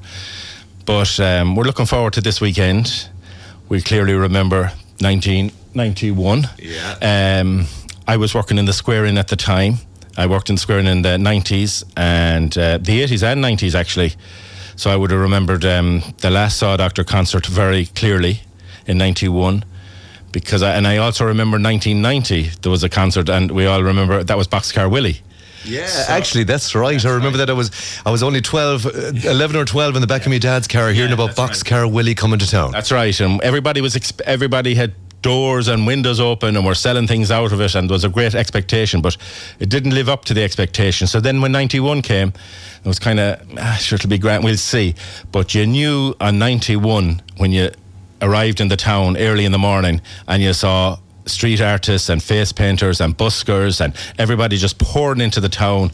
But 0.86 1.20
um, 1.20 1.56
we're 1.56 1.66
looking 1.66 1.86
forward 1.86 2.14
to 2.14 2.22
this 2.22 2.40
weekend. 2.40 3.10
We 3.68 3.82
clearly 3.82 4.14
remember 4.14 4.72
1991. 5.80 6.50
Yeah. 6.60 7.40
Um, 7.42 7.66
I 8.08 8.18
was 8.18 8.36
working 8.36 8.58
in 8.58 8.66
the 8.66 8.74
Square 8.74 9.06
Inn 9.06 9.18
at 9.18 9.28
the 9.30 9.36
time. 9.36 9.76
I 10.18 10.28
worked 10.28 10.50
in 10.50 10.56
the 10.56 10.62
Square 10.62 10.80
Inn 10.80 10.88
in 10.88 11.02
the 11.02 11.18
90s 11.18 11.84
and 11.96 12.58
uh, 12.58 12.78
the 12.78 13.02
80s 13.04 13.24
and 13.24 13.44
90s, 13.44 13.76
actually. 13.76 14.14
So 14.76 14.92
I 14.92 14.96
would 14.96 15.12
have 15.12 15.20
remembered 15.20 15.64
um, 15.66 16.02
the 16.20 16.30
last 16.30 16.58
Saw 16.58 16.78
Doctor 16.78 17.04
concert 17.04 17.46
very 17.46 17.86
clearly 17.88 18.42
in 18.88 18.98
91 18.98 19.64
because 20.32 20.62
I, 20.64 20.76
and 20.76 20.88
I 20.88 20.98
also 20.98 21.26
remember 21.26 21.56
1990 21.56 22.60
there 22.62 22.72
was 22.72 22.84
a 22.84 22.90
concert 22.90 23.30
and 23.30 23.52
we 23.52 23.66
all 23.66 23.84
remember 23.84 24.24
that 24.24 24.38
was 24.38 24.48
Boxcar 24.48 24.90
Willie. 24.90 25.22
Yeah, 25.66 25.90
actually, 26.08 26.46
that's 26.46 26.74
right. 26.74 27.04
I 27.06 27.10
remember 27.10 27.38
that 27.40 27.50
I 27.50 27.54
was 27.54 27.70
I 28.06 28.12
was 28.12 28.24
only 28.24 28.40
12, 28.40 28.86
uh, 28.86 28.90
11 29.30 29.58
or 29.58 29.66
12 29.66 29.96
in 29.96 30.02
the 30.02 30.08
back 30.08 30.22
of 30.26 30.32
my 30.32 30.38
dad's 30.38 30.68
car 30.68 30.90
hearing 30.92 31.12
about 31.12 31.32
Boxcar 31.32 31.92
Willie 31.92 32.16
coming 32.16 32.40
to 32.40 32.48
town. 32.48 32.72
That's 32.72 32.92
right, 32.92 33.20
and 33.20 33.42
everybody 33.42 33.82
was 33.82 33.96
exp- 33.96 34.22
everybody 34.22 34.76
had 34.76 34.94
doors 35.22 35.68
and 35.68 35.86
windows 35.86 36.20
open 36.20 36.56
and 36.56 36.66
were 36.66 36.76
selling 36.76 37.08
things 37.08 37.32
out 37.32 37.52
of 37.52 37.62
it, 37.62 37.76
and 37.76 37.90
there 37.90 37.96
was 37.96 38.04
a 38.04 38.10
great 38.10 38.36
expectation, 38.36 39.02
but 39.02 39.18
it 39.60 39.70
didn't 39.70 39.94
live 39.94 40.10
up 40.10 40.26
to 40.26 40.34
the 40.34 40.44
expectation. 40.44 41.08
So 41.08 41.20
then 41.20 41.42
when 41.42 41.52
'91 41.52 42.02
came, 42.02 42.30
it 42.30 42.88
was 42.88 43.00
kind 43.00 43.20
of 43.20 43.42
ah, 43.58 43.78
sure 43.80 43.96
it'll 43.98 44.10
be 44.10 44.18
great. 44.18 44.44
We'll 44.44 44.58
see, 44.58 44.96
but 45.32 45.54
you 45.56 45.66
knew 45.66 46.16
on 46.20 46.40
'91 46.40 47.22
when 47.38 47.52
you 47.52 47.70
arrived 48.22 48.60
in 48.60 48.68
the 48.68 48.78
town 48.78 49.18
early 49.18 49.46
in 49.46 49.52
the 49.52 49.58
morning 49.58 50.02
and 50.28 50.42
you 50.42 50.54
saw 50.54 50.98
street 51.26 51.62
artists 51.62 52.10
and 52.10 52.22
face 52.22 52.52
painters 52.52 53.00
and 53.00 53.18
buskers 53.18 53.80
and 53.80 53.96
everybody 54.18 54.58
just 54.58 54.78
pouring 54.80 55.22
into 55.22 55.40
the 55.40 55.50
town 55.50 55.92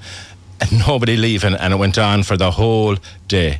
and 0.61 0.71
nobody 0.87 1.17
leaving 1.17 1.53
and 1.53 1.73
it 1.73 1.77
went 1.77 1.97
on 1.97 2.23
for 2.23 2.37
the 2.37 2.51
whole 2.51 2.95
day 3.27 3.59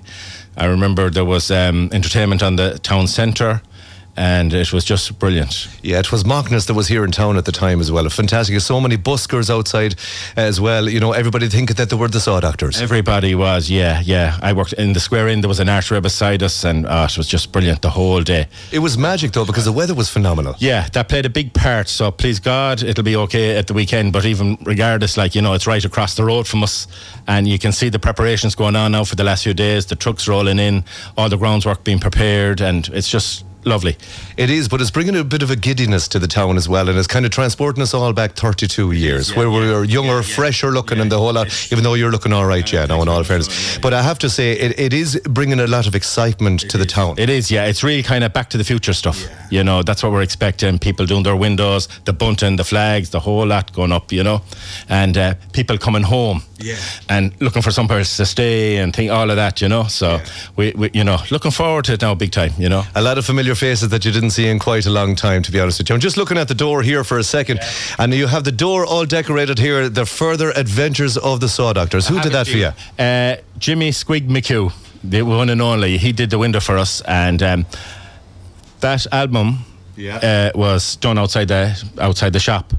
i 0.57 0.65
remember 0.65 1.09
there 1.09 1.25
was 1.25 1.51
um, 1.51 1.89
entertainment 1.91 2.41
on 2.41 2.55
the 2.55 2.79
town 2.79 3.07
centre 3.07 3.61
and 4.17 4.53
it 4.53 4.71
was 4.71 4.85
just 4.85 5.19
brilliant. 5.19 5.67
Yeah, 5.81 5.99
it 5.99 6.11
was 6.11 6.23
Macnas 6.23 6.67
that 6.67 6.73
was 6.73 6.87
here 6.87 7.03
in 7.03 7.11
town 7.11 7.37
at 7.37 7.45
the 7.45 7.51
time 7.51 7.81
as 7.81 7.91
well. 7.91 8.07
Fantastic. 8.09 8.59
So 8.61 8.79
many 8.79 8.97
buskers 8.97 9.49
outside 9.49 9.95
as 10.35 10.61
well. 10.61 10.89
You 10.89 10.99
know, 10.99 11.11
everybody 11.11 11.49
thinking 11.49 11.75
that 11.75 11.89
they 11.89 11.95
were 11.95 12.07
the 12.07 12.19
Saw 12.19 12.39
Doctors. 12.39 12.81
Everybody 12.81 13.35
was, 13.35 13.69
yeah, 13.69 14.01
yeah. 14.03 14.39
I 14.41 14.53
worked 14.53 14.73
in 14.73 14.93
the 14.93 14.99
Square 14.99 15.29
Inn. 15.29 15.41
There 15.41 15.49
was 15.49 15.59
an 15.59 15.69
archery 15.69 15.99
beside 15.99 16.43
us, 16.43 16.63
and 16.63 16.85
oh, 16.87 17.03
it 17.03 17.17
was 17.17 17.27
just 17.27 17.51
brilliant 17.51 17.81
the 17.81 17.89
whole 17.89 18.21
day. 18.21 18.47
It 18.71 18.79
was 18.79 18.97
magic 18.97 19.33
though 19.33 19.45
because 19.45 19.65
the 19.65 19.71
weather 19.71 19.93
was 19.93 20.09
phenomenal. 20.09 20.55
Yeah, 20.59 20.87
that 20.89 21.09
played 21.09 21.25
a 21.25 21.29
big 21.29 21.53
part. 21.53 21.89
So 21.89 22.11
please 22.11 22.39
God, 22.39 22.83
it'll 22.83 23.03
be 23.03 23.15
okay 23.17 23.57
at 23.57 23.67
the 23.67 23.73
weekend. 23.73 24.13
But 24.13 24.25
even 24.25 24.57
regardless, 24.63 25.17
like 25.17 25.35
you 25.35 25.41
know, 25.41 25.53
it's 25.53 25.67
right 25.67 25.83
across 25.83 26.15
the 26.15 26.23
road 26.23 26.47
from 26.47 26.63
us, 26.63 26.87
and 27.27 27.47
you 27.47 27.59
can 27.59 27.71
see 27.71 27.89
the 27.89 27.99
preparations 27.99 28.55
going 28.55 28.75
on 28.75 28.93
now 28.93 29.03
for 29.03 29.15
the 29.15 29.23
last 29.23 29.43
few 29.43 29.53
days. 29.53 29.85
The 29.87 29.95
trucks 29.95 30.27
rolling 30.27 30.59
in, 30.59 30.85
all 31.17 31.27
the 31.29 31.37
groundswork 31.37 31.83
being 31.83 31.99
prepared, 31.99 32.61
and 32.61 32.87
it's 32.89 33.09
just 33.09 33.43
lovely. 33.65 33.97
It 34.37 34.49
is, 34.49 34.67
but 34.67 34.81
it's 34.81 34.91
bringing 34.91 35.15
a 35.15 35.23
bit 35.23 35.41
of 35.41 35.51
a 35.51 35.55
giddiness 35.55 36.07
to 36.09 36.19
the 36.19 36.27
town 36.27 36.57
as 36.57 36.69
well, 36.69 36.89
and 36.89 36.97
it's 36.97 37.07
kind 37.07 37.25
of 37.25 37.31
transporting 37.31 37.81
us 37.81 37.93
all 37.93 38.13
back 38.13 38.33
32 38.33 38.91
years, 38.91 39.35
where 39.35 39.49
we 39.49 39.59
were 39.59 39.83
younger, 39.83 40.21
fresher 40.23 40.71
looking, 40.71 40.99
and 40.99 41.11
the 41.11 41.17
whole 41.17 41.33
lot. 41.33 41.47
Even 41.71 41.83
though 41.83 41.93
you're 41.93 42.11
looking 42.11 42.33
all 42.33 42.45
right, 42.45 42.71
yeah, 42.71 42.85
now 42.85 43.01
in 43.01 43.07
all 43.07 43.23
fairness. 43.23 43.77
But 43.79 43.93
I 43.93 44.01
have 44.01 44.19
to 44.19 44.29
say, 44.29 44.53
it, 44.53 44.79
it 44.79 44.93
is 44.93 45.19
bringing 45.25 45.59
a 45.59 45.67
lot 45.67 45.87
of 45.87 45.95
excitement 45.95 46.61
to 46.69 46.77
the 46.77 46.85
town. 46.85 47.15
It 47.17 47.29
is, 47.29 47.51
yeah. 47.51 47.65
It's 47.65 47.83
really 47.83 48.03
kind 48.03 48.23
of 48.23 48.33
back 48.33 48.49
to 48.51 48.57
the 48.57 48.63
future 48.63 48.93
stuff. 48.93 49.23
You 49.49 49.63
know, 49.63 49.83
that's 49.83 50.03
what 50.03 50.11
we're 50.11 50.21
expecting. 50.21 50.79
People 50.79 51.05
doing 51.05 51.23
their 51.23 51.35
windows, 51.35 51.87
the 52.05 52.13
bunting, 52.13 52.55
the 52.55 52.63
flags, 52.63 53.09
the 53.09 53.19
whole 53.19 53.45
lot 53.45 53.73
going 53.73 53.91
up. 53.91 54.11
You 54.11 54.23
know, 54.23 54.41
and 54.89 55.17
uh, 55.17 55.35
people 55.53 55.77
coming 55.77 56.03
home. 56.03 56.43
Yeah. 56.57 56.77
And 57.09 57.33
looking 57.41 57.61
for 57.61 57.71
some 57.71 57.87
place 57.87 58.15
to 58.17 58.25
stay 58.25 58.77
and 58.77 58.95
think 58.95 59.11
all 59.11 59.29
of 59.29 59.35
that. 59.35 59.61
You 59.61 59.67
know, 59.67 59.83
so 59.83 60.21
we, 60.55 60.71
we, 60.71 60.89
you 60.93 61.03
know, 61.03 61.17
looking 61.31 61.51
forward 61.51 61.85
to 61.85 61.93
it 61.93 62.01
now, 62.01 62.15
big 62.15 62.31
time. 62.31 62.53
You 62.57 62.69
know, 62.69 62.83
a 62.95 63.01
lot 63.01 63.17
of 63.17 63.25
familiar 63.25 63.54
faces 63.55 63.89
that 63.89 64.05
you 64.05 64.11
didn't 64.11 64.31
see 64.31 64.47
in 64.47 64.59
quite 64.59 64.85
a 64.85 64.89
long 64.89 65.15
time, 65.15 65.41
to 65.43 65.51
be 65.51 65.59
honest 65.59 65.79
with 65.79 65.89
you. 65.89 65.95
I'm 65.95 66.01
just 66.01 66.17
looking 66.17 66.37
at 66.37 66.47
the 66.47 66.55
door 66.55 66.81
here 66.83 67.03
for 67.03 67.17
a 67.17 67.23
second, 67.23 67.59
and 67.97 68.13
you 68.13 68.27
have 68.27 68.43
the 68.43 68.51
door 68.51 68.85
all 68.85 69.05
decorated 69.05 69.57
here. 69.59 69.89
The 69.89 70.05
further 70.05 70.51
adventures 70.51 71.17
of 71.17 71.39
the 71.39 71.49
Saw 71.49 71.73
Doctors. 71.73 72.07
Who 72.07 72.19
did 72.21 72.33
that 72.33 72.47
for 72.47 72.57
you? 72.57 72.71
Uh, 72.99 73.37
Jimmy 73.57 73.91
Squig 73.91 74.27
McHugh, 74.27 74.73
the 75.03 75.21
one 75.23 75.49
and 75.49 75.61
only. 75.61 75.97
He 75.97 76.11
did 76.11 76.29
the 76.29 76.37
window 76.37 76.59
for 76.59 76.77
us, 76.77 77.01
and 77.01 77.41
um, 77.41 77.65
that 78.81 79.07
album 79.11 79.59
uh, 80.21 80.51
was 80.55 80.95
done 80.97 81.17
outside 81.17 81.47
the 81.47 81.83
outside 81.99 82.33
the 82.33 82.39
shop. 82.39 82.73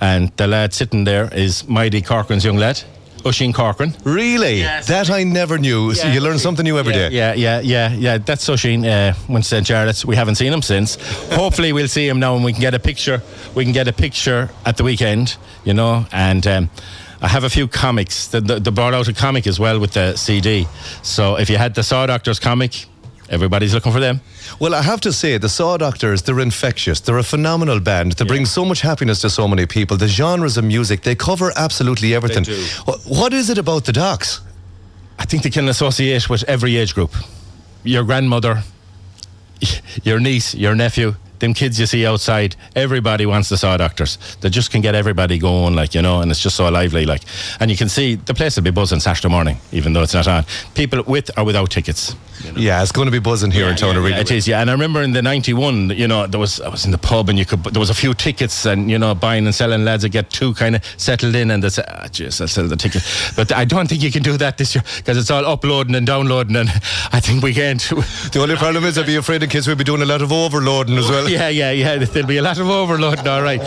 And 0.00 0.30
the 0.36 0.46
lad 0.46 0.72
sitting 0.74 1.04
there 1.04 1.28
is 1.34 1.66
Mighty 1.68 2.02
Corcoran's 2.02 2.44
young 2.44 2.56
lad, 2.56 2.82
Oisín 3.24 3.52
Corcoran. 3.52 3.94
Really? 4.04 4.62
That 4.62 5.10
I 5.10 5.24
never 5.24 5.58
knew. 5.58 5.94
So 5.94 6.08
you 6.08 6.20
learn 6.20 6.38
something 6.38 6.64
new 6.64 6.78
every 6.78 6.92
day. 6.92 7.10
Yeah, 7.10 7.34
yeah, 7.34 7.60
yeah, 7.60 7.92
yeah. 7.92 8.18
That's 8.18 8.48
Oisín. 8.48 8.84
Uh, 8.84 9.14
went 9.28 9.44
to 9.44 9.48
St. 9.48 9.66
Jarlath's. 9.66 10.04
We 10.04 10.16
haven't 10.16 10.36
seen 10.36 10.52
him 10.52 10.62
since. 10.62 10.96
Hopefully, 11.32 11.72
we'll 11.72 11.88
see 11.88 12.06
him 12.06 12.18
now, 12.20 12.34
and 12.36 12.44
we 12.44 12.52
can 12.52 12.60
get 12.60 12.74
a 12.74 12.78
picture. 12.78 13.22
We 13.54 13.64
can 13.64 13.72
get 13.72 13.88
a 13.88 13.92
picture 13.92 14.50
at 14.64 14.76
the 14.76 14.84
weekend, 14.84 15.36
you 15.64 15.74
know. 15.74 16.06
And 16.12 16.46
um, 16.46 16.70
I 17.20 17.28
have 17.28 17.44
a 17.44 17.50
few 17.50 17.66
comics. 17.68 18.28
They, 18.28 18.40
they 18.40 18.70
brought 18.70 18.94
out 18.94 19.08
a 19.08 19.12
comic 19.12 19.46
as 19.46 19.58
well 19.58 19.80
with 19.80 19.92
the 19.92 20.16
CD. 20.16 20.66
So 21.02 21.36
if 21.36 21.50
you 21.50 21.56
had 21.56 21.74
the 21.74 21.82
Saw 21.82 22.06
Doctors 22.06 22.38
comic, 22.38 22.86
everybody's 23.30 23.74
looking 23.74 23.92
for 23.92 24.00
them. 24.00 24.20
Well, 24.58 24.74
I 24.74 24.82
have 24.82 25.00
to 25.02 25.12
say, 25.12 25.38
the 25.38 25.48
Saw 25.48 25.76
Doctors, 25.76 26.22
they're 26.22 26.40
infectious. 26.40 27.00
They're 27.00 27.18
a 27.18 27.22
phenomenal 27.22 27.80
band. 27.80 28.12
They 28.12 28.24
bring 28.24 28.46
so 28.46 28.64
much 28.64 28.80
happiness 28.80 29.20
to 29.20 29.30
so 29.30 29.46
many 29.46 29.66
people. 29.66 29.96
The 29.96 30.08
genres 30.08 30.56
of 30.56 30.64
music, 30.64 31.02
they 31.02 31.14
cover 31.14 31.52
absolutely 31.56 32.14
everything. 32.14 32.44
do. 32.44 32.64
What 33.06 33.32
is 33.32 33.50
it 33.50 33.58
about 33.58 33.84
the 33.84 33.92
Docs? 33.92 34.40
I 35.18 35.24
think 35.24 35.42
they 35.42 35.50
can 35.50 35.68
associate 35.68 36.30
with 36.30 36.44
every 36.44 36.76
age 36.76 36.94
group. 36.94 37.14
Your 37.84 38.04
grandmother, 38.04 38.62
your 40.02 40.20
niece, 40.20 40.54
your 40.54 40.74
nephew, 40.74 41.14
them 41.40 41.54
kids 41.54 41.78
you 41.78 41.86
see 41.86 42.06
outside, 42.06 42.56
everybody 42.74 43.26
wants 43.26 43.48
the 43.48 43.56
Saw 43.56 43.76
Doctors. 43.76 44.18
They 44.40 44.50
just 44.50 44.70
can 44.70 44.80
get 44.80 44.94
everybody 44.94 45.38
going, 45.38 45.74
like, 45.74 45.94
you 45.94 46.02
know, 46.02 46.20
and 46.20 46.30
it's 46.30 46.40
just 46.40 46.56
so 46.56 46.68
lively, 46.68 47.06
like. 47.06 47.22
And 47.60 47.70
you 47.70 47.76
can 47.76 47.88
see 47.88 48.16
the 48.16 48.34
place 48.34 48.56
will 48.56 48.64
be 48.64 48.70
buzzing 48.70 49.00
Saturday 49.00 49.28
morning, 49.28 49.58
even 49.72 49.92
though 49.92 50.02
it's 50.02 50.14
not 50.14 50.28
on. 50.28 50.44
People 50.74 51.02
with 51.04 51.30
or 51.38 51.44
without 51.44 51.70
tickets. 51.70 52.14
Yeah, 52.56 52.82
it's 52.82 52.92
going 52.92 53.06
to 53.06 53.12
be 53.12 53.18
buzzing 53.18 53.50
here 53.50 53.68
in 53.68 53.76
town. 53.76 53.96
Yeah, 53.96 54.08
yeah, 54.08 54.20
it 54.20 54.30
is, 54.30 54.46
yeah. 54.46 54.60
And 54.60 54.70
I 54.70 54.72
remember 54.72 55.02
in 55.02 55.12
the 55.12 55.22
'91, 55.22 55.90
you 55.90 56.06
know, 56.06 56.26
there 56.26 56.38
was 56.38 56.60
I 56.60 56.68
was 56.68 56.84
in 56.84 56.92
the 56.92 56.98
pub 56.98 57.28
and 57.28 57.38
you 57.38 57.44
could 57.44 57.64
there 57.64 57.80
was 57.80 57.90
a 57.90 57.94
few 57.94 58.14
tickets 58.14 58.64
and 58.64 58.90
you 58.90 58.98
know 58.98 59.14
buying 59.14 59.46
and 59.46 59.54
selling 59.54 59.84
lads 59.84 60.02
that 60.02 60.10
get 60.10 60.30
two 60.30 60.54
kind 60.54 60.76
of 60.76 60.84
settled 60.96 61.34
in 61.34 61.50
and 61.50 61.62
they 61.62 61.68
say, 61.68 61.82
ah, 61.88 62.04
jeez, 62.04 62.40
I'll 62.40 62.48
sell 62.48 62.68
the 62.68 62.76
ticket. 62.76 63.02
But 63.36 63.52
I 63.52 63.64
don't 63.64 63.88
think 63.88 64.02
you 64.02 64.12
can 64.12 64.22
do 64.22 64.36
that 64.36 64.58
this 64.58 64.74
year 64.74 64.84
because 64.98 65.18
it's 65.18 65.30
all 65.30 65.44
uploading 65.46 65.94
and 65.94 66.06
downloading, 66.06 66.56
and 66.56 66.68
I 67.12 67.20
think 67.20 67.42
we 67.42 67.54
can't. 67.54 67.80
The 67.80 68.40
only 68.40 68.56
problem 68.56 68.84
is 68.84 68.98
I'd 68.98 69.06
be 69.06 69.16
afraid 69.16 69.42
the 69.42 69.46
kids 69.46 69.66
will 69.66 69.76
be 69.76 69.84
doing 69.84 70.02
a 70.02 70.06
lot 70.06 70.22
of 70.22 70.32
overloading 70.32 70.96
as 70.96 71.08
well. 71.08 71.27
yeah, 71.32 71.48
yeah, 71.48 71.70
yeah. 71.70 71.96
There'll 72.04 72.28
be 72.28 72.38
a 72.38 72.42
lot 72.42 72.58
of 72.58 72.68
overloading, 72.68 73.26
all 73.28 73.42
right. 73.42 73.60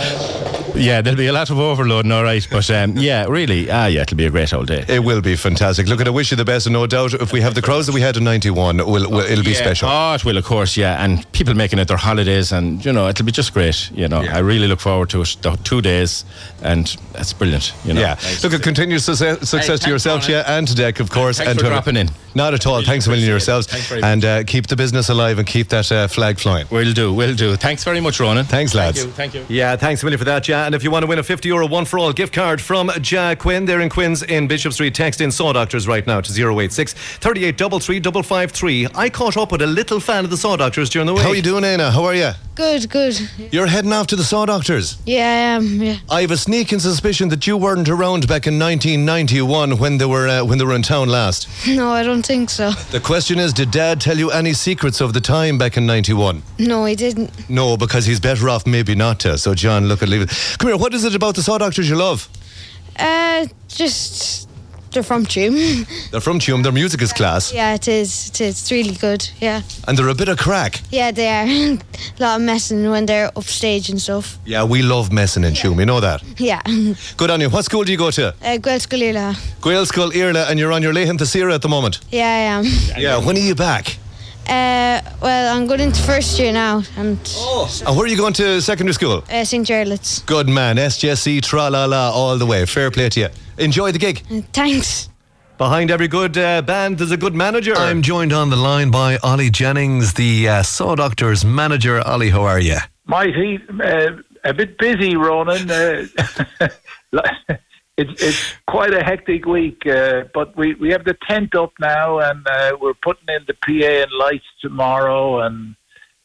Yeah, 0.73 1.01
there'll 1.01 1.17
be 1.17 1.27
a 1.27 1.33
lot 1.33 1.49
of 1.49 1.59
overloading, 1.59 2.11
all 2.13 2.23
right. 2.23 2.47
But 2.49 2.69
um, 2.71 2.97
yeah, 2.97 3.25
really, 3.27 3.69
ah, 3.69 3.87
yeah, 3.87 4.01
it'll 4.01 4.15
be 4.17 4.25
a 4.25 4.29
great 4.31 4.53
old 4.53 4.67
day. 4.67 4.85
It 4.87 5.03
will 5.03 5.21
be 5.21 5.35
fantastic. 5.35 5.87
Look, 5.87 5.99
and 5.99 6.07
I 6.07 6.11
wish 6.11 6.31
you 6.31 6.37
the 6.37 6.45
best, 6.45 6.65
and 6.65 6.73
no 6.73 6.87
doubt 6.87 7.13
if 7.13 7.33
we 7.33 7.41
have 7.41 7.55
the 7.55 7.61
crowds 7.61 7.87
that 7.87 7.93
we 7.93 7.99
had 8.01 8.15
in 8.17 8.23
91, 8.23 8.77
we'll, 8.77 8.87
we'll, 8.87 9.19
it'll 9.19 9.43
be 9.43 9.51
Yeah. 9.51 9.57
special. 9.57 9.89
Oh, 9.91 10.13
it 10.13 10.23
will, 10.23 10.37
of 10.37 10.45
course, 10.45 10.77
yeah. 10.77 11.03
And 11.03 11.29
people 11.33 11.53
making 11.55 11.77
it 11.79 11.87
their 11.89 11.97
holidays, 11.97 12.51
and 12.53 12.83
you 12.85 12.93
know, 12.93 13.07
it'll 13.09 13.25
be 13.25 13.33
just 13.33 13.53
great. 13.53 13.91
You 13.91 14.07
know, 14.07 14.21
I 14.21 14.39
really 14.39 14.67
look 14.67 14.79
forward 14.79 15.09
to 15.09 15.21
it. 15.21 15.37
The 15.41 15.57
two 15.57 15.81
days, 15.81 16.23
and 16.63 16.87
that's 17.13 17.33
brilliant. 17.33 17.73
You 17.83 17.93
know, 17.93 18.01
yeah. 18.01 18.17
Look, 18.41 18.53
a 18.53 18.59
continued 18.59 19.01
success, 19.01 19.49
success 19.49 19.81
to 19.81 19.89
yourself, 19.89 20.27
yeah, 20.29 20.43
and 20.47 20.67
to 20.67 20.73
Deck, 20.75 20.99
of 21.01 21.11
course. 21.11 21.37
Thanks 21.37 21.51
and 21.51 21.59
for 21.59 21.65
to 21.65 21.69
dropping 21.71 21.97
in. 21.97 22.09
Not 22.33 22.53
at 22.53 22.65
all. 22.65 22.81
Thanks 22.81 23.07
a 23.07 23.09
million 23.09 23.27
yourselves. 23.27 23.67
And 23.91 24.23
uh, 24.23 24.43
keep 24.45 24.67
the 24.67 24.77
business 24.77 25.09
alive 25.09 25.37
and 25.37 25.45
keep 25.45 25.67
that 25.69 25.91
uh, 25.91 26.07
flag 26.07 26.39
flying. 26.39 26.65
We'll 26.71 26.93
do, 26.93 27.13
we'll 27.13 27.35
do. 27.35 27.50
Thanks 27.55 27.83
very 27.83 27.99
much, 27.99 28.19
Ronan. 28.19 28.45
Thanks, 28.45 28.73
lads. 28.73 29.03
Thank 29.03 29.33
you. 29.33 29.45
Yeah, 29.49 29.75
thanks 29.75 30.01
a 30.01 30.05
million 30.05 30.19
for 30.19 30.25
that, 30.25 30.47
Ja. 30.47 30.65
And 30.65 30.75
if 30.75 30.83
you 30.83 30.91
want 30.91 31.03
to 31.03 31.07
win 31.07 31.19
a 31.19 31.23
50 31.23 31.47
euro 31.49 31.67
one 31.67 31.85
for 31.85 31.99
all 31.99 32.13
gift 32.13 32.33
card 32.33 32.61
from 32.61 32.91
Ja 33.03 33.35
Quinn, 33.35 33.65
they're 33.65 33.81
in 33.81 33.89
Quinn's 33.89 34.23
in 34.23 34.47
Bishop 34.47 34.73
Street. 34.73 34.95
Text 34.95 35.19
in 35.19 35.31
Saw 35.31 35.51
Doctors 35.51 35.87
right 35.87 36.05
now 36.05 36.21
to 36.21 36.31
086 36.31 36.93
38 36.93 37.57
553 37.59 38.87
I 38.95 39.09
caught 39.09 39.37
up 39.37 39.51
with 39.51 39.61
a 39.61 39.67
little 39.67 39.99
fan 39.99 40.23
of 40.23 40.29
the 40.29 40.37
Saw 40.37 40.55
Doctors 40.55 40.89
during 40.89 41.07
the 41.07 41.13
week. 41.13 41.23
How 41.23 41.29
are 41.29 41.35
you 41.35 41.41
doing, 41.41 41.63
Anna? 41.63 41.91
How 41.91 42.05
are 42.05 42.15
you? 42.15 42.31
Good, 42.55 42.89
good. 42.89 43.19
You're 43.51 43.67
heading 43.67 43.93
off 43.93 44.07
to 44.07 44.15
the 44.15 44.23
Saw 44.23 44.45
Doctors. 44.45 44.97
Yeah, 45.05 45.25
I 45.25 45.55
am. 45.55 45.81
Yeah. 45.81 45.97
I 46.09 46.21
have 46.21 46.31
a 46.31 46.37
sneaking 46.37 46.79
suspicion 46.79 47.29
that 47.29 47.47
you 47.47 47.57
weren't 47.57 47.89
around 47.89 48.27
back 48.27 48.45
in 48.45 48.59
1991 48.59 49.77
when 49.77 49.97
they 49.97 50.05
were 50.05 50.27
uh, 50.27 50.43
when 50.45 50.57
they 50.57 50.65
were 50.65 50.75
in 50.75 50.83
town 50.83 51.09
last. 51.09 51.47
No, 51.71 51.89
I 51.89 52.03
don't 52.03 52.11
don't 52.11 52.25
think 52.25 52.49
so. 52.49 52.71
The 52.91 52.99
question 52.99 53.39
is, 53.39 53.53
did 53.53 53.71
Dad 53.71 54.01
tell 54.01 54.17
you 54.17 54.31
any 54.31 54.53
secrets 54.53 55.01
of 55.01 55.13
the 55.13 55.21
time 55.21 55.57
back 55.57 55.77
in 55.77 55.85
'91? 55.85 56.43
No, 56.59 56.85
he 56.85 56.95
didn't. 56.95 57.31
No, 57.49 57.77
because 57.77 58.05
he's 58.05 58.19
better 58.19 58.49
off 58.49 58.65
maybe 58.65 58.95
not 58.95 59.19
to. 59.21 59.37
So, 59.37 59.53
John, 59.53 59.87
look 59.87 60.01
at 60.03 60.09
leave 60.09 60.21
it. 60.21 60.55
Come 60.59 60.69
here. 60.69 60.77
What 60.77 60.93
is 60.93 61.03
it 61.03 61.15
about 61.15 61.35
the 61.35 61.43
Saw 61.43 61.57
Doctors 61.57 61.89
you 61.89 61.95
love? 61.95 62.29
Uh, 62.97 63.47
just 63.67 64.49
they're 64.91 65.03
from 65.03 65.25
Tuam. 65.25 65.87
They're 66.11 66.19
from 66.19 66.39
Tuam. 66.39 66.63
Their 66.63 66.73
music 66.73 67.01
is 67.01 67.13
class, 67.13 67.53
yeah, 67.53 67.75
it 67.75 67.87
is. 67.87 68.27
It 68.29 68.41
is. 68.41 68.61
It's 68.61 68.71
really 68.71 68.93
good. 68.95 69.29
Yeah. 69.39 69.61
and 69.87 69.97
they're 69.97 70.09
a 70.09 70.15
bit 70.15 70.27
of 70.27 70.37
crack. 70.37 70.81
Yeah, 70.91 71.11
they 71.11 71.29
are. 71.29 71.45
a 71.47 71.79
lot 72.19 72.35
of 72.35 72.41
messing 72.41 72.89
when 72.89 73.05
they're 73.05 73.31
upstage 73.37 73.89
and 73.89 74.01
stuff. 74.01 74.37
Yeah, 74.45 74.65
we 74.65 74.81
love 74.81 75.11
messing 75.11 75.45
in 75.45 75.53
Tuam. 75.53 75.79
You 75.79 75.85
know 75.85 76.01
that. 76.01 76.21
Yeah. 76.37 76.61
Good 77.17 77.29
on 77.29 77.39
you. 77.39 77.49
What 77.49 77.63
school 77.65 77.85
do 77.85 77.91
you 77.93 77.97
go 77.97 78.11
to? 78.11 78.35
Uh. 78.43 78.57
Gael 78.57 78.79
School, 78.81 80.09
Iarfhlatha, 80.11 80.49
and 80.49 80.59
you're 80.59 80.73
on 80.73 80.81
your 80.81 80.93
laethanta 80.93 81.25
saoire 81.25 81.51
at 81.51 81.61
the 81.61 81.69
moment. 81.69 81.99
Yeah, 82.11 82.25
I 82.27 82.59
am. 82.59 82.65
Yeah. 82.97 83.25
When 83.25 83.37
are 83.37 83.39
you 83.39 83.55
back? 83.55 83.97
Uh, 84.47 85.01
well, 85.21 85.55
I'm 85.55 85.67
going 85.67 85.79
into 85.79 86.01
first 86.01 86.37
year 86.39 86.51
now, 86.51 86.81
and 86.97 87.17
And 87.85 87.95
where 87.95 88.05
are 88.05 88.07
you 88.07 88.17
going 88.17 88.33
to 88.33 88.61
secondary 88.61 88.93
school? 88.93 89.23
uh, 89.31 89.45
St. 89.45 89.65
Jarlath's. 89.67 90.19
Good 90.23 90.49
man. 90.49 90.77
SJC, 90.77 91.41
tra 91.41 91.69
la 91.69 91.85
la, 91.85 92.11
all 92.11 92.37
the 92.37 92.45
way. 92.45 92.65
Fair 92.65 92.91
play 92.91 93.09
to 93.09 93.19
you. 93.21 93.27
Enjoy 93.57 93.91
the 93.91 93.99
gig. 93.99 94.23
Uh, 94.31 94.41
thanks. 94.51 95.09
Behind 95.57 95.91
every 95.91 96.07
good 96.07 96.37
uh, 96.37 96.63
band, 96.63 96.97
there's 96.97 97.11
a 97.11 97.17
good 97.17 97.35
manager. 97.35 97.75
I'm 97.75 98.01
joined 98.01 98.33
on 98.33 98.49
the 98.49 98.55
line 98.55 98.89
by 98.89 99.17
Ollie 99.21 99.51
Jennings, 99.51 100.13
the 100.15 100.49
uh, 100.49 100.63
Saw 100.63 100.95
Doctors 100.95 101.45
manager. 101.45 102.01
Ollie, 102.01 102.31
how 102.31 102.41
are 102.41 102.59
you? 102.59 102.77
Mighty, 103.05 103.59
uh, 103.83 104.09
a 104.43 104.53
bit 104.53 104.77
busy, 104.79 105.15
Ronan. 105.15 105.69
Uh, 107.97 108.03
it's 108.03 108.23
it's 108.23 108.53
quite 108.67 108.93
a 108.93 109.03
hectic 109.03 109.45
week, 109.45 109.85
uh, 109.85 110.23
but 110.33 110.55
we, 110.57 110.73
we 110.75 110.89
have 110.91 111.03
the 111.03 111.17
tent 111.27 111.55
up 111.55 111.73
now, 111.79 112.19
and 112.19 112.45
uh, 112.47 112.77
we're 112.79 112.93
putting 112.93 113.27
in 113.29 113.45
the 113.47 113.53
PA 113.53 114.03
and 114.03 114.11
lights 114.11 114.45
tomorrow, 114.61 115.41
and 115.41 115.75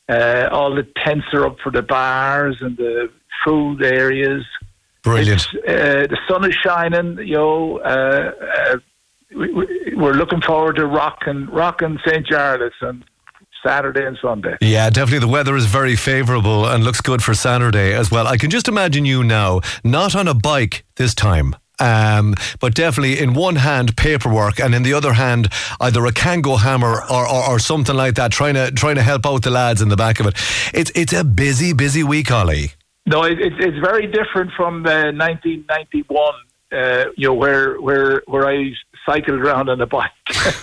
uh, 0.09 0.49
all 0.53 0.75
the 0.75 0.87
tents 1.05 1.27
are 1.33 1.47
up 1.47 1.59
for 1.61 1.73
the 1.73 1.83
bars 1.83 2.57
and 2.61 2.77
the 2.77 3.11
food 3.45 3.83
areas. 3.83 4.45
Brilliant. 5.03 5.47
Uh, 5.69 6.07
the 6.07 6.19
sun 6.29 6.45
is 6.45 6.55
shining, 6.55 7.19
you 7.19 7.35
know. 7.35 7.79
Uh, 7.79 8.33
uh, 8.41 8.77
we, 9.35 9.53
we, 9.53 9.95
we're 9.97 10.15
looking 10.15 10.41
forward 10.41 10.77
to 10.77 10.87
rocking 10.87 11.47
rocking 11.47 11.99
St. 12.07 12.27
Jarlath's 12.27 12.75
on 12.83 13.05
Saturday 13.67 14.07
and 14.07 14.17
Sunday. 14.23 14.57
Yeah, 14.61 14.91
definitely. 14.91 15.27
The 15.27 15.33
weather 15.33 15.57
is 15.57 15.67
very 15.67 15.97
favourable 15.97 16.67
and 16.67 16.85
looks 16.85 17.01
good 17.01 17.23
for 17.23 17.35
Saturday 17.35 17.95
as 17.95 18.11
well. 18.11 18.27
I 18.27 18.37
can 18.37 18.51
just 18.51 18.69
imagine 18.69 19.05
you 19.05 19.25
now, 19.25 19.61
not 19.83 20.15
on 20.15 20.29
a 20.29 20.35
bike 20.35 20.85
this 20.97 21.15
time. 21.15 21.57
Um, 21.79 22.35
but 22.59 22.75
definitely 22.75 23.19
in 23.19 23.35
one 23.35 23.57
hand 23.57 23.99
paperwork 23.99 24.59
and 24.59 24.75
in 24.75 24.83
the 24.83 24.95
other 24.95 25.13
hand 25.13 25.51
either 25.79 26.07
a 26.07 26.11
Kango 26.11 26.59
hammer 26.59 27.03
or, 27.11 27.29
or, 27.29 27.51
or 27.51 27.59
something 27.59 27.95
like 27.95 28.15
that, 28.15 28.33
trying 28.33 28.55
to 28.55 28.71
trying 28.71 28.95
to 28.95 29.03
help 29.03 29.27
out 29.27 29.43
the 29.43 29.51
lads 29.51 29.83
in 29.83 29.91
the 29.91 29.97
back 29.97 30.19
of 30.19 30.27
it. 30.27 30.35
It's 30.73 30.91
it's 30.95 31.13
a 31.13 31.23
busy, 31.23 31.75
busy 31.75 32.03
week, 32.03 32.31
Ollie. 32.31 32.73
No, 33.05 33.25
it, 33.25 33.39
it, 33.39 33.53
it's 33.59 33.79
very 33.79 34.07
different 34.07 34.53
from 34.57 34.85
the 34.85 35.13
1991, 35.15 36.35
uh, 36.73 37.05
you 37.17 37.29
know, 37.29 37.35
where 37.35 37.79
where 37.81 38.23
where 38.27 38.49
I 38.49 38.73
cycled 39.07 39.41
around 39.41 39.69
on 39.69 39.81
a 39.81 39.87
bike, 39.87 40.11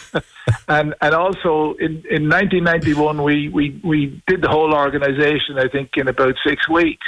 and 0.68 0.94
and 1.02 1.16
also 1.16 1.76
in, 1.80 2.04
in 2.10 2.30
1991 2.30 3.24
we, 3.24 3.50
we 3.50 3.82
we 3.84 4.22
did 4.28 4.42
the 4.42 4.50
whole 4.50 4.74
organisation 4.74 5.58
I 5.58 5.68
think 5.68 5.92
in 5.98 6.08
about 6.08 6.36
six 6.46 6.68
weeks. 6.70 7.08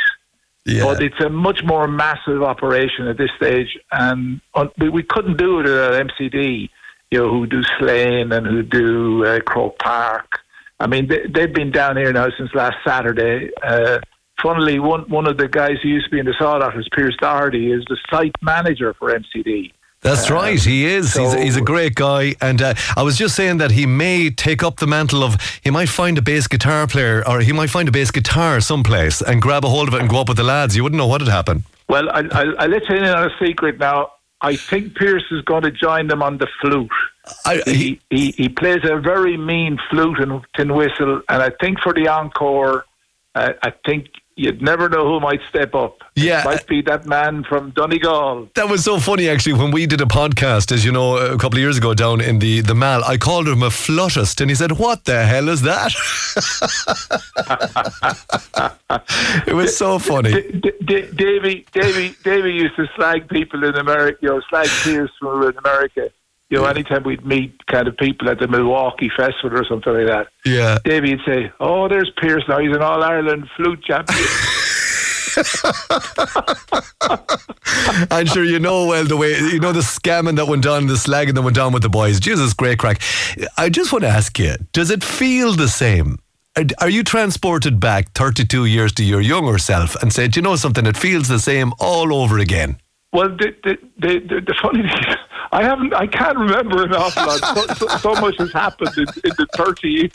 Yeah. 0.65 0.83
But 0.83 1.03
it's 1.03 1.19
a 1.23 1.29
much 1.29 1.63
more 1.63 1.87
massive 1.87 2.41
operation 2.41 3.07
at 3.07 3.19
this 3.19 3.29
stage, 3.37 3.77
and 3.91 4.41
we, 4.79 4.89
we 4.89 5.03
couldn't 5.03 5.37
do 5.37 5.59
it 5.59 5.67
at 5.67 6.07
MCD, 6.07 6.69
you 7.11 7.19
know, 7.19 7.29
who 7.29 7.45
do 7.45 7.61
Slane 7.77 8.31
and 8.31 8.47
who 8.47 8.63
do 8.63 9.23
uh, 9.25 9.39
Croke 9.41 9.77
Park. 9.77 10.25
I 10.79 10.87
mean, 10.87 11.07
they, 11.07 11.19
they've 11.31 11.53
been 11.53 11.71
down 11.71 11.97
here 11.97 12.11
now 12.11 12.29
since 12.35 12.49
last 12.55 12.77
Saturday. 12.83 13.51
Uh, 13.61 13.99
funnily, 14.41 14.79
one 14.79 15.01
one 15.09 15.27
of 15.27 15.37
the 15.37 15.47
guys 15.47 15.75
who 15.81 15.89
used 15.89 16.05
to 16.05 16.11
be 16.11 16.19
in 16.19 16.25
the 16.25 16.35
Saw 16.37 16.57
Doctors, 16.57 16.89
Pierce 16.95 17.15
Doherty, 17.21 17.71
is 17.71 17.85
the 17.87 17.97
site 18.09 18.35
manager 18.41 18.93
for 18.95 19.13
MCD. 19.13 19.71
That's 20.05 20.29
right, 20.29 20.61
he 20.61 20.85
is. 20.85 21.15
he's, 21.15 21.33
he's 21.33 21.57
a 21.57 21.61
great 21.61 21.95
guy. 21.95 22.35
And 22.39 22.61
uh, 22.61 22.75
I 22.95 23.01
was 23.01 23.17
just 23.17 23.35
saying 23.35 23.57
that 23.57 23.71
he 23.71 23.87
may 23.87 24.29
take 24.29 24.61
up 24.61 24.77
the 24.77 24.85
mantle 24.85 25.23
of, 25.23 25.37
he 25.63 25.71
might 25.71 25.89
find 25.89 26.17
a 26.19 26.21
bass 26.21 26.45
guitar 26.47 26.85
player 26.85 27.27
or 27.27 27.39
he 27.39 27.51
might 27.51 27.71
find 27.71 27.87
a 27.87 27.91
bass 27.91 28.11
guitar 28.11 28.61
someplace 28.61 29.21
and 29.21 29.41
grab 29.41 29.65
a 29.65 29.69
hold 29.69 29.87
of 29.87 29.95
it 29.95 30.01
and 30.01 30.09
go 30.09 30.21
up 30.21 30.27
with 30.27 30.37
the 30.37 30.43
lads. 30.43 30.75
You 30.75 30.83
wouldn't 30.83 30.97
know 30.99 31.07
what 31.07 31.21
had 31.21 31.29
happened. 31.29 31.63
Well, 31.89 32.07
I, 32.09 32.19
I, 32.31 32.43
I 32.59 32.67
let 32.67 32.87
you 32.87 32.97
in 32.97 33.03
on 33.03 33.31
a 33.31 33.35
secret 33.43 33.79
now. 33.79 34.11
I 34.41 34.55
think 34.55 34.95
Pierce 34.95 35.25
is 35.31 35.41
going 35.41 35.63
to 35.63 35.71
join 35.71 36.07
them 36.07 36.21
on 36.21 36.37
the 36.37 36.47
flute. 36.61 36.91
he, 37.65 37.99
he 38.11 38.31
he 38.31 38.49
plays 38.49 38.81
a 38.83 38.99
very 38.99 39.37
mean 39.37 39.79
flute 39.89 40.19
and 40.19 40.41
tin 40.55 40.73
whistle, 40.75 41.21
and 41.29 41.41
I 41.41 41.49
think 41.61 41.79
for 41.79 41.93
the 41.93 42.07
encore, 42.07 42.85
uh, 43.33 43.53
I 43.63 43.73
think 43.85 44.07
you'd 44.35 44.61
never 44.61 44.89
know 44.89 45.05
who 45.05 45.19
might 45.19 45.39
step 45.47 45.73
up. 45.73 46.01
Yeah. 46.15 46.41
it 46.41 46.45
might 46.45 46.67
be 46.67 46.81
that 46.83 47.05
man 47.05 47.43
from 47.43 47.71
Donegal. 47.71 48.49
That 48.55 48.69
was 48.69 48.83
so 48.83 48.99
funny, 48.99 49.29
actually, 49.29 49.53
when 49.53 49.71
we 49.71 49.85
did 49.85 50.01
a 50.01 50.05
podcast, 50.05 50.71
as 50.71 50.83
you 50.83 50.91
know, 50.91 51.17
a 51.17 51.37
couple 51.37 51.57
of 51.57 51.61
years 51.61 51.77
ago 51.77 51.93
down 51.93 52.21
in 52.21 52.39
the, 52.39 52.61
the 52.61 52.75
Mall. 52.75 53.03
I 53.03 53.17
called 53.17 53.47
him 53.47 53.63
a 53.63 53.69
fluttist, 53.69 54.41
and 54.41 54.49
he 54.49 54.55
said, 54.55 54.73
What 54.73 55.05
the 55.05 55.25
hell 55.25 55.49
is 55.49 55.61
that? 55.61 55.93
it 59.47 59.53
was 59.53 59.75
so 59.75 59.99
funny. 59.99 60.33
D- 60.51 60.71
D- 60.83 61.09
Davy, 61.15 61.65
Davy, 61.71 62.15
Davy 62.23 62.51
used 62.53 62.75
to 62.75 62.87
slag 62.95 63.27
people 63.29 63.63
in 63.63 63.75
America, 63.75 64.17
you 64.21 64.29
know, 64.29 64.41
slag 64.49 64.67
Pierce 64.83 65.11
from 65.19 65.43
in 65.43 65.57
America. 65.57 66.09
You 66.49 66.59
know, 66.59 66.65
anytime 66.65 67.03
we'd 67.03 67.25
meet 67.25 67.55
kind 67.67 67.87
of 67.87 67.97
people 67.97 68.29
at 68.29 68.39
the 68.39 68.47
Milwaukee 68.47 69.09
Festival 69.17 69.57
or 69.59 69.65
something 69.65 69.93
like 69.93 70.07
that. 70.07 70.27
Yeah. 70.45 70.77
Davy 70.85 71.15
would 71.15 71.23
say, 71.25 71.51
"Oh, 71.59 71.87
there's 71.87 72.11
Pierce 72.21 72.43
now. 72.47 72.59
He's 72.59 72.75
an 72.75 72.83
All 72.83 73.03
Ireland 73.03 73.47
flute 73.57 73.83
champion." 73.83 74.19
I'm 78.11 78.25
sure 78.25 78.43
you 78.43 78.59
know 78.59 78.87
well 78.87 79.05
the 79.05 79.17
way 79.17 79.37
you 79.37 79.59
know 79.59 79.71
the 79.73 79.81
scamming 79.81 80.35
that 80.37 80.47
went 80.47 80.65
on, 80.65 80.87
the 80.87 80.93
slagging 80.93 81.33
that 81.35 81.41
went 81.41 81.57
on 81.57 81.73
with 81.73 81.83
the 81.83 81.89
boys. 81.89 82.19
Jesus, 82.19 82.53
great 82.53 82.79
crack. 82.79 83.01
I 83.57 83.69
just 83.69 83.91
want 83.91 84.03
to 84.03 84.09
ask 84.09 84.37
you: 84.39 84.55
Does 84.71 84.89
it 84.91 85.03
feel 85.03 85.53
the 85.53 85.67
same? 85.67 86.19
Are- 86.57 86.63
Are 86.79 86.89
you 86.89 87.03
transported 87.03 87.79
back 87.81 88.13
32 88.13 88.65
years 88.65 88.93
to 88.93 89.03
your 89.03 89.19
younger 89.19 89.57
self 89.57 89.95
and 90.01 90.13
said, 90.13 90.37
you 90.37 90.41
know 90.41 90.55
something? 90.55 90.85
It 90.85 90.95
feels 90.95 91.27
the 91.27 91.39
same 91.39 91.73
all 91.79 92.13
over 92.13 92.39
again. 92.39 92.77
Well, 93.15 93.29
the 93.29 93.55
the, 93.63 93.77
the, 93.97 94.19
the, 94.19 94.41
the 94.41 94.55
funny 94.61 94.81
thing 94.81 95.13
is, 95.13 95.15
I 95.51 95.63
haven't, 95.63 95.93
I 95.93 96.07
can't 96.07 96.37
remember 96.37 96.83
an 96.83 96.93
awful 96.93 97.25
lot. 97.25 97.39
So, 97.55 97.87
so, 97.87 97.97
so 97.97 98.21
much 98.21 98.37
has 98.39 98.51
happened 98.51 98.97
in, 98.97 99.05
in 99.23 99.31
the 99.37 99.47
30 99.55 99.87
years. 99.89 100.11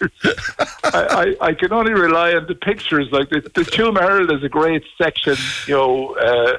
I, 0.84 1.34
I, 1.40 1.46
I 1.48 1.55
can 1.55 1.72
only 1.72 1.92
rely 1.94 2.34
on 2.34 2.46
the 2.46 2.55
pictures. 2.55 3.09
Like 3.11 3.30
the, 3.30 3.40
the 3.40 3.62
Tuam 3.62 3.98
Herald 3.98 4.30
is 4.32 4.42
a 4.44 4.48
great 4.48 4.84
section, 4.98 5.36
you 5.66 5.74
know, 5.74 6.14
uh, 6.16 6.59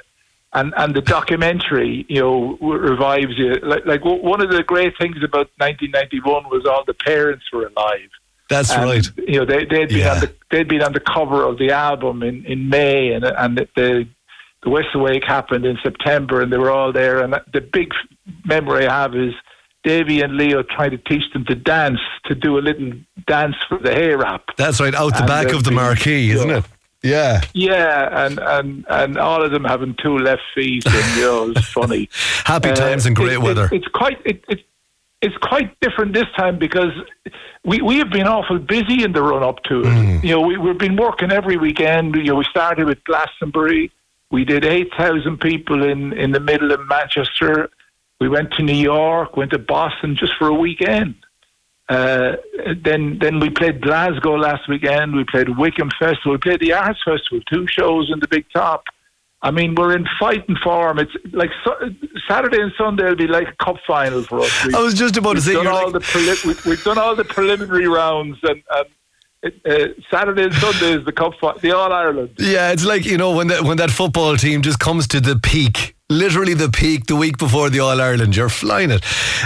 and 0.53 0.73
and 0.75 0.93
the 0.95 1.01
documentary, 1.01 2.05
you 2.09 2.21
know, 2.21 2.57
revives 2.59 3.37
you. 3.37 3.55
Like 3.55 3.85
like 3.85 4.03
one 4.03 4.41
of 4.41 4.49
the 4.49 4.63
great 4.63 4.97
things 4.97 5.17
about 5.23 5.49
1991 5.57 6.49
was 6.49 6.65
all 6.65 6.83
the 6.85 6.93
parents 6.93 7.45
were 7.53 7.67
alive. 7.67 8.09
That's 8.49 8.71
And, 8.71 8.83
right. 8.83 9.07
You 9.17 9.39
know, 9.39 9.45
they, 9.45 9.63
they'd 9.65 9.87
been 9.89 10.07
on 10.07 10.19
the 10.19 10.33
they'd 10.49 10.67
been 10.67 10.83
on 10.83 10.91
the 10.91 10.99
cover 10.99 11.43
of 11.43 11.57
the 11.57 11.71
album 11.71 12.21
in, 12.21 12.45
in 12.45 12.67
May, 12.67 13.13
and 13.13 13.23
and 13.23 13.57
the, 13.57 13.67
the 13.75 14.07
the 14.63 14.69
West 14.69 14.89
Awake 14.93 15.23
happened 15.25 15.65
in 15.65 15.77
September, 15.83 16.41
and 16.41 16.51
they 16.51 16.57
were 16.57 16.71
all 16.71 16.91
there. 16.91 17.21
And 17.21 17.33
the 17.53 17.61
big 17.61 17.91
memory 18.45 18.87
I 18.87 19.01
have 19.01 19.15
is 19.15 19.33
Davy 19.83 20.21
and 20.21 20.37
Leo 20.37 20.61
trying 20.63 20.91
to 20.91 20.97
teach 20.97 21.31
them 21.33 21.43
to 21.45 21.55
dance, 21.55 21.99
to 22.25 22.35
do 22.35 22.57
a 22.57 22.61
little 22.61 22.91
dance 23.27 23.55
for 23.67 23.79
the 23.79 23.91
hay 23.93 24.13
wrap. 24.15 24.43
That's 24.57 24.79
right, 24.79 24.93
out 24.93 25.13
the 25.13 25.19
And 25.19 25.27
back 25.27 25.51
of 25.53 25.63
the 25.63 25.71
marquee, 25.71 26.29
isn't 26.31 26.49
it? 26.49 26.65
Yeah. 27.03 27.41
Yeah, 27.53 28.25
and, 28.27 28.37
and, 28.39 28.85
and 28.87 29.17
all 29.17 29.41
of 29.43 29.51
them 29.51 29.63
having 29.63 29.95
two 30.03 30.19
left 30.19 30.43
feet, 30.53 30.85
and 30.85 31.17
you 31.17 31.23
know, 31.23 31.49
it's 31.49 31.65
funny. 31.67 32.07
Happy 32.45 32.69
Uh, 32.69 32.75
times 32.75 33.07
and 33.07 33.15
great 33.15 33.29
it- 33.31 33.33
it- 33.33 33.41
weather. 33.41 33.69
it's 33.71 33.87
quite 33.87 34.19
it, 34.23 34.43
it, 34.47 34.59
it's 35.23 35.37
quite 35.37 35.79
different 35.79 36.13
this 36.13 36.27
time 36.37 36.59
because 36.59 36.91
we 37.65 37.81
we 37.81 37.97
have 37.97 38.11
been 38.11 38.27
awful 38.27 38.59
busy 38.59 39.03
in 39.03 39.13
the 39.13 39.21
run 39.23 39.41
up 39.41 39.63
to 39.63 39.79
it. 39.81 39.85
Mm. 39.85 40.23
You 40.23 40.29
know, 40.35 40.41
we, 40.41 40.57
we've 40.57 40.77
been 40.77 40.95
working 40.95 41.31
every 41.31 41.57
weekend. 41.57 42.13
You 42.15 42.23
know, 42.25 42.35
we 42.35 42.43
started 42.45 42.85
with 42.85 43.03
Glastonbury. 43.03 43.91
We 44.31 44.45
did 44.45 44.65
eight 44.65 44.89
thousand 44.97 45.39
people 45.39 45.83
in 45.83 46.13
in 46.13 46.31
the 46.31 46.39
middle 46.39 46.71
of 46.71 46.79
Manchester. 46.87 47.69
We 48.19 48.29
went 48.29 48.51
to 48.53 48.63
New 48.63 48.73
York, 48.75 49.35
went 49.35 49.51
to 49.51 49.59
Boston 49.59 50.15
just 50.15 50.33
for 50.37 50.47
a 50.47 50.53
weekend. 50.53 51.15
Uh, 51.89 52.33
then 52.85 53.17
then 53.19 53.39
we 53.39 53.49
played 53.49 53.81
Glasgow 53.81 54.35
last 54.35 54.67
weekend. 54.69 55.13
We 55.15 55.25
played 55.25 55.49
Wickham 55.57 55.89
Festival. 55.99 56.31
We 56.33 56.37
played 56.37 56.61
the 56.61 56.71
Arts 56.73 56.99
Festival. 57.03 57.41
Two 57.51 57.67
shows 57.67 58.09
in 58.13 58.19
the 58.19 58.27
Big 58.29 58.45
Top. 58.53 58.85
I 59.43 59.49
mean, 59.49 59.73
we're 59.73 59.95
in 59.95 60.05
fighting 60.19 60.55
form. 60.63 60.99
It's 60.99 61.11
like 61.33 61.49
so, 61.65 61.73
Saturday 62.29 62.61
and 62.61 62.71
Sunday 62.77 63.05
will 63.05 63.15
be 63.15 63.27
like 63.27 63.47
a 63.49 63.55
cup 63.65 63.77
final 63.87 64.21
for 64.23 64.41
us. 64.41 64.65
We, 64.65 64.73
I 64.75 64.79
was 64.81 64.93
just 64.93 65.17
about 65.17 65.33
to 65.33 65.41
say, 65.41 65.53
done 65.53 65.63
you're 65.63 65.73
all 65.73 65.89
like- 65.91 66.03
preli- 66.03 66.45
we, 66.45 66.69
we've 66.69 66.83
done 66.83 66.99
all 66.99 67.15
the 67.15 67.25
preliminary 67.25 67.87
rounds, 67.87 68.37
and, 68.43 68.61
and 68.69 68.85
uh, 69.43 69.87
Saturday 70.11 70.43
and 70.43 70.53
Sunday 70.55 70.93
is 70.99 71.05
the 71.05 71.11
cup 71.11 71.33
the 71.61 71.71
All 71.71 71.91
Ireland. 71.91 72.31
Yeah, 72.37 72.71
it's 72.71 72.85
like 72.85 73.05
you 73.05 73.17
know 73.17 73.31
when 73.35 73.47
that 73.47 73.63
when 73.63 73.77
that 73.77 73.91
football 73.91 74.37
team 74.37 74.61
just 74.61 74.79
comes 74.79 75.07
to 75.07 75.19
the 75.19 75.37
peak 75.39 75.95
literally 76.09 76.53
the 76.53 76.69
peak 76.69 77.05
the 77.05 77.15
week 77.15 77.37
before 77.37 77.69
the 77.69 77.79
All 77.79 78.01
Ireland. 78.01 78.35
You're 78.35 78.49
flying 78.49 78.91
it. 78.91 79.01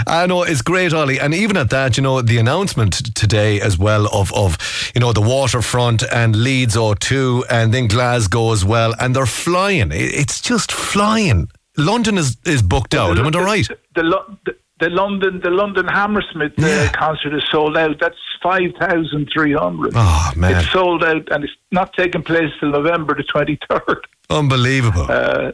I 0.06 0.26
know 0.26 0.42
it's 0.42 0.62
great, 0.62 0.92
Ollie. 0.92 1.20
And 1.20 1.32
even 1.32 1.56
at 1.56 1.70
that, 1.70 1.96
you 1.96 2.02
know, 2.02 2.20
the 2.22 2.38
announcement 2.38 3.14
today 3.14 3.60
as 3.60 3.78
well 3.78 4.08
of, 4.12 4.32
of 4.34 4.58
you 4.92 5.00
know, 5.00 5.12
the 5.12 5.20
waterfront 5.20 6.02
and 6.12 6.34
Leeds 6.34 6.74
O2 6.74 7.44
and 7.48 7.72
then 7.72 7.86
Glasgow 7.86 8.50
as 8.50 8.64
well. 8.64 8.94
And 8.98 9.14
they're 9.14 9.26
flying. 9.26 9.92
It- 9.92 10.12
It's 10.14 10.40
just 10.40 10.72
flying. 10.72 11.48
London 11.78 12.18
is, 12.18 12.36
is 12.44 12.62
booked 12.62 12.94
out. 12.96 13.16
Am 13.16 13.26
I 13.26 13.30
right? 13.44 13.68
The, 13.94 14.02
the, 14.44 14.56
the 14.78 14.90
London 14.90 15.40
the 15.42 15.50
London 15.50 15.86
Hammersmith 15.88 16.52
uh, 16.58 16.90
concert 16.92 17.34
is 17.34 17.42
sold 17.50 17.76
out. 17.76 17.98
That's 18.00 18.16
five 18.42 18.72
thousand 18.78 19.30
three 19.32 19.54
hundred. 19.54 19.92
Oh, 19.94 20.32
man. 20.36 20.56
It's 20.56 20.70
sold 20.70 21.02
out, 21.02 21.30
and 21.30 21.44
it's 21.44 21.52
not 21.70 21.92
taking 21.94 22.22
place 22.22 22.50
till 22.60 22.70
November 22.70 23.14
the 23.14 23.22
twenty 23.22 23.58
third. 23.68 24.06
Unbelievable. 24.28 25.06
Uh, 25.08 25.52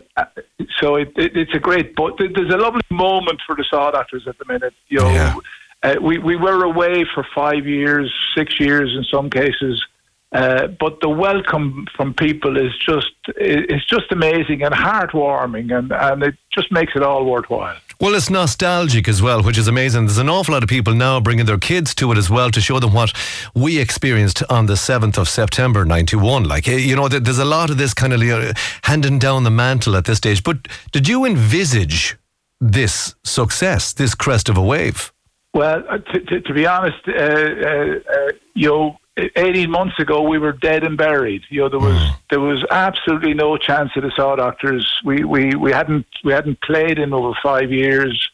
so 0.81 0.97
it, 0.97 1.12
it, 1.16 1.37
it's 1.37 1.55
a 1.55 1.59
great, 1.59 1.95
but 1.95 2.16
there's 2.18 2.53
a 2.53 2.57
lovely 2.57 2.81
moment 2.91 3.41
for 3.47 3.55
the 3.55 3.64
Saw 3.68 3.91
Doctors 3.91 4.27
at 4.27 4.39
the 4.39 4.47
minute. 4.47 4.75
You 4.89 4.99
know, 4.99 5.41
uh, 5.83 5.97
we 6.01 6.18
we 6.18 6.37
were 6.37 6.64
away 6.64 7.05
for 7.14 7.27
five 7.35 7.66
years, 7.66 8.12
six 8.37 8.59
years 8.59 8.95
in 8.97 9.05
some 9.05 9.31
cases, 9.31 9.85
uh, 10.33 10.68
but 10.68 11.01
the 11.01 11.09
welcome 11.09 11.87
from 11.95 12.14
people 12.14 12.57
is 12.57 12.73
just 12.79 13.12
it's 13.37 13.87
just 13.87 14.11
amazing 14.11 14.62
and 14.62 14.75
heartwarming, 14.75 15.77
and 15.77 15.93
and 15.93 16.23
it 16.23 16.35
just 16.53 16.73
makes 16.73 16.97
it 16.97 17.03
all 17.03 17.25
worthwhile. 17.27 17.77
Well, 18.03 18.16
it's 18.16 18.30
nostalgic 18.30 19.07
as 19.07 19.22
well, 19.22 19.44
which 19.44 19.57
is 19.57 19.68
amazing. 19.68 20.07
There's 20.07 20.18
an 20.18 20.28
awful 20.28 20.55
lot 20.55 20.64
of 20.64 20.68
people 20.68 20.92
now 20.92 21.20
bringing 21.20 21.46
their 21.46 21.57
kids 21.57 21.94
to 21.94 22.11
it 22.11 22.18
as 22.18 22.28
well 22.28 22.50
to 22.50 22.61
show 22.61 22.80
them 22.80 22.92
what 22.92 23.12
we 23.55 23.78
experienced 23.78 24.42
on 24.50 24.66
the 24.66 24.72
7th 24.72 25.18
of 25.18 25.28
September 25.28 25.84
91. 25.84 26.42
Like, 26.42 26.66
eh, 26.66 26.78
you 26.78 26.96
know, 26.96 27.07
there's 27.07 27.38
a 27.38 27.44
lot 27.44 27.70
of 27.70 27.78
this 27.78 27.94
kind 27.94 28.12
of 28.12 28.20
know, 28.20 28.50
handing 28.82 29.20
down 29.20 29.44
the 29.44 29.53
mantle 29.53 29.94
at 29.94 30.07
this 30.07 30.18
stage. 30.18 30.42
But 30.42 30.66
did 30.90 31.07
you 31.07 31.24
envisage 31.24 32.16
this 32.61 33.14
success, 33.22 33.92
this 33.92 34.16
crest 34.16 34.48
of 34.48 34.57
a 34.57 34.62
wave? 34.62 35.12
Well, 35.55 35.84
uh, 35.88 35.98
to, 35.98 36.20
to, 36.22 36.40
to 36.40 36.53
be 36.53 36.66
honest, 36.66 36.98
uh, 37.07 37.12
uh, 37.12 37.14
uh, 37.16 38.32
you 38.55 38.68
know, 38.68 38.96
18 39.16 39.70
months 39.70 39.98
ago 39.98 40.22
we 40.22 40.38
were 40.38 40.52
dead 40.52 40.84
and 40.84 40.96
buried. 40.96 41.42
You 41.50 41.62
know, 41.62 41.68
there 41.68 41.80
was 41.80 42.10
there 42.30 42.40
was 42.40 42.64
absolutely 42.70 43.34
no 43.34 43.56
chance 43.56 43.90
of 43.96 44.02
the 44.02 44.12
Saw 44.16 44.36
Doctors. 44.36 44.90
We, 45.04 45.24
we 45.24 45.54
we 45.54 45.70
hadn't 45.72 46.06
we 46.24 46.32
hadn't 46.32 46.60
played 46.62 46.98
in 46.98 47.12
over 47.12 47.32
five 47.42 47.70
years. 47.70 48.30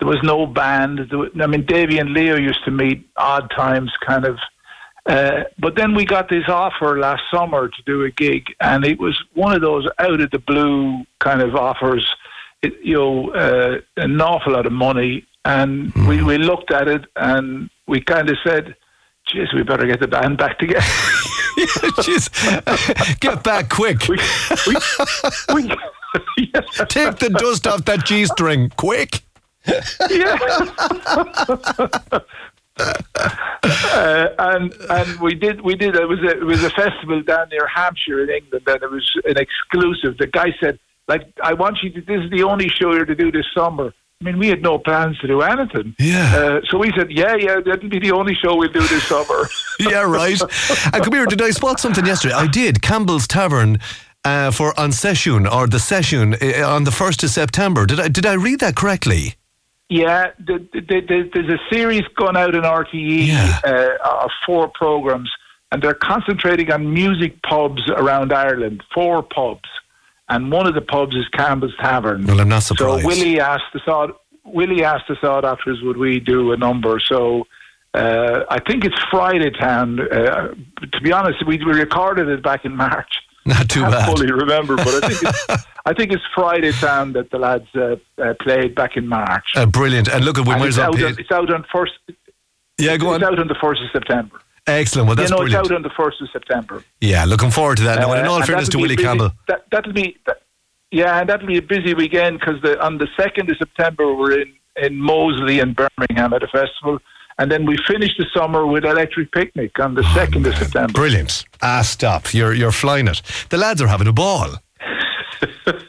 There 0.00 0.08
was 0.08 0.22
no 0.22 0.46
band. 0.46 1.06
There 1.10 1.18
was, 1.18 1.30
I 1.40 1.46
mean, 1.46 1.64
Davy 1.64 1.98
and 1.98 2.12
Leo 2.12 2.36
used 2.36 2.64
to 2.64 2.70
meet 2.70 3.08
odd 3.16 3.50
times, 3.50 3.92
kind 4.06 4.26
of. 4.26 4.38
Uh, 5.06 5.44
but 5.58 5.76
then 5.76 5.94
we 5.94 6.04
got 6.04 6.28
this 6.28 6.48
offer 6.48 6.98
last 6.98 7.22
summer 7.32 7.68
to 7.68 7.82
do 7.86 8.02
a 8.02 8.10
gig, 8.10 8.44
and 8.60 8.84
it 8.84 8.98
was 8.98 9.16
one 9.34 9.54
of 9.54 9.62
those 9.62 9.88
out 10.00 10.20
of 10.20 10.30
the 10.32 10.40
blue 10.40 11.04
kind 11.20 11.40
of 11.40 11.54
offers. 11.54 12.06
It, 12.62 12.74
you 12.82 12.96
know, 12.96 13.30
uh, 13.30 13.78
an 13.96 14.20
awful 14.20 14.54
lot 14.54 14.66
of 14.66 14.72
money, 14.72 15.24
and 15.44 15.94
we, 16.08 16.22
we 16.24 16.38
looked 16.38 16.72
at 16.72 16.88
it 16.88 17.04
and 17.14 17.70
we 17.86 18.00
kind 18.00 18.28
of 18.28 18.36
said, 18.44 18.74
"Jeez, 19.28 19.54
we 19.54 19.62
better 19.62 19.86
get 19.86 20.00
the 20.00 20.08
band 20.08 20.38
back 20.38 20.58
together." 20.58 20.80
Jeez, 22.04 22.28
get 23.20 23.42
back 23.42 23.70
quick! 23.70 24.06
we 24.08 24.16
Take 26.88 27.18
the 27.18 27.30
dust 27.30 27.66
off 27.66 27.84
that 27.86 28.04
G 28.04 28.26
string, 28.26 28.70
quick! 28.76 29.22
uh, 32.78 34.28
and 34.38 34.74
and 34.90 35.20
we 35.20 35.34
did 35.34 35.60
we 35.62 35.74
did 35.74 35.96
it 35.96 36.06
was 36.06 36.20
a, 36.20 36.38
it 36.38 36.44
was 36.44 36.62
a 36.62 36.70
festival 36.70 37.22
down 37.22 37.48
near 37.48 37.66
Hampshire 37.66 38.22
in 38.22 38.30
England 38.30 38.64
and 38.66 38.82
it 38.82 38.90
was 38.90 39.10
an 39.24 39.36
exclusive. 39.38 40.18
The 40.18 40.26
guy 40.26 40.54
said, 40.60 40.78
like, 41.08 41.26
I 41.42 41.54
want 41.54 41.78
you 41.82 41.90
to. 41.90 42.00
This 42.00 42.22
is 42.22 42.30
the 42.30 42.42
only 42.42 42.68
show 42.68 42.92
you're 42.92 43.04
to 43.04 43.14
do 43.14 43.32
this 43.32 43.46
summer. 43.56 43.92
I 44.20 44.24
mean, 44.24 44.38
we 44.38 44.48
had 44.48 44.62
no 44.62 44.78
plans 44.78 45.18
to 45.18 45.26
do 45.26 45.42
anything. 45.42 45.94
Yeah. 45.98 46.34
Uh, 46.34 46.60
so 46.70 46.78
we 46.78 46.90
said, 46.96 47.10
yeah, 47.10 47.36
yeah, 47.36 47.60
that'll 47.64 47.90
be 47.90 47.98
the 47.98 48.12
only 48.12 48.34
show 48.34 48.56
we'll 48.56 48.72
do 48.72 48.80
this 48.80 49.04
summer. 49.04 49.46
yeah, 49.80 50.02
right. 50.02 50.40
And 50.94 51.04
come 51.04 51.12
here, 51.12 51.26
did 51.26 51.42
I 51.42 51.50
spot 51.50 51.80
something 51.80 52.06
yesterday? 52.06 52.34
I 52.34 52.46
did. 52.46 52.80
Campbell's 52.80 53.26
Tavern 53.26 53.78
uh, 54.24 54.50
for 54.50 54.78
on 54.80 54.92
session 54.92 55.46
or 55.46 55.66
the 55.66 55.78
session 55.78 56.34
uh, 56.34 56.66
on 56.66 56.84
the 56.84 56.90
first 56.90 57.22
of 57.22 57.30
September. 57.30 57.84
Did 57.84 58.00
I 58.00 58.08
did 58.08 58.24
I 58.24 58.34
read 58.34 58.60
that 58.60 58.74
correctly? 58.74 59.34
Yeah, 59.88 60.32
the, 60.38 60.66
the, 60.72 60.80
the, 60.80 61.30
there's 61.32 61.48
a 61.48 61.60
series 61.72 62.02
going 62.16 62.36
out 62.36 62.56
in 62.56 62.62
RTE 62.62 63.64
uh, 63.64 64.24
of 64.24 64.30
four 64.44 64.68
programs, 64.74 65.30
and 65.70 65.80
they're 65.80 65.94
concentrating 65.94 66.72
on 66.72 66.92
music 66.92 67.40
pubs 67.42 67.88
around 67.90 68.32
Ireland. 68.32 68.82
Four 68.92 69.22
pubs, 69.22 69.68
and 70.28 70.50
one 70.52 70.66
of 70.66 70.74
the 70.74 70.80
pubs 70.82 71.14
is 71.16 71.26
Campbell's 71.28 71.74
Tavern. 71.80 72.26
Well, 72.26 72.40
I'm 72.40 72.48
not 72.48 72.62
surprised. 72.62 73.02
So 73.02 73.06
Willie 73.08 73.40
asked 73.40 73.72
the 73.72 73.80
Sod, 73.84 74.10
Willie 74.44 74.84
asked 74.84 75.04
the 75.08 75.16
Saw 75.20 75.40
Doctors, 75.40 75.80
would 75.82 75.96
we 75.96 76.20
do 76.20 76.52
a 76.52 76.56
number? 76.56 76.98
So 77.00 77.46
uh, 77.94 78.44
I 78.50 78.58
think 78.60 78.84
it's 78.84 78.98
Friday 79.10 79.50
Town. 79.50 80.00
Uh, 80.00 80.54
to 80.92 81.00
be 81.02 81.12
honest, 81.12 81.46
we, 81.46 81.58
we 81.58 81.72
recorded 81.72 82.28
it 82.28 82.42
back 82.42 82.64
in 82.64 82.76
March. 82.76 83.12
Not 83.46 83.68
too 83.68 83.80
Can't 83.82 83.92
bad. 83.92 84.06
fully 84.06 84.30
remember, 84.32 84.74
but 84.76 85.04
I 85.04 85.08
think 85.08 85.22
it's, 85.22 85.66
I 85.86 85.92
think 85.94 86.12
it's 86.12 86.22
Friday 86.34 86.72
Town 86.72 87.12
that 87.12 87.30
the 87.30 87.38
lads 87.38 87.66
uh, 87.76 87.94
uh, 88.20 88.34
played 88.40 88.74
back 88.74 88.96
in 88.96 89.06
March. 89.06 89.44
Uh, 89.54 89.66
brilliant. 89.66 90.08
And 90.08 90.24
look, 90.24 90.36
we 90.36 90.42
And 90.50 90.60
might 90.60 90.68
it's, 90.68 90.78
out 90.78 91.00
on, 91.00 91.14
it's 91.18 91.30
out 91.30 91.52
on 91.54 91.64
first. 91.72 91.92
Yeah, 92.78 92.96
go 92.96 93.14
It's 93.14 93.24
on. 93.24 93.32
out 93.32 93.38
on 93.38 93.46
the 93.48 93.54
first 93.60 93.80
of 93.82 93.88
September. 93.92 94.36
Excellent. 94.66 95.06
Well, 95.06 95.16
that's 95.16 95.30
you 95.30 95.36
know, 95.36 95.42
brilliant. 95.42 95.64
it's 95.64 95.70
out 95.72 95.76
on 95.76 95.82
the 95.82 95.90
first 95.90 96.20
of 96.20 96.28
September. 96.32 96.82
Yeah, 97.00 97.24
looking 97.24 97.50
forward 97.50 97.76
to 97.78 97.84
that. 97.84 98.00
Now, 98.00 98.10
and 98.12 98.20
in 98.20 98.26
Uh, 98.26 98.30
all 98.32 98.42
fairness 98.42 98.68
to 98.70 98.78
Willie 98.78 98.96
busy- 98.96 99.06
Campbell. 99.06 99.32
That, 99.48 99.64
that'll 99.70 99.92
be, 99.92 100.16
that, 100.26 100.42
yeah, 100.90 101.20
and 101.20 101.28
that'll 101.28 101.46
be 101.46 101.58
a 101.58 101.62
busy 101.62 101.94
weekend 101.94 102.40
because 102.40 102.56
on 102.80 102.98
the 102.98 103.08
second 103.16 103.50
of 103.50 103.56
September 103.58 104.12
we're 104.14 104.40
in 104.40 104.52
in 104.82 105.00
Moseley 105.00 105.58
and 105.60 105.74
Birmingham 105.74 106.34
at 106.34 106.42
a 106.42 106.48
festival, 106.48 106.98
and 107.38 107.50
then 107.50 107.64
we 107.64 107.78
finish 107.88 108.10
the 108.18 108.26
summer 108.34 108.66
with 108.66 108.84
Electric 108.84 109.32
Picnic 109.32 109.78
on 109.80 109.94
the 109.94 110.02
second 110.12 110.46
of 110.46 110.54
September. 110.54 110.92
Brilliant. 110.92 111.44
Ah, 111.62 111.80
stop. 111.82 112.34
You're 112.34 112.52
you're 112.52 112.72
flying 112.72 113.08
it. 113.08 113.22
The 113.48 113.56
lads 113.56 113.80
are 113.80 113.86
having 113.86 114.06
a 114.06 114.12
ball. 114.12 114.56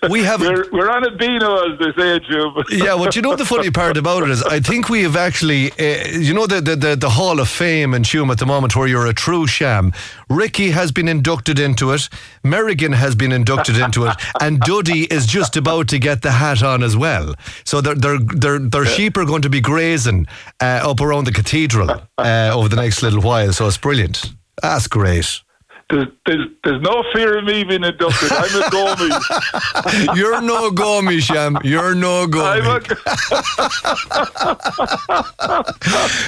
We 0.10 0.24
have 0.24 0.42
we're, 0.42 0.70
we're 0.72 0.90
on 0.90 1.04
a 1.06 1.12
Beano, 1.12 1.72
as 1.72 1.80
they 1.80 1.94
say, 2.02 2.20
Jube. 2.20 2.64
yeah, 2.70 2.96
well, 2.96 3.10
you 3.14 3.22
know 3.22 3.36
the 3.36 3.46
funny 3.46 3.70
part 3.70 3.96
about 3.96 4.24
it 4.24 4.30
is, 4.32 4.42
I 4.42 4.60
think 4.60 4.90
we 4.90 5.04
have 5.04 5.16
actually, 5.16 5.72
uh, 5.74 6.08
you 6.18 6.34
know, 6.34 6.48
the, 6.48 6.62
the 6.62 6.76
the 6.76 6.96
the 6.96 7.10
Hall 7.10 7.40
of 7.40 7.48
Fame 7.48 7.94
in 7.94 8.02
Tuam 8.02 8.32
at 8.32 8.40
the 8.40 8.46
moment, 8.46 8.76
where 8.76 8.88
you're 8.88 9.06
a 9.06 9.14
true 9.14 9.46
sham. 9.46 9.94
Ricky 10.30 10.72
has 10.72 10.92
been 10.92 11.08
inducted 11.08 11.60
into 11.60 11.92
it. 11.92 12.10
Merrigan 12.44 12.94
has 12.96 13.14
been 13.16 13.32
inducted 13.32 13.78
into 13.78 14.06
it, 14.06 14.16
and 14.42 14.60
Duddy 14.62 15.04
is 15.14 15.28
just 15.28 15.56
about 15.56 15.88
to 15.90 16.00
get 16.00 16.24
the 16.24 16.32
hat 16.32 16.64
on 16.64 16.82
as 16.82 16.98
well. 16.98 17.36
So 17.64 17.80
their 17.80 17.96
their 17.96 18.18
their 18.20 18.60
their 18.60 18.86
sheep 18.86 19.16
are 19.18 19.26
going 19.26 19.44
to 19.44 19.50
be 19.50 19.62
grazing 19.62 20.26
uh, 20.60 20.82
up 20.90 21.02
around 21.02 21.26
the 21.26 21.32
cathedral 21.32 21.92
uh, 22.18 22.52
over 22.54 22.68
the 22.68 22.78
next 22.78 23.04
little 23.04 23.22
while. 23.22 23.54
So 23.54 23.68
it's 23.68 23.78
brilliant. 23.78 24.34
That's 24.62 24.88
great. 24.88 25.42
There's, 25.90 26.08
there's, 26.26 26.48
there's 26.66 26.82
no 26.82 27.02
fear 27.14 27.38
of 27.38 27.46
me 27.46 27.64
being 27.64 27.86
inducted. 27.86 28.30
I'm 28.34 28.44
a 28.44 28.66
Gomi. 28.70 30.16
You're 30.18 30.42
no 30.42 30.70
gomi, 30.70 31.22
Sham. 31.22 31.58
You're 31.64 31.96
no 31.96 32.28
gomi. 32.28 32.62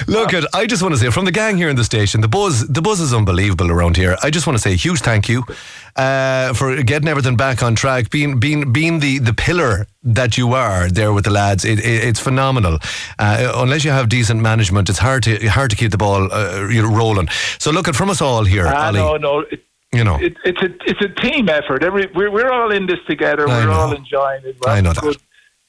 Look, 0.08 0.32
at 0.32 0.46
I 0.54 0.64
just 0.64 0.82
want 0.82 0.94
to 0.94 1.00
say 1.00 1.10
from 1.10 1.26
the 1.26 1.32
gang 1.32 1.58
here 1.58 1.68
in 1.68 1.76
the 1.76 1.84
station, 1.84 2.22
the 2.22 2.28
buzz, 2.28 2.66
the 2.68 2.80
buzz 2.80 3.00
is 3.00 3.12
unbelievable 3.12 3.70
around 3.70 3.98
here. 3.98 4.16
I 4.22 4.30
just 4.30 4.46
want 4.46 4.56
to 4.56 4.62
say 4.62 4.72
a 4.72 4.76
huge 4.76 5.00
thank 5.00 5.28
you 5.28 5.44
uh, 5.96 6.52
for 6.54 6.82
getting 6.82 7.08
everything 7.08 7.36
back 7.36 7.62
on 7.62 7.74
track, 7.74 8.10
being 8.10 8.38
being 8.40 8.72
being 8.72 9.00
the 9.00 9.18
the 9.18 9.32
pillar 9.34 9.86
that 10.02 10.36
you 10.38 10.54
are 10.54 10.88
there 10.88 11.12
with 11.12 11.24
the 11.24 11.30
lads. 11.30 11.64
It, 11.64 11.78
it, 11.78 12.04
it's 12.08 12.20
phenomenal. 12.20 12.78
Uh, 13.18 13.52
unless 13.56 13.84
you 13.84 13.90
have 13.90 14.08
decent 14.08 14.40
management, 14.40 14.88
it's 14.88 14.98
hard 14.98 15.22
to 15.24 15.46
hard 15.48 15.70
to 15.70 15.76
keep 15.76 15.90
the 15.90 15.98
ball 15.98 16.32
uh, 16.32 16.66
you 16.68 16.82
know, 16.82 16.88
rolling. 16.96 17.28
So 17.58 17.70
look 17.70 17.88
at 17.88 17.94
from 17.96 18.10
us 18.10 18.20
all 18.22 18.44
here, 18.44 18.66
Ah, 18.66 18.86
Ollie. 18.88 18.98
no, 19.00 19.16
no. 19.16 19.40
It, 19.50 19.60
You 19.92 20.04
know. 20.04 20.18
it, 20.20 20.34
it's 20.44 20.62
a 20.62 20.68
it's 20.90 21.02
a 21.02 21.08
team 21.20 21.48
effort. 21.48 21.82
Every 21.82 22.06
we're, 22.14 22.30
we're 22.30 22.50
all 22.52 22.70
in 22.70 22.86
this 22.86 23.00
together. 23.08 23.48
I 23.48 23.58
we're 23.58 23.66
know. 23.66 23.80
all 23.80 23.92
enjoying 23.92 24.42
it. 24.44 24.56
I 24.66 24.80
know 24.80 24.92
that. 24.92 25.16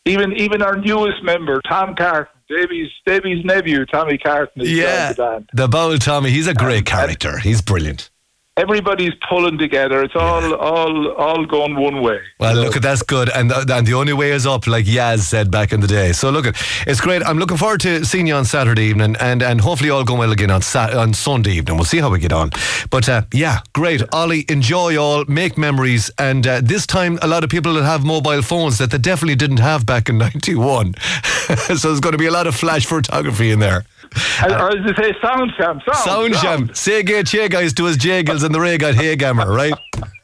Even 0.05 0.33
even 0.33 0.61
our 0.61 0.77
newest 0.77 1.23
member, 1.23 1.59
Tom 1.67 1.95
Carton, 1.95 2.33
Davy's 2.49 2.89
Davy's 3.05 3.43
nephew, 3.45 3.85
Tommy 3.85 4.17
Carton, 4.17 4.61
is 4.63 4.71
Yeah, 4.71 5.13
the 5.13 5.23
band. 5.23 5.49
the 5.53 5.67
bowl 5.67 5.97
Tommy. 5.97 6.29
He's 6.31 6.47
a 6.47 6.53
great 6.53 6.85
character. 6.85 7.37
He's 7.39 7.61
brilliant. 7.61 8.09
Everybody's 8.57 9.13
pulling 9.29 9.57
together. 9.57 10.03
It's 10.03 10.13
all 10.13 10.53
all 10.55 11.11
all 11.13 11.45
going 11.45 11.73
one 11.73 12.01
way. 12.01 12.19
Well, 12.37 12.53
look 12.55 12.75
at 12.75 12.81
that's 12.81 13.01
good, 13.01 13.29
and 13.29 13.49
and 13.49 13.87
the 13.87 13.93
only 13.93 14.11
way 14.11 14.31
is 14.31 14.45
up, 14.45 14.67
like 14.67 14.83
Yaz 14.83 15.19
said 15.19 15.49
back 15.49 15.71
in 15.71 15.79
the 15.79 15.87
day. 15.87 16.11
So 16.11 16.31
look, 16.31 16.45
at 16.45 16.61
it's 16.85 16.99
great. 16.99 17.23
I'm 17.23 17.37
looking 17.37 17.55
forward 17.55 17.79
to 17.81 18.03
seeing 18.03 18.27
you 18.27 18.33
on 18.33 18.43
Saturday 18.43 18.83
evening, 18.83 19.15
and 19.21 19.41
and 19.41 19.61
hopefully 19.61 19.89
all 19.89 20.03
going 20.03 20.19
well 20.19 20.33
again 20.33 20.51
on 20.51 20.61
Sat- 20.61 20.93
on 20.93 21.13
Sunday 21.13 21.51
evening. 21.51 21.77
We'll 21.77 21.85
see 21.85 21.99
how 21.99 22.09
we 22.09 22.19
get 22.19 22.33
on. 22.33 22.49
But 22.89 23.07
uh, 23.07 23.21
yeah, 23.33 23.59
great, 23.71 24.01
Ollie. 24.11 24.43
Enjoy 24.49 24.97
all, 25.01 25.23
make 25.29 25.57
memories, 25.57 26.11
and 26.17 26.45
uh, 26.45 26.59
this 26.61 26.85
time 26.85 27.19
a 27.21 27.27
lot 27.29 27.45
of 27.45 27.49
people 27.49 27.75
that 27.75 27.85
have 27.85 28.03
mobile 28.03 28.41
phones 28.41 28.79
that 28.79 28.91
they 28.91 28.97
definitely 28.97 29.35
didn't 29.35 29.61
have 29.61 29.85
back 29.85 30.09
in 30.09 30.17
'91. 30.17 30.95
so 31.55 31.87
there's 31.87 32.01
going 32.01 32.11
to 32.11 32.17
be 32.17 32.27
a 32.27 32.31
lot 32.31 32.47
of 32.47 32.55
flash 32.55 32.85
photography 32.85 33.51
in 33.51 33.59
there. 33.59 33.85
Or 34.43 34.69
as 34.69 34.85
they 34.85 35.03
say, 35.03 35.15
sound 35.21 35.51
sham, 35.57 35.81
sound, 35.85 35.97
Sound 35.97 36.33
jam. 36.35 36.73
Say 36.73 37.03
gay 37.03 37.23
che 37.23 37.47
guys 37.47 37.73
to 37.73 37.85
his 37.85 37.97
jagels 37.97 38.43
and 38.43 38.53
the 38.53 38.59
ray 38.59 38.77
got 38.77 38.95
hay 38.95 39.15
gammer, 39.15 39.51
right? 39.51 39.73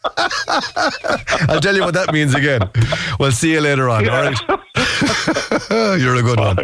I'll 1.49 1.59
tell 1.61 1.75
you 1.75 1.83
what 1.83 1.93
that 1.93 2.11
means 2.11 2.33
again. 2.33 2.61
We'll 3.19 3.31
see 3.31 3.53
you 3.53 3.61
later 3.61 3.89
on, 3.89 4.07
all 4.09 4.21
right? 4.23 4.39
You're 5.99 6.15
a 6.15 6.21
good 6.21 6.39
one. 6.39 6.57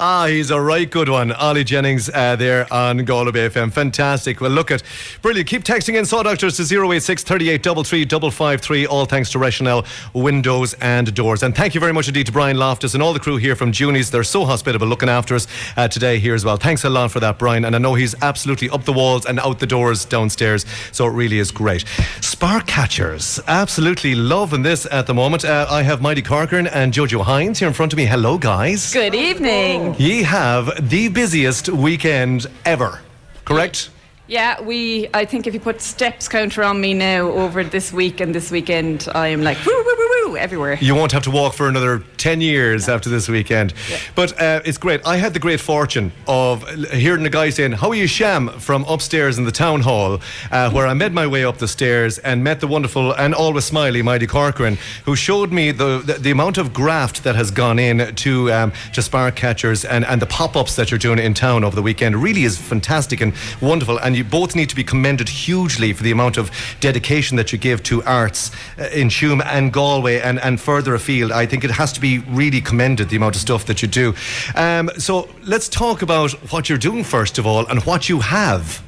Ah, 0.00 0.26
he's 0.26 0.50
a 0.50 0.60
right 0.60 0.90
good 0.90 1.08
one. 1.08 1.30
Ollie 1.30 1.62
Jennings 1.62 2.10
uh, 2.12 2.34
there 2.34 2.66
on 2.72 3.04
Galway 3.04 3.30
FM. 3.30 3.72
Fantastic. 3.72 4.40
Well, 4.40 4.50
look 4.50 4.72
at 4.72 4.82
brilliant. 5.22 5.48
Keep 5.48 5.62
texting 5.62 5.96
in 5.96 6.04
Saw 6.04 6.24
Doctors 6.24 6.56
to 6.56 6.64
086 6.64 7.22
38 7.22 7.64
553. 7.64 8.86
All 8.88 9.06
thanks 9.06 9.30
to 9.30 9.38
Rationel 9.38 9.84
Windows 10.12 10.74
and 10.80 11.14
Doors. 11.14 11.44
And 11.44 11.54
thank 11.54 11.76
you 11.76 11.80
very 11.80 11.92
much 11.92 12.08
indeed 12.08 12.26
to 12.26 12.32
Brian 12.32 12.56
Loftus 12.56 12.94
and 12.94 13.04
all 13.04 13.12
the 13.12 13.20
crew 13.20 13.36
here 13.36 13.54
from 13.54 13.70
Junie's. 13.70 14.10
They're 14.10 14.24
so 14.24 14.44
hospitable 14.44 14.88
looking 14.88 15.08
after 15.08 15.36
us 15.36 15.46
uh, 15.76 15.86
today 15.86 16.18
here 16.18 16.34
as 16.34 16.44
well. 16.44 16.56
Thanks 16.56 16.82
a 16.82 16.90
lot 16.90 17.12
for 17.12 17.20
that, 17.20 17.38
Brian. 17.38 17.64
And 17.64 17.76
I 17.76 17.78
know 17.78 17.94
he's 17.94 18.16
absolutely 18.20 18.70
up 18.70 18.82
the 18.82 18.92
walls 18.92 19.26
and 19.26 19.38
out 19.38 19.60
the 19.60 19.66
doors 19.66 20.04
downstairs. 20.04 20.66
So 20.90 21.06
it 21.06 21.12
really 21.12 21.38
is 21.38 21.52
great. 21.52 21.84
Spark 22.20 22.66
catchers. 22.66 23.38
Absolutely 23.46 24.16
loving 24.16 24.62
this 24.62 24.88
at 24.90 25.06
the 25.06 25.14
moment. 25.14 25.44
Uh, 25.44 25.68
I 25.70 25.84
have 25.84 26.02
Mighty 26.02 26.22
Corcoran 26.22 26.66
and 26.66 26.92
Jojo 26.92 27.22
Hines 27.22 27.60
here 27.60 27.68
in 27.68 27.74
front 27.74 27.92
of 27.92 27.96
me. 27.96 28.06
Hello, 28.06 28.38
guys. 28.38 28.92
Good 28.92 29.14
evening. 29.14 29.83
Ye 29.92 30.22
have 30.22 30.88
the 30.88 31.08
busiest 31.08 31.68
weekend 31.68 32.46
ever, 32.64 33.00
correct? 33.44 33.90
Yeah, 34.26 34.58
we. 34.62 35.08
I 35.12 35.26
think 35.26 35.46
if 35.46 35.52
you 35.52 35.60
put 35.60 35.82
steps 35.82 36.28
counter 36.28 36.64
on 36.64 36.80
me 36.80 36.94
now 36.94 37.28
over 37.28 37.62
this 37.62 37.92
week 37.92 38.20
and 38.20 38.34
this 38.34 38.50
weekend, 38.50 39.06
I 39.14 39.28
am 39.28 39.42
like 39.42 39.58
woo 39.66 39.72
woo 39.72 39.94
woo 39.98 40.28
woo 40.30 40.36
everywhere. 40.38 40.78
You 40.80 40.94
won't 40.94 41.12
have 41.12 41.24
to 41.24 41.30
walk 41.30 41.52
for 41.52 41.68
another 41.68 42.02
10 42.16 42.40
years 42.40 42.88
after 42.88 43.10
this 43.10 43.28
weekend. 43.28 43.74
But 44.14 44.40
uh, 44.40 44.62
it's 44.64 44.78
great. 44.78 45.06
I 45.06 45.16
had 45.16 45.34
the 45.34 45.38
great 45.38 45.60
fortune 45.60 46.10
of 46.26 46.66
hearing 46.90 47.22
the 47.22 47.28
guy 47.28 47.50
saying, 47.50 47.72
How 47.72 47.90
are 47.90 47.94
you, 47.94 48.06
Sham? 48.06 48.48
from 48.48 48.84
upstairs 48.88 49.36
in 49.36 49.44
the 49.44 49.52
town 49.52 49.82
hall, 49.82 50.20
uh, 50.50 50.70
where 50.70 50.86
I 50.86 50.94
made 50.94 51.12
my 51.12 51.26
way 51.26 51.44
up 51.44 51.58
the 51.58 51.68
stairs 51.68 52.16
and 52.18 52.42
met 52.42 52.60
the 52.60 52.66
wonderful 52.66 53.12
and 53.12 53.34
always 53.34 53.66
smiley 53.66 54.00
Mighty 54.00 54.26
Corcoran, 54.26 54.78
who 55.04 55.16
showed 55.16 55.52
me 55.52 55.70
the, 55.70 55.98
the, 55.98 56.14
the 56.14 56.30
amount 56.30 56.56
of 56.56 56.72
graft 56.72 57.24
that 57.24 57.36
has 57.36 57.50
gone 57.50 57.78
in 57.78 58.14
to, 58.14 58.50
um, 58.50 58.72
to 58.94 59.02
spark 59.02 59.36
catchers 59.36 59.84
and, 59.84 60.06
and 60.06 60.22
the 60.22 60.26
pop 60.26 60.56
ups 60.56 60.76
that 60.76 60.90
you're 60.90 60.98
doing 60.98 61.18
in 61.18 61.34
town 61.34 61.62
over 61.62 61.76
the 61.76 61.82
weekend. 61.82 62.16
Really 62.16 62.44
is 62.44 62.56
fantastic 62.56 63.20
and 63.20 63.34
wonderful. 63.60 63.98
And 63.98 64.13
you 64.16 64.24
both 64.24 64.54
need 64.54 64.68
to 64.70 64.76
be 64.76 64.84
commended 64.84 65.28
hugely 65.28 65.92
for 65.92 66.02
the 66.02 66.10
amount 66.10 66.36
of 66.36 66.50
dedication 66.80 67.36
that 67.36 67.52
you 67.52 67.58
give 67.58 67.82
to 67.84 68.02
arts 68.04 68.50
uh, 68.78 68.84
in 68.92 69.08
Tuam 69.08 69.44
and 69.44 69.72
Galway 69.72 70.20
and, 70.20 70.38
and 70.40 70.60
further 70.60 70.94
afield. 70.94 71.32
I 71.32 71.46
think 71.46 71.64
it 71.64 71.70
has 71.70 71.92
to 71.92 72.00
be 72.00 72.18
really 72.18 72.60
commended, 72.60 73.08
the 73.08 73.16
amount 73.16 73.34
of 73.34 73.40
stuff 73.40 73.66
that 73.66 73.82
you 73.82 73.88
do. 73.88 74.14
Um, 74.54 74.90
so 74.98 75.28
let's 75.42 75.68
talk 75.68 76.02
about 76.02 76.32
what 76.52 76.68
you're 76.68 76.78
doing 76.78 77.04
first 77.04 77.38
of 77.38 77.46
all 77.46 77.66
and 77.66 77.82
what 77.84 78.08
you 78.08 78.20
have. 78.20 78.82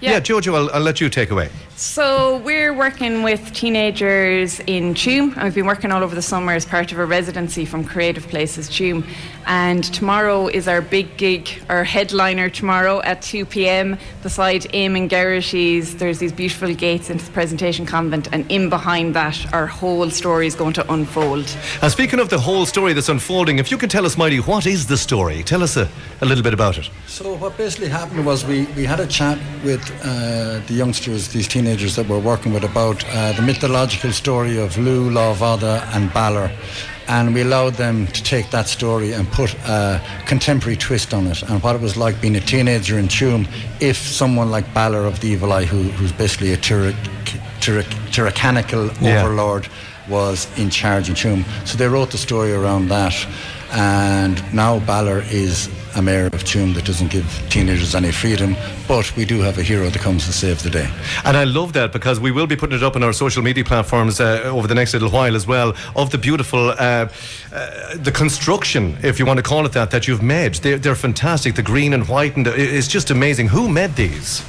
Yeah, 0.00 0.20
Jojo, 0.20 0.54
I'll, 0.54 0.70
I'll 0.72 0.82
let 0.82 1.00
you 1.00 1.08
take 1.08 1.30
away. 1.30 1.48
So 1.76 2.38
we're 2.38 2.72
working 2.72 3.22
with 3.22 3.52
teenagers 3.52 4.60
in 4.60 4.94
Tuam, 4.94 5.34
and 5.34 5.44
we've 5.44 5.54
been 5.54 5.66
working 5.66 5.92
all 5.92 6.02
over 6.02 6.14
the 6.14 6.22
summer 6.22 6.52
as 6.52 6.64
part 6.64 6.90
of 6.90 6.98
a 6.98 7.04
residency 7.04 7.66
from 7.66 7.84
Creative 7.84 8.26
Places 8.26 8.70
Tuam. 8.70 9.06
And 9.46 9.84
tomorrow 9.84 10.48
is 10.48 10.68
our 10.68 10.80
big 10.80 11.18
gig, 11.18 11.50
our 11.68 11.84
headliner 11.84 12.48
tomorrow 12.48 13.02
at 13.02 13.20
2 13.20 13.44
p.m. 13.44 13.98
beside 14.22 14.62
Eamon 14.72 15.08
Geraghty's. 15.08 15.96
There's 15.96 16.18
these 16.18 16.32
beautiful 16.32 16.74
gates 16.74 17.10
into 17.10 17.26
the 17.26 17.32
presentation 17.32 17.84
convent, 17.84 18.28
and 18.32 18.50
in 18.50 18.70
behind 18.70 19.14
that, 19.14 19.52
our 19.52 19.66
whole 19.66 20.08
story 20.08 20.46
is 20.46 20.54
going 20.54 20.72
to 20.74 20.92
unfold. 20.92 21.54
And 21.82 21.92
speaking 21.92 22.20
of 22.20 22.30
the 22.30 22.40
whole 22.40 22.64
story 22.64 22.94
that's 22.94 23.10
unfolding, 23.10 23.58
if 23.58 23.70
you 23.70 23.76
can 23.76 23.90
tell 23.90 24.06
us, 24.06 24.16
Mighty, 24.16 24.38
what 24.38 24.66
is 24.66 24.86
the 24.86 24.96
story? 24.96 25.42
Tell 25.42 25.62
us 25.62 25.76
a, 25.76 25.88
a 26.22 26.26
little 26.26 26.42
bit 26.42 26.54
about 26.54 26.78
it. 26.78 26.88
So 27.06 27.34
what 27.34 27.56
basically 27.58 27.88
happened 27.88 28.24
was 28.24 28.46
we, 28.46 28.64
we 28.76 28.84
had 28.86 29.00
a 29.00 29.06
chat 29.06 29.38
with 29.62 29.85
uh, 30.02 30.60
the 30.66 30.74
youngsters, 30.74 31.28
these 31.28 31.48
teenagers 31.48 31.96
that 31.96 32.08
we're 32.08 32.18
working 32.20 32.52
with 32.52 32.64
about 32.64 33.04
uh, 33.08 33.32
the 33.32 33.42
mythological 33.42 34.12
story 34.12 34.58
of 34.58 34.76
Lugh, 34.78 35.10
Lámhfhada 35.12 35.82
and 35.94 36.12
Balor. 36.12 36.50
And 37.08 37.32
we 37.34 37.42
allowed 37.42 37.74
them 37.74 38.06
to 38.08 38.22
take 38.22 38.50
that 38.50 38.66
story 38.66 39.12
and 39.12 39.28
put 39.30 39.54
a 39.66 40.00
contemporary 40.26 40.76
twist 40.76 41.14
on 41.14 41.26
it 41.28 41.42
and 41.42 41.62
what 41.62 41.76
it 41.76 41.80
was 41.82 41.96
like 41.96 42.20
being 42.20 42.34
a 42.36 42.40
teenager 42.40 42.98
in 42.98 43.06
Tuam 43.06 43.46
if 43.80 43.96
someone 43.96 44.50
like 44.50 44.72
Balor 44.74 45.04
of 45.06 45.20
the 45.20 45.28
Evil 45.28 45.52
Eye, 45.52 45.64
who, 45.64 45.82
who's 45.84 46.10
basically 46.12 46.52
a 46.52 46.56
tyra- 46.56 46.94
tyra- 47.60 47.86
tyrannical 48.12 48.90
Yeah. 49.00 49.22
overlord, 49.24 49.68
was 50.08 50.46
in 50.58 50.70
charge 50.70 51.08
in 51.08 51.14
Tuam. 51.14 51.44
So 51.64 51.76
they 51.78 51.86
wrote 51.88 52.10
the 52.10 52.18
story 52.18 52.52
around 52.52 52.88
that. 52.88 53.14
And 53.72 54.42
now 54.54 54.78
Balor 54.80 55.22
is 55.30 55.68
a 55.96 56.02
mayor 56.02 56.26
of 56.26 56.44
Tuam 56.44 56.74
that 56.74 56.84
doesn't 56.84 57.10
give 57.10 57.26
teenagers 57.48 57.94
any 57.94 58.12
freedom, 58.12 58.54
but 58.86 59.16
we 59.16 59.24
do 59.24 59.40
have 59.40 59.58
a 59.58 59.62
hero 59.62 59.88
that 59.88 59.98
comes 60.00 60.26
to 60.26 60.32
save 60.32 60.62
the 60.62 60.68
day. 60.68 60.88
And 61.24 61.36
I 61.36 61.44
love 61.44 61.72
that 61.72 61.90
because 61.90 62.20
we 62.20 62.30
will 62.30 62.46
be 62.46 62.54
putting 62.54 62.76
it 62.76 62.82
up 62.82 62.96
on 62.96 63.02
our 63.02 63.14
social 63.14 63.42
media 63.42 63.64
platforms 63.64 64.20
uh, 64.20 64.42
over 64.44 64.68
the 64.68 64.74
next 64.74 64.92
little 64.92 65.10
while 65.10 65.34
as 65.34 65.46
well 65.46 65.74
of 65.96 66.10
the 66.10 66.18
beautiful, 66.18 66.70
uh, 66.70 67.08
uh, 67.52 67.96
the 67.96 68.12
construction, 68.12 68.96
if 69.02 69.18
you 69.18 69.24
want 69.24 69.38
to 69.38 69.42
call 69.42 69.64
it 69.64 69.72
that, 69.72 69.90
that 69.90 70.06
you've 70.06 70.22
made. 70.22 70.54
They're, 70.56 70.78
they're 70.78 70.94
fantastic. 70.94 71.54
The 71.54 71.62
green 71.62 71.94
and 71.94 72.06
white, 72.06 72.36
and 72.36 72.44
the, 72.44 72.54
it's 72.54 72.88
just 72.88 73.10
amazing. 73.10 73.48
Who 73.48 73.68
made 73.68 73.96
these? 73.96 74.44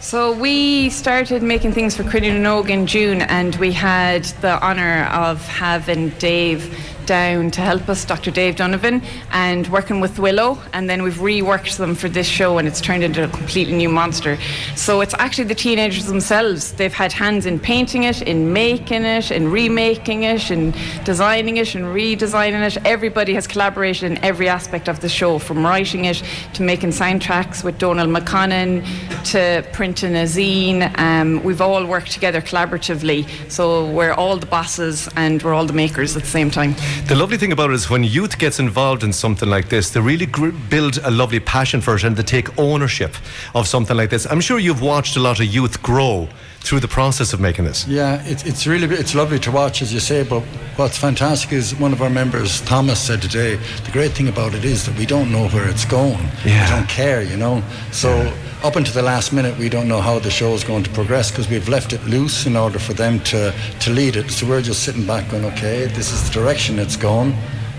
So 0.00 0.32
we 0.32 0.90
started 0.90 1.42
making 1.42 1.72
things 1.72 1.96
for 1.96 2.02
Cruinniú 2.02 2.38
na 2.38 2.50
nÓg 2.50 2.68
in 2.68 2.86
June, 2.86 3.22
and 3.22 3.56
we 3.56 3.72
had 3.72 4.24
the 4.42 4.62
honour 4.62 5.04
of 5.04 5.40
having 5.48 6.10
Dave 6.18 6.93
down 7.06 7.50
to 7.52 7.60
help 7.60 7.88
us, 7.88 8.04
Dr. 8.04 8.30
Dave 8.30 8.56
Donovan, 8.56 9.02
and 9.32 9.66
working 9.68 10.00
with 10.00 10.18
Willow, 10.18 10.58
and 10.72 10.88
then 10.88 11.02
we've 11.02 11.14
reworked 11.14 11.76
them 11.76 11.94
for 11.94 12.08
this 12.08 12.26
show, 12.26 12.58
and 12.58 12.66
it's 12.68 12.80
turned 12.80 13.02
into 13.02 13.24
a 13.24 13.28
completely 13.28 13.74
new 13.74 13.88
monster. 13.88 14.38
So 14.76 15.00
it's 15.00 15.14
actually 15.14 15.44
the 15.44 15.54
teenagers 15.54 16.06
themselves. 16.06 16.72
They've 16.72 16.92
had 16.92 17.12
hands 17.12 17.46
in 17.46 17.58
painting 17.58 18.04
it, 18.04 18.22
in 18.22 18.52
making 18.52 19.04
it, 19.04 19.30
in 19.30 19.50
remaking 19.50 20.24
it, 20.24 20.50
in 20.50 20.74
designing 21.04 21.56
it, 21.58 21.74
and 21.74 21.84
redesigning 21.84 22.66
it. 22.66 22.76
Everybody 22.84 23.34
has 23.34 23.46
collaborated 23.46 24.10
in 24.10 24.18
every 24.24 24.48
aspect 24.48 24.88
of 24.88 25.00
the 25.00 25.08
show, 25.08 25.38
from 25.38 25.64
writing 25.64 26.04
it 26.06 26.22
to 26.54 26.62
making 26.62 26.90
soundtracks 26.90 27.64
with 27.64 27.78
Donald 27.78 28.10
McConnon 28.10 28.84
to 29.32 29.66
printing 29.72 30.14
a 30.14 30.24
zine. 30.24 30.96
Um, 30.98 31.42
we've 31.42 31.60
all 31.60 31.84
worked 31.86 32.12
together 32.12 32.40
collaboratively, 32.40 33.50
so 33.50 33.90
we're 33.90 34.12
all 34.12 34.36
the 34.36 34.46
bosses 34.46 35.08
and 35.16 35.42
we're 35.42 35.54
all 35.54 35.66
the 35.66 35.72
makers 35.72 36.16
at 36.16 36.22
the 36.22 36.28
same 36.28 36.50
time. 36.50 36.74
The 37.02 37.14
lovely 37.14 37.36
thing 37.36 37.52
about 37.52 37.70
it 37.70 37.74
is 37.74 37.90
when 37.90 38.02
youth 38.02 38.38
gets 38.38 38.58
involved 38.58 39.02
in 39.02 39.12
something 39.12 39.50
like 39.50 39.68
this, 39.68 39.90
they 39.90 40.00
really 40.00 40.24
gr- 40.24 40.48
build 40.70 40.98
a 41.04 41.10
lovely 41.10 41.38
passion 41.38 41.82
for 41.82 41.96
it 41.96 42.04
and 42.04 42.16
they 42.16 42.22
take 42.22 42.58
ownership 42.58 43.14
of 43.54 43.68
something 43.68 43.94
like 43.94 44.08
this. 44.08 44.26
I'm 44.30 44.40
sure 44.40 44.58
you've 44.58 44.80
watched 44.80 45.16
a 45.16 45.20
lot 45.20 45.38
of 45.38 45.46
youth 45.46 45.82
grow 45.82 46.28
through 46.64 46.80
the 46.80 46.88
process 46.88 47.34
of 47.34 47.40
making 47.40 47.66
this. 47.66 47.86
Yeah, 47.86 48.22
it's, 48.24 48.42
it's 48.44 48.66
really 48.66 48.86
it's 48.96 49.14
lovely 49.14 49.38
to 49.40 49.50
watch, 49.50 49.82
as 49.82 49.92
you 49.92 50.00
say. 50.00 50.24
But 50.24 50.40
what's 50.76 50.96
fantastic 50.96 51.52
is 51.52 51.74
one 51.76 51.92
of 51.92 52.00
our 52.00 52.08
members, 52.08 52.62
Thomas, 52.62 52.98
said 52.98 53.20
today. 53.20 53.56
The 53.84 53.92
great 53.92 54.12
thing 54.12 54.28
about 54.28 54.54
it 54.54 54.64
is 54.64 54.86
that 54.86 54.98
we 54.98 55.04
don't 55.04 55.30
know 55.30 55.46
where 55.48 55.68
it's 55.68 55.84
going. 55.84 56.26
Yeah. 56.44 56.64
We 56.64 56.76
don't 56.76 56.88
care, 56.88 57.22
you 57.22 57.36
know. 57.36 57.62
So 57.92 58.34
up 58.62 58.76
until 58.76 58.94
the 58.94 59.02
last 59.02 59.30
minute, 59.30 59.58
we 59.58 59.68
don't 59.68 59.88
know 59.88 60.00
how 60.00 60.18
the 60.18 60.30
show 60.30 60.54
is 60.54 60.64
going 60.64 60.84
to 60.84 60.90
progress 60.90 61.30
because 61.30 61.50
we've 61.50 61.68
left 61.68 61.92
it 61.92 62.02
loose 62.06 62.46
in 62.46 62.56
order 62.56 62.78
for 62.78 62.94
them 62.94 63.20
to 63.24 63.54
to 63.80 63.90
lead 63.90 64.16
it. 64.16 64.30
So 64.30 64.48
we're 64.48 64.62
just 64.62 64.82
sitting 64.82 65.06
back, 65.06 65.30
going, 65.30 65.44
okay, 65.44 65.84
this 65.86 66.12
is 66.12 66.26
the 66.26 66.32
direction 66.32 66.78
it's 66.78 66.96
going, 66.96 67.34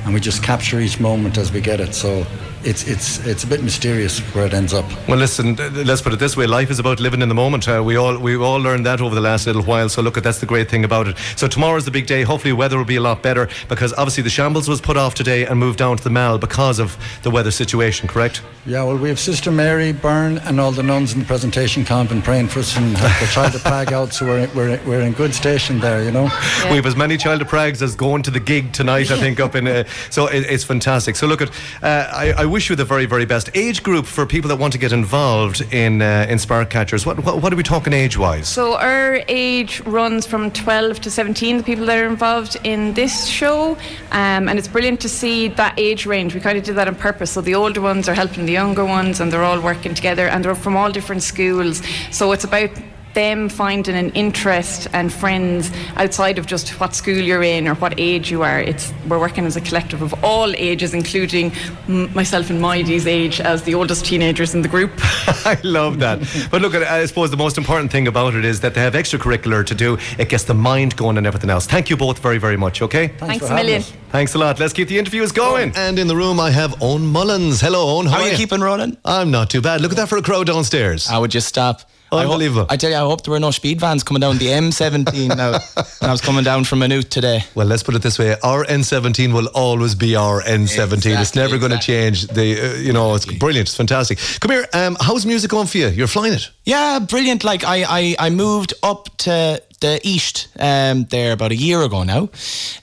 and 0.06 0.14
we 0.14 0.20
just 0.20 0.44
capture 0.44 0.80
each 0.80 1.00
moment 1.00 1.38
as 1.38 1.52
we 1.52 1.60
get 1.60 1.80
it. 1.80 1.96
So. 1.96 2.26
It's, 2.66 2.88
it's, 2.88 3.26
it's 3.28 3.44
a 3.44 3.48
bit 3.48 3.62
mysterious 3.64 4.20
where 4.34 4.46
it 4.46 4.54
ends 4.54 4.74
up. 4.74 4.86
Well, 5.08 5.20
listen, 5.20 5.56
let's 5.86 6.02
put 6.02 6.14
it 6.14 6.20
this 6.20 6.36
way: 6.36 6.48
life 6.48 6.72
is 6.72 6.80
about 6.80 7.00
living 7.00 7.22
in 7.22 7.30
the 7.30 7.36
moment. 7.36 7.68
Uh, 7.68 7.84
we 7.86 7.96
all 7.96 8.18
we 8.18 8.36
all 8.36 8.58
learned 8.58 8.86
that 8.88 9.02
over 9.02 9.14
the 9.14 9.22
last 9.22 9.46
little 9.46 9.62
while. 9.62 9.88
So 9.88 10.02
look, 10.02 10.18
at 10.18 10.24
that's 10.24 10.40
the 10.40 10.48
great 10.48 10.70
thing 10.70 10.84
about 10.84 11.08
it. 11.08 11.16
So 11.36 11.48
tomorrow's 11.48 11.86
the 11.86 11.92
big 11.92 12.08
day. 12.08 12.24
Hopefully, 12.24 12.54
weather 12.54 12.78
will 12.78 12.86
be 12.86 12.96
a 12.96 13.02
lot 13.02 13.22
better 13.22 13.48
because 13.70 13.94
obviously 13.94 14.24
the 14.24 14.32
shambles 14.32 14.68
was 14.68 14.82
put 14.82 14.98
off 14.98 15.14
today 15.14 15.46
and 15.46 15.60
moved 15.60 15.78
down 15.78 15.98
to 15.98 16.04
the 16.04 16.10
Mall 16.10 16.40
because 16.40 16.80
of 16.80 16.98
the 17.22 17.30
weather 17.30 17.52
situation. 17.52 18.08
Correct? 18.08 18.42
Yeah, 18.66 18.84
well, 18.84 18.98
we 18.98 19.10
have 19.10 19.20
Sister 19.20 19.52
Mary 19.52 19.94
Byrne 19.94 20.40
and 20.40 20.60
all 20.60 20.72
the 20.72 20.82
nuns 20.82 21.14
in 21.14 21.20
the 21.20 21.26
presentation 21.26 21.86
convent 21.86 22.24
praying 22.24 22.48
for 22.48 22.62
us 22.62 22.76
and 22.76 22.98
have 22.98 23.20
the 23.20 23.28
Child 23.28 23.54
of 23.54 23.64
Prague 23.64 23.94
out, 23.94 24.12
so 24.12 24.26
we're, 24.26 24.50
we're, 24.56 24.80
we're 24.88 25.02
in 25.02 25.14
good 25.14 25.36
station 25.36 25.80
there, 25.80 26.04
you 26.04 26.12
know. 26.12 26.30
We 26.66 26.78
have 26.78 26.88
as 26.88 26.96
many 26.96 27.16
child 27.16 27.44
of 27.44 27.48
Pragues 27.48 27.84
as 27.84 27.96
going 27.96 28.24
to 28.24 28.32
the 28.32 28.40
gig 28.40 28.74
tonight. 28.74 29.12
I 29.12 29.20
think 29.20 29.40
up 29.40 29.54
in. 29.54 29.68
Uh, 29.68 29.84
so 30.10 30.26
it, 30.26 30.48
it's 30.50 30.64
fantastic. 30.64 31.16
So 31.16 31.28
look 31.28 31.42
at. 31.42 31.52
Uh, 31.84 32.10
I, 32.12 32.34
I 32.38 32.46
wish 32.56 32.70
you 32.70 32.76
the 32.78 32.86
very 32.86 33.06
very 33.06 33.26
best 33.26 33.50
age 33.54 33.84
group 33.84 34.06
for 34.06 34.26
people 34.26 34.48
that 34.48 34.56
want 34.56 34.72
to 34.72 34.80
get 34.80 34.94
involved 34.94 35.60
in 35.74 36.02
uh, 36.02 36.26
in 36.30 36.40
spark 36.40 36.70
catchers. 36.70 37.06
What, 37.06 37.20
what 37.26 37.42
what 37.42 37.52
are 37.52 37.58
we 37.58 37.64
talking 37.64 37.92
age 37.92 38.18
wise? 38.18 38.48
So 38.48 38.78
our 38.78 39.20
age 39.28 39.82
runs 39.82 40.26
from 40.26 40.52
12 40.52 41.02
to 41.02 41.12
17, 41.12 41.58
the 41.58 41.64
people 41.64 41.86
that 41.88 41.98
are 41.98 42.08
involved 42.08 42.56
in 42.64 42.94
this 42.94 43.28
show. 43.28 43.74
Um, 44.12 44.48
and 44.48 44.58
it's 44.58 44.70
brilliant 44.70 45.02
to 45.02 45.10
see 45.10 45.50
that 45.50 45.78
age 45.78 46.06
range. 46.06 46.34
We 46.34 46.40
kind 46.40 46.58
of 46.58 46.64
did 46.64 46.76
that 46.76 46.88
on 46.88 46.96
purpose. 46.96 47.32
So 47.32 47.42
the 47.42 47.56
older 47.56 47.82
ones 47.82 48.08
are 48.08 48.14
helping 48.14 48.46
the 48.46 48.54
younger 48.54 48.86
ones 48.86 49.20
and 49.20 49.34
they're 49.34 49.44
all 49.44 49.60
working 49.60 49.94
together 49.94 50.30
and 50.30 50.46
they're 50.46 50.56
from 50.56 50.78
all 50.78 50.94
different 50.94 51.24
schools. 51.24 51.82
So 52.12 52.32
it's 52.32 52.46
about 52.46 52.70
them 53.16 53.50
finding 53.50 53.96
an 53.96 54.12
interest 54.12 54.88
and 54.94 55.12
friends 55.12 55.72
outside 55.96 56.38
of 56.38 56.46
just 56.46 56.70
what 56.80 56.94
school 56.94 57.18
you're 57.18 57.42
in 57.42 57.68
or 57.68 57.74
what 57.76 57.96
age 57.98 58.30
you 58.30 58.44
are. 58.44 58.60
It's 58.60 58.94
we're 59.08 59.20
working 59.20 59.46
as 59.46 59.56
a 59.56 59.62
collective 59.62 60.02
of 60.04 60.14
all 60.24 60.54
ages, 60.56 60.94
including 60.94 61.52
m- 61.88 62.14
myself 62.14 62.50
and 62.52 62.62
Maidi's 62.62 63.08
age 63.08 63.42
as 63.42 63.64
the 63.64 63.74
oldest 63.74 64.06
teenagers 64.06 64.54
in 64.54 64.62
the 64.62 64.68
group. 64.68 64.92
I 65.00 65.58
love 65.64 66.00
that. 66.00 66.20
But 66.52 66.62
look, 66.62 66.76
I 66.76 67.06
suppose 67.06 67.32
the 67.32 67.38
most 67.38 67.58
important 67.58 67.92
thing 67.92 68.08
about 68.08 68.36
it 68.36 68.46
is 68.46 68.60
that 68.62 68.76
they 68.76 68.82
have 68.82 68.94
extracurricular 68.94 69.66
to 69.66 69.74
do. 69.74 69.98
It 70.20 70.30
gets 70.30 70.44
the 70.44 70.54
mind 70.54 70.96
going 70.96 71.18
and 71.18 71.26
everything 71.26 71.50
else. 71.50 71.66
Thank 71.66 71.90
you 71.90 71.98
both 71.98 72.20
very, 72.20 72.38
very 72.38 72.58
much, 72.58 72.82
okay? 72.82 73.08
Thanks, 73.18 73.50
a 73.50 73.56
million. 73.56 73.82
Thanks 74.12 74.36
a 74.36 74.38
lot. 74.38 74.60
Let's 74.60 74.74
keep 74.74 74.88
the 74.90 75.00
interviews 75.00 75.32
going. 75.32 75.72
Oh, 75.76 75.80
and 75.80 75.98
in 75.98 76.08
the 76.08 76.16
room, 76.16 76.40
I 76.40 76.52
have 76.52 76.82
Owen 76.82 77.08
Mullins. 77.08 77.62
Hello, 77.62 77.98
Owen. 77.98 78.06
How, 78.08 78.14
How 78.18 78.20
are 78.22 78.26
you 78.26 78.32
you 78.32 78.38
keeping, 78.38 78.60
Ronan? 78.62 78.98
I'm 79.06 79.32
not 79.32 79.50
too 79.50 79.62
bad. 79.62 79.82
Look 79.82 79.92
at 79.92 79.98
that 79.98 80.10
for 80.10 80.18
a 80.18 80.22
crowd 80.22 80.48
downstairs. 80.48 81.08
How 81.08 81.22
would 81.22 81.34
you 81.34 81.42
stop? 81.42 81.82
I 82.18 82.26
hope- 82.26 82.72
I, 82.72 82.78
tell 82.78 82.90
you, 82.90 82.96
I 82.96 83.00
hope 83.00 83.24
there 83.24 83.32
were 83.32 83.40
no 83.40 83.52
speed 83.52 83.80
vans 83.80 84.04
coming 84.04 84.22
down 84.22 84.38
the 84.38 84.48
M17 84.48 85.36
now. 85.38 85.60
I 86.08 86.12
was 86.12 86.22
coming 86.22 86.44
down 86.44 86.64
from 86.64 86.80
Maynooth 86.80 87.10
today. 87.10 87.44
Well, 87.56 87.68
let's 87.68 87.84
put 87.84 87.96
it 87.96 88.02
this 88.02 88.18
way: 88.20 88.36
our 88.44 88.66
N17 88.66 89.34
will 89.34 89.48
always 89.54 89.96
be 89.96 90.16
our 90.16 90.42
N17. 90.42 91.20
it's 91.22 91.36
never 91.36 91.58
going 91.58 91.72
to 91.72 91.80
change. 91.80 92.28
The 92.28 92.72
uh, 92.72 92.74
you 92.76 92.94
know, 92.94 93.16
it's 93.16 93.26
brilliant. 93.26 93.68
It's 93.68 93.78
fantastic. 93.78 94.20
Come 94.40 94.52
here. 94.52 94.68
Um, 94.74 94.98
how's 95.00 95.26
music 95.26 95.50
going 95.52 95.68
for 95.68 95.78
you? 95.78 95.88
You're 95.90 96.08
flying 96.08 96.34
it. 96.34 96.50
Yeah, 96.66 97.00
brilliant. 97.00 97.44
Like 97.44 97.64
I, 97.64 97.84
I, 97.88 98.16
I 98.20 98.30
moved 98.30 98.74
up 98.84 99.10
to 99.20 99.62
the 99.82 100.00
east 100.04 100.48
um, 100.60 101.06
there 101.06 101.34
about 101.34 101.52
a 101.52 101.56
year 101.56 101.82
ago 101.82 102.04
now. 102.04 102.30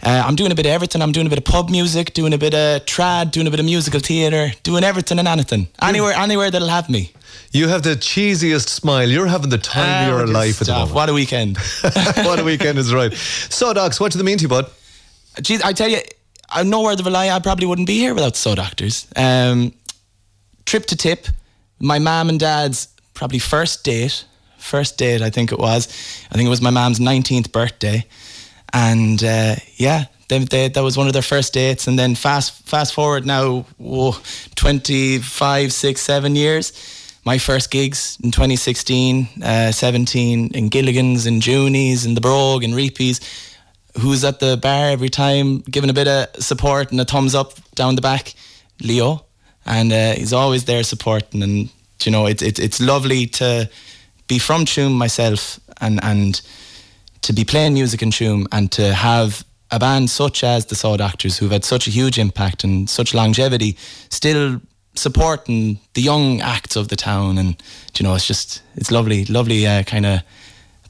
Uh, 0.03 0.23
I'm 0.27 0.37
doing 0.37 0.53
a 0.53 0.55
bit 0.55 0.67
of 0.67 0.73
everything. 0.73 1.03
I'm 1.03 1.13
doing 1.13 1.27
a 1.27 1.31
bit 1.31 1.39
of 1.39 1.45
pub 1.45 1.71
music, 1.71 2.13
doing 2.15 2.33
a 2.33 2.39
bit 2.39 2.55
of 2.55 2.85
trad, 2.87 3.31
doing 3.31 3.47
a 3.47 3.51
bit 3.51 3.61
of 3.61 3.67
musical 3.67 4.01
theatre, 4.01 4.53
doing 4.63 4.85
everything 4.85 5.19
and 5.19 5.27
anything. 5.29 5.69
Anywhere, 5.81 6.13
anywhere 6.13 6.51
that'll 6.51 6.69
have 6.69 6.89
me. 6.91 7.13
You 7.53 7.69
have 7.69 7.83
the 7.83 7.97
cheesiest 7.97 8.69
smile. 8.69 9.09
You're 9.09 9.27
having 9.27 9.51
the 9.51 9.59
time 9.59 9.85
Ah, 9.87 10.03
of 10.03 10.09
your 10.09 10.27
life 10.27 10.61
at 10.61 10.67
the 10.67 10.73
moment. 10.73 10.95
What 10.95 11.09
a 11.09 11.13
weekend! 11.13 11.59
what 12.17 12.39
a 12.39 12.45
weekend 12.45 12.79
is 12.79 12.93
right. 12.95 13.13
So, 13.13 13.73
Docs, 13.75 14.01
what 14.01 14.13
do 14.13 14.19
they 14.19 14.25
mean 14.25 14.39
to 14.39 14.43
you, 14.43 14.49
bud? 14.49 14.71
Jeez, 15.37 15.63
I 15.65 15.73
tell 15.73 15.89
you, 15.89 15.99
I'm 16.51 16.69
no 16.71 16.83
word 16.83 17.01
of 17.01 17.07
a 17.07 17.11
lie. 17.11 17.29
I 17.31 17.39
probably 17.41 17.67
wouldn't 17.67 17.87
be 17.87 17.99
here 17.99 18.15
without 18.15 18.37
Saw 18.37 18.55
Doctors. 18.55 19.07
Um, 19.17 19.73
trip 20.67 20.87
to 20.87 20.97
Tipp, 20.97 21.27
my 21.79 21.99
mom 21.99 22.29
and 22.29 22.39
dad's 22.39 22.89
probably 23.15 23.39
first 23.39 23.85
date. 23.85 24.25
First 24.63 24.99
date, 24.99 25.23
I 25.23 25.31
think 25.31 25.53
it 25.53 25.59
was. 25.59 25.89
I 26.31 26.37
think 26.37 26.47
it 26.47 26.51
was 26.51 26.63
my 26.63 26.71
mum's 26.71 26.99
19th 26.99 27.53
birthday, 27.53 28.05
and 28.73 29.23
uh, 29.23 29.57
yeah, 29.77 30.07
they, 30.29 30.39
they, 30.39 30.69
that 30.69 30.83
was 30.83 30.97
one 30.97 31.07
of 31.07 31.13
their 31.13 31.23
first 31.23 31.53
dates. 31.53 31.87
And 31.87 31.99
then 31.99 32.15
fast 32.15 32.67
fast 32.67 32.95
forward 32.95 33.27
now, 33.27 33.67
whoa, 33.79 34.17
25, 34.55 35.73
six, 35.73 36.01
seven 36.01 36.37
years. 36.37 36.73
My 37.25 37.39
first 37.39 37.71
gigs 37.71 38.19
in 38.25 38.33
2016, 38.33 39.29
uh, 39.45 39.71
17 39.71 40.55
in 40.55 40.69
Gilligan's 40.69 41.25
in 41.25 41.41
Junie's 41.41 42.05
in 42.05 42.15
the 42.15 42.21
Brogue 42.21 42.65
and 42.65 42.75
Reepies 42.75 43.21
who's 44.01 44.25
at 44.25 44.41
the 44.41 44.57
bar 44.57 44.91
every 44.91 45.09
time, 45.09 45.59
giving 45.59 45.91
a 45.91 45.93
bit 45.93 46.09
of 46.09 46.43
support 46.43 46.91
and 46.91 47.01
a 47.01 47.05
thumbs 47.05 47.35
up 47.35 47.55
down 47.75 47.95
the 47.95 48.01
back, 48.01 48.35
Leo, 48.81 49.25
and 49.67 49.93
uh, 49.93 50.13
he's 50.13 50.33
always 50.33 50.65
there 50.65 50.83
supporting. 50.83 51.43
And 51.43 51.69
you 52.05 52.13
know, 52.13 52.27
it's 52.27 52.43
it's 52.43 52.59
it's 52.59 52.81
lovely 52.81 53.27
to 53.27 53.69
be 54.33 54.39
from 54.39 54.65
Tuam 54.65 54.93
myself 54.93 55.61
and 55.83 56.03
and 56.03 56.41
to 57.21 57.33
be 57.33 57.45
playing 57.45 57.75
music 57.75 58.03
in 58.03 58.11
Tuam 58.11 58.47
and 58.51 58.73
to 58.73 58.95
have 58.95 59.45
a 59.71 59.79
band 59.79 60.09
such 60.09 60.43
as 60.43 60.67
the 60.67 60.75
Saw 60.75 60.97
Doctors 60.97 61.37
who've 61.37 61.53
had 61.53 61.65
such 61.65 61.87
a 61.87 61.91
huge 61.91 62.19
impact 62.19 62.65
and 62.65 62.89
such 62.89 63.15
longevity 63.15 63.77
still 64.09 64.61
supporting 64.95 65.79
the 65.95 66.03
young 66.03 66.41
acts 66.41 66.77
of 66.77 66.89
the 66.89 66.97
town. 66.97 67.39
And 67.39 67.51
you 67.99 68.05
know 68.05 68.15
it's 68.15 68.27
just 68.27 68.63
it's 68.77 68.91
lovely 68.91 69.27
lovely 69.27 69.67
uh, 69.67 69.83
kind 69.83 70.07
of 70.07 70.21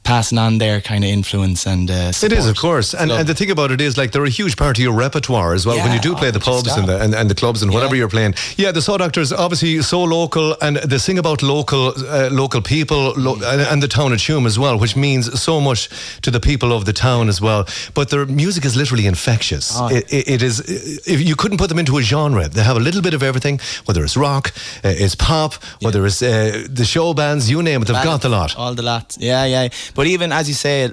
passing 0.03 0.37
on 0.37 0.57
their 0.57 0.81
kind 0.81 1.03
of 1.03 1.09
influence 1.09 1.65
and 1.65 1.89
uh, 1.89 2.11
It 2.21 2.33
is, 2.33 2.47
of 2.47 2.57
course, 2.57 2.93
and, 2.93 3.09
Love 3.09 3.19
and 3.21 3.29
the 3.29 3.35
thing 3.35 3.51
about 3.51 3.71
it 3.71 3.81
is, 3.81 3.97
like, 3.97 4.11
they're 4.11 4.25
a 4.25 4.29
huge 4.29 4.57
part 4.57 4.77
of 4.77 4.83
your 4.83 4.93
repertoire 4.93 5.53
as 5.53 5.65
well. 5.65 5.77
when 5.77 5.93
you 5.93 5.99
do 5.99 6.15
play 6.15 6.27
oh, 6.27 6.31
the 6.31 6.39
pubs 6.39 6.75
and 6.75 6.87
the, 6.87 7.01
and, 7.01 7.13
and 7.15 7.29
the 7.29 7.35
clubs 7.35 7.61
and 7.63 7.73
whatever 7.73 7.95
you're 7.95 8.09
playing, 8.09 8.33
yeah, 8.57 8.71
the 8.71 8.81
Saw 8.81 8.97
Doctors 8.97 9.31
obviously 9.31 9.81
so 9.81 10.03
local, 10.03 10.55
and 10.61 10.77
they 10.77 10.97
sing 10.97 11.17
about 11.17 11.41
local, 11.41 11.93
uh, 11.97 12.29
local 12.31 12.61
people 12.61 13.13
lo- 13.17 13.35
and, 13.43 13.61
and 13.61 13.83
the 13.83 13.87
town 13.87 14.11
of 14.11 14.19
Tuam 14.19 14.45
as 14.45 14.59
well, 14.59 14.77
which 14.77 14.95
means 14.95 15.41
so 15.41 15.59
much 15.61 15.89
to 16.21 16.31
the 16.31 16.39
people 16.39 16.73
of 16.73 16.85
the 16.85 16.93
town 16.93 17.29
as 17.29 17.39
well. 17.41 17.65
But 17.93 18.09
their 18.09 18.25
music 18.25 18.65
is 18.65 18.75
literally 18.75 19.05
infectious. 19.05 19.71
Oh. 19.75 19.87
It, 19.87 20.11
it, 20.11 20.29
it 20.29 20.41
is. 20.43 20.59
If 21.07 21.21
you 21.21 21.35
couldn't 21.35 21.57
put 21.57 21.69
them 21.69 21.79
into 21.79 21.97
a 21.97 22.01
genre, 22.01 22.47
they 22.47 22.63
have 22.63 22.77
a 22.77 22.79
little 22.79 23.01
bit 23.01 23.13
of 23.13 23.23
everything. 23.23 23.59
Whether 23.85 24.03
it's 24.03 24.17
rock, 24.17 24.53
uh, 24.83 24.89
it's 24.89 25.15
pop, 25.15 25.53
whether 25.81 26.05
it's 26.05 26.21
uh, 26.21 26.67
the 26.69 26.85
show 26.85 27.13
bands, 27.13 27.49
you 27.49 27.61
name 27.63 27.81
it, 27.81 27.87
they've 27.87 28.03
got 28.03 28.21
the 28.21 28.29
lot. 28.29 28.55
all 28.57 28.73
the 28.75 28.81
lot 28.83 29.17
yeah 29.19 29.45
yeah 29.45 29.69
but 29.95 30.07
even 30.07 30.31
as 30.31 30.47
you 30.47 30.53
say 30.53 30.91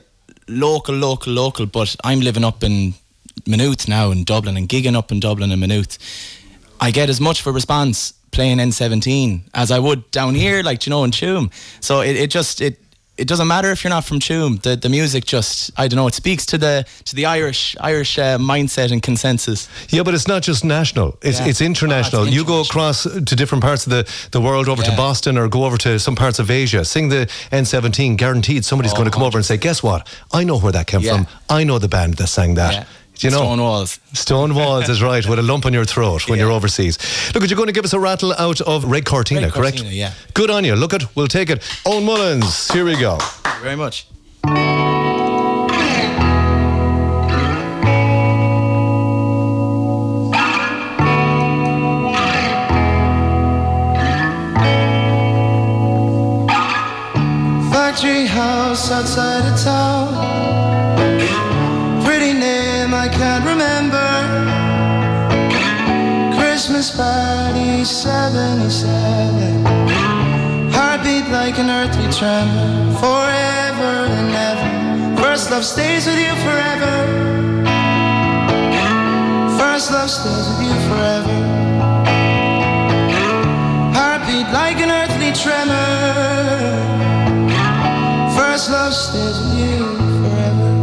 local 0.49 0.95
local 0.95 1.33
local 1.33 1.67
but 1.67 1.95
I'm 2.05 2.21
living 2.21 2.45
up 2.45 2.63
in 2.63 2.95
Maynooth 3.47 3.89
now 3.89 4.11
in 4.11 4.25
Dublin 4.25 4.57
and 4.57 4.69
gigging 4.69 4.97
up 4.97 5.13
in 5.13 5.21
Dublin 5.21 5.51
and 5.53 5.61
Maynooth 5.61 5.99
I 6.81 6.91
get 6.91 7.09
as 7.09 7.21
much 7.21 7.47
a 7.47 7.53
response 7.53 8.13
playing 8.33 8.59
N17 8.59 9.43
as 9.55 9.71
I 9.71 9.79
would 9.79 10.11
down 10.11 10.35
here 10.35 10.63
like 10.63 10.87
you 10.87 10.91
know 10.91 11.05
in 11.05 11.11
Tuam 11.11 11.51
so 11.81 12.01
it, 12.01 12.17
it 12.17 12.31
just 12.31 12.61
it 12.61 12.79
it 13.21 13.29
doesn't 13.29 13.49
matter 13.49 13.71
if 13.71 13.83
you're 13.85 13.95
not 13.99 14.05
from 14.05 14.19
Tuam 14.21 14.61
the 14.63 14.77
the 14.77 14.89
music 14.89 15.25
just 15.35 15.71
I 15.83 15.89
don't 15.89 15.97
know 16.01 16.09
it 16.09 16.15
speaks 16.15 16.45
to 16.47 16.59
the 16.59 16.85
to 17.05 17.13
the 17.19 17.27
Irish 17.39 17.77
Irish 17.93 18.19
uh, 18.19 18.39
mindset 18.53 18.91
and 18.93 19.03
consensus 19.03 19.69
Yeah, 19.91 20.05
but 20.05 20.15
it's 20.15 20.27
not 20.29 20.43
just 20.43 20.65
national; 20.65 21.09
it's 21.23 21.39
Yeah. 21.39 21.49
it's 21.51 21.61
international. 21.61 22.23
Oh, 22.23 22.25
it's 22.27 22.35
you 22.37 22.45
go 22.45 22.61
across 22.61 23.03
to 23.03 23.35
different 23.41 23.63
parts 23.65 23.87
of 23.87 23.91
the, 23.93 24.03
the 24.31 24.41
world, 24.41 24.69
over 24.69 24.83
to 24.83 24.95
Boston, 24.97 25.39
or 25.39 25.49
go 25.49 25.65
over 25.65 25.79
to 25.79 25.99
some 25.99 26.17
parts 26.17 26.39
of 26.39 26.51
Asia. 26.51 26.85
Sing 26.85 27.11
the 27.11 27.27
N17, 27.53 28.17
guaranteed 28.17 28.65
somebody's 28.65 28.93
Oh, 28.93 28.97
going 28.99 29.11
to 29.11 29.15
come 29.17 29.23
over 29.29 29.39
and 29.39 29.45
say, 29.47 29.57
"Guess 29.57 29.83
what? 29.83 30.01
I 30.33 30.45
know 30.45 30.59
where 30.63 30.73
that 30.73 30.87
came 30.87 31.01
Yeah. 31.03 31.13
from. 31.17 31.27
I 31.59 31.65
know 31.65 31.79
the 31.79 31.89
band 31.89 32.15
that 32.15 32.29
sang 32.29 32.55
that." 32.57 32.87
Yeah. 33.23 33.31
Do 33.31 33.37
You 33.37 33.41
know, 33.43 33.47
Stone 33.47 33.61
Walls. 33.61 34.01
Stone 34.15 34.55
Walls 34.55 34.89
is 34.89 35.03
right, 35.03 35.27
with 35.27 35.39
a 35.39 35.43
lump 35.43 35.67
on 35.67 35.73
your 35.73 35.85
throat 35.85 36.29
when 36.29 36.39
you're 36.39 36.51
overseas. 36.51 36.99
Look, 37.35 37.49
you're 37.49 37.57
going 37.57 37.67
to 37.67 37.73
give 37.73 37.85
us 37.85 37.93
a 37.93 38.01
rattle 38.01 38.33
out 38.33 38.61
of 38.63 38.85
Red 38.85 39.05
Cortina, 39.05 39.43
Red 39.43 39.53
correct? 39.53 39.77
Cortina, 39.79 39.95
yeah. 39.95 40.13
Good 40.33 40.51
on 40.51 40.65
you. 40.65 40.75
Look 40.75 40.95
at, 40.95 41.15
we'll 41.15 41.27
take 41.29 41.51
it. 41.51 41.63
Owen 41.85 42.05
Mullins, 42.05 42.71
here 42.73 42.85
we 42.85 42.97
go. 42.97 43.19
Thank 43.19 43.57
you 43.57 43.63
very 43.63 43.77
much 43.77 44.07
Factory 57.71 58.27
house 58.27 58.91
outside 58.91 59.53
of 59.53 59.61
town. 59.63 60.50
Christmas 66.71 66.97
party 66.97 67.85
77. 67.85 69.67
Heartbeat 70.71 71.29
like 71.31 71.59
an 71.59 71.69
earthly 71.69 72.09
tremor. 72.13 72.95
Forever 73.01 74.07
and 74.19 74.33
ever. 74.49 75.21
First 75.21 75.51
love 75.51 75.65
stays 75.65 76.07
with 76.07 76.17
you 76.17 76.33
forever. 76.47 76.95
First 79.59 79.91
love 79.91 80.11
stays 80.11 80.47
with 80.51 80.63
you 80.69 80.75
forever. 80.89 81.39
Heartbeat 83.93 84.49
like 84.53 84.79
an 84.79 84.91
earthly 84.93 85.33
tremor. 85.33 85.75
First 88.39 88.71
love 88.71 88.95
stays 88.95 89.41
with 89.41 89.59
you 89.59 89.97
forever. 90.23 90.80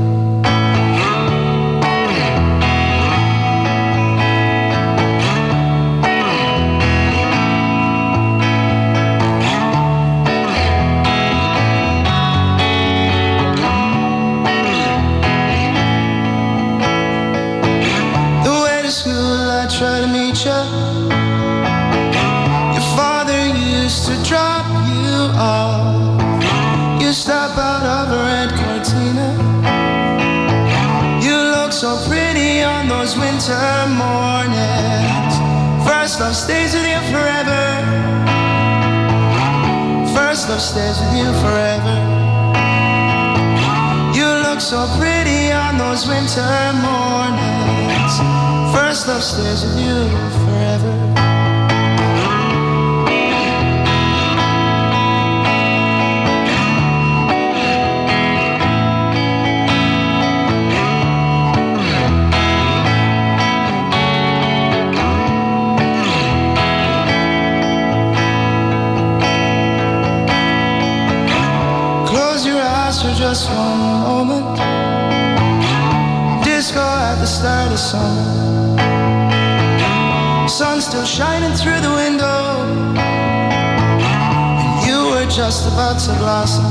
Stays 49.19 49.63
with 49.63 49.79
you 49.79 50.36
about 85.77 85.99
to 85.99 86.11
blossom. 86.17 86.66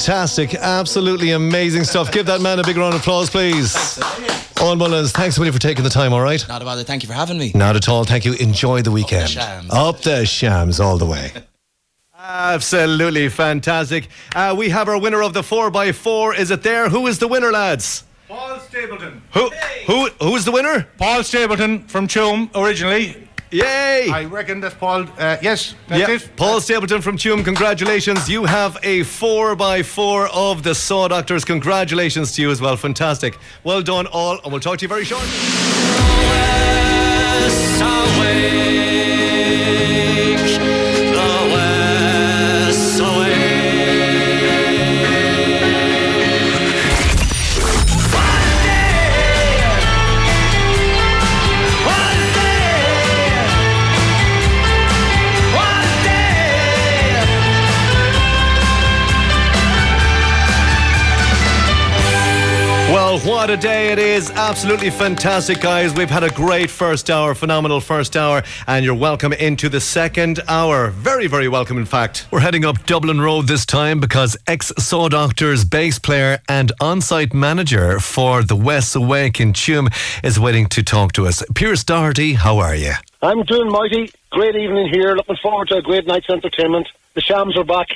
Fantastic. 0.00 0.54
Absolutely 0.54 1.32
amazing 1.32 1.84
stuff. 1.84 2.10
Give 2.10 2.24
that 2.26 2.40
man 2.40 2.58
a 2.58 2.64
big 2.64 2.78
round 2.78 2.94
of 2.94 3.00
applause, 3.00 3.28
please. 3.28 4.00
Owen 4.58 4.78
Mullins, 4.78 5.12
thanks 5.12 5.36
so 5.36 5.42
much 5.42 5.52
for 5.52 5.58
taking 5.58 5.84
the 5.84 5.90
time, 5.90 6.14
all 6.14 6.22
right? 6.22 6.42
Not 6.48 6.62
a 6.62 6.64
bother. 6.64 6.84
Thank 6.84 7.02
you 7.02 7.06
for 7.06 7.12
having 7.12 7.36
me. 7.36 7.52
Not 7.54 7.76
at 7.76 7.86
all. 7.86 8.04
Thank 8.04 8.24
you. 8.24 8.32
Enjoy 8.34 8.80
the 8.80 8.90
weekend. 8.90 9.28
shams. 9.28 9.70
Up 9.70 10.00
the 10.00 10.24
shams 10.24 10.80
all 10.80 10.96
the 10.96 11.04
way. 11.04 11.32
Absolutely 12.18 13.28
fantastic. 13.28 14.08
Uh, 14.34 14.54
we 14.56 14.70
have 14.70 14.88
our 14.88 14.98
winner 14.98 15.22
of 15.22 15.34
the 15.34 15.42
4x4. 15.42 16.38
Is 16.38 16.50
it 16.50 16.62
there? 16.62 16.88
Who 16.88 17.06
is 17.06 17.18
the 17.18 17.28
winner, 17.28 17.50
lads? 17.50 18.04
Paul 18.28 18.58
Stapleton. 18.60 19.20
Who 19.32 19.50
who 19.86 20.08
who 20.20 20.36
is 20.36 20.44
the 20.44 20.52
winner? 20.52 20.86
Paul 20.98 21.24
Stapleton 21.24 21.88
from 21.88 22.06
Tuam 22.06 22.48
originally. 22.54 23.28
Yay! 23.50 24.08
I 24.10 24.24
reckon 24.24 24.60
that's 24.60 24.74
Paul. 24.76 25.06
Uh, 25.18 25.36
yes, 25.42 25.74
that's 25.88 26.00
Yeah, 26.08 26.14
it. 26.14 26.30
Paul 26.36 26.60
Stapleton 26.60 27.02
from 27.02 27.16
Tuam, 27.16 27.44
congratulations. 27.44 28.28
You 28.28 28.44
have 28.44 28.76
a 28.82 29.00
4x4 29.00 30.28
of 30.32 30.62
the 30.62 30.74
Saw 30.74 31.08
Doctors. 31.08 31.44
Congratulations 31.44 32.32
to 32.36 32.42
you 32.42 32.50
as 32.50 32.60
well. 32.60 32.76
Fantastic. 32.76 33.36
Well 33.64 33.82
done, 33.82 34.06
all, 34.06 34.38
and 34.44 34.52
we'll 34.52 34.60
talk 34.60 34.78
to 34.78 34.84
you 34.84 34.88
very 34.88 35.04
shortly. 35.04 35.28
What 63.24 63.50
a 63.50 63.56
day 63.56 63.92
it 63.92 63.98
is. 63.98 64.30
Absolutely 64.30 64.90
fantastic, 64.90 65.60
guys. 65.60 65.94
We've 65.94 66.10
had 66.10 66.24
a 66.24 66.30
great 66.30 66.70
first 66.70 67.10
hour, 67.10 67.34
phenomenal 67.34 67.80
first 67.80 68.16
hour, 68.16 68.42
and 68.66 68.84
you're 68.84 68.94
welcome 68.94 69.32
into 69.32 69.68
the 69.68 69.80
second 69.80 70.40
hour. 70.48 70.90
Very, 70.90 71.26
very 71.26 71.48
welcome, 71.48 71.76
in 71.78 71.84
fact. 71.84 72.26
We're 72.30 72.40
heading 72.40 72.64
up 72.64 72.86
Dublin 72.86 73.20
Road 73.20 73.46
this 73.46 73.66
time 73.66 74.00
because 74.00 74.36
ex 74.46 74.72
Saw 74.78 75.08
Doctors 75.08 75.64
bass 75.64 75.98
player 75.98 76.38
and 76.48 76.72
on 76.80 77.00
site 77.00 77.34
manager 77.34 78.00
for 78.00 78.42
the 78.42 78.56
West 78.56 78.94
Awake 78.96 79.40
in 79.40 79.52
Tuam 79.52 79.92
is 80.24 80.38
waiting 80.38 80.66
to 80.68 80.82
talk 80.82 81.12
to 81.12 81.26
us. 81.26 81.42
Pierce 81.54 81.84
Doherty, 81.84 82.34
how 82.34 82.58
are 82.58 82.74
you? 82.74 82.92
I'm 83.22 83.42
doing 83.42 83.70
mighty. 83.70 84.10
Great 84.30 84.56
evening 84.56 84.88
here. 84.92 85.14
Looking 85.14 85.36
forward 85.42 85.68
to 85.68 85.76
a 85.76 85.82
great 85.82 86.06
night's 86.06 86.30
entertainment. 86.30 86.88
The 87.20 87.34
Shams 87.34 87.58
are 87.58 87.64
back. 87.64 87.88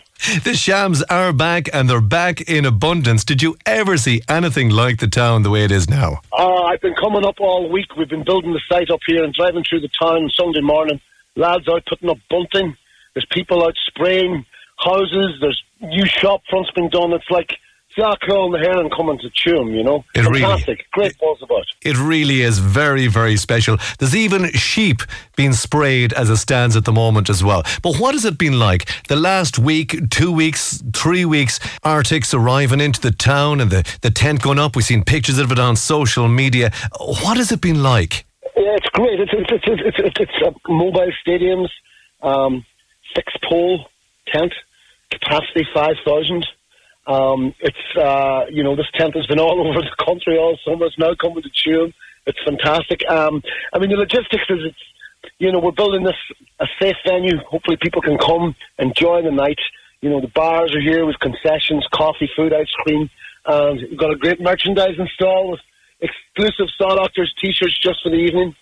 The 0.44 0.52
Shams 0.52 1.02
are 1.04 1.32
back 1.32 1.70
and 1.72 1.88
they're 1.88 2.02
back 2.02 2.42
in 2.42 2.66
abundance. 2.66 3.24
Did 3.24 3.40
you 3.40 3.56
ever 3.64 3.96
see 3.96 4.20
anything 4.28 4.68
like 4.68 4.98
the 4.98 5.06
town 5.06 5.44
the 5.44 5.48
way 5.48 5.64
it 5.64 5.70
is 5.70 5.88
now? 5.88 6.20
Uh, 6.30 6.64
I've 6.64 6.82
been 6.82 6.94
coming 6.94 7.24
up 7.24 7.36
all 7.40 7.70
week. 7.72 7.96
We've 7.96 8.06
been 8.06 8.22
building 8.22 8.52
the 8.52 8.60
site 8.68 8.90
up 8.90 9.00
here 9.06 9.24
and 9.24 9.32
driving 9.32 9.64
through 9.64 9.80
the 9.80 9.88
town 9.98 10.28
Sunday 10.34 10.60
morning. 10.60 11.00
Lads 11.36 11.66
out 11.70 11.86
putting 11.86 12.10
up 12.10 12.18
bunting. 12.28 12.76
There's 13.14 13.24
people 13.30 13.64
out 13.64 13.72
spraying 13.86 14.44
houses. 14.76 15.38
There's 15.40 15.62
new 15.80 16.04
shop 16.04 16.42
fronts 16.50 16.70
being 16.76 16.90
done. 16.90 17.14
It's 17.14 17.30
like 17.30 17.56
Hill 17.96 18.44
and 18.46 18.54
the 18.54 18.80
and 18.80 18.90
coming 18.92 19.18
to 19.18 19.30
Tuam, 19.30 19.74
you 19.74 19.82
know? 19.82 20.04
It 20.14 20.22
really- 20.22 20.40
Fantastic. 20.40 20.86
Great 20.92 21.18
buzz 21.18 21.38
about. 21.42 21.64
It 21.82 21.90
It 21.90 21.98
really 21.98 22.40
is 22.42 22.58
very, 22.58 23.06
very 23.06 23.36
special. 23.36 23.76
There's 23.98 24.16
even 24.16 24.50
sheep 24.52 25.02
being 25.36 25.52
sprayed 25.52 26.12
as 26.12 26.28
it 26.30 26.36
stands 26.36 26.76
at 26.76 26.84
the 26.84 26.92
moment 26.92 27.30
as 27.30 27.44
well. 27.44 27.62
But 27.82 27.96
what 27.96 28.14
has 28.14 28.24
it 28.24 28.36
been 28.38 28.58
like 28.58 28.88
the 29.08 29.16
last 29.16 29.58
week, 29.58 30.10
two 30.10 30.32
weeks, 30.32 30.82
three 30.92 31.24
weeks? 31.24 31.60
Arctics 31.84 32.34
arriving 32.34 32.80
into 32.80 33.00
the 33.00 33.10
town 33.12 33.60
and 33.60 33.70
the, 33.70 33.84
the 34.00 34.10
tent 34.10 34.42
going 34.42 34.58
up. 34.58 34.74
We've 34.76 34.84
seen 34.84 35.04
pictures 35.04 35.38
of 35.38 35.52
it 35.52 35.58
on 35.58 35.76
social 35.76 36.28
media. 36.28 36.72
What 36.98 37.36
has 37.36 37.52
it 37.52 37.60
been 37.60 37.82
like? 37.82 38.24
Yeah, 38.56 38.76
it's 38.76 38.88
great. 38.90 39.20
It's 39.20 39.32
it's 39.32 39.50
it's 39.52 39.82
it's, 39.84 39.98
it's, 39.98 40.20
it's 40.20 40.46
uh, 40.46 40.50
mobile 40.68 41.10
stadiums, 41.26 41.68
um, 42.22 42.64
fixed 43.14 43.38
pole 43.42 43.86
tent, 44.32 44.52
capacity 45.10 45.66
five 45.74 45.96
thousand. 46.04 46.46
Um, 47.06 47.54
it's 47.60 47.96
uh, 47.96 48.46
you 48.50 48.62
know 48.62 48.76
this 48.76 48.86
tent 48.94 49.14
has 49.16 49.26
been 49.26 49.38
all 49.38 49.60
over 49.66 49.80
the 49.80 50.04
country 50.04 50.38
all 50.38 50.58
summer. 50.64 50.86
It's 50.86 50.98
now 50.98 51.14
coming 51.14 51.42
to 51.42 51.50
Tuam. 51.50 51.92
It's 52.26 52.38
fantastic. 52.44 53.08
Um, 53.08 53.42
I 53.72 53.78
mean 53.78 53.90
the 53.90 53.96
logistics 53.96 54.44
is 54.48 54.60
it's 54.64 55.30
you 55.38 55.52
know 55.52 55.60
we're 55.60 55.72
building 55.72 56.04
this 56.04 56.16
a 56.60 56.66
safe 56.80 56.96
venue. 57.06 57.36
Hopefully 57.48 57.76
people 57.80 58.02
can 58.02 58.18
come 58.18 58.54
enjoy 58.78 59.22
the 59.22 59.30
night. 59.30 59.58
You 60.00 60.10
know 60.10 60.20
the 60.20 60.28
bars 60.28 60.74
are 60.74 60.80
here 60.80 61.06
with 61.06 61.18
concessions, 61.20 61.86
coffee, 61.92 62.30
food, 62.36 62.52
ice 62.52 62.72
cream, 62.84 63.10
and 63.46 63.80
we've 63.80 63.98
got 63.98 64.12
a 64.12 64.16
great 64.16 64.40
merchandising 64.40 65.08
stall 65.14 65.50
with 65.50 65.60
exclusive 66.00 66.66
Saw 66.76 66.96
Doctors 66.96 67.32
T-shirts 67.40 67.78
just 67.78 68.02
for 68.02 68.10
the 68.10 68.16
evening. 68.16 68.54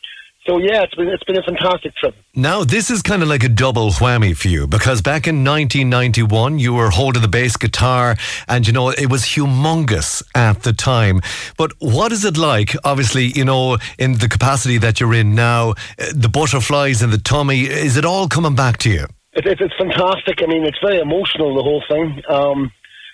So 0.47 0.59
yeah, 0.59 0.83
it's 0.83 0.95
been 0.97 1.09
it's 1.09 1.23
been 1.23 1.39
a 1.39 1.43
fantastic 1.43 1.95
trip. 1.95 2.17
Now, 2.35 2.65
this 2.65 2.91
is 2.91 3.01
kind 3.01 3.23
of 3.23 3.29
like 3.29 3.45
a 3.45 3.49
double 3.49 3.91
whammy 3.91 4.37
for 4.37 4.49
you 4.49 4.67
because 4.67 5.03
back 5.03 5.29
in 5.29 5.45
1991, 5.45 6.59
you 6.59 6.73
were 6.75 6.91
holding 6.91 7.23
the 7.23 7.29
bass 7.29 7.57
guitar 7.57 8.17
and, 8.49 8.67
you 8.67 8.73
know, 8.73 8.89
it 8.89 9.09
was 9.11 9.23
humongous 9.23 10.23
at 10.35 10.63
the 10.63 10.73
time. 10.73 11.21
But 11.57 11.73
what 11.79 12.11
is 12.11 12.25
it 12.25 12.37
like, 12.37 12.75
obviously, 12.85 13.27
you 13.27 13.45
know, 13.45 13.77
in 13.99 14.15
the 14.15 14.29
capacity 14.29 14.79
that 14.79 14.99
you're 14.99 15.15
in 15.15 15.35
now, 15.35 15.71
uh, 15.99 16.07
the 16.15 16.29
butterflies 16.29 17.03
in 17.03 17.11
the 17.11 17.19
tummy, 17.19 17.63
is 17.63 17.97
it 17.97 18.05
all 18.05 18.29
coming 18.29 18.57
back 18.57 18.79
to 18.79 18.91
you? 18.91 19.07
It, 19.35 19.47
it, 19.47 19.61
it's 19.61 19.77
fantastic. 19.77 20.43
I 20.43 20.47
mean, 20.47 20.65
it's 20.65 20.79
very 20.83 20.99
emotional 20.99 21.55
the 21.55 21.63
whole 21.63 21.85
thing. 21.89 22.23
Um, 22.29 22.73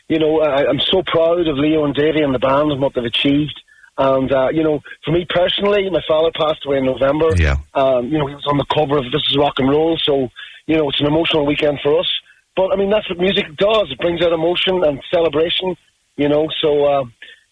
you 0.09 0.18
know, 0.18 0.41
I, 0.41 0.66
I'm 0.66 0.81
so 0.81 1.03
proud 1.05 1.47
of 1.47 1.57
Leo 1.59 1.85
and 1.85 1.95
Davey 1.95 2.22
and 2.22 2.35
the 2.35 2.39
band 2.39 2.72
and 2.72 2.81
what 2.81 2.95
they've 2.95 3.05
achieved. 3.05 3.61
And 3.99 4.32
uh, 4.32 4.49
you 4.53 4.62
know, 4.62 4.80
for 5.05 5.11
me 5.11 5.26
personally, 5.28 5.90
my 5.90 6.01
father 6.07 6.30
passed 6.38 6.64
away 6.64 6.78
in 6.78 6.86
November. 6.86 7.30
Yeah. 7.36 7.57
Um, 7.74 8.07
you 8.07 8.18
know, 8.18 8.28
he 8.28 8.34
was 8.34 8.46
on 8.46 8.57
the 8.57 8.66
cover 8.72 8.96
of 8.96 9.11
This 9.11 9.22
Is 9.28 9.36
Rock 9.36 9.55
and 9.59 9.68
Roll, 9.68 9.99
so 9.99 10.28
you 10.66 10.76
know, 10.76 10.88
it's 10.88 11.01
an 11.01 11.07
emotional 11.07 11.44
weekend 11.44 11.80
for 11.82 11.99
us. 11.99 12.09
But 12.55 12.72
I 12.72 12.76
mean, 12.76 12.90
that's 12.90 13.09
what 13.09 13.18
music 13.18 13.57
does. 13.57 13.90
It 13.90 13.99
brings 13.99 14.22
out 14.22 14.32
emotion 14.32 14.84
and 14.84 15.03
celebration. 15.12 15.76
You 16.16 16.28
know, 16.28 16.49
so 16.61 16.84
uh, 16.84 17.05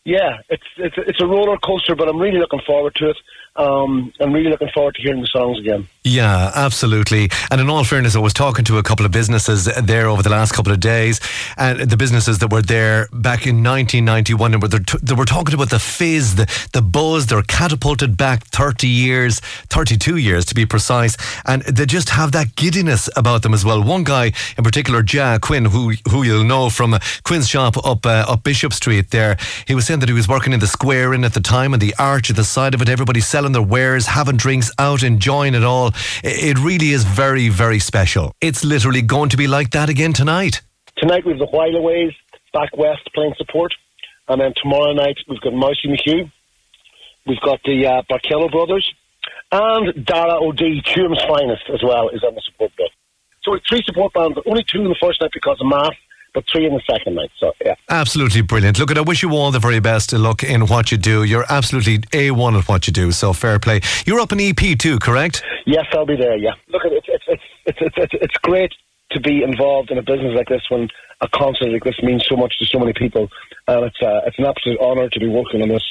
yeah, 0.05 0.39
it's 0.49 0.67
it's 0.77 0.97
it's 0.99 1.21
a 1.21 1.27
roller 1.27 1.59
coaster, 1.59 1.97
but 1.97 2.09
I'm 2.09 2.19
really 2.19 2.39
looking 2.39 2.61
forward 2.65 2.95
to 2.97 3.11
it. 3.11 3.17
Um, 3.57 4.13
I'm 4.21 4.33
really 4.33 4.51
looking 4.51 4.69
forward 4.75 4.95
to 4.97 5.03
hearing 5.03 5.21
the 5.21 5.29
songs 5.29 5.59
again. 5.59 5.89
Yeah, 6.05 6.53
absolutely. 6.55 7.31
And 7.51 7.61
in 7.61 7.69
all 7.69 7.83
fairness, 7.83 8.15
I 8.15 8.21
was 8.21 8.33
talking 8.33 8.65
to 8.67 8.79
a 8.79 8.83
couple 8.83 9.05
of 9.07 9.13
businesses 9.13 9.65
there 9.65 10.09
over 10.09 10.23
the 10.23 10.31
last 10.31 10.53
couple 10.53 10.73
of 10.73 10.79
days, 10.79 11.21
and 11.57 11.81
the 11.81 11.97
businesses 11.97 12.39
that 12.39 12.53
were 12.53 12.63
there 12.63 13.09
back 13.13 13.47
in 13.47 13.65
1991, 13.65 14.55
and 14.55 14.63
were 14.63 14.69
they 14.69 15.15
were 15.15 15.25
talking 15.25 15.55
about 15.55 15.71
the 15.71 15.79
fizz, 15.79 16.37
the, 16.37 16.69
the 16.73 16.83
buzz. 16.83 17.27
They're 17.27 17.43
catapulted 17.43 18.17
back 18.17 18.45
30 18.45 18.87
years, 18.87 19.41
32 19.41 20.17
years 20.17 20.45
to 20.47 20.55
be 20.55 20.67
precise, 20.67 21.17
and 21.45 21.63
they 21.63 21.87
just 21.87 22.11
have 22.11 22.33
that 22.33 22.55
giddiness 22.57 23.09
about 23.17 23.43
them 23.43 23.55
as 23.55 23.65
well. 23.65 23.83
One 23.83 24.05
guy 24.05 24.33
in 24.57 24.65
particular, 24.65 25.03
Ja 25.03 25.39
Quinn, 25.39 25.65
who 25.65 25.95
who 26.11 26.23
you'll 26.23 26.45
know 26.45 26.71
from 26.71 26.95
uh, 26.95 26.99
Quinn's 27.25 27.49
shop 27.49 27.77
up 27.85 28.07
uh, 28.07 28.27
up 28.29 28.45
Bishop 28.45 28.73
Street 28.73 29.11
there, 29.11 29.37
he 29.67 29.75
was 29.75 29.87
saying 29.87 30.01
that 30.01 30.09
he 30.09 30.15
was 30.15 30.29
working 30.29 30.53
in 30.53 30.61
the 30.61 30.67
Square 30.67 31.15
Inn 31.15 31.25
at 31.25 31.35
the 31.35 31.41
time, 31.41 31.73
and 31.73 31.83
the 31.83 31.95
arch 31.99 32.31
at 32.31 32.37
the 32.37 32.45
side 32.45 32.75
of 32.75 32.83
it, 32.83 32.89
everybody 32.89 33.21
selling 33.47 33.53
their 33.53 33.63
wares, 33.63 34.07
having 34.07 34.37
drinks 34.37 34.73
out, 34.79 35.03
enjoying 35.03 35.55
it 35.55 35.63
all. 35.63 35.93
It 36.25 36.59
really 36.59 36.91
is 36.91 37.05
very, 37.05 37.49
very 37.49 37.79
special. 37.79 38.33
It's 38.41 38.65
literally 38.65 39.03
going 39.03 39.29
to 39.31 39.37
be 39.37 39.47
like 39.47 39.71
that 39.71 39.89
again 39.89 40.13
tonight. 40.13 40.63
Tonight 40.97 41.25
we've 41.25 41.39
the 41.39 41.47
Whileaways 41.47 42.13
back 42.53 42.77
west 42.77 43.09
playing 43.15 43.35
support, 43.37 43.73
and 44.29 44.41
then 44.41 44.53
tomorrow 44.61 44.93
night 44.95 45.17
we've 45.29 45.41
got 45.41 45.53
Mousy 45.53 45.87
McHugh, 45.87 46.31
we've 47.27 47.41
got 47.41 47.61
the 47.65 47.87
uh, 47.87 48.03
Barkello 48.11 48.51
brothers, 48.51 48.91
and 49.53 50.05
Dara 50.05 50.41
O'D, 50.43 50.83
Tuam's 50.85 51.23
finest 51.29 51.71
as 51.73 51.83
well, 51.85 52.09
is 52.09 52.25
on 52.25 52.35
the 52.35 52.43
support 52.51 52.73
bill. 52.77 52.89
So 53.45 53.57
three 53.69 53.83
support 53.85 54.13
bands, 54.13 54.35
but 54.35 54.51
only 54.51 54.65
two 54.65 54.83
in 54.83 54.89
the 54.89 54.99
first 55.01 55.21
night 55.21 55.31
because 55.33 55.59
of 55.61 55.69
math, 55.69 55.95
but 56.37 56.45
three 56.53 56.67
in 56.67 56.75
the 56.75 56.83
second 56.89 57.15
night. 57.15 57.31
So 57.39 57.53
yeah. 57.65 57.75
Absolutely 57.89 58.43
brilliant. 58.43 58.79
Look, 58.79 58.91
at 58.91 58.99
I 58.99 59.01
wish 59.01 59.23
you 59.23 59.31
all 59.31 59.51
the 59.51 59.59
very 59.59 59.81
best 59.81 60.13
of 60.13 60.21
luck 60.21 60.45
in 60.45 60.67
what 60.67 60.93
you 60.93 60.99
do. 60.99 61.25
You're 61.25 61.47
absolutely 61.49 61.99
A1 62.13 62.59
at 62.59 62.69
what 62.69 62.87
you 62.87 62.93
do, 62.93 63.11
so 63.11 63.33
fair 63.33 63.59
play. 63.59 63.81
You're 64.05 64.21
up 64.21 64.33
in 64.33 64.41
EP 64.41 64.79
too, 64.79 64.99
correct? 64.99 65.43
Yes, 65.65 65.87
I'll 65.93 66.05
be 66.05 66.15
there. 66.15 66.37
Yeah. 66.37 66.53
Look, 66.69 66.83
it's 66.85 67.07
it's 67.09 67.25
it's 67.27 67.43
it's 67.65 67.79
it's, 67.81 67.97
it's, 67.97 68.15
it's 68.25 68.37
great 68.43 68.73
to 69.13 69.21
be 69.21 69.43
involved 69.43 69.91
in 69.91 69.97
a 69.97 70.03
business 70.03 70.35
like 70.37 70.49
this 70.49 70.63
when 70.69 70.89
a 71.23 71.29
concert 71.29 71.71
like 71.71 71.85
this 71.85 71.99
means 72.03 72.27
so 72.29 72.37
much 72.37 72.59
to 72.59 72.67
so 72.67 72.79
many 72.79 72.93
people, 72.93 73.31
and 73.67 73.87
it's 73.87 74.03
uh, 74.03 74.21
it's 74.27 74.39
an 74.39 74.45
absolute 74.45 74.79
honour 74.79 75.09
to 75.09 75.19
be 75.19 75.29
working 75.29 75.63
on 75.63 75.71
this 75.71 75.85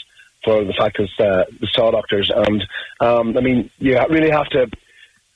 for 0.44 0.64
the 0.64 0.74
fact 0.74 1.00
it's 1.00 1.20
uh, 1.20 1.44
the 1.60 1.68
Saw 1.74 1.90
Doctors, 1.90 2.30
and 2.34 2.64
um, 3.00 3.36
I 3.36 3.42
mean 3.42 3.72
you 3.80 4.00
really 4.10 4.30
have 4.30 4.48
to 4.50 4.70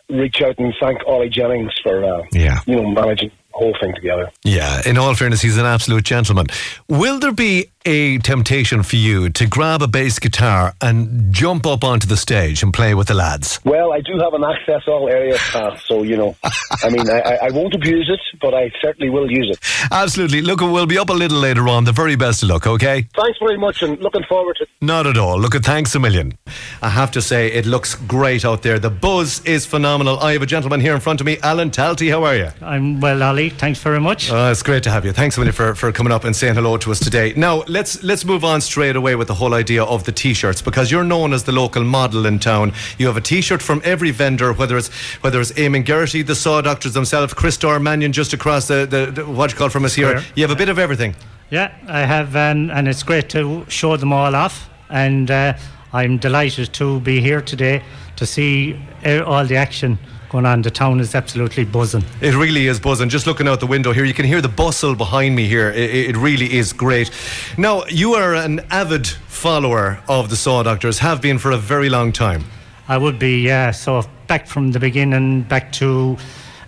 reach 0.07 0.39
out 0.43 0.59
and 0.59 0.71
thank 0.79 0.99
Ollie 1.07 1.29
Jennings 1.29 1.73
for 1.81 2.03
uh, 2.03 2.21
yeah. 2.31 2.59
you 2.67 2.75
know 2.75 2.91
managing 2.91 3.31
whole 3.51 3.75
thing 3.79 3.93
together. 3.95 4.31
Yeah, 4.43 4.81
in 4.85 4.97
all 4.97 5.13
fairness, 5.15 5.41
he's 5.41 5.57
an 5.57 5.65
absolute 5.65 6.03
gentleman. 6.03 6.47
Will 6.87 7.19
there 7.19 7.31
be 7.31 7.71
a 7.85 8.17
temptation 8.19 8.83
for 8.83 8.97
you 8.97 9.29
to 9.29 9.47
grab 9.47 9.81
a 9.81 9.87
bass 9.87 10.19
guitar 10.19 10.73
and 10.81 11.33
jump 11.33 11.65
up 11.65 11.83
onto 11.83 12.07
the 12.07 12.17
stage 12.17 12.61
and 12.61 12.73
play 12.73 12.93
with 12.93 13.07
the 13.07 13.13
lads? 13.13 13.59
Well, 13.63 13.93
I 13.93 14.01
do 14.01 14.17
have 14.19 14.33
an 14.33 14.43
access 14.43 14.81
all 14.87 15.09
area 15.09 15.37
pass, 15.37 15.83
so 15.85 16.03
you 16.03 16.17
know, 16.17 16.35
I 16.83 16.89
mean, 16.89 17.09
I, 17.09 17.19
I 17.19 17.35
I 17.47 17.51
won't 17.51 17.73
abuse 17.73 18.09
it, 18.09 18.19
but 18.41 18.53
I 18.53 18.71
certainly 18.81 19.09
will 19.09 19.31
use 19.31 19.49
it. 19.49 19.59
Absolutely. 19.91 20.41
Look, 20.41 20.61
we'll 20.61 20.85
be 20.85 20.97
up 20.97 21.09
a 21.09 21.13
little 21.13 21.39
later 21.39 21.67
on. 21.67 21.85
The 21.85 21.91
very 21.91 22.15
best 22.15 22.43
of 22.43 22.49
luck, 22.49 22.67
okay? 22.67 23.07
Thanks 23.15 23.39
very 23.39 23.57
much, 23.57 23.81
and 23.81 23.97
looking 24.01 24.23
forward 24.27 24.57
to. 24.57 24.67
Not 24.81 25.07
at 25.07 25.17
all. 25.17 25.39
Look, 25.39 25.55
at 25.55 25.63
thanks 25.63 25.95
a 25.95 25.99
million. 25.99 26.37
I 26.81 26.89
have 26.89 27.11
to 27.11 27.21
say, 27.21 27.47
it 27.51 27.65
looks 27.65 27.95
great 27.95 28.43
out 28.43 28.61
there. 28.61 28.77
The 28.77 28.89
buzz 28.89 29.43
is 29.45 29.65
phenomenal. 29.65 30.19
I 30.19 30.33
have 30.33 30.41
a 30.41 30.45
gentleman 30.45 30.81
here 30.81 30.93
in 30.93 30.99
front 30.99 31.21
of 31.21 31.25
me, 31.25 31.37
Alan 31.43 31.71
Talty. 31.71 32.11
How 32.11 32.23
are 32.25 32.35
you? 32.35 32.49
I'm 32.61 32.99
well, 32.99 33.23
Ali. 33.23 33.49
Thanks 33.49 33.79
very 33.79 33.99
much. 34.01 34.29
Oh, 34.31 34.51
it's 34.51 34.63
great 34.63 34.83
to 34.83 34.91
have 34.91 35.05
you. 35.05 35.11
Thanks 35.13 35.37
a 35.37 35.39
million 35.39 35.53
for, 35.53 35.75
for 35.75 35.91
coming 35.91 36.11
up 36.11 36.23
and 36.25 36.35
saying 36.35 36.55
hello 36.55 36.75
to 36.77 36.91
us 36.91 36.99
today. 36.99 37.33
Now, 37.35 37.63
let's 37.67 37.78
let's 37.79 38.03
let's 38.03 38.25
move 38.25 38.43
on 38.43 38.59
straight 38.59 38.97
away 38.97 39.15
with 39.15 39.29
the 39.29 39.33
whole 39.33 39.53
idea 39.53 39.81
of 39.81 40.03
the 40.03 40.11
t-shirts 40.11 40.61
because 40.61 40.91
you're 40.91 41.05
known 41.05 41.31
as 41.31 41.45
the 41.45 41.53
local 41.53 41.81
model 41.81 42.25
in 42.25 42.37
town. 42.37 42.73
You 42.97 43.07
have 43.07 43.15
a 43.15 43.21
t-shirt 43.21 43.61
from 43.61 43.81
every 43.85 44.11
vendor, 44.11 44.51
whether 44.51 44.75
it's 44.77 44.89
whether 45.23 45.39
it's 45.39 45.53
Eamon 45.53 45.85
Geraghty, 45.85 46.21
the 46.21 46.35
Saw 46.35 46.59
Doctors 46.59 46.93
themselves, 46.93 47.33
Chris 47.33 47.57
Mannion 47.63 48.11
just 48.11 48.33
across 48.33 48.67
the, 48.67 48.85
the, 48.85 49.11
the 49.11 49.25
what 49.25 49.51
you 49.51 49.57
call 49.57 49.69
from 49.69 49.85
us 49.85 49.95
here. 49.95 50.21
You 50.35 50.43
have 50.43 50.51
a 50.51 50.57
bit 50.57 50.67
of 50.67 50.77
everything. 50.77 51.15
Yeah, 51.51 51.73
I 51.87 52.01
have, 52.01 52.35
um, 52.35 52.69
and 52.69 52.87
it's 52.89 53.01
great 53.01 53.29
to 53.29 53.65
show 53.69 53.95
them 53.95 54.11
all 54.11 54.35
off. 54.35 54.69
And 54.89 55.31
uh, 55.31 55.53
I'm 55.93 56.17
delighted 56.17 56.73
to 56.73 56.99
be 56.99 57.21
here 57.21 57.41
today 57.41 57.81
to 58.17 58.25
see 58.25 58.77
uh, 59.05 59.23
all 59.23 59.45
the 59.45 59.55
action 59.55 59.97
going 60.29 60.45
on. 60.45 60.61
The 60.61 60.71
town 60.71 60.99
is 60.99 61.15
absolutely 61.15 61.65
buzzing. 61.65 62.03
It 62.21 62.35
really 62.35 62.67
is 62.67 62.79
buzzing. 62.79 63.09
Just 63.09 63.27
looking 63.27 63.47
out 63.47 63.59
the 63.59 63.67
window 63.67 63.91
here, 63.91 64.05
you 64.05 64.13
can 64.13 64.25
hear 64.25 64.41
the 64.41 64.49
bustle 64.49 64.95
behind 64.95 65.35
me 65.35 65.47
here. 65.47 65.69
It, 65.69 66.09
it 66.09 66.17
really 66.17 66.53
is 66.53 66.73
great. 66.73 67.11
Now, 67.57 67.85
you 67.85 68.13
are 68.13 68.35
an 68.35 68.61
avid 68.69 69.07
follower 69.07 69.99
of 70.07 70.29
the 70.29 70.35
Saw 70.35 70.63
Doctors, 70.63 70.99
have 70.99 71.21
been 71.21 71.39
for 71.39 71.51
a 71.51 71.57
very 71.57 71.89
long 71.89 72.11
time. 72.11 72.43
I 72.87 72.97
would 72.97 73.19
be, 73.19 73.41
yeah. 73.41 73.71
So 73.71 74.03
back 74.27 74.47
from 74.47 74.71
the 74.71 74.79
beginning, 74.79 75.43
back 75.43 75.71
to 75.73 76.17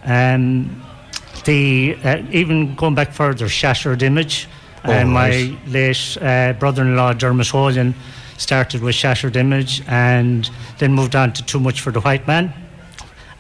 um, 0.04 0.84
the 1.46 1.98
uh, 2.04 2.22
even 2.32 2.76
going 2.76 2.96
back 2.96 3.12
further, 3.12 3.50
Shattered 3.50 4.04
Image. 4.04 4.48
Oh, 4.84 4.92
and 4.92 5.12
my 5.12 5.56
late 5.68 6.18
uh, 6.22 6.54
brother-in-law 6.54 7.14
Dermot 7.14 7.48
Holian 7.48 7.94
started 8.38 8.82
with 8.82 8.96
Shattered 8.96 9.36
Image, 9.36 9.84
and 9.88 10.50
then 10.80 10.94
moved 10.94 11.16
on 11.16 11.34
to 11.34 11.46
Too 11.46 11.60
Much 11.60 11.82
for 11.82 11.92
the 11.92 12.02
White 12.02 12.26
Man, 12.26 12.52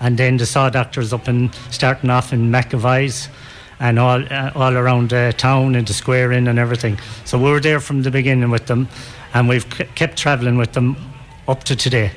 and 0.01 0.17
then 0.17 0.37
the 0.37 0.45
Saw 0.45 0.69
Doctors 0.69 1.13
up 1.13 1.27
and 1.27 1.55
starting 1.69 2.09
off 2.09 2.33
in 2.33 2.51
McAvey's. 2.51 3.29
And 3.79 3.97
all 3.97 4.21
uh, 4.31 4.51
all 4.53 4.77
around 4.77 5.09
the 5.09 5.33
town 5.35 5.73
and 5.73 5.87
the 5.87 5.93
Square 5.93 6.33
Inn 6.33 6.47
and 6.47 6.59
everything. 6.59 6.99
So 7.25 7.39
we 7.39 7.49
were 7.49 7.59
there 7.59 7.79
from 7.79 8.03
the 8.03 8.11
beginning 8.11 8.51
with 8.51 8.67
them, 8.67 8.87
and 9.33 9.49
we've 9.49 9.67
kept 9.95 10.19
travelling 10.19 10.59
with 10.59 10.73
them 10.73 10.95
up 11.47 11.63
to 11.63 11.75
today. 11.75 12.11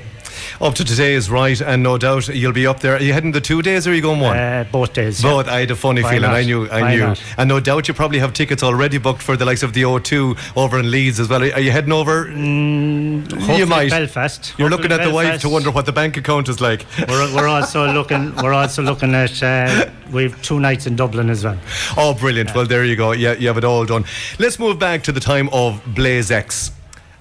Up 0.61 0.73
to 0.75 0.85
today 0.85 1.13
is 1.13 1.29
right, 1.29 1.59
and 1.61 1.83
no 1.83 1.97
doubt 1.97 2.27
you'll 2.29 2.51
be 2.53 2.65
up 2.67 2.79
there. 2.79 2.95
Are 2.95 3.01
you 3.01 3.13
heading 3.13 3.31
the 3.31 3.41
two 3.41 3.61
days 3.61 3.87
or 3.87 3.91
are 3.91 3.93
you 3.93 4.01
going 4.01 4.19
one? 4.19 4.37
Uh, 4.37 4.65
both 4.71 4.93
days. 4.93 5.21
Both. 5.21 5.47
yeah. 5.47 5.53
I 5.53 5.59
had 5.61 5.71
a 5.71 5.75
funny 5.75 6.01
Why 6.03 6.09
feeling. 6.11 6.29
not? 6.29 6.35
I 6.35 6.43
knew. 6.43 6.67
I 6.69 6.81
Why 6.81 6.95
knew. 6.95 7.01
not? 7.01 7.23
And 7.37 7.49
no 7.49 7.59
doubt 7.59 7.87
you 7.87 7.93
probably 7.93 8.19
have 8.19 8.33
tickets 8.33 8.63
already 8.63 8.97
booked 8.97 9.21
for 9.21 9.35
the 9.37 9.45
likes 9.45 9.63
of 9.63 9.73
the 9.73 9.83
O2 9.83 10.37
over 10.55 10.79
in 10.79 10.89
Leeds 10.91 11.19
as 11.19 11.29
well. 11.29 11.41
Are 11.43 11.59
you 11.59 11.71
heading 11.71 11.91
over? 11.91 12.29
you 12.29 13.21
hopefully 13.39 13.65
might. 13.65 13.89
Belfast. 13.91 14.53
You're 14.57 14.69
looking 14.69 14.91
at 14.91 14.99
Hopefully 15.01 15.23
the 15.25 15.31
wife 15.31 15.41
to 15.41 15.49
wonder 15.49 15.71
what 15.71 15.85
the 15.85 15.91
bank 15.91 16.17
account 16.17 16.49
is 16.49 16.61
like. 16.61 16.85
We're, 17.07 17.35
we're 17.35 17.47
also 17.47 17.91
looking. 17.93 18.35
We're 18.35 18.53
also 18.53 18.81
looking 18.81 19.13
at. 19.15 19.41
Uh, 19.43 19.89
we've 20.11 20.39
two 20.41 20.59
nights 20.59 20.87
in 20.87 20.95
Dublin 20.95 21.29
as 21.29 21.43
well. 21.43 21.57
Oh, 21.97 22.13
brilliant. 22.13 22.53
Well, 22.55 22.65
there 22.65 22.85
you 22.85 22.95
go. 22.95 23.11
Yeah, 23.11 23.33
you 23.33 23.47
have 23.47 23.57
it 23.57 23.63
all 23.63 23.85
done. 23.85 24.05
Let's 24.39 24.59
move 24.59 24.79
back 24.79 25.03
to 25.03 25.11
the 25.11 25.19
time 25.19 25.49
of 25.51 25.81
Blaze 25.93 26.31
X. 26.31 26.71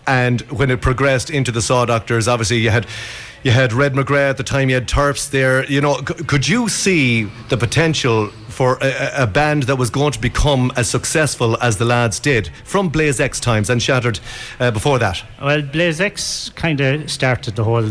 And 0.06 0.40
when 0.42 0.70
it 0.70 0.80
progressed 0.80 1.30
into 1.30 1.50
the 1.52 1.62
Saw 1.62 1.84
Doctors, 1.84 2.28
obviously 2.28 2.58
you 2.58 2.70
had 2.70 2.86
you 3.42 3.50
had 3.50 3.72
Red 3.74 3.92
McGrath 3.92 4.30
at 4.30 4.36
the 4.38 4.42
time, 4.42 4.70
you 4.70 4.74
had 4.74 4.88
Turps 4.88 5.28
there. 5.28 5.66
You 5.66 5.80
know, 5.82 5.96
c- 5.98 6.24
could 6.24 6.48
you 6.48 6.68
see 6.68 7.24
the 7.50 7.58
potential 7.58 8.28
for 8.48 8.78
a, 8.80 9.22
a- 9.24 9.26
band 9.26 9.64
that 9.64 9.76
was 9.76 9.90
going 9.90 10.12
to 10.12 10.20
become 10.20 10.72
as 10.76 10.88
successful 10.88 11.58
as 11.62 11.76
the 11.76 11.84
lads 11.84 12.18
did 12.18 12.50
from 12.64 12.88
Blaze 12.88 13.20
X 13.20 13.40
times 13.40 13.68
and 13.68 13.82
Shattered 13.82 14.18
uh, 14.60 14.70
before 14.70 14.98
that? 14.98 15.22
Well, 15.42 15.60
Blaze 15.60 16.00
X 16.00 16.50
kind 16.50 16.80
of 16.80 17.10
started 17.10 17.56
the 17.56 17.64
whole 17.64 17.88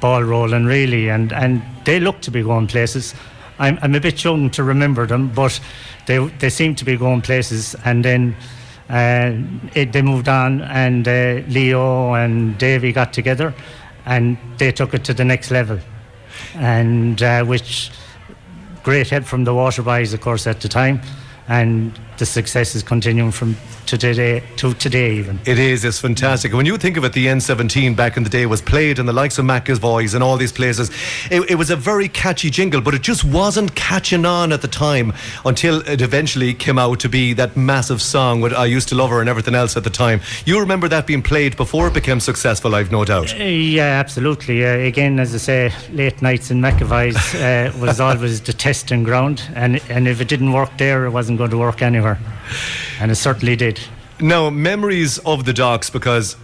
ball 0.00 0.22
rolling 0.22 0.66
really, 0.66 1.08
and 1.08 1.32
and 1.32 1.62
they 1.84 1.98
look 2.00 2.20
to 2.22 2.30
be 2.30 2.42
going 2.42 2.66
places. 2.66 3.14
I'm 3.58 3.78
I'm 3.82 3.94
a 3.94 4.00
bit 4.00 4.22
young 4.22 4.50
to 4.50 4.62
remember 4.64 5.06
them, 5.06 5.28
but 5.34 5.60
they 6.06 6.18
they 6.38 6.50
seem 6.50 6.74
to 6.74 6.84
be 6.84 6.96
going 6.96 7.22
places, 7.22 7.74
and 7.84 8.04
then. 8.04 8.36
Uh, 8.90 9.32
it, 9.74 9.92
they 9.92 10.02
moved 10.02 10.28
on, 10.28 10.62
and 10.62 11.06
uh, 11.06 11.42
Leo 11.46 12.14
and 12.14 12.58
Davey 12.58 12.92
got 12.92 13.12
together, 13.12 13.54
and 14.04 14.36
they 14.58 14.72
took 14.72 14.94
it 14.94 15.04
to 15.04 15.14
the 15.14 15.24
next 15.24 15.52
level, 15.52 15.78
and 16.54 17.22
uh, 17.22 17.44
which 17.44 17.92
great 18.82 19.08
help 19.08 19.24
from 19.24 19.44
the 19.44 19.52
Waterboys, 19.52 20.12
of 20.12 20.20
course, 20.20 20.44
at 20.48 20.60
the 20.60 20.68
time, 20.68 21.00
and 21.46 21.98
the 22.20 22.26
success 22.26 22.76
is 22.76 22.84
continuing 22.84 23.32
from 23.32 23.56
to 23.86 23.98
today 23.98 24.42
to 24.56 24.72
today 24.74 25.16
even. 25.16 25.40
It 25.46 25.58
is. 25.58 25.84
It's 25.84 25.98
fantastic. 25.98 26.52
When 26.52 26.66
you 26.66 26.76
think 26.76 26.96
of 26.96 27.04
it, 27.04 27.12
the 27.12 27.26
N17 27.26 27.96
back 27.96 28.16
in 28.16 28.22
the 28.22 28.30
day 28.30 28.46
was 28.46 28.62
played 28.62 29.00
in 29.00 29.06
the 29.06 29.12
likes 29.12 29.38
of 29.38 29.44
McAvoy's 29.46 30.14
and 30.14 30.22
all 30.22 30.36
these 30.36 30.52
places. 30.52 30.90
It, 31.30 31.50
it 31.50 31.56
was 31.56 31.70
a 31.70 31.76
very 31.76 32.08
catchy 32.08 32.50
jingle, 32.50 32.80
but 32.80 32.94
it 32.94 33.02
just 33.02 33.24
wasn't 33.24 33.74
catching 33.74 34.24
on 34.24 34.52
at 34.52 34.62
the 34.62 34.68
time 34.68 35.12
until 35.44 35.80
it 35.88 36.00
eventually 36.02 36.54
came 36.54 36.78
out 36.78 37.00
to 37.00 37.08
be 37.08 37.32
that 37.32 37.56
massive 37.56 38.00
song 38.00 38.40
with 38.40 38.52
I 38.52 38.66
Used 38.66 38.88
to 38.90 38.94
Love 38.94 39.10
Her 39.10 39.20
and 39.20 39.28
everything 39.28 39.54
else 39.54 39.76
at 39.76 39.82
the 39.84 39.90
time. 39.90 40.20
You 40.44 40.60
remember 40.60 40.86
that 40.88 41.06
being 41.06 41.22
played 41.22 41.56
before 41.56 41.88
it 41.88 41.94
became 41.94 42.20
successful, 42.20 42.74
I've 42.74 42.92
no 42.92 43.04
doubt. 43.04 43.34
Uh, 43.34 43.44
Yeah, 43.44 43.98
absolutely. 43.98 44.64
Uh, 44.64 44.76
again, 44.92 45.18
as 45.18 45.34
I 45.34 45.38
say, 45.38 45.72
late 45.92 46.20
nights 46.22 46.50
in 46.50 46.60
McAvoy's 46.60 47.34
uh, 47.34 47.76
was 47.80 47.98
always 48.06 48.40
the 48.42 48.52
testing 48.52 49.02
ground, 49.04 49.42
and 49.54 49.80
and 49.88 50.06
if 50.06 50.20
it 50.20 50.28
didn't 50.28 50.52
work 50.52 50.70
there, 50.76 51.06
it 51.06 51.10
wasn't 51.10 51.38
going 51.38 51.50
to 51.50 51.58
work 51.58 51.82
anywhere, 51.82 52.09
and 53.00 53.10
it 53.10 53.16
certainly 53.16 53.56
did. 53.56 53.80
Now, 54.20 54.50
memories 54.50 55.18
of 55.20 55.44
the 55.44 55.52
Docs, 55.52 55.90
because 55.90 56.36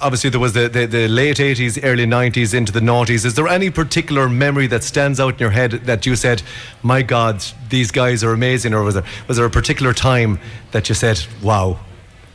obviously 0.00 0.30
there 0.30 0.40
was 0.40 0.52
the, 0.52 0.68
the, 0.68 0.86
the 0.86 1.08
late 1.08 1.38
80s, 1.38 1.80
early 1.82 2.06
90s 2.06 2.54
into 2.54 2.70
the 2.72 2.80
noughties. 2.80 3.24
Is 3.24 3.34
there 3.34 3.48
any 3.48 3.70
particular 3.70 4.28
memory 4.28 4.66
that 4.68 4.84
stands 4.84 5.18
out 5.18 5.34
in 5.34 5.38
your 5.40 5.50
head 5.50 5.72
that 5.72 6.06
you 6.06 6.14
said, 6.16 6.42
my 6.82 7.02
God, 7.02 7.44
these 7.70 7.90
guys 7.90 8.22
are 8.22 8.32
amazing? 8.32 8.72
Or 8.74 8.82
was 8.84 8.94
there, 8.94 9.04
was 9.26 9.36
there 9.36 9.46
a 9.46 9.50
particular 9.50 9.92
time 9.92 10.38
that 10.70 10.88
you 10.88 10.94
said, 10.94 11.24
wow, 11.42 11.78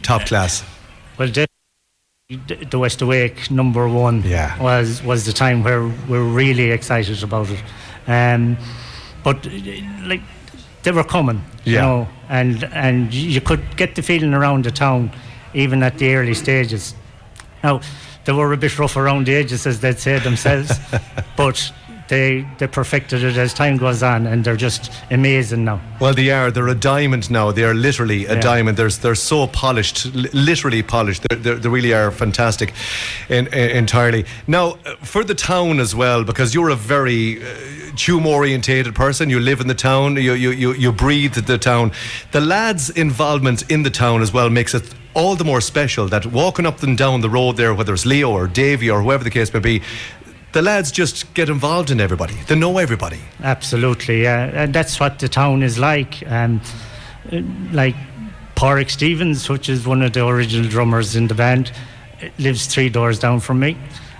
top 0.02 0.26
class? 0.26 0.64
Well, 1.18 1.30
the 1.30 1.48
the 2.72 2.80
West 2.80 3.02
Awake 3.02 3.52
number 3.52 3.88
one 3.88 4.24
Yeah. 4.26 4.58
was 4.62 5.04
was 5.04 5.26
the 5.26 5.34
time 5.34 5.62
where 5.64 5.84
we're 6.08 6.24
really 6.24 6.72
excited 6.72 7.22
about 7.22 7.50
it, 7.50 7.62
um, 8.08 8.58
but 9.24 9.46
like 10.06 10.22
they 10.84 10.92
were 10.92 11.04
coming, 11.04 11.42
you 11.66 11.74
Yeah. 11.74 11.82
know, 11.82 12.08
and 12.30 12.64
and 12.74 13.14
you 13.14 13.42
could 13.42 13.62
get 13.78 13.96
the 13.96 14.02
feeling 14.02 14.34
around 14.34 14.66
the 14.66 14.72
town, 14.72 15.12
even 15.54 15.84
at 15.84 15.98
the 15.98 16.16
early 16.16 16.34
stages. 16.34 16.96
Now, 17.64 17.80
they 18.26 18.34
were 18.34 18.54
a 18.54 18.58
bit 18.58 18.78
rough 18.80 18.98
around 18.98 19.26
the 19.28 19.36
edges, 19.36 19.66
as 19.68 19.80
they'd 19.80 20.00
say 20.00 20.20
themselves, 20.20 20.80
but 21.38 21.72
they 22.10 22.46
they 22.58 22.68
perfected 22.68 23.24
it 23.24 23.38
as 23.38 23.54
time 23.54 23.78
goes 23.78 24.04
on, 24.04 24.28
and 24.28 24.44
they're 24.44 24.56
just 24.58 24.92
amazing 25.12 25.64
now. 25.66 25.80
Well, 26.00 26.14
they 26.14 26.30
are. 26.32 26.52
They're 26.52 26.68
a 26.68 26.76
diamond 26.76 27.30
now. 27.32 27.52
They 27.52 27.64
are 27.64 27.74
literally 27.74 28.26
a 28.26 28.34
Yeah. 28.36 28.42
diamond. 28.42 28.78
They're, 28.78 28.90
they're 28.90 29.16
so 29.16 29.48
polished, 29.48 30.14
literally 30.34 30.84
polished. 30.84 31.24
They're, 31.30 31.40
they're, 31.40 31.56
they 31.56 31.70
really 31.70 31.94
are 31.94 32.12
fantastic 32.12 32.74
in, 33.30 33.48
in, 33.48 33.70
entirely. 33.72 34.26
Now, 34.48 34.78
uh, 34.86 34.96
for 35.02 35.24
the 35.24 35.36
town 35.36 35.80
as 35.80 35.96
well, 35.96 36.24
because 36.24 36.54
you're 36.54 36.70
a 36.70 36.76
very 36.76 37.42
uh, 37.42 37.46
Tuam 37.96 38.26
orientated 38.26 38.96
person, 38.96 39.30
you 39.30 39.40
live 39.40 39.62
in 39.62 39.68
the 39.68 39.76
town, 39.76 40.16
you, 40.18 40.34
you, 40.34 40.52
you, 40.52 40.74
you 40.74 40.92
breathe 40.92 41.36
the 41.36 41.58
town. 41.58 41.92
The 42.32 42.42
lads' 42.42 42.90
involvement 42.90 43.72
in 43.72 43.84
the 43.84 43.90
town 43.92 44.22
as 44.22 44.34
well 44.34 44.50
makes 44.50 44.74
it 44.74 44.94
all 45.14 45.36
the 45.36 45.44
more 45.44 45.62
special 45.62 46.08
that 46.08 46.26
walking 46.26 46.66
up 46.66 46.82
and 46.82 46.98
down 46.98 47.22
the 47.22 47.30
road 47.30 47.56
there, 47.56 47.74
whether 47.74 47.94
it's 47.94 48.06
Leo 48.06 48.32
or 48.32 48.48
Davy 48.48 48.90
or 48.90 49.02
whoever 49.04 49.24
the 49.24 49.30
case 49.30 49.54
may 49.54 49.60
be, 49.60 49.82
the 50.54 50.62
lads 50.62 50.92
just 50.92 51.34
get 51.34 51.50
involved 51.50 51.90
in 51.92 52.00
everybody. 52.00 52.36
They 52.48 52.56
know 52.56 52.78
everybody. 52.78 53.20
Absolutely, 53.42 54.24
yeah, 54.24 54.64
and 54.64 54.74
that's 54.74 55.00
what 55.00 55.20
the 55.20 55.28
town 55.28 55.64
is 55.64 55.78
like. 55.78 56.24
Um, 56.28 56.62
uh, 57.32 57.42
like 57.72 57.96
Pádraig 58.56 58.90
Stevens, 58.90 59.50
which 59.50 59.68
is 59.68 59.88
one 59.88 60.02
of 60.02 60.14
the 60.14 60.26
original 60.26 60.70
drummers 60.70 61.16
in 61.16 61.28
the 61.28 61.34
band, 61.34 61.72
lives 62.38 62.68
three 62.68 62.90
doors 62.90 63.20
down 63.20 63.40
from 63.40 63.60
me. 63.60 63.78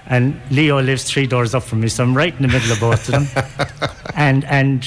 And 0.08 0.40
Leo 0.52 0.82
lives 0.82 1.06
three 1.06 1.28
doors 1.28 1.56
up 1.56 1.64
from 1.64 1.82
me, 1.82 1.88
so 1.88 2.04
I'm 2.04 2.18
right 2.18 2.36
in 2.36 2.42
the 2.42 2.48
middle 2.48 2.72
of 2.72 2.80
both 2.80 3.08
of 3.10 3.34
them. 3.34 3.90
and 4.16 4.44
and 4.46 4.86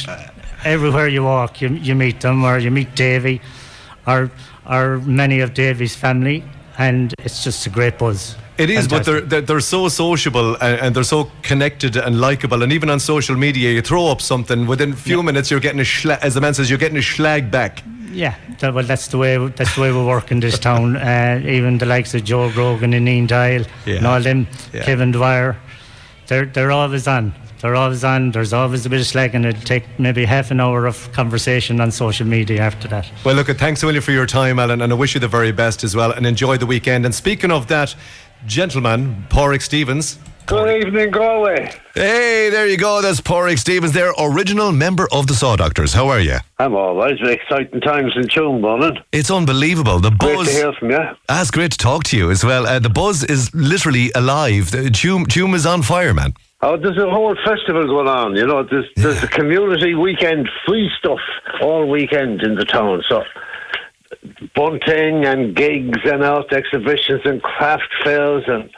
everywhere 0.65 1.09
you 1.09 1.23
walk, 1.23 1.61
you, 1.61 1.69
you 1.69 1.95
meet 1.95 2.21
them, 2.21 2.45
or 2.45 2.59
you 2.59 2.71
meet 2.71 2.95
Davy, 2.95 3.41
or 4.07 4.31
or 4.69 4.99
many 4.99 5.41
of 5.41 5.55
Davy's 5.55 5.95
family, 5.95 6.45
and 6.77 7.15
it's 7.21 7.45
just 7.45 7.67
a 7.67 7.71
great 7.71 7.99
buzz. 7.99 8.37
It 8.59 8.71
is, 8.71 8.89
but 8.89 9.05
Fantastic. 9.05 9.05
they're, 9.05 9.21
they're 9.23 9.41
they're 9.43 9.61
so 9.61 9.89
sociable 9.89 10.55
and, 10.57 10.81
and 10.81 10.95
they're 10.97 11.05
so 11.05 11.31
connected 11.43 11.97
and 11.97 12.21
likable. 12.21 12.63
And 12.63 12.73
even 12.73 12.89
on 12.91 13.01
social 13.01 13.37
media, 13.37 13.71
you 13.73 13.83
throw 13.83 14.07
up 14.07 14.21
something 14.21 14.67
within 14.67 14.93
a 14.93 14.97
few 14.97 15.23
minutes, 15.23 15.51
you're 15.51 15.61
getting 15.61 15.81
a 15.81 15.85
schla- 15.85 16.19
as 16.23 16.35
the 16.35 16.41
man 16.41 16.55
says, 16.55 16.71
you're 16.71 16.79
getting 16.79 16.97
a 16.99 17.01
schlag 17.01 17.51
back. 17.51 17.83
Yeah, 18.13 18.35
that, 18.61 18.73
well, 18.73 18.85
that's 18.85 19.09
the 19.09 19.19
way 19.19 19.37
that's 19.49 19.75
the 19.75 19.83
way 19.83 19.93
we 19.93 20.03
work 20.05 20.31
in 20.31 20.41
this 20.41 20.59
town. 20.59 20.97
Uh, 21.07 21.41
even 21.45 21.79
the 21.79 21.87
likes 21.87 22.15
of 22.15 22.25
Joe 22.25 22.51
Grogan 22.51 22.95
and 22.95 23.07
Ian 23.09 23.27
Dial 23.27 23.65
Yeah. 23.85 23.97
and 23.97 24.07
all 24.07 24.21
them, 24.21 24.47
Yeah. 24.73 24.85
Kevin 24.85 25.13
Dwyer, 25.13 25.57
they're 26.29 26.47
they're 26.47 26.71
always 26.73 27.07
on. 27.07 27.35
They're 27.61 27.75
always 27.75 28.05
on. 28.05 28.33
There's 28.33 28.53
always 28.53 28.85
a 28.87 28.91
bit 28.91 29.01
of 29.01 29.07
slack, 29.07 29.35
and 29.35 29.45
it'll 29.47 29.63
take 29.63 29.85
maybe 29.99 30.25
half 30.27 30.51
an 30.51 30.61
hour 30.61 30.87
of 30.87 31.11
conversation 31.13 31.81
on 31.81 31.91
social 31.91 32.27
media 32.27 32.61
after 32.61 32.87
that. 32.89 33.11
Well, 33.25 33.35
look, 33.35 33.49
thanks 33.59 33.83
William, 33.83 34.03
for 34.03 34.13
your 34.13 34.27
time, 34.27 34.59
Alan, 34.59 34.83
and 34.83 34.93
I 34.93 34.97
wish 34.97 35.15
you 35.15 35.21
the 35.21 35.29
very 35.29 35.53
best 35.53 35.83
as 35.83 35.97
well. 35.97 36.13
And 36.13 36.27
enjoy 36.27 36.59
the 36.59 36.67
weekend. 36.67 37.07
And 37.07 37.15
speaking 37.15 37.51
of 37.51 37.67
that 37.69 37.95
gentleman, 38.47 39.25
Pádraig 39.29 39.63
Stevens. 39.63 40.19
Good 40.47 40.87
evening, 40.87 41.11
Galway. 41.11 41.73
Hey, 41.95 42.51
there 42.51 42.69
you 42.69 42.77
go. 42.77 43.03
That's 43.03 43.21
Pádraig 43.21 43.59
Stevens 43.59 43.93
there, 43.93 44.13
original 44.17 44.71
member 44.71 45.09
of 45.11 45.27
the 45.27 45.35
Saw 45.35 45.57
Doctors. 45.57 45.93
How 45.93 46.07
are 46.09 46.21
you? 46.21 46.37
I'm 46.61 46.75
all 46.77 46.95
right. 46.95 47.11
It's 47.11 47.21
very 47.21 47.35
exciting 47.35 47.81
times 47.81 48.13
in 48.15 48.23
Tuam, 48.29 48.63
Ronan. 48.63 48.99
It's 49.11 49.31
unbelievable. 49.31 49.99
The 49.99 50.11
Great 50.11 50.37
buzz. 50.37 50.47
to 50.47 50.53
hear 50.53 50.73
from 50.75 50.91
you. 50.91 51.01
That's 51.29 51.51
great 51.51 51.73
to 51.73 51.79
talk 51.79 52.05
to 52.05 52.17
you 52.17 52.31
as 52.31 52.45
well. 52.45 52.65
Uh, 52.65 52.79
the 52.79 52.91
buzz 52.91 53.25
is 53.25 53.53
literally 53.55 54.13
alive. 54.15 54.67
Tuam 54.71 55.55
is 55.55 55.67
on 55.67 55.83
fire, 55.83 56.15
man. 56.15 56.35
Oh, 56.63 56.77
there's 56.77 56.97
a 56.97 57.11
whole 57.11 57.37
festival 57.45 57.85
going 57.87 58.09
on. 58.09 58.35
You 58.37 58.47
know, 58.47 58.63
there's 58.63 58.87
there's 58.97 59.23
a 59.23 59.29
community 59.29 59.95
weekend 59.95 60.49
free 60.67 60.91
stuff 60.99 61.19
all 61.61 61.87
weekend 61.89 62.43
in 62.43 62.55
the 62.55 62.65
town. 62.65 63.03
So 63.09 63.23
bunting 64.57 65.25
and 65.25 65.55
gigs 65.55 65.99
and 66.05 66.25
art 66.25 66.53
exhibitions 66.53 67.21
and 67.25 67.41
craft 67.43 67.89
fairs 68.03 68.43
and 68.49 68.69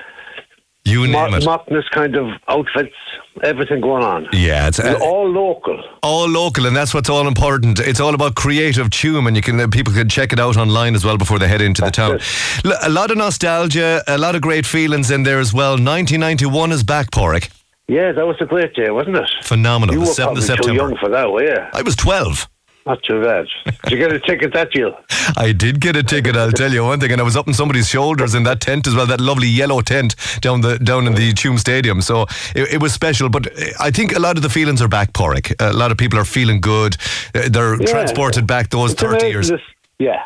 you 0.84 1.06
name 1.06 1.34
it. 1.34 1.42
Macnas 1.42 1.88
kind 1.90 2.16
of 2.16 2.28
outfits, 2.48 2.94
everything 3.42 3.80
going 3.80 4.02
on. 4.02 4.26
Yeah, 4.32 4.68
it's 4.68 4.80
uh, 4.80 4.98
all 5.02 5.30
local. 5.30 5.82
all 6.02 6.26
local, 6.28 6.66
and 6.66 6.74
that's 6.74 6.94
what's 6.94 7.10
all 7.10 7.28
important. 7.28 7.78
It's 7.78 8.00
all 8.00 8.14
about 8.14 8.34
creative 8.36 8.88
Tuam, 8.88 9.26
and 9.26 9.36
you 9.36 9.42
can 9.42 9.60
uh, 9.60 9.68
people 9.68 9.92
can 9.92 10.08
check 10.08 10.32
it 10.32 10.40
out 10.40 10.56
online 10.56 10.94
as 10.94 11.04
well 11.04 11.18
before 11.18 11.38
they 11.38 11.46
head 11.46 11.60
into 11.60 11.82
the 11.82 11.90
town. 11.90 12.18
L- 12.64 12.78
a 12.82 12.88
lot 12.88 13.10
of 13.10 13.18
nostalgia, 13.18 14.02
a 14.06 14.16
lot 14.16 14.34
of 14.34 14.40
great 14.40 14.64
feelings 14.64 15.10
in 15.10 15.24
there 15.24 15.40
as 15.40 15.52
well. 15.52 15.72
1991 15.72 16.72
is 16.72 16.82
back, 16.82 17.10
Pádraig. 17.10 17.50
Yeah, 17.86 18.12
that 18.12 18.26
was 18.26 18.36
a 18.40 18.46
great 18.46 18.74
day, 18.74 18.90
wasn't 18.90 19.16
it? 19.16 19.30
Phenomenal. 19.42 19.94
You 19.94 20.00
the 20.00 20.06
were 20.06 20.12
7th 20.12 20.46
probably 20.46 20.52
of 20.54 20.60
too 20.60 20.74
young 20.74 20.96
for 20.98 21.08
that, 21.08 21.30
were 21.30 21.42
you? 21.42 21.56
I 21.72 21.82
was 21.82 21.96
12. 21.96 22.48
Not 22.88 23.02
too 23.02 23.22
bad. 23.22 23.46
Did 23.84 23.92
you 23.92 23.98
get 23.98 24.12
a 24.14 24.18
ticket 24.18 24.54
that 24.54 24.74
year? 24.74 24.90
I 25.36 25.52
did 25.52 25.78
get 25.78 25.94
a 25.94 26.02
ticket. 26.02 26.36
I'll 26.36 26.50
tell 26.50 26.72
you 26.72 26.82
one 26.84 26.98
thing, 27.00 27.12
and 27.12 27.20
I 27.20 27.24
was 27.24 27.36
up 27.36 27.46
on 27.46 27.52
somebody's 27.52 27.86
shoulders 27.88 28.34
in 28.34 28.44
that 28.44 28.60
tent 28.62 28.86
as 28.86 28.94
well. 28.94 29.06
That 29.06 29.20
lovely 29.20 29.46
yellow 29.46 29.82
tent 29.82 30.16
down 30.40 30.62
the 30.62 30.78
down 30.78 31.06
in 31.06 31.14
the 31.14 31.32
Tuam 31.34 31.58
Stadium. 31.58 32.00
So 32.00 32.22
it, 32.56 32.72
it 32.74 32.80
was 32.80 32.94
special. 32.94 33.28
But 33.28 33.48
I 33.78 33.90
think 33.90 34.16
a 34.16 34.18
lot 34.18 34.38
of 34.38 34.42
the 34.42 34.48
feelings 34.48 34.80
are 34.80 34.88
back, 34.88 35.12
Pádraig. 35.12 35.54
A 35.60 35.74
lot 35.74 35.90
of 35.92 35.98
people 35.98 36.18
are 36.18 36.24
feeling 36.24 36.62
good. 36.62 36.96
Uh, 37.34 37.48
They're 37.50 37.76
Yeah. 37.78 37.86
transported 37.86 38.46
back 38.46 38.70
those 38.70 38.94
thirty 38.94 39.26
years. 39.28 39.52
yeah, 39.98 40.22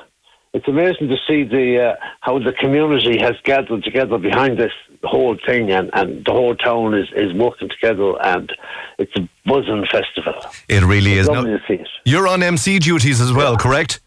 it's 0.55 0.69
amazing 0.69 1.09
to 1.09 1.17
see 1.27 1.43
the 1.43 1.67
uh, 1.89 1.95
how 2.21 2.39
the 2.39 2.53
community 2.53 3.19
has 3.19 3.35
gathered 3.43 3.83
together 3.83 4.19
behind 4.19 4.57
this 4.57 4.73
whole 5.09 5.37
thing, 5.47 5.71
and, 5.71 5.91
and 5.95 6.25
the 6.25 6.33
whole 6.33 6.55
town 6.55 6.95
is, 6.95 7.09
is 7.17 7.33
working 7.35 7.69
together, 7.69 8.15
and 8.23 8.53
it's 8.99 9.13
a 9.17 9.29
buzzing 9.47 9.85
festival. 9.91 10.35
It 10.69 10.83
really 10.83 11.15
is. 11.15 11.29
Lovely 11.29 11.53
Now, 11.53 11.57
to 11.59 11.63
see 11.67 11.75
it. 11.75 11.89
you're 12.05 12.29
on 12.29 12.43
MC 12.43 12.79
duties 12.79 13.21
as 13.21 13.33
well, 13.33 13.57
correct? 13.57 14.01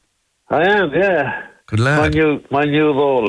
I 0.50 0.64
am, 0.64 0.91
yeah. 0.93 1.48
Good 1.68 1.80
My 1.80 2.09
new 2.09 2.43
my 2.51 2.63
new 2.63 2.93
role. 2.93 3.28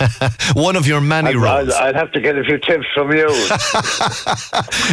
One 0.54 0.76
of 0.76 0.86
your 0.86 1.00
many 1.00 1.30
I'd, 1.30 1.34
roles. 1.34 1.72
I'd, 1.72 1.88
I'd 1.88 1.96
have 1.96 2.12
to 2.12 2.20
get 2.20 2.38
a 2.38 2.44
few 2.44 2.56
tips 2.56 2.86
from 2.94 3.10
you. 3.10 3.26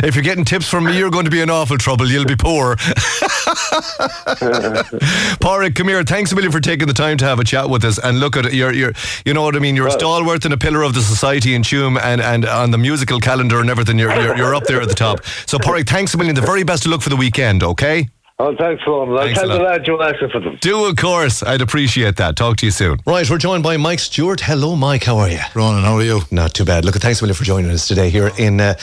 if 0.03 0.15
you're 0.15 0.23
getting 0.23 0.43
tips 0.43 0.67
from 0.67 0.85
me, 0.85 0.97
you're 0.97 1.11
going 1.11 1.25
to 1.25 1.29
be 1.29 1.41
in 1.41 1.51
awful 1.51 1.77
trouble. 1.77 2.09
You'll 2.09 2.25
be 2.25 2.35
poor. 2.35 2.75
Pádraig, 5.37 5.75
come 5.75 5.89
here. 5.89 6.01
Thanks 6.01 6.31
a 6.31 6.35
million 6.35 6.51
for 6.51 6.59
taking 6.59 6.87
the 6.87 6.93
time 6.95 7.17
to 7.17 7.25
have 7.25 7.39
a 7.39 7.43
chat 7.43 7.69
with 7.69 7.85
us. 7.85 7.99
And 7.99 8.19
look 8.19 8.35
at 8.35 8.47
it. 8.47 8.53
You're, 8.53 8.73
you're, 8.73 8.93
you 9.27 9.35
know 9.35 9.43
what 9.43 9.55
I 9.55 9.59
mean. 9.59 9.75
You're 9.75 9.89
a 9.89 9.91
stalwart 9.91 10.43
and 10.45 10.53
a 10.55 10.57
pillar 10.57 10.81
of 10.81 10.95
the 10.95 11.01
society 11.01 11.53
in 11.53 11.61
Tuam, 11.61 12.01
and, 12.01 12.19
and 12.19 12.47
on 12.47 12.71
the 12.71 12.79
musical 12.79 13.19
calendar 13.19 13.61
and 13.61 13.69
everything. 13.69 13.99
You're, 13.99 14.19
you're, 14.19 14.35
you're 14.35 14.55
up 14.55 14.63
there 14.63 14.81
at 14.81 14.89
the 14.89 14.95
top. 14.95 15.23
So, 15.45 15.59
Pádraig, 15.59 15.87
thanks 15.87 16.15
a 16.15 16.17
million. 16.17 16.33
The 16.33 16.41
very 16.41 16.63
best 16.63 16.87
of 16.87 16.91
luck 16.91 17.03
for 17.03 17.11
the 17.11 17.15
weekend. 17.15 17.61
Okay. 17.61 18.09
Oh, 18.41 18.55
thanks, 18.57 18.83
Ron. 18.87 19.09
I'll 19.09 19.17
Thanks 19.19 19.39
tell 19.39 19.49
a 19.51 19.53
the 19.53 19.59
lot. 19.63 19.71
lad 19.71 19.87
you're 19.87 20.01
asking 20.03 20.29
for 20.29 20.39
them. 20.39 20.57
Do 20.61 20.85
of 20.85 20.95
course. 20.95 21.43
I'd 21.43 21.61
appreciate 21.61 22.15
that. 22.17 22.35
Talk 22.35 22.57
to 22.57 22.65
you 22.65 22.71
soon. 22.71 22.99
Right, 23.05 23.29
we're 23.29 23.37
joined 23.37 23.63
by 23.63 23.77
Mike 23.77 23.99
Stewart. 23.99 24.41
Hello, 24.41 24.75
Mike. 24.75 25.03
How 25.03 25.17
are 25.19 25.29
you? 25.29 25.39
Ronan, 25.55 25.83
how 25.83 25.95
are 25.97 26.03
you? 26.03 26.21
Not 26.31 26.53
too 26.53 26.65
bad. 26.65 26.83
Look, 26.85 26.95
thanks 26.95 27.21
a 27.21 27.23
million 27.23 27.35
for 27.35 27.43
joining 27.43 27.71
us 27.71 27.87
today 27.87 28.09
here 28.09 28.31
in 28.37 28.59
uh, 28.59 28.73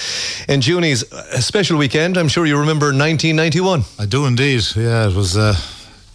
in 0.48 0.60
Junie's 0.60 1.04
special 1.44 1.76
weekend. 1.78 2.16
I'm 2.16 2.28
sure 2.28 2.46
you 2.46 2.58
remember 2.58 2.86
1991. 2.86 3.82
I 3.98 4.06
do 4.06 4.26
indeed. 4.26 4.62
Yeah, 4.76 5.08
it 5.08 5.14
was. 5.14 5.36
Uh, 5.36 5.54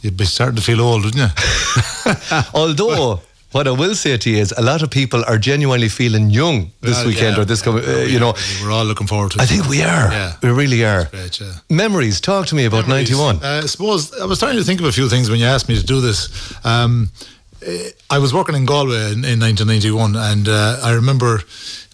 you'd 0.02 0.18
be 0.18 0.26
starting 0.26 0.56
to 0.58 0.62
feel 0.62 0.82
old, 0.82 1.06
wouldn't 1.06 1.22
you? 1.24 2.14
Although, 2.54 3.22
what 3.54 3.68
I 3.68 3.72
will 3.72 3.96
say 3.96 4.18
to 4.18 4.30
you 4.30 4.38
is, 4.38 4.54
a 4.58 4.62
lot 4.62 4.82
of 4.84 4.90
people 4.90 5.24
are 5.26 5.38
genuinely 5.38 5.90
feeling 5.90 6.30
young 6.30 6.72
this 6.82 6.98
Well, 6.98 7.08
weekend 7.08 7.36
yeah. 7.36 7.42
or 7.42 7.46
this 7.46 7.62
coming. 7.62 7.84
Uh, 7.86 8.00
you 8.14 8.20
know, 8.20 8.34
We're 8.62 8.72
all 8.72 8.86
looking 8.86 9.08
forward 9.08 9.32
to 9.32 9.38
it. 9.40 9.44
I 9.44 9.46
think 9.46 9.68
we 9.70 9.82
are. 9.82 10.12
Yeah. 10.12 10.34
We 10.42 10.50
really 10.50 10.84
are. 10.84 11.06
Great, 11.06 11.40
yeah. 11.40 11.54
Memories. 11.70 12.20
Talk 12.22 12.48
to 12.48 12.56
me 12.56 12.66
about 12.66 12.88
91. 12.88 13.38
Uh, 13.38 13.62
I 13.64 13.68
suppose 13.68 14.12
I 14.20 14.26
was 14.26 14.40
trying 14.40 14.58
to 14.58 14.64
think 14.64 14.80
of 14.80 14.86
a 14.88 14.92
few 14.92 15.08
things 15.10 15.30
when 15.30 15.40
you 15.40 15.46
asked 15.46 15.70
me 15.70 15.76
to 15.80 15.86
do 15.86 16.02
this. 16.02 16.30
Um, 16.66 17.10
I 18.10 18.18
was 18.20 18.34
working 18.34 18.56
in 18.56 18.66
Galway 18.66 19.14
in, 19.14 19.24
in 19.24 19.40
1991, 19.40 20.16
and 20.16 20.48
uh, 20.50 20.80
I 20.84 20.92
remember 20.94 21.42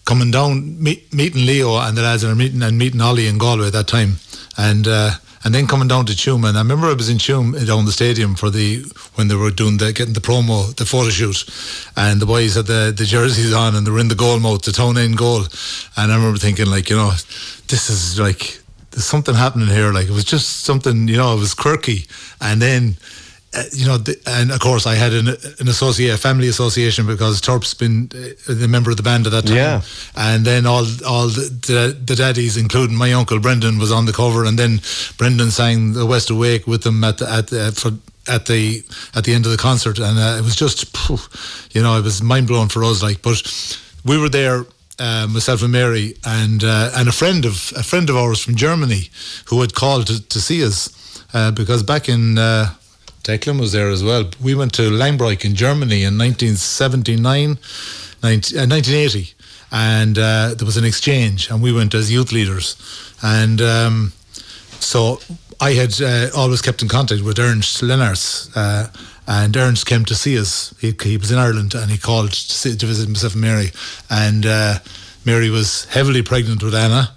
coming 0.04 0.30
down, 0.32 0.82
meet, 0.82 1.12
meeting 1.14 1.46
Leo 1.46 1.78
and 1.78 1.96
the 1.96 2.02
lads, 2.02 2.24
and 2.24 2.36
meeting 2.36 2.62
and 2.62 2.76
meeting 2.76 3.00
Ollie 3.00 3.28
in 3.28 3.38
Galway 3.38 3.66
at 3.68 3.72
that 3.72 3.86
time, 3.86 4.16
and. 4.56 4.86
And 5.42 5.54
then 5.54 5.66
coming 5.66 5.88
down 5.88 6.04
to 6.04 6.12
Tuam, 6.12 6.46
and 6.46 6.58
I 6.58 6.60
remember 6.60 6.88
I 6.88 6.92
was 6.92 7.08
in 7.08 7.16
uh, 7.16 7.64
down 7.64 7.86
the 7.86 7.92
stadium 7.92 8.34
for 8.34 8.50
the 8.50 8.84
when 9.14 9.28
they 9.28 9.34
were 9.34 9.50
doing 9.50 9.78
the 9.78 9.92
getting 9.92 10.12
the 10.12 10.20
promo, 10.20 10.74
the 10.76 10.84
photo 10.84 11.08
shoot, 11.08 11.48
and 11.96 12.20
the 12.20 12.26
boys 12.26 12.56
had 12.56 12.66
the, 12.66 12.92
the 12.94 13.06
jerseys 13.06 13.54
on 13.54 13.74
and 13.74 13.86
they 13.86 13.90
were 13.90 14.00
in 14.00 14.08
the 14.08 14.14
goal 14.14 14.38
mouth, 14.38 14.62
the 14.62 14.72
town 14.72 14.98
end 14.98 15.16
goal, 15.16 15.44
and 15.96 16.12
I 16.12 16.16
remember 16.16 16.38
thinking 16.38 16.66
like, 16.66 16.90
you 16.90 16.96
know, 16.96 17.10
this 17.68 17.88
is 17.88 18.20
like 18.20 18.60
there's 18.90 19.04
something 19.04 19.34
happening 19.34 19.68
here. 19.68 19.92
Like 19.92 20.08
it 20.08 20.12
was 20.12 20.24
just 20.24 20.64
something, 20.64 21.08
you 21.08 21.16
know, 21.16 21.34
it 21.36 21.40
was 21.40 21.54
quirky. 21.54 22.06
And 22.40 22.60
then, 22.60 22.96
uh, 23.52 23.64
you 23.72 23.84
know, 23.84 23.98
the, 23.98 24.16
and 24.26 24.52
of 24.52 24.60
course 24.60 24.86
I 24.86 24.94
had 24.94 25.12
an, 25.12 25.28
an 25.28 25.68
associate, 25.68 26.14
a 26.14 26.18
family 26.18 26.46
association 26.48 27.06
because 27.06 27.40
Turp's 27.40 27.74
been 27.74 28.08
uh, 28.14 28.52
the 28.52 28.68
member 28.68 28.90
of 28.90 28.96
the 28.96 29.02
band 29.02 29.26
at 29.26 29.32
that 29.32 29.46
time. 29.46 29.56
Yeah. 29.56 29.82
And 30.14 30.44
then 30.44 30.66
all 30.66 30.84
all 31.04 31.26
the, 31.26 31.50
the, 31.66 31.98
the 32.04 32.14
daddies, 32.14 32.56
including 32.56 32.96
my 32.96 33.12
uncle 33.12 33.40
Brendan, 33.40 33.78
was 33.78 33.90
on 33.90 34.06
the 34.06 34.12
cover, 34.12 34.44
and 34.44 34.56
then 34.58 34.80
Brendan 35.16 35.50
sang 35.50 35.94
the 35.94 36.06
West 36.06 36.30
Awake 36.30 36.66
with 36.66 36.82
them 36.82 37.02
at 37.02 37.18
the, 37.18 37.28
at 37.28 37.48
the, 37.48 37.72
for 37.72 37.90
at 38.30 38.46
the 38.46 38.84
at 39.14 39.24
the 39.24 39.34
end 39.34 39.46
of 39.46 39.50
the 39.50 39.58
concert, 39.58 39.98
and 39.98 40.16
uh, 40.18 40.36
it 40.38 40.44
was 40.44 40.54
just, 40.54 40.84
you 41.74 41.82
know, 41.82 41.98
it 41.98 42.04
was 42.04 42.22
mind 42.22 42.46
blowing 42.46 42.68
for 42.68 42.84
us. 42.84 43.02
Like, 43.02 43.20
but 43.22 43.42
we 44.04 44.16
were 44.16 44.28
there 44.28 44.64
uh, 45.00 45.26
myself 45.26 45.62
and 45.62 45.72
Mary, 45.72 46.14
and 46.24 46.62
uh, 46.62 46.92
and 46.94 47.08
a 47.08 47.12
friend 47.12 47.44
of 47.44 47.72
a 47.76 47.82
friend 47.82 48.08
of 48.10 48.16
ours 48.16 48.38
from 48.38 48.54
Germany 48.54 49.10
who 49.46 49.60
had 49.60 49.74
called 49.74 50.06
to, 50.06 50.28
to 50.28 50.40
see 50.40 50.64
us 50.64 51.24
uh, 51.34 51.50
because 51.50 51.82
back 51.82 52.08
in 52.08 52.38
Declan 53.22 53.60
was 53.60 53.72
there 53.72 53.88
as 53.88 54.02
well. 54.02 54.30
We 54.42 54.54
went 54.54 54.72
to 54.74 54.90
Langbroek 54.90 55.44
in 55.44 55.54
Germany 55.54 56.04
in 56.04 56.16
1979, 56.18 57.58
19, 58.22 58.58
uh, 58.58 58.66
1980, 58.66 59.34
and 59.72 60.18
uh, 60.18 60.54
there 60.56 60.66
was 60.66 60.76
an 60.76 60.84
exchange, 60.84 61.50
and 61.50 61.62
we 61.62 61.72
went 61.72 61.94
as 61.94 62.10
youth 62.10 62.32
leaders, 62.32 62.76
and 63.22 63.60
um, 63.60 64.12
so 64.80 65.20
I 65.60 65.74
had 65.74 66.00
uh, 66.00 66.30
always 66.34 66.62
kept 66.62 66.80
in 66.82 66.88
contact 66.88 67.22
with 67.22 67.38
Ernst 67.38 67.82
Lennarts. 67.82 68.50
Uh, 68.54 68.88
and 69.26 69.56
Ernst 69.56 69.86
came 69.86 70.04
to 70.06 70.14
see 70.14 70.38
us. 70.38 70.74
He, 70.80 70.94
he 71.02 71.16
was 71.16 71.30
in 71.30 71.38
Ireland 71.38 71.74
and 71.74 71.90
he 71.90 71.98
called 71.98 72.32
to, 72.32 72.34
see, 72.34 72.74
to 72.74 72.86
visit 72.86 73.08
myself 73.08 73.34
and 73.34 73.42
Mary. 73.42 73.70
And 74.08 74.44
uh, 74.44 74.78
Mary 75.24 75.50
was 75.50 75.84
heavily 75.84 76.22
pregnant 76.22 76.62
with 76.62 76.74
Anna 76.74 77.10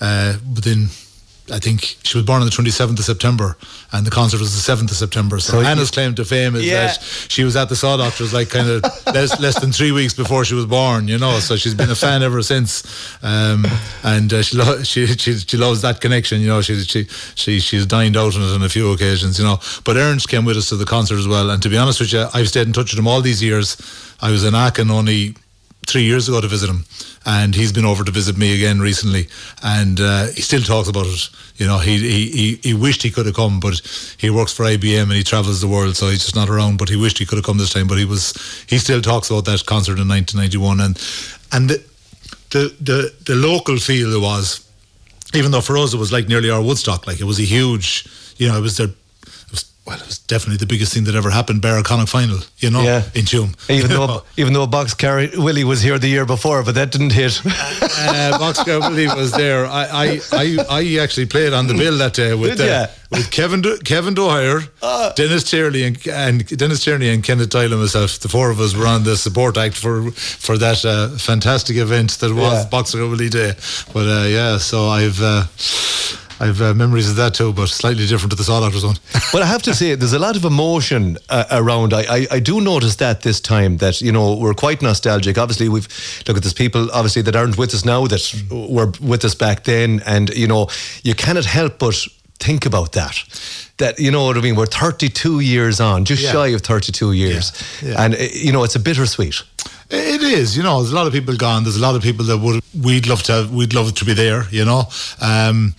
uh, 0.00 0.38
within 0.54 0.88
I 1.50 1.58
think 1.58 1.96
she 2.02 2.16
was 2.18 2.24
born 2.26 2.40
on 2.42 2.46
the 2.46 2.52
27th 2.52 2.98
of 2.98 3.04
September, 3.04 3.56
and 3.92 4.06
the 4.06 4.10
concert 4.10 4.40
was 4.40 4.52
the 4.54 4.72
7th 4.72 4.90
of 4.90 4.96
September. 4.96 5.38
So, 5.40 5.52
So 5.52 5.60
Hannah's 5.60 5.88
you- 5.88 5.92
claim 5.94 6.14
to 6.16 6.24
fame 6.24 6.54
is 6.56 6.64
Yeah. 6.64 6.86
that 6.88 7.02
she 7.28 7.42
was 7.44 7.56
at 7.56 7.68
the 7.68 7.76
Saw 7.76 7.96
Doctors 7.96 8.32
like 8.32 8.50
kind 8.50 8.68
of 8.68 8.82
less, 9.14 9.38
less 9.40 9.58
than 9.60 9.72
three 9.72 9.92
weeks 9.92 10.12
before 10.14 10.44
she 10.44 10.54
was 10.54 10.66
born, 10.66 11.08
you 11.08 11.18
know. 11.18 11.38
So 11.40 11.56
she's 11.56 11.74
been 11.74 11.90
a 11.90 11.94
fan 11.94 12.22
ever 12.22 12.42
since, 12.42 12.82
um, 13.22 13.66
and 14.02 14.32
uh, 14.32 14.42
she, 14.42 14.56
lo- 14.56 14.82
she 14.82 15.06
she 15.06 15.38
she 15.38 15.56
loves 15.56 15.80
that 15.82 16.00
connection, 16.00 16.40
you 16.40 16.48
know. 16.48 16.60
She 16.62 16.82
she 16.84 17.06
she 17.34 17.60
she's 17.60 17.86
dined 17.86 18.16
out 18.16 18.36
on 18.36 18.42
it 18.42 18.54
on 18.54 18.62
a 18.62 18.68
few 18.68 18.92
occasions, 18.92 19.38
you 19.38 19.44
know. 19.44 19.58
But 19.84 19.96
Ernst 19.96 20.28
came 20.28 20.44
with 20.44 20.56
us 20.56 20.68
to 20.68 20.76
the 20.76 20.84
concert 20.86 21.18
as 21.18 21.26
well, 21.28 21.50
and 21.50 21.62
to 21.62 21.68
be 21.68 21.76
honest 21.78 22.00
with 22.00 22.12
you, 22.12 22.26
I've 22.34 22.48
stayed 22.48 22.66
in 22.66 22.72
touch 22.72 22.92
with 22.92 22.98
him 22.98 23.08
all 23.08 23.20
these 23.22 23.42
years. 23.42 23.76
I 24.20 24.30
was 24.30 24.44
in 24.44 24.54
Aachen 24.54 24.90
only 24.90 25.34
three 25.88 26.02
years 26.02 26.28
ago 26.28 26.40
to 26.40 26.46
visit 26.46 26.68
him, 26.68 26.84
and 27.24 27.54
he's 27.54 27.72
been 27.72 27.84
over 27.84 28.04
to 28.04 28.10
visit 28.10 28.36
me 28.36 28.54
again 28.54 28.78
recently, 28.80 29.28
and 29.62 30.00
uh, 30.00 30.26
he 30.26 30.42
still 30.42 30.60
talks 30.60 30.88
about 30.88 31.06
it. 31.06 31.30
You 31.56 31.66
know, 31.66 31.78
he, 31.78 31.98
he 31.98 32.30
he 32.30 32.60
he 32.62 32.74
wished 32.74 33.02
he 33.02 33.10
could 33.10 33.26
have 33.26 33.34
come, 33.34 33.58
but 33.58 33.80
he 34.18 34.30
works 34.30 34.52
for 34.52 34.64
IBM 34.64 35.04
and 35.04 35.12
he 35.12 35.24
travels 35.24 35.60
the 35.60 35.68
world, 35.68 35.96
so 35.96 36.08
he's 36.08 36.22
just 36.22 36.36
not 36.36 36.48
around. 36.48 36.78
But 36.78 36.88
he 36.88 36.96
wished 36.96 37.18
he 37.18 37.26
could 37.26 37.38
have 37.38 37.44
come 37.44 37.58
this 37.58 37.72
time, 37.72 37.88
but 37.88 37.98
he 37.98 38.04
was. 38.04 38.32
He 38.68 38.78
still 38.78 39.00
talks 39.00 39.30
about 39.30 39.46
that 39.46 39.64
concert 39.66 39.98
in 39.98 40.08
1991, 40.08 40.80
and 40.80 40.96
and 41.52 41.70
the 41.70 41.82
the 42.50 42.74
the, 42.80 43.14
the 43.24 43.34
local 43.34 43.78
feel 43.78 44.20
was, 44.20 44.68
even 45.34 45.50
though 45.50 45.60
for 45.60 45.78
us 45.78 45.94
it 45.94 45.98
was 45.98 46.12
like 46.12 46.28
nearly 46.28 46.50
our 46.50 46.62
Woodstock, 46.62 47.06
like 47.06 47.20
it 47.20 47.24
was 47.24 47.38
a 47.38 47.44
huge, 47.44 48.06
you 48.36 48.48
know, 48.48 48.58
it 48.58 48.62
was 48.62 48.76
the. 48.76 48.94
It 49.88 49.92
was- 49.92 49.98
Well, 49.98 50.00
it 50.00 50.06
was 50.06 50.18
definitely 50.18 50.58
the 50.58 50.66
biggest 50.66 50.92
thing 50.92 51.04
that 51.04 51.14
ever 51.14 51.30
happened. 51.30 51.62
Barraconic 51.62 52.08
final, 52.08 52.38
you 52.58 52.70
know, 52.70 52.82
Yeah. 52.82 53.02
in 53.14 53.24
Tuam. 53.24 53.54
Even 53.70 53.90
though, 53.90 54.22
even 54.36 54.52
though 54.52 54.66
Boxcar 54.66 55.34
Willie 55.36 55.64
was 55.64 55.80
here 55.82 55.98
the 55.98 56.08
year 56.08 56.26
before, 56.26 56.62
but 56.62 56.74
that 56.74 56.90
didn't 56.92 57.12
hit. 57.12 57.40
uh, 57.46 58.38
Boxcar 58.38 58.80
Willie 58.80 59.06
was 59.08 59.32
there. 59.32 59.66
I, 59.66 59.84
I, 60.04 60.20
I, 60.42 60.56
I 60.80 60.98
actually 61.02 61.26
played 61.26 61.52
on 61.54 61.66
the 61.68 61.74
bill 61.74 61.96
that 61.98 62.14
day 62.14 62.34
with 62.34 62.60
uh, 62.60 62.86
with 63.10 63.30
Kevin 63.30 63.62
Do- 63.62 63.78
Kevin 63.84 64.14
Dwyer, 64.14 64.60
Dennis 65.16 65.44
Tierney, 65.50 65.84
and, 65.84 65.96
and 66.08 66.46
Dennis 66.58 66.84
Tierney 66.84 67.08
and 67.08 67.24
Kenneth 67.24 67.48
Doyle 67.50 67.72
and 67.72 67.80
myself. 67.80 68.18
The 68.18 68.28
four 68.28 68.50
of 68.50 68.60
us 68.60 68.74
were 68.76 68.86
on 68.86 69.04
the 69.04 69.16
support 69.16 69.56
act 69.56 69.76
for 69.76 70.10
for 70.12 70.58
that 70.58 70.84
uh, 70.84 71.08
fantastic 71.16 71.76
event 71.76 72.18
that 72.20 72.32
was 72.34 72.52
Yeah. 72.52 72.68
Boxcar 72.70 73.08
Willie 73.10 73.30
Day. 73.30 73.52
But 73.94 74.06
uh, 74.06 74.26
yeah, 74.28 74.58
so 74.58 74.88
I've. 74.88 75.18
I've 76.40 76.60
uh, 76.62 76.72
memories 76.74 77.10
of 77.10 77.16
that 77.16 77.34
too, 77.34 77.52
but 77.52 77.68
slightly 77.68 78.06
different 78.06 78.30
to 78.30 78.36
the 78.36 78.44
Saw 78.44 78.60
Doctors 78.60 78.84
one. 78.84 78.96
But 79.32 79.42
I 79.42 79.46
have 79.46 79.62
to 79.62 79.74
say, 79.74 79.94
there's 79.96 80.12
a 80.12 80.18
lot 80.18 80.36
of 80.36 80.44
emotion 80.44 81.18
uh, 81.28 81.44
around. 81.50 81.92
I, 81.92 82.02
I, 82.08 82.26
I 82.32 82.40
do 82.40 82.60
notice 82.60 82.96
that 82.96 83.22
this 83.22 83.40
time 83.40 83.78
that 83.78 84.00
you 84.00 84.12
know 84.12 84.36
we're 84.36 84.54
quite 84.54 84.80
nostalgic. 84.82 85.36
Obviously, 85.36 85.68
we've 85.68 85.88
look 86.26 86.36
at 86.36 86.42
there's 86.42 86.54
people 86.54 86.88
obviously 86.92 87.22
that 87.22 87.34
aren't 87.36 87.58
with 87.58 87.74
us 87.74 87.84
now 87.84 88.06
that 88.06 88.44
were 88.50 88.92
with 89.00 89.24
us 89.24 89.34
back 89.34 89.64
then, 89.64 90.00
and 90.06 90.30
you 90.30 90.46
know 90.46 90.68
you 91.02 91.14
cannot 91.14 91.44
help 91.44 91.78
but 91.78 92.06
think 92.38 92.64
about 92.66 92.92
that. 92.92 93.16
That 93.78 93.98
you 93.98 94.10
know 94.10 94.24
what 94.26 94.36
I 94.36 94.40
mean. 94.40 94.54
We're 94.56 94.66
32 94.66 95.40
years 95.40 95.80
on, 95.80 96.04
just 96.04 96.22
Yeah. 96.22 96.32
shy 96.32 96.46
of 96.48 96.62
32 96.62 97.12
years, 97.12 97.52
Yeah. 97.82 98.02
and 98.04 98.14
uh, 98.14 98.18
you 98.32 98.52
know 98.52 98.62
it's 98.64 98.76
a 98.76 98.80
bittersweet. 98.80 99.42
It 99.90 100.22
is, 100.22 100.54
you 100.56 100.62
know. 100.62 100.80
There's 100.82 100.92
a 100.92 100.94
lot 100.94 101.06
of 101.06 101.12
people 101.14 101.34
gone. 101.36 101.64
There's 101.64 101.76
a 101.76 101.80
lot 101.80 101.94
of 101.96 102.02
people 102.02 102.24
that 102.26 102.38
would 102.38 102.62
we'd 102.78 103.06
love 103.06 103.22
to 103.24 103.32
have, 103.32 103.50
we'd 103.52 103.72
love 103.74 103.92
to 103.94 104.04
be 104.04 104.12
there. 104.14 104.44
You 104.50 104.64
know, 104.64 104.88
um, 105.20 105.74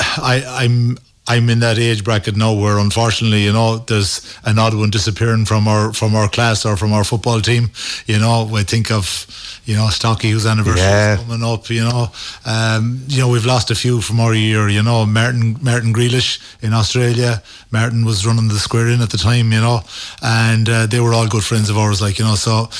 I, 0.00 0.42
I'm 0.64 0.98
I'm 1.30 1.50
in 1.50 1.60
that 1.60 1.78
age 1.78 2.04
bracket 2.04 2.36
now 2.36 2.54
where 2.54 2.78
unfortunately, 2.78 3.44
you 3.44 3.52
know, 3.52 3.78
there's 3.78 4.22
an 4.44 4.58
odd 4.58 4.74
one 4.74 4.88
disappearing 4.90 5.44
from 5.44 5.68
our 5.68 5.92
from 5.92 6.14
our 6.14 6.28
class 6.28 6.64
or 6.64 6.76
from 6.76 6.92
our 6.92 7.04
football 7.04 7.40
team. 7.40 7.70
You 8.06 8.18
know, 8.18 8.48
I 8.56 8.62
think 8.62 8.90
of 8.90 9.26
you 9.66 9.76
know 9.76 9.88
Stocky 9.88 10.30
whose 10.30 10.46
anniversary 10.46 10.80
Yeah. 10.82 11.14
is 11.14 11.20
coming 11.20 11.44
up. 11.44 11.68
You 11.68 11.84
know, 11.84 12.10
um, 12.46 13.02
you 13.08 13.20
know 13.20 13.28
we've 13.28 13.44
lost 13.44 13.70
a 13.70 13.74
few 13.74 14.00
from 14.00 14.20
our 14.20 14.32
year. 14.34 14.68
You 14.68 14.82
know, 14.82 15.04
Martin 15.04 15.58
Martin 15.62 15.92
Grealish 15.92 16.40
in 16.62 16.72
Australia. 16.72 17.42
Martin 17.70 18.04
was 18.06 18.24
running 18.26 18.48
the 18.48 18.58
Square 18.58 18.88
Inn 18.88 19.02
at 19.02 19.10
the 19.10 19.18
time. 19.18 19.52
You 19.52 19.60
know, 19.60 19.80
and 20.22 20.68
uh, 20.68 20.86
they 20.86 21.00
were 21.00 21.12
all 21.12 21.28
good 21.28 21.44
friends 21.44 21.68
of 21.68 21.76
ours. 21.76 22.00
Like 22.00 22.18
you 22.18 22.24
know, 22.24 22.36
so 22.36 22.70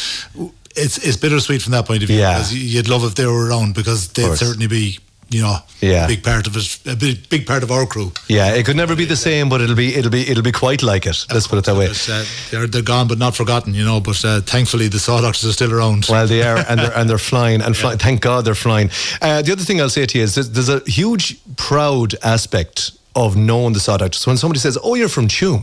it's 0.75 0.97
it's 0.99 1.17
bittersweet 1.19 1.61
from 1.61 1.73
that 1.73 1.87
point 1.87 2.03
of 2.03 2.09
view. 2.09 2.19
Yeah. 2.19 2.35
because 2.35 2.55
you'd 2.55 2.89
love 2.89 3.05
if 3.05 3.15
they 3.15 3.27
were 3.27 3.49
around 3.49 3.75
because 3.75 4.09
they'd 4.09 4.37
certainly 4.37 4.69
be 4.69 4.99
you 5.31 5.43
know 5.43 5.59
Yeah. 5.81 6.05
a 6.05 6.09
big 6.09 6.23
part 6.23 6.47
of 6.47 6.57
it, 6.57 6.79
a 6.87 6.97
big 6.97 7.29
big 7.29 7.47
part 7.47 7.63
of 7.63 7.71
our 7.71 7.87
crew. 7.87 8.13
Yeah, 8.29 8.55
it 8.55 8.65
could 8.67 8.77
never 8.77 8.97
be 8.97 9.05
the 9.07 9.17
same, 9.17 9.49
but 9.49 9.61
it'll 9.61 9.77
be 9.77 9.95
it'll 9.95 10.11
be 10.11 10.27
it'll 10.31 10.43
be 10.43 10.53
quite 10.53 10.83
like 10.83 11.07
it. 11.07 11.27
Let's 11.33 11.47
put 11.47 11.59
it 11.59 11.65
that 11.67 11.77
way. 11.77 11.89
Uh, 11.89 12.25
they're 12.51 12.67
they're 12.67 12.83
gone 12.83 13.07
but 13.09 13.19
not 13.19 13.37
forgotten. 13.37 13.75
You 13.75 13.85
know, 13.85 14.01
but 14.01 14.25
uh, 14.25 14.41
thankfully 14.41 14.89
the 14.89 14.99
Saw 14.99 15.21
Doctors 15.21 15.45
are 15.51 15.53
still 15.53 15.73
around. 15.73 16.07
Well, 16.09 16.27
they 16.27 16.43
are, 16.43 16.59
and 16.69 16.81
they're 16.81 16.97
and 16.97 17.09
they're 17.11 17.19
flying, 17.33 17.61
and 17.63 17.77
fly, 17.77 17.97
thank 17.97 18.21
God 18.23 18.45
they're 18.45 18.55
flying. 18.55 18.91
Uh, 19.21 19.43
the 19.43 19.53
other 19.53 19.65
thing 19.65 19.81
I'll 19.81 19.91
say 19.91 20.07
to 20.07 20.19
you 20.19 20.25
is 20.25 20.35
there's, 20.35 20.51
there's 20.51 20.69
a 20.71 20.81
huge 20.91 21.37
proud 21.57 22.15
aspect 22.23 22.93
of 23.15 23.37
knowing 23.37 23.75
the 23.75 23.81
Saw 23.81 23.97
Doctors. 23.99 24.27
When 24.27 24.37
somebody 24.39 24.61
says, 24.61 24.79
"Oh, 24.83 24.95
you're 24.97 25.09
from 25.11 25.29
Tuam," 25.29 25.63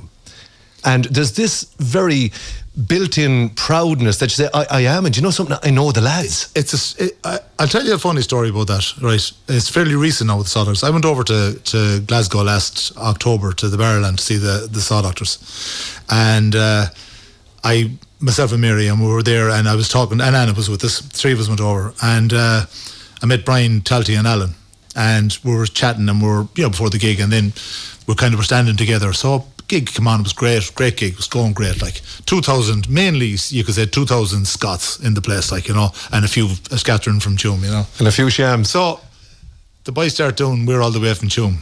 and 0.83 1.05
there's 1.05 1.31
this 1.33 1.65
very 1.79 2.31
built-in 2.75 3.49
proudness 3.49 4.17
that 4.17 4.25
you 4.25 4.45
say, 4.45 4.49
"I, 4.53 4.65
I 4.69 4.81
am," 4.81 5.05
and 5.05 5.15
you 5.15 5.23
know 5.23 5.31
something? 5.31 5.57
I 5.63 5.69
know 5.69 5.91
the 5.91 6.01
lads. 6.01 6.51
It's 6.55 6.73
a, 6.99 7.05
it, 7.05 7.17
I, 7.23 7.39
I'll 7.59 7.67
tell 7.67 7.85
you 7.85 7.93
a 7.93 7.97
funny 7.97 8.21
story 8.21 8.49
about 8.49 8.67
that. 8.67 8.97
Right, 9.01 9.31
it's 9.47 9.69
fairly 9.69 9.95
recent 9.95 10.27
now 10.27 10.37
with 10.37 10.47
the 10.47 10.51
Saw 10.51 10.65
Doctors. 10.65 10.83
I 10.83 10.89
went 10.89 11.05
over 11.05 11.23
to, 11.23 11.59
to 11.63 12.01
Glasgow 12.01 12.43
last 12.43 12.95
October 12.97 13.53
to 13.53 13.69
the 13.69 13.77
Barrowland 13.77 14.17
to 14.17 14.23
see 14.23 14.37
the 14.37 14.67
the 14.69 14.81
Saw 14.81 15.01
Doctors, 15.01 15.39
and 16.09 16.55
uh, 16.55 16.87
I 17.63 17.91
myself 18.19 18.51
and 18.51 18.61
Mary 18.61 18.87
and 18.87 18.99
we 18.99 19.07
were 19.07 19.23
there, 19.23 19.49
and 19.49 19.67
I 19.67 19.75
was 19.75 19.87
talking, 19.87 20.19
and 20.19 20.35
Anna 20.35 20.53
was 20.53 20.69
with 20.69 20.83
us. 20.83 20.99
Three 21.01 21.33
of 21.33 21.39
us 21.39 21.47
went 21.47 21.61
over, 21.61 21.93
and 22.01 22.33
uh, 22.33 22.65
I 23.21 23.25
met 23.25 23.45
Brian 23.45 23.81
Talty 23.81 24.17
and 24.17 24.27
Alan, 24.27 24.55
and 24.95 25.37
we 25.43 25.55
were 25.55 25.65
chatting, 25.65 26.09
and 26.09 26.21
we 26.21 26.27
were 26.27 26.47
you 26.55 26.63
know 26.63 26.69
before 26.69 26.89
the 26.89 26.97
gig, 26.99 27.19
and 27.19 27.31
then 27.31 27.53
we 28.07 28.15
kind 28.15 28.33
of 28.33 28.39
were 28.39 28.43
standing 28.43 28.75
together. 28.75 29.13
So 29.13 29.45
gig 29.67 29.93
come 29.93 30.07
on, 30.07 30.19
it 30.19 30.23
was 30.23 30.33
great, 30.33 30.71
great 30.75 30.97
gig, 30.97 31.13
it 31.13 31.17
was 31.17 31.27
going 31.27 31.53
great. 31.53 31.81
Like 31.81 32.01
two 32.25 32.41
thousand, 32.41 32.89
mainly 32.89 33.35
you 33.49 33.63
could 33.63 33.75
say 33.75 33.85
two 33.85 34.05
thousand 34.05 34.45
Scots 34.45 34.99
in 34.99 35.13
the 35.13 35.21
place, 35.21 35.51
like 35.51 35.67
you 35.67 35.73
know, 35.73 35.91
and 36.11 36.25
a 36.25 36.27
few 36.27 36.45
uh, 36.71 36.77
scattering 36.77 37.19
from 37.19 37.37
Tuam, 37.37 37.61
you 37.63 37.71
know, 37.71 37.85
and 37.99 38.07
a 38.07 38.11
few 38.11 38.29
shams. 38.29 38.69
So 38.69 38.99
the 39.83 39.91
boys 39.91 40.13
start 40.13 40.37
doing 40.37 40.65
"We're 40.65 40.81
all 40.81 40.91
the 40.91 40.99
way 40.99 41.13
from 41.13 41.29
Tuam," 41.29 41.57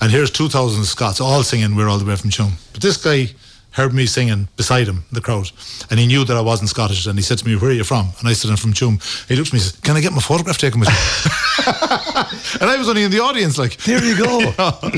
and 0.00 0.10
here's 0.10 0.30
two 0.30 0.48
thousand 0.48 0.84
Scots 0.84 1.20
all 1.20 1.42
singing 1.42 1.74
"We're 1.76 1.88
all 1.88 1.98
the 1.98 2.04
way 2.04 2.16
from 2.16 2.30
Tuam." 2.30 2.52
But 2.72 2.82
this 2.82 2.96
guy 2.96 3.34
heard 3.72 3.92
me 3.92 4.06
singing 4.06 4.48
beside 4.56 4.86
him, 4.86 5.04
the 5.12 5.20
crowd, 5.20 5.50
and 5.90 5.98
he 5.98 6.06
knew 6.06 6.24
that 6.24 6.36
I 6.36 6.40
wasn't 6.40 6.70
Scottish, 6.70 7.06
and 7.06 7.18
he 7.18 7.22
said 7.22 7.38
to 7.38 7.46
me, 7.46 7.56
"Where 7.56 7.70
are 7.70 7.74
you 7.74 7.84
from?" 7.84 8.12
And 8.20 8.28
I 8.28 8.34
said, 8.34 8.50
"I'm 8.50 8.56
from 8.56 8.72
Tuam." 8.72 9.00
He 9.28 9.36
looked 9.36 9.48
at 9.48 9.52
me 9.54 9.58
and 9.60 9.68
said, 9.70 9.82
"Can 9.82 9.96
I 9.96 10.00
get 10.00 10.12
my 10.12 10.20
photograph 10.20 10.58
taken 10.58 10.80
with 10.80 10.88
you?" 10.88 10.94
and 12.60 12.70
I 12.70 12.76
was 12.78 12.88
only 12.88 13.04
in 13.04 13.10
the 13.10 13.20
audience, 13.20 13.58
like, 13.58 13.76
there 13.84 14.02
you 14.04 14.16
go. 14.16 14.52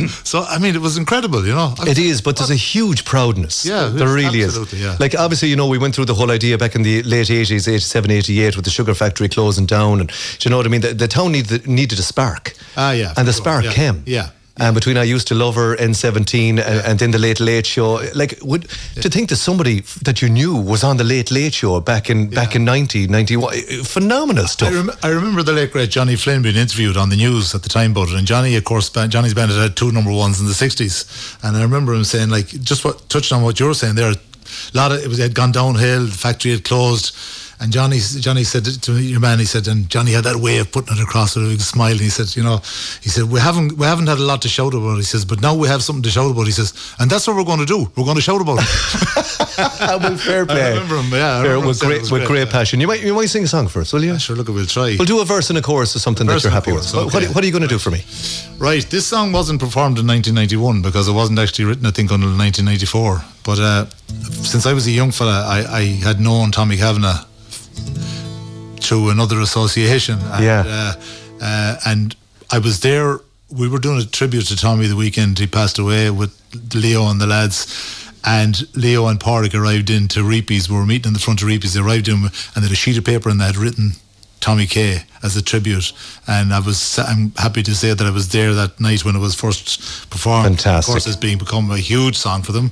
so 0.25 0.43
I 0.43 0.59
mean, 0.59 0.75
it 0.75 0.81
was 0.81 0.97
incredible, 0.97 1.47
you 1.47 1.55
know. 1.55 1.75
It 1.87 1.99
is, 1.99 2.21
but 2.21 2.37
there's 2.37 2.51
a 2.51 2.57
huge 2.57 3.05
proudness. 3.05 3.65
Yeah, 3.65 3.87
there 3.87 4.09
really 4.09 4.43
absolutely, 4.45 4.79
is. 4.79 4.85
yeah. 4.85 4.97
Like 5.01 5.15
obviously, 5.15 5.49
you 5.49 5.57
know, 5.57 5.67
we 5.67 5.79
went 5.79 5.95
through 5.95 6.07
the 6.07 6.15
whole 6.15 6.31
idea 6.31 6.59
back 6.59 6.75
in 6.75 6.83
the 6.83 7.03
late 7.03 7.31
eighties, 7.31 7.69
87, 7.69 8.11
88, 8.11 8.57
with 8.57 8.65
the 8.65 8.71
sugar 8.71 8.95
factory 8.95 9.29
closing 9.29 9.67
down, 9.67 10.01
and 10.01 10.09
do 10.11 10.15
you 10.41 10.51
know 10.51 10.57
what 10.57 10.67
I 10.67 10.69
mean? 10.69 10.81
The, 10.81 10.95
the 10.95 11.09
town 11.09 11.33
needed 11.33 11.67
needed 11.67 11.99
a 11.99 12.03
spark. 12.03 12.55
Ah, 12.77 12.93
yeah, 12.93 13.15
and 13.17 13.27
the 13.29 13.33
sure, 13.33 13.43
spark 13.43 13.65
yeah, 13.65 13.73
came. 13.73 14.03
yeah. 14.07 14.31
And 14.57 14.73
between 14.73 14.97
I 14.97 15.03
used 15.03 15.27
to 15.29 15.35
love 15.35 15.57
her 15.57 15.77
N17 15.77 16.61
and, 16.61 16.61
and 16.61 16.99
then 16.99 17.11
the 17.11 17.19
Late 17.19 17.41
Late 17.41 17.67
Show, 17.67 18.01
like 18.15 18.39
would 18.41 18.69
to 19.03 19.11
think 19.11 19.29
that 19.31 19.37
somebody 19.37 19.81
that 20.03 20.23
you 20.23 20.29
knew 20.29 20.55
was 20.55 20.85
on 20.85 20.97
the 20.97 21.03
Late 21.03 21.33
Late 21.33 21.55
Show 21.55 21.81
back 21.81 22.09
in 22.09 22.31
back 22.31 22.55
in 22.55 22.65
90, 22.65 23.09
91, 23.09 23.53
eh, 23.53 23.57
eh, 23.69 23.83
phenomenal 23.83 24.47
stuff. 24.47 24.71
I, 24.71 24.77
rem- 24.77 24.91
I 25.03 25.09
remember 25.09 25.43
the 25.43 25.53
late 25.53 25.73
great 25.73 25.91
Johnny 25.91 26.15
Flynn 26.15 26.43
being 26.43 26.55
interviewed 26.55 26.97
on 26.97 27.09
the 27.09 27.17
news 27.17 27.53
at 27.53 27.65
the 27.65 27.69
time 27.69 27.91
about 27.91 28.09
it, 28.11 28.15
and 28.15 28.29
Johnny, 28.29 28.55
of 28.55 28.65
course, 28.65 28.91
Johnny's 28.91 29.35
band 29.35 29.51
had 29.51 29.61
had 29.61 29.77
two 29.77 29.91
number 29.91 30.13
ones 30.13 30.39
in 30.41 30.47
the 30.47 30.53
'60s, 30.53 31.37
and 31.43 31.57
I 31.57 31.63
remember 31.63 31.93
him 31.93 32.05
saying, 32.05 32.31
like, 32.31 32.47
just 32.47 32.85
what 32.85 33.09
touched 33.09 33.33
on 33.33 33.43
what 33.43 33.59
you 33.59 33.67
were 33.67 33.75
saying 33.75 33.97
there. 33.97 34.13
A 34.13 34.77
lot 34.77 34.93
of 34.93 35.03
it 35.03 35.09
was 35.09 35.19
it 35.19 35.23
had 35.23 35.35
gone 35.35 35.51
downhill, 35.51 36.07
the 36.07 36.13
factory 36.13 36.53
had 36.53 36.63
closed, 36.63 37.17
and 37.61 37.73
Johnny 37.73 37.99
Johnny 37.99 38.45
said 38.45 38.65
to 38.65 38.91
me, 38.93 39.03
your 39.03 39.21
man, 39.21 39.39
he 39.39 39.45
said, 39.45 39.67
and 39.69 39.89
Johnny 39.89 40.13
had 40.13 40.25
that 40.25 40.37
way 40.37 40.59
of 40.59 40.71
putting 40.73 40.97
it 40.97 41.03
across 41.03 41.37
with 41.37 41.47
a 41.47 41.49
big 41.51 41.61
smile. 41.61 41.93
And 41.93 42.01
he 42.01 42.09
said, 42.11 42.35
you 42.37 42.43
know, 42.43 42.59
he 43.03 43.09
said 43.09 43.25
we 43.25 43.41
haven't 43.41 43.79
we 43.79 43.87
haven't 43.87 44.07
had 44.07 44.19
a 44.19 44.23
lot 44.23 44.43
to 44.43 44.49
shout 44.49 44.75
about. 44.75 44.97
He 44.97 45.03
says, 45.03 45.25
but 45.25 45.41
now 45.41 45.55
we 45.55 45.69
have 45.69 45.83
something 45.83 46.03
to 46.03 46.11
shout 46.11 46.31
about. 46.31 46.47
He 46.47 46.53
says, 46.53 46.73
and 46.99 47.11
that's 47.11 47.27
what 47.27 47.37
we're 47.37 47.45
going 47.45 47.61
to 47.61 47.67
do. 47.67 47.91
We're 47.97 48.05
going 48.05 48.17
to 48.17 48.23
shout 48.23 48.41
about 48.41 48.59
it. 48.61 48.69
well, 50.03 50.17
fair 50.17 50.47
play. 50.47 50.63
I 50.63 50.69
remember 50.71 50.97
him. 50.97 51.11
Yeah, 51.13 51.43
Fair, 51.43 51.51
remember 51.53 51.69
with 51.69 51.83
it 51.83 51.87
great 51.87 52.11
with 52.11 52.27
great 52.27 52.49
passion. 52.51 52.81
You 52.81 52.87
might 52.87 53.03
you 53.03 53.15
might 53.15 53.27
sing 53.27 53.45
a 53.45 53.49
song 53.49 53.69
for 53.69 53.81
us, 53.81 53.93
will 53.93 54.05
you? 54.05 54.19
Sure, 54.19 54.37
look, 54.37 54.49
we'll 54.49 54.67
try. 54.67 54.97
We'll 54.99 55.07
do 55.07 55.21
a 55.21 55.25
verse 55.25 55.51
and 55.51 55.59
a 55.59 55.63
chorus 55.63 55.95
or 55.97 55.99
something 56.01 56.27
that 56.27 56.43
you're 56.43 56.53
happy 56.53 56.73
with. 56.73 56.91
chorus, 56.91 57.13
What- 57.13 57.23
What, 57.25 57.35
what 57.35 57.45
are 57.45 57.47
you 57.47 57.53
going 57.53 57.63
to 57.63 57.69
do 57.69 57.79
for 57.79 57.91
me? 57.91 58.03
Right, 58.59 58.85
this 58.91 59.07
song 59.07 59.33
wasn't 59.33 59.61
performed 59.61 59.99
in 59.99 60.07
1991 60.07 60.83
because 60.83 61.09
it 61.09 61.13
wasn't 61.13 61.39
actually 61.39 61.65
written, 61.67 61.87
I 61.87 61.91
think, 61.91 62.11
until 62.11 62.29
1994. 62.29 63.23
But 63.45 63.59
uh, 63.59 63.87
since 64.43 64.65
I 64.67 64.73
was 64.73 64.87
a 64.87 64.91
young 64.91 65.11
fella, 65.11 65.45
I, 65.47 65.65
I 65.79 65.83
had 66.03 66.21
known 66.21 66.51
Tommy 66.51 66.77
Kavanagh 66.77 67.25
through 68.81 69.11
another 69.11 69.41
association. 69.41 70.19
And, 70.21 70.45
Yeah. 70.45 70.65
Uh, 70.67 70.95
uh, 71.43 71.77
and 71.87 72.17
I 72.51 72.59
was 72.59 72.81
there. 72.81 73.21
We 73.51 73.69
were 73.69 73.79
doing 73.79 74.01
a 74.01 74.05
tribute 74.05 74.47
to 74.47 74.57
Tommy 74.57 74.87
the 74.87 74.97
weekend. 74.97 75.39
He 75.39 75.47
passed 75.47 75.79
away 75.79 76.11
with 76.11 76.33
Leo 76.75 77.09
and 77.09 77.21
the 77.21 77.27
lads. 77.27 77.67
And 78.27 78.67
Leo 78.75 79.07
and 79.07 79.21
Pádraig 79.21 79.55
arrived 79.55 79.91
into 79.91 80.21
Reepies. 80.21 80.69
We 80.69 80.77
were 80.77 80.87
meeting 80.87 81.11
in 81.11 81.13
the 81.13 81.19
front 81.21 81.43
of 81.43 81.49
Reepies. 81.49 81.75
They 81.75 81.81
arrived 81.81 82.09
in 82.09 82.15
and 82.15 82.31
they 82.57 82.63
had 82.63 82.73
a 82.73 82.75
sheet 82.75 82.97
of 82.97 83.05
paper 83.05 83.29
and 83.29 83.41
they 83.41 83.45
had 83.47 83.57
written 83.57 83.93
Tommy 84.45 84.67
Kay 84.67 85.03
as 85.23 85.37
a 85.39 85.43
tribute, 85.43 85.91
and 86.27 86.53
I 86.53 86.61
was 86.61 86.99
I'm 86.99 87.33
happy 87.39 87.63
to 87.63 87.75
say 87.75 87.95
that 87.95 88.07
I 88.07 88.11
was 88.11 88.29
there 88.29 88.53
that 88.53 88.79
night 88.79 89.03
when 89.03 89.17
it 89.17 89.19
was 89.19 89.35
first 89.35 90.11
performed. 90.11 90.45
Fantastic. 90.45 90.89
Of 90.91 90.93
course, 90.93 91.07
it's 91.07 91.17
being 91.17 91.39
become 91.39 91.71
a 91.71 91.79
huge 91.79 92.15
song 92.17 92.43
for 92.43 92.53
them, 92.53 92.71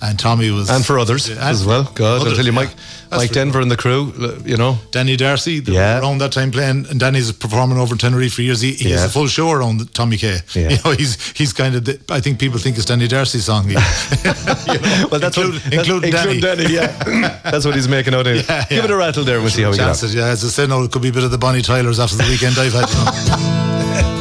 and 0.00 0.18
Tommy 0.18 0.50
was 0.50 0.70
And 0.70 0.84
for 0.84 0.98
others 0.98 1.28
Yeah, 1.28 1.48
as 1.48 1.64
well. 1.66 1.84
God, 1.94 2.26
I'll 2.26 2.34
tell 2.34 2.44
you. 2.44 2.52
Mike, 2.52 2.70
That's 3.10 3.22
Mike 3.22 3.32
Denver 3.32 3.60
and 3.60 3.70
the 3.70 3.76
crew, 3.76 4.12
you 4.44 4.56
know. 4.56 4.78
Danny 4.90 5.16
Darcy, 5.16 5.62
Yeah. 5.64 5.98
around 6.00 6.18
that 6.18 6.32
time 6.32 6.50
playing, 6.50 6.86
and 6.90 7.00
Danny's 7.00 7.32
performing 7.32 7.78
over 7.78 7.94
in 7.94 7.98
Tenerife 7.98 8.34
for 8.34 8.42
years. 8.42 8.60
He, 8.60 8.72
he 8.74 8.90
has 8.90 9.04
a 9.04 9.08
full 9.08 9.26
show 9.28 9.50
around 9.50 9.92
Tommy 9.94 10.16
Kay. 10.16 10.38
Yeah. 10.54 10.70
You 10.70 10.78
know, 10.84 10.90
he's 10.92 11.16
he's 11.36 11.52
kind 11.52 11.74
of. 11.74 11.84
The, 11.84 11.98
I 12.10 12.20
think 12.20 12.38
people 12.38 12.58
think 12.58 12.76
it's 12.76 12.86
Danny 12.86 13.08
Darcy's 13.08 13.44
song. 13.46 13.68
He- 13.68 13.74
well, 15.10 15.20
that's 15.20 15.36
include, 15.36 15.54
what, 15.54 15.62
that's- 15.64 15.72
including 15.72 16.10
Danny. 16.12 16.40
Danny, 16.40 16.74
yeah. 16.74 17.40
that's 17.42 17.64
what 17.64 17.74
he's 17.74 17.88
making 17.88 18.14
out 18.14 18.26
in. 18.26 18.36
Yeah, 18.44 18.64
Give 18.68 18.84
it 18.84 18.90
a 18.90 18.96
rattle 18.96 19.24
there 19.24 19.36
and 19.36 19.44
we'll 19.44 19.52
see 19.52 19.62
how 19.62 19.70
we 19.70 19.76
get 19.76 19.82
on. 19.84 19.88
Chances, 19.90 20.14
yeah, 20.14 20.26
as 20.28 20.44
I 20.44 20.48
said, 20.48 20.68
no, 20.68 20.82
it 20.84 20.90
could 20.92 21.02
be 21.02 21.08
a 21.08 21.12
bit 21.12 21.24
of 21.24 21.30
the 21.30 21.38
Bonnie 21.38 21.62
Tyler's 21.62 21.98
after 21.98 22.16
the 22.16 22.24
weekend 22.24 22.56
I've 22.58 22.72
had. 22.72 22.88
You 22.88 22.96
know. 23.32 24.18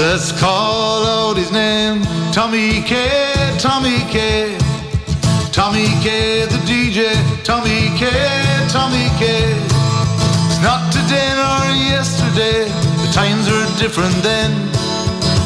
Let's 0.00 0.30
call 0.38 1.04
out 1.06 1.36
his 1.36 1.50
name, 1.50 2.02
Tommy 2.32 2.82
K, 2.82 3.56
Tommy 3.58 3.98
K, 4.10 4.56
Tommy 5.52 5.88
K, 6.02 6.46
the 6.46 6.60
DJ, 6.68 7.10
Tommy 7.42 7.90
K, 7.98 8.10
Tommy 8.68 9.08
K. 9.18 9.26
It's 10.46 10.60
not 10.62 10.92
today 10.92 11.28
nor 11.34 11.64
yesterday, 11.90 12.64
the 13.02 13.10
times 13.12 13.50
were 13.50 13.66
different 13.78 14.14
then. 14.22 14.50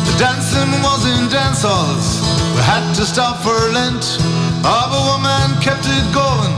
The 0.04 0.14
dancing 0.18 0.70
was 0.82 1.06
in 1.06 1.28
dance 1.30 1.62
halls, 1.62 2.20
we 2.54 2.62
had 2.62 2.84
to 2.94 3.04
stop 3.06 3.42
for 3.42 3.56
Lent. 3.72 4.18
Oh, 4.64 4.86
but 4.90 5.02
one 5.16 5.22
man 5.22 5.50
kept 5.62 5.86
it 5.86 6.06
going 6.12 6.52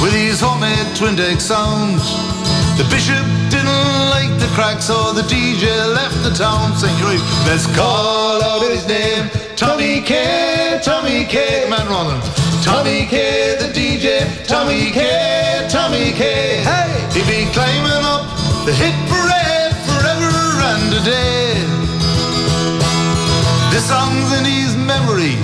with 0.00 0.12
his 0.12 0.40
homemade 0.40 0.96
twin 0.96 1.16
deck 1.16 1.40
sound. 1.40 2.00
The 2.76 2.84
bishop 2.90 3.24
didn't 3.50 3.88
like 4.10 4.32
the 4.38 4.48
crack, 4.54 4.80
so 4.80 5.12
the 5.12 5.22
DJ 5.22 5.66
left 5.94 6.22
the 6.22 6.30
town. 6.30 6.76
Saying, 6.76 6.96
let's 7.46 7.66
call 7.74 8.42
out 8.42 8.62
his 8.70 8.86
name, 8.86 9.28
Tommy 9.56 10.00
K, 10.00 10.80
Tommy 10.82 11.24
K, 11.24 11.66
man 11.68 11.86
running. 11.88 12.41
Tommy 12.62 13.06
K, 13.06 13.56
the 13.58 13.68
DJ, 13.74 14.46
Tommy 14.46 14.90
K, 14.92 15.66
Tommy 15.68 16.12
K. 16.12 16.62
Hey, 16.62 16.90
he 17.12 17.20
be 17.26 17.50
climbing 17.52 18.04
up 18.06 18.22
the 18.64 18.72
hit 18.72 18.94
parade 19.10 19.74
forever 19.86 20.30
and 20.70 20.94
a 20.94 21.02
day. 21.04 21.54
This 23.72 23.88
song's 23.88 24.32
in 24.38 24.44
his 24.44 24.76
memory, 24.76 25.34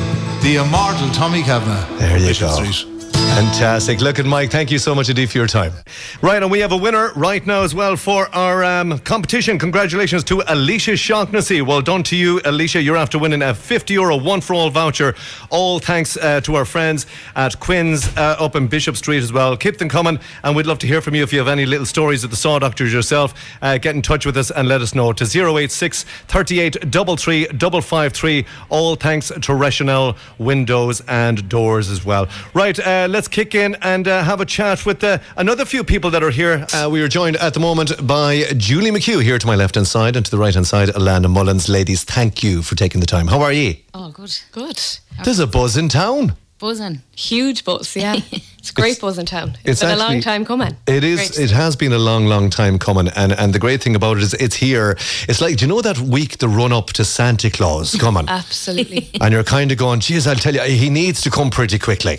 the 0.42 0.56
immortal 0.62 1.10
Tommy 1.10 1.42
Kavanagh. 1.42 1.98
There 1.98 2.18
you 2.18 2.28
Bishop 2.28 2.50
go. 2.50 2.62
Street. 2.62 2.97
Fantastic. 3.38 4.00
Look 4.00 4.18
at 4.18 4.26
Mike. 4.26 4.50
Thank 4.50 4.72
you 4.72 4.80
so 4.80 4.96
much 4.96 5.08
indeed 5.08 5.30
for 5.30 5.38
your 5.38 5.46
time. 5.46 5.72
Right, 6.20 6.42
and 6.42 6.50
we 6.50 6.58
have 6.58 6.72
a 6.72 6.76
winner 6.76 7.12
right 7.14 7.46
now 7.46 7.62
as 7.62 7.72
well 7.72 7.94
for 7.94 8.26
our 8.34 8.64
um, 8.64 8.98
competition. 8.98 9.60
Congratulations 9.60 10.24
to 10.24 10.42
Alicia 10.48 10.96
Shaughnessy. 10.96 11.62
Well 11.62 11.80
done 11.80 12.02
to 12.02 12.16
you, 12.16 12.40
Alicia. 12.44 12.82
You're 12.82 12.96
after 12.96 13.16
winning 13.16 13.42
a 13.42 13.54
50 13.54 13.94
euro 13.94 14.16
one 14.16 14.40
for 14.40 14.54
all 14.54 14.70
voucher. 14.70 15.14
All 15.50 15.78
thanks 15.78 16.16
uh, 16.16 16.40
to 16.40 16.56
our 16.56 16.64
friends 16.64 17.06
at 17.36 17.60
Quinn's 17.60 18.08
uh, 18.16 18.34
up 18.40 18.56
in 18.56 18.66
Bishop 18.66 18.96
Street 18.96 19.22
as 19.22 19.32
well. 19.32 19.56
Keep 19.56 19.78
them 19.78 19.88
coming, 19.88 20.18
and 20.42 20.56
we'd 20.56 20.66
love 20.66 20.80
to 20.80 20.88
hear 20.88 21.00
from 21.00 21.14
you 21.14 21.22
if 21.22 21.32
you 21.32 21.38
have 21.38 21.46
any 21.46 21.64
little 21.64 21.86
stories 21.86 22.24
of 22.24 22.30
the 22.30 22.36
Saw 22.36 22.58
Doctors 22.58 22.92
yourself. 22.92 23.34
Uh, 23.62 23.78
get 23.78 23.94
in 23.94 24.02
touch 24.02 24.26
with 24.26 24.36
us 24.36 24.50
and 24.50 24.66
let 24.66 24.80
us 24.82 24.96
know 24.96 25.12
to 25.12 25.22
086 25.24 26.02
38 26.26 26.90
33 26.90 27.44
553. 27.46 28.46
All 28.68 28.96
thanks 28.96 29.30
to 29.30 29.54
Rationel 29.54 30.16
Windows 30.38 31.02
and 31.06 31.48
Doors 31.48 31.88
as 31.88 32.04
well. 32.04 32.26
Right, 32.52 32.76
uh, 32.80 33.06
let's 33.28 33.34
kick 33.34 33.54
in 33.54 33.76
and 33.82 34.08
uh, 34.08 34.22
have 34.24 34.40
a 34.40 34.46
chat 34.46 34.86
with 34.86 35.04
uh, 35.04 35.18
another 35.36 35.64
few 35.66 35.84
people 35.84 36.10
that 36.10 36.22
are 36.22 36.30
here. 36.30 36.66
Uh, 36.72 36.88
we 36.90 37.02
are 37.02 37.08
joined 37.08 37.36
at 37.36 37.52
the 37.52 37.60
moment 37.60 38.06
by 38.06 38.44
Julie 38.56 38.90
McHugh 38.90 39.22
here 39.22 39.38
to 39.38 39.46
my 39.46 39.54
left 39.54 39.74
hand 39.74 39.86
side 39.86 40.16
and 40.16 40.24
to 40.24 40.30
the 40.30 40.38
right 40.38 40.54
hand 40.54 40.66
side, 40.66 40.88
Alana 40.88 41.28
Mullins. 41.28 41.68
Ladies, 41.68 42.04
thank 42.04 42.42
you 42.42 42.62
for 42.62 42.74
taking 42.74 43.00
the 43.00 43.06
time. 43.06 43.26
How 43.26 43.42
are 43.42 43.52
you? 43.52 43.76
Oh, 43.92 44.10
good. 44.10 44.34
Good. 44.52 44.80
There's 45.24 45.40
a 45.40 45.46
buzz 45.46 45.76
in 45.76 45.88
town. 45.90 46.36
Buzzing. 46.58 47.02
Huge 47.14 47.64
buzz, 47.64 47.94
yeah. 47.96 48.20
It's 48.58 48.70
a 48.70 48.74
great 48.74 49.00
buzz 49.00 49.18
in 49.18 49.24
town. 49.24 49.50
it's 49.64 49.70
it's 49.70 49.80
been 49.80 49.92
a 49.92 49.96
long 49.96 50.20
time 50.20 50.44
coming. 50.44 50.76
It 50.86 51.04
is. 51.04 51.30
Great 51.30 51.38
It 51.38 51.50
has 51.52 51.76
been 51.76 51.92
a 51.92 51.98
long, 51.98 52.26
long 52.26 52.50
time 52.50 52.78
coming, 52.78 53.08
and 53.14 53.32
and 53.32 53.54
the 53.54 53.58
great 53.58 53.80
thing 53.82 53.94
about 53.94 54.16
it 54.16 54.24
is 54.24 54.34
it's 54.34 54.56
here. 54.56 54.96
It's 55.28 55.40
like, 55.40 55.56
do 55.56 55.64
you 55.64 55.68
know 55.68 55.80
that 55.80 55.98
week, 56.00 56.38
the 56.38 56.48
run 56.48 56.72
up 56.72 56.88
to 56.94 57.04
Santa 57.04 57.50
Claus 57.50 57.94
coming? 57.94 58.28
Absolutely. 58.28 59.10
and 59.20 59.32
you're 59.32 59.44
kind 59.44 59.70
of 59.70 59.78
going, 59.78 60.00
geez, 60.00 60.26
I'll 60.26 60.34
tell 60.34 60.54
you, 60.54 60.60
he 60.62 60.90
needs 60.90 61.22
to 61.22 61.30
come 61.30 61.50
pretty 61.50 61.78
quickly. 61.78 62.18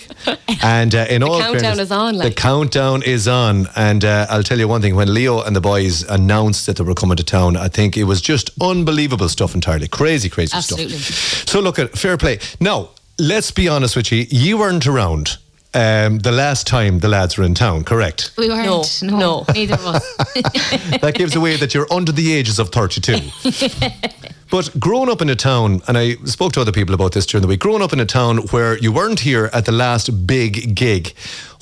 And 0.63 0.95
uh, 0.95 1.05
in 1.09 1.21
The 1.21 1.27
all 1.27 1.39
countdown 1.39 1.61
fairness, 1.61 1.79
is 1.79 1.91
on, 1.91 2.17
like. 2.17 2.29
the 2.29 2.41
countdown 2.41 3.03
is 3.03 3.27
on. 3.27 3.67
And 3.75 4.05
uh, 4.05 4.25
I'll 4.29 4.41
tell 4.43 4.57
you 4.57 4.67
one 4.67 4.81
thing: 4.81 4.95
when 4.95 5.13
Leo 5.13 5.41
and 5.41 5.55
the 5.55 5.61
boys 5.61 6.03
announced 6.03 6.65
that 6.67 6.77
they 6.77 6.83
were 6.83 6.95
coming 6.95 7.17
to 7.17 7.23
town, 7.23 7.57
I 7.57 7.67
think 7.67 7.97
it 7.97 8.05
was 8.05 8.21
just 8.21 8.49
unbelievable 8.61 9.27
stuff 9.29 9.53
entirely, 9.53 9.89
crazy, 9.89 10.29
crazy 10.29 10.49
stuff. 10.49 10.79
Absolutely. 10.79 10.97
stuff. 10.97 11.49
So 11.49 11.59
look 11.59 11.77
at 11.77 11.97
fair 11.97 12.17
play. 12.17 12.39
Now 12.61 12.91
let's 13.19 13.51
be 13.51 13.67
honest 13.67 13.95
with 13.95 14.11
you. 14.11 14.25
You 14.29 14.57
weren't 14.57 14.87
around. 14.87 15.37
Um, 15.73 16.17
the 16.19 16.31
last 16.31 16.65
time 16.65 16.97
the 16.99 17.07
lads 17.07 17.37
were 17.37 17.43
in 17.43 17.53
town, 17.53 17.83
correct? 17.83 18.31
We 18.37 18.49
weren't. 18.49 19.01
No, 19.03 19.19
no. 19.19 19.45
neither 19.53 19.75
of 19.75 19.85
us. 19.85 20.15
that 21.01 21.13
gives 21.13 21.35
away 21.35 21.57
that 21.57 21.75
you're 21.75 21.91
under 21.91 22.11
the 22.11 22.33
ages 22.33 22.57
of 22.57 22.69
32. 22.69 23.13
But 24.49 24.79
growing 24.79 25.09
up 25.09 25.21
in 25.21 25.29
a 25.29 25.35
town, 25.35 25.81
and 25.87 25.97
I 25.97 26.15
spoke 26.25 26.53
to 26.53 26.61
other 26.61 26.71
people 26.71 26.95
about 26.95 27.13
this 27.13 27.25
during 27.25 27.43
the 27.43 27.47
week, 27.47 27.59
growing 27.59 27.83
up 27.83 27.93
in 27.93 27.99
a 27.99 28.05
town 28.05 28.37
where 28.47 28.77
you 28.79 28.91
weren't 28.91 29.19
here 29.19 29.49
at 29.53 29.65
the 29.65 29.71
last 29.71 30.25
big 30.25 30.75
gig, 30.75 31.13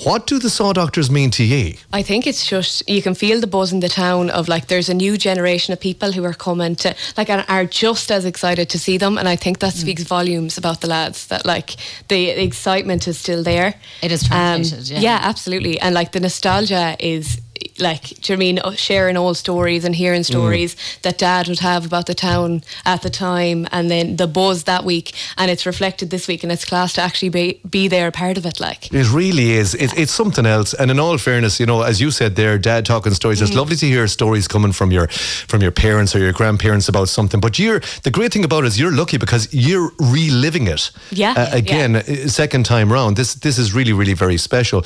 what 0.04 0.28
do 0.28 0.40
the 0.40 0.50
Saw 0.50 0.74
Doctors 0.74 1.10
mean 1.10 1.32
to 1.32 1.44
you? 1.44 1.76
I 1.92 2.04
think 2.04 2.28
it's 2.28 2.46
just 2.46 2.88
you 2.88 3.02
can 3.02 3.16
feel 3.16 3.42
the 3.42 3.48
buzz 3.48 3.74
in 3.74 3.80
the 3.80 3.90
town 3.90 4.30
of 4.30 4.48
like 4.48 4.68
there's 4.68 4.90
a 4.90 4.94
new 4.94 5.18
generation 5.18 5.74
of 5.74 5.80
people 5.80 6.12
who 6.12 6.24
are 6.24 6.34
coming 6.34 6.76
to 6.78 6.96
like 7.18 7.30
and 7.30 7.44
are 7.50 7.66
just 7.66 8.12
as 8.12 8.24
excited 8.24 8.70
to 8.70 8.80
see 8.80 8.98
them, 8.98 9.18
and 9.18 9.28
I 9.28 9.36
think 9.36 9.60
that 9.60 9.74
mm. 9.74 9.82
speaks 9.82 10.04
volumes 10.04 10.58
about 10.58 10.82
the 10.82 10.88
lads. 10.88 11.28
That 11.28 11.46
like 11.46 11.76
the 12.08 12.30
excitement 12.30 13.08
is 13.08 13.18
still 13.18 13.44
there. 13.44 13.74
It 14.02 14.12
is 14.12 14.24
transmitted, 14.24 14.96
um, 14.96 15.02
yeah. 15.02 15.18
yeah, 15.18 15.20
absolutely, 15.24 15.80
and 15.80 15.94
like 15.94 16.12
the 16.12 16.20
nostalgia 16.20 16.96
is. 17.00 17.42
Like, 17.80 18.04
do 18.22 18.34
you 18.34 18.38
know 18.38 18.38
I 18.38 18.46
mean? 18.46 18.60
Uh, 18.60 18.72
Sharing 18.78 19.18
old 19.18 19.38
stories 19.38 19.84
and 19.86 19.96
hearing 19.96 20.24
stories 20.24 20.76
that 21.02 21.18
Dad 21.18 21.48
would 21.48 21.60
have 21.60 21.86
about 21.86 22.06
the 22.06 22.14
town 22.14 22.64
at 22.86 23.02
the 23.02 23.10
time, 23.10 23.68
and 23.72 23.90
then 23.90 24.16
the 24.18 24.28
buzz 24.28 24.64
that 24.64 24.84
week, 24.86 25.14
and 25.38 25.50
it's 25.52 25.66
reflected 25.66 26.10
this 26.10 26.28
week, 26.28 26.44
and 26.44 26.52
it's 26.52 26.66
class 26.66 26.94
to 26.94 27.02
actually 27.02 27.30
be 27.30 27.60
be 27.70 27.88
there, 27.88 28.08
a 28.08 28.12
part 28.12 28.38
of 28.38 28.46
it. 28.46 28.60
Like, 28.60 28.94
It 28.94 29.10
really 29.12 29.52
is. 29.52 29.74
It, 29.76 29.92
it's 29.98 30.12
something 30.12 30.46
else. 30.46 30.74
And 30.74 30.92
in 30.92 31.00
all 31.00 31.18
fairness, 31.18 31.60
you 31.60 31.66
know, 31.66 31.82
as 31.82 32.00
you 32.00 32.12
said 32.12 32.36
there, 32.36 32.58
Dad 32.58 32.86
talking 32.86 33.14
stories. 33.14 33.40
Mm. 33.40 33.48
It's 33.48 33.56
lovely 33.56 33.76
to 33.78 33.86
hear 33.86 34.08
stories 34.08 34.48
coming 34.48 34.74
from 34.74 34.92
your 34.92 35.08
from 35.48 35.62
your 35.62 35.72
parents 35.72 36.16
or 36.16 36.20
your 36.20 36.34
grandparents 36.34 36.88
about 36.90 37.10
something. 37.10 37.40
But 37.42 37.58
you're 37.60 37.82
the 38.04 38.12
great 38.12 38.32
thing 38.34 38.46
about 38.46 38.64
it 38.64 38.68
is 38.68 38.80
you're 38.80 38.96
lucky 38.96 39.18
because 39.18 39.48
you're 39.52 39.92
reliving 40.00 40.68
it. 40.68 40.92
Yeah, 41.12 41.34
Uh, 41.38 41.50
again, 41.64 41.96
uh, 41.96 42.04
second 42.28 42.66
time 42.66 42.92
round. 42.94 43.16
This 43.18 43.36
this 43.36 43.58
is 43.58 43.74
really 43.74 43.94
really 43.94 44.16
very 44.16 44.38
special. 44.38 44.80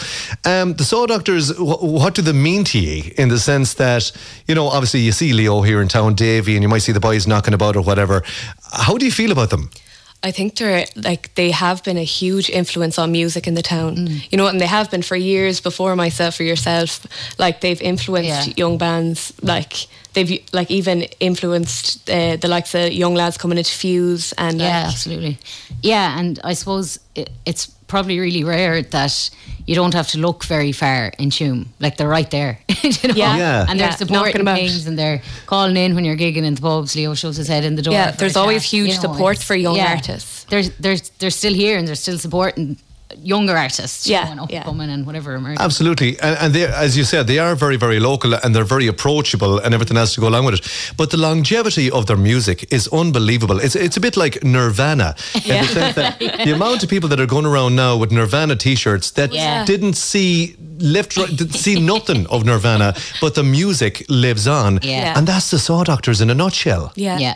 Um, 0.45 0.73
the 0.75 0.83
Saw 0.83 1.05
Doctors. 1.05 1.51
Wh- 1.57 1.83
what 1.83 2.15
do 2.15 2.21
they 2.21 2.33
mean 2.33 2.63
to 2.63 2.77
you 2.77 2.80
in 2.89 3.29
the 3.29 3.39
sense 3.39 3.73
that 3.75 4.11
you 4.47 4.55
know, 4.55 4.67
obviously 4.67 4.99
you 5.01 5.11
see 5.11 5.33
Leo 5.33 5.61
here 5.61 5.81
in 5.81 5.87
town, 5.87 6.15
Davy, 6.15 6.55
and 6.55 6.63
you 6.63 6.69
might 6.69 6.81
see 6.81 6.91
the 6.93 6.99
boys 6.99 7.25
knocking 7.27 7.53
about 7.53 7.75
or 7.75 7.83
whatever. 7.83 8.23
How 8.73 8.97
do 8.97 9.05
you 9.05 9.11
feel 9.11 9.31
about 9.31 9.49
them? 9.49 9.69
I 10.23 10.31
think 10.31 10.55
they're 10.55 10.85
like 10.95 11.33
they 11.33 11.49
have 11.51 11.83
been 11.83 11.97
a 11.97 12.03
huge 12.03 12.49
influence 12.49 12.99
on 12.99 13.11
music 13.11 13.47
in 13.47 13.55
the 13.55 13.63
town. 13.63 13.95
Mm. 13.95 14.31
You 14.31 14.37
know, 14.37 14.47
and 14.47 14.59
they 14.61 14.67
have 14.67 14.91
been 14.91 15.01
for 15.01 15.15
years 15.15 15.59
before 15.61 15.95
myself 15.95 16.39
or 16.39 16.43
yourself. 16.43 17.05
Like 17.39 17.61
they've 17.61 17.81
influenced 17.81 18.47
Yeah. 18.47 18.53
young 18.55 18.77
bands. 18.77 19.33
Like 19.41 19.87
they've 20.13 20.39
like 20.53 20.69
even 20.69 21.03
influenced 21.19 22.07
uh, 22.09 22.35
the 22.35 22.47
likes 22.47 22.75
of 22.75 22.91
young 22.93 23.15
lads 23.15 23.37
coming 23.37 23.57
into 23.57 23.71
Fuse 23.73 24.33
and 24.37 24.59
yeah, 24.59 24.83
like, 24.83 24.93
absolutely. 24.93 25.37
Yeah, 25.81 26.19
and 26.19 26.39
I 26.43 26.53
suppose 26.53 26.99
it, 27.15 27.31
it's 27.45 27.71
probably 27.91 28.19
really 28.19 28.43
rare 28.43 28.81
that 28.81 29.29
you 29.67 29.75
don't 29.75 29.93
have 29.93 30.07
to 30.07 30.17
look 30.17 30.45
very 30.45 30.71
far 30.71 31.11
in 31.19 31.29
Tuam. 31.29 31.67
Like 31.79 31.97
they're 31.97 32.07
right 32.19 32.31
there. 32.31 32.57
you 32.81 33.09
know? 33.09 33.15
Yeah. 33.15 33.37
Yeah. 33.37 33.65
And 33.69 33.79
they're 33.79 33.89
Yeah, 33.89 33.95
supporting 33.95 34.41
about. 34.41 34.57
things 34.57 34.87
and 34.87 34.97
they're 34.97 35.21
calling 35.45 35.77
in 35.77 35.93
when 35.95 36.05
you're 36.05 36.17
gigging 36.17 36.45
in 36.49 36.55
the 36.55 36.61
pubs. 36.61 36.95
Leo 36.95 37.13
shows 37.13 37.35
his 37.35 37.49
head 37.49 37.63
in 37.63 37.75
the 37.75 37.81
door. 37.81 37.93
Yeah, 37.93 38.11
there's 38.11 38.37
always 38.37 38.63
chat, 38.63 38.71
huge 38.71 38.87
you 38.89 38.95
know, 38.95 39.01
support 39.01 39.37
for 39.37 39.55
young 39.55 39.75
yeah. 39.75 39.93
artists. 39.95 40.45
They're, 40.45 40.63
they're, 40.79 41.01
they're 41.19 41.37
still 41.41 41.53
here 41.53 41.77
and 41.77 41.85
they're 41.87 42.03
still 42.07 42.17
supporting 42.17 42.77
younger 43.21 43.55
artists. 43.57 44.07
you 44.07 44.13
Yeah, 44.15 44.33
know, 44.33 44.41
and 44.43 44.51
yeah. 44.51 44.59
upcoming 44.59 44.89
and 44.89 45.05
whatever 45.05 45.35
emerging. 45.35 45.59
Absolutely, 45.59 46.19
and, 46.19 46.37
and 46.39 46.53
they, 46.53 46.65
as 46.65 46.95
you 46.97 47.03
said, 47.03 47.27
they 47.27 47.39
are 47.39 47.55
very, 47.55 47.77
very 47.77 47.99
local 47.99 48.33
and 48.35 48.53
they're 48.55 48.63
very 48.63 48.87
approachable, 48.87 49.59
and 49.59 49.73
everything 49.73 49.97
else 49.97 50.13
to 50.15 50.21
go 50.21 50.27
along 50.27 50.45
with 50.45 50.55
it. 50.55 50.93
But 50.97 51.09
the 51.11 51.17
longevity 51.17 51.89
of 51.91 52.05
their 52.05 52.17
music 52.17 52.71
is 52.71 52.87
unbelievable. 52.89 53.59
It's 53.59 53.75
it's 53.75 53.97
a 53.97 54.01
bit 54.01 54.15
like 54.17 54.43
Nirvana 54.43 55.15
in 55.35 55.41
the 55.61 55.67
sense 55.67 55.95
that 55.95 56.19
the 56.19 56.51
amount 56.53 56.83
of 56.83 56.89
people 56.89 57.09
that 57.09 57.19
are 57.19 57.27
going 57.27 57.45
around 57.45 57.75
now 57.75 57.97
with 57.97 58.11
Nirvana 58.11 58.55
T-shirts 58.55 59.11
that 59.11 59.31
Yeah. 59.33 59.65
didn't 59.65 59.95
see 59.95 60.55
left, 60.79 61.15
right, 61.17 61.29
didn't 61.35 61.53
see 61.65 61.79
nothing 61.79 62.25
of 62.27 62.43
Nirvana, 62.45 62.93
but 63.21 63.35
the 63.35 63.43
music 63.43 64.03
lives 64.09 64.47
on, 64.47 64.79
Yeah. 64.83 65.17
and 65.17 65.27
that's 65.27 65.49
the 65.51 65.59
Saw 65.59 65.83
Doctors 65.83 66.21
in 66.21 66.29
a 66.29 66.33
nutshell. 66.35 66.91
Yeah. 66.95 67.19
Yeah. 67.19 67.35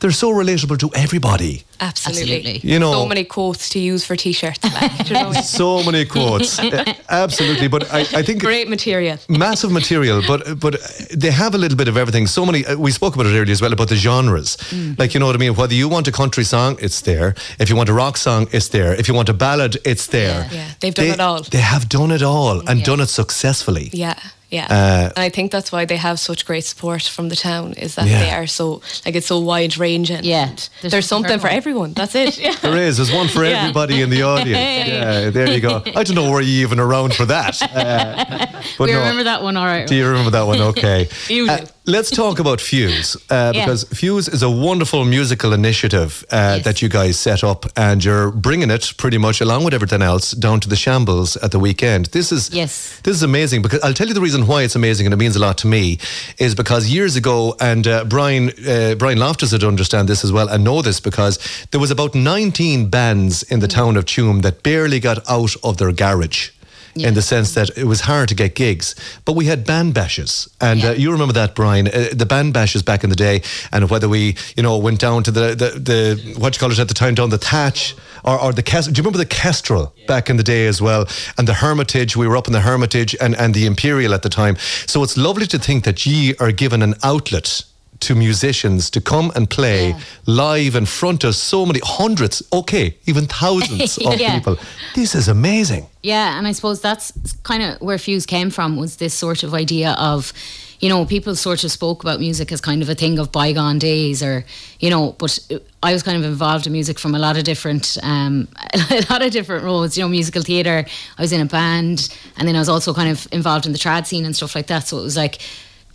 They're 0.00 0.10
so 0.12 0.30
relatable 0.30 0.78
to 0.78 0.90
everybody. 0.94 1.62
Absolutely. 1.80 2.58
You 2.62 2.78
know- 2.78 2.92
so 2.92 3.06
many 3.06 3.24
quotes 3.24 3.68
to 3.70 3.78
use 3.78 4.04
for 4.04 4.16
t-shirts. 4.16 4.62
Like, 4.64 5.08
you 5.08 5.14
know? 5.14 5.32
So 5.42 5.82
many 5.84 6.04
quotes. 6.04 6.58
Absolutely. 7.08 7.68
But 7.68 7.92
I, 7.92 8.00
I 8.00 8.22
think 8.22 8.40
great 8.40 8.68
material. 8.68 9.18
massive 9.28 9.70
material, 9.70 10.22
but 10.26 10.58
but 10.60 10.74
they 11.22 11.30
have 11.30 11.54
a 11.54 11.58
little 11.58 11.76
bit 11.76 11.88
of 11.88 11.96
everything. 11.96 12.26
So 12.28 12.44
many. 12.46 12.64
uh, 12.66 12.76
We 12.78 12.90
spoke 12.90 13.14
about 13.14 13.26
it 13.26 13.30
earlier 13.30 13.52
as 13.52 13.60
well 13.62 13.72
about 13.72 13.88
the 13.88 13.96
genres. 13.96 14.56
Mm. 14.70 14.98
Like 14.98 15.14
you 15.14 15.20
know 15.20 15.26
what 15.26 15.34
I 15.36 15.38
mean. 15.38 15.54
Whether 15.54 15.74
you 15.74 15.88
want 15.88 16.08
a 16.08 16.12
country 16.12 16.44
song, 16.44 16.78
it's 16.80 17.00
there. 17.02 17.34
If 17.58 17.68
you 17.70 17.76
want 17.76 17.88
a 17.88 17.94
rock 17.94 18.16
song, 18.16 18.48
it's 18.52 18.68
there. 18.68 18.94
If 19.00 19.08
you 19.08 19.14
want 19.14 19.28
a 19.28 19.34
ballad, 19.34 19.76
it's 19.84 20.06
there. 20.06 20.48
Yeah, 20.52 20.68
they've 20.80 20.94
done 20.94 21.06
They- 21.06 21.12
it 21.14 21.20
all. 21.20 21.42
They 21.42 21.60
have 21.62 21.88
done 21.88 22.10
it 22.14 22.22
all 22.22 22.62
and 22.68 22.82
done 22.84 23.00
it 23.02 23.08
successfully. 23.08 23.90
Yeah, 23.92 24.14
yeah. 24.50 24.66
Uh, 24.70 25.10
and 25.16 25.18
I 25.24 25.28
think 25.28 25.50
that's 25.50 25.72
why 25.72 25.84
they 25.86 25.96
have 25.96 26.18
such 26.18 26.46
great 26.46 26.64
support 26.64 27.02
from 27.02 27.28
the 27.28 27.36
town 27.36 27.72
is 27.74 27.94
that 27.96 28.06
Yeah. 28.06 28.20
they 28.20 28.30
are 28.30 28.46
so 28.46 28.80
like 29.04 29.14
it's 29.16 29.26
so 29.26 29.38
wide 29.40 29.76
ranging. 29.78 30.24
Yeah, 30.24 30.54
there's, 30.82 31.06
something 31.06 31.38
for 31.40 31.48
everyone. 31.48 31.92
That's 31.94 32.14
it. 32.14 32.38
Yeah. 32.46 32.54
There 32.62 32.76
is. 32.76 32.96
There's 32.98 33.12
one 33.12 33.28
for 33.28 33.44
Yeah. 33.44 33.60
everybody 33.62 34.02
in 34.02 34.10
the 34.10 34.22
audience. 34.22 34.58
Yeah, 34.88 35.30
there 35.30 35.48
you 35.50 35.60
go. 35.60 35.82
I 35.94 36.02
don't 36.04 36.14
know 36.14 36.30
were 36.30 36.40
you 36.40 36.62
even 36.66 36.78
around 36.80 37.14
for 37.14 37.26
that. 37.26 37.60
Uh, 37.76 38.46
but 38.78 38.86
we 38.88 38.92
no. 38.92 38.98
remember 39.00 39.24
that 39.24 39.42
one, 39.42 39.56
all 39.56 39.66
right. 39.66 39.86
Do 39.86 39.94
you 39.94 40.06
remember 40.06 40.30
that 40.30 40.46
one? 40.46 40.60
Okay. 40.60 41.08
You 41.28 41.48
Uh, 41.50 41.56
do. 41.58 41.66
Let's 41.86 42.10
talk 42.10 42.38
about 42.38 42.60
Fuse 42.60 43.16
uh, 43.30 43.52
Yeah. 43.54 43.64
because 43.64 43.84
Fuse 43.84 44.28
is 44.28 44.42
a 44.42 44.50
wonderful 44.50 45.04
musical 45.04 45.52
initiative 45.52 46.24
uh, 46.30 46.58
that 46.60 46.82
you 46.82 46.88
guys 46.88 47.18
set 47.18 47.42
up, 47.44 47.64
and 47.76 48.04
you're 48.04 48.30
bringing 48.30 48.70
it 48.70 48.92
pretty 48.96 49.18
much 49.18 49.40
along 49.40 49.64
with 49.64 49.74
everything 49.74 50.02
else 50.02 50.32
down 50.32 50.60
to 50.60 50.68
the 50.68 50.76
shambles 50.76 51.36
at 51.36 51.50
the 51.52 51.58
weekend. 51.58 52.06
This 52.06 52.32
is 52.32 52.50
Yes. 52.52 53.00
this 53.02 53.14
is 53.16 53.22
amazing 53.22 53.62
because 53.62 53.80
I'll 53.82 53.94
tell 53.94 54.08
you 54.08 54.14
the 54.14 54.20
reason 54.20 54.46
why 54.46 54.62
it's 54.62 54.74
amazing 54.76 55.06
and 55.06 55.12
it 55.12 55.16
means 55.16 55.36
a 55.36 55.40
lot 55.40 55.58
to 55.58 55.66
me 55.66 55.98
is 56.38 56.54
because 56.54 56.88
years 56.88 57.16
ago, 57.16 57.54
and 57.60 57.86
uh, 57.86 58.04
Brian 58.04 58.50
uh, 58.68 58.94
Brian 58.96 59.18
Loftus 59.18 59.52
would 59.52 59.64
understand 59.64 60.08
this 60.08 60.24
as 60.24 60.32
well 60.32 60.48
and 60.48 60.64
know 60.64 60.82
this 60.82 61.00
because 61.00 61.38
there 61.70 61.80
was 61.80 61.90
about 61.90 62.14
19 62.14 62.88
bands 62.90 63.42
in 63.44 63.60
the 63.60 63.68
town 63.68 63.96
of 63.96 64.04
Tuam 64.04 64.42
that 64.42 64.62
barely 64.62 65.00
got 65.00 65.18
out 65.30 65.54
of 65.62 65.76
their 65.76 65.92
garage. 65.92 66.50
In 66.96 67.14
the 67.14 67.22
sense 67.22 67.54
that 67.54 67.76
it 67.76 67.84
was 67.84 68.00
hard 68.02 68.28
to 68.28 68.34
get 68.34 68.54
gigs, 68.54 68.94
but 69.24 69.32
we 69.32 69.46
had 69.46 69.64
band 69.66 69.94
bashes, 69.94 70.48
and 70.60 70.84
uh, 70.84 70.90
you 70.92 71.12
remember 71.12 71.34
that, 71.34 71.54
Brian, 71.54 71.88
uh, 71.88 72.08
the 72.12 72.26
band 72.26 72.54
bashes 72.54 72.82
back 72.82 73.04
in 73.04 73.10
the 73.10 73.16
day, 73.16 73.42
and 73.72 73.90
whether 73.90 74.08
we, 74.08 74.36
you 74.56 74.62
know, 74.62 74.78
went 74.78 75.00
down 75.00 75.22
to 75.24 75.30
the 75.30 75.54
the, 75.54 75.78
the 75.78 76.34
what 76.38 76.54
you 76.54 76.60
call 76.60 76.72
it 76.72 76.78
at 76.78 76.88
the 76.88 76.94
time, 76.94 77.14
down 77.14 77.30
the 77.30 77.38
thatch 77.38 77.94
or, 78.24 78.40
or 78.40 78.52
the 78.52 78.62
Kes- 78.62 78.86
do 78.86 78.98
you 78.98 79.02
remember 79.02 79.18
the 79.18 79.26
Kestrel 79.26 79.94
back 80.06 80.28
in 80.28 80.36
the 80.36 80.42
day 80.42 80.66
as 80.66 80.80
well, 80.82 81.06
and 81.38 81.46
the 81.46 81.54
Hermitage? 81.54 82.16
We 82.16 82.26
were 82.26 82.36
up 82.36 82.46
in 82.46 82.52
the 82.52 82.60
Hermitage 82.60 83.16
and 83.20 83.34
and 83.36 83.54
the 83.54 83.66
Imperial 83.66 84.14
at 84.14 84.22
the 84.22 84.28
time. 84.28 84.56
So 84.86 85.02
it's 85.02 85.16
lovely 85.16 85.46
to 85.46 85.58
think 85.58 85.84
that 85.84 86.04
ye 86.06 86.34
are 86.36 86.52
given 86.52 86.82
an 86.82 86.94
outlet 87.02 87.64
to 88.00 88.14
musicians 88.14 88.90
to 88.90 89.00
come 89.00 89.32
and 89.34 89.48
play 89.48 89.94
live 90.26 90.74
in 90.74 90.86
front 90.86 91.24
of 91.24 91.34
so 91.34 91.64
many 91.66 91.80
hundreds, 91.82 92.42
okay, 92.52 92.96
even 93.06 93.26
thousands 93.26 93.98
of 94.06 94.20
Yeah. 94.20 94.34
people. 94.38 94.58
This 94.94 95.14
is 95.14 95.28
amazing. 95.28 95.86
Yeah, 96.02 96.38
and 96.38 96.46
I 96.46 96.52
suppose 96.52 96.80
that's 96.80 97.12
kind 97.42 97.62
of 97.62 97.80
where 97.80 97.98
Fuse 97.98 98.26
came 98.26 98.50
from 98.50 98.76
was 98.76 98.96
this 98.96 99.14
sort 99.14 99.42
of 99.42 99.54
idea 99.54 99.92
of, 99.98 100.32
you 100.78 100.88
know, 100.88 101.04
people 101.06 101.34
sort 101.34 101.64
of 101.64 101.70
spoke 101.72 102.02
about 102.04 102.20
music 102.20 102.52
as 102.52 102.60
kind 102.60 102.82
of 102.82 102.88
a 102.88 102.94
thing 102.94 103.18
of 103.18 103.32
bygone 103.32 103.78
days, 103.78 104.22
or 104.22 104.44
you 104.78 104.90
know, 104.90 105.12
but 105.18 105.38
I 105.82 105.92
was 105.92 106.02
kind 106.02 106.18
of 106.18 106.24
involved 106.24 106.66
in 106.66 106.72
music 106.72 106.98
from 106.98 107.14
a 107.14 107.18
lot 107.18 107.36
of 107.38 107.44
different, 107.44 107.96
um, 108.02 108.46
a 108.90 109.02
lot 109.10 109.22
of 109.22 109.32
different 109.32 109.64
roles. 109.64 109.96
You 109.96 110.04
know, 110.04 110.08
musical 110.08 110.42
theatre. 110.42 110.84
I 111.18 111.22
was 111.22 111.32
in 111.32 111.40
a 111.40 111.46
band, 111.46 112.14
and 112.36 112.46
then 112.46 112.54
I 112.56 112.58
was 112.58 112.68
also 112.68 112.92
kind 112.92 113.10
of 113.10 113.26
involved 113.32 113.64
in 113.66 113.72
the 113.72 113.78
trad 113.78 114.06
scene 114.06 114.24
and 114.26 114.36
stuff 114.36 114.54
like 114.54 114.66
that. 114.66 114.86
So 114.86 114.98
it 114.98 115.02
was 115.02 115.16
like 115.16 115.38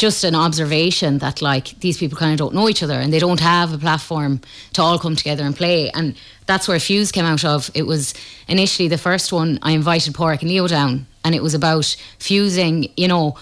just 0.02 0.24
an 0.24 0.34
observation 0.34 1.20
that 1.20 1.44
like 1.44 1.80
these 1.80 2.00
people 2.00 2.18
kind 2.18 2.32
of 2.34 2.40
don't 2.40 2.56
know 2.56 2.68
each 2.68 2.82
other 2.82 2.96
and 2.96 3.14
they 3.14 3.20
don't 3.20 3.40
have 3.40 3.72
a 3.72 3.78
platform 3.78 4.42
to 4.74 4.82
all 4.82 4.98
come 4.98 5.16
together 5.16 5.44
and 5.44 5.56
play. 5.56 5.92
And 5.92 6.16
that's 6.48 6.68
where 6.68 6.80
Fuse 6.80 7.12
came 7.12 7.24
out 7.24 7.46
of. 7.46 7.70
It 7.76 7.86
was 7.86 8.16
initially 8.48 8.88
the 8.88 8.98
first 8.98 9.32
one 9.32 9.60
I 9.62 9.74
invited 9.74 10.16
Pádraig 10.16 10.42
and 10.42 10.50
Leo 10.50 10.68
down 10.68 11.06
and 11.24 11.36
it 11.36 11.44
was 11.44 11.54
about 11.54 11.96
fusing 12.18 12.92
you 12.98 13.08
know 13.08 13.38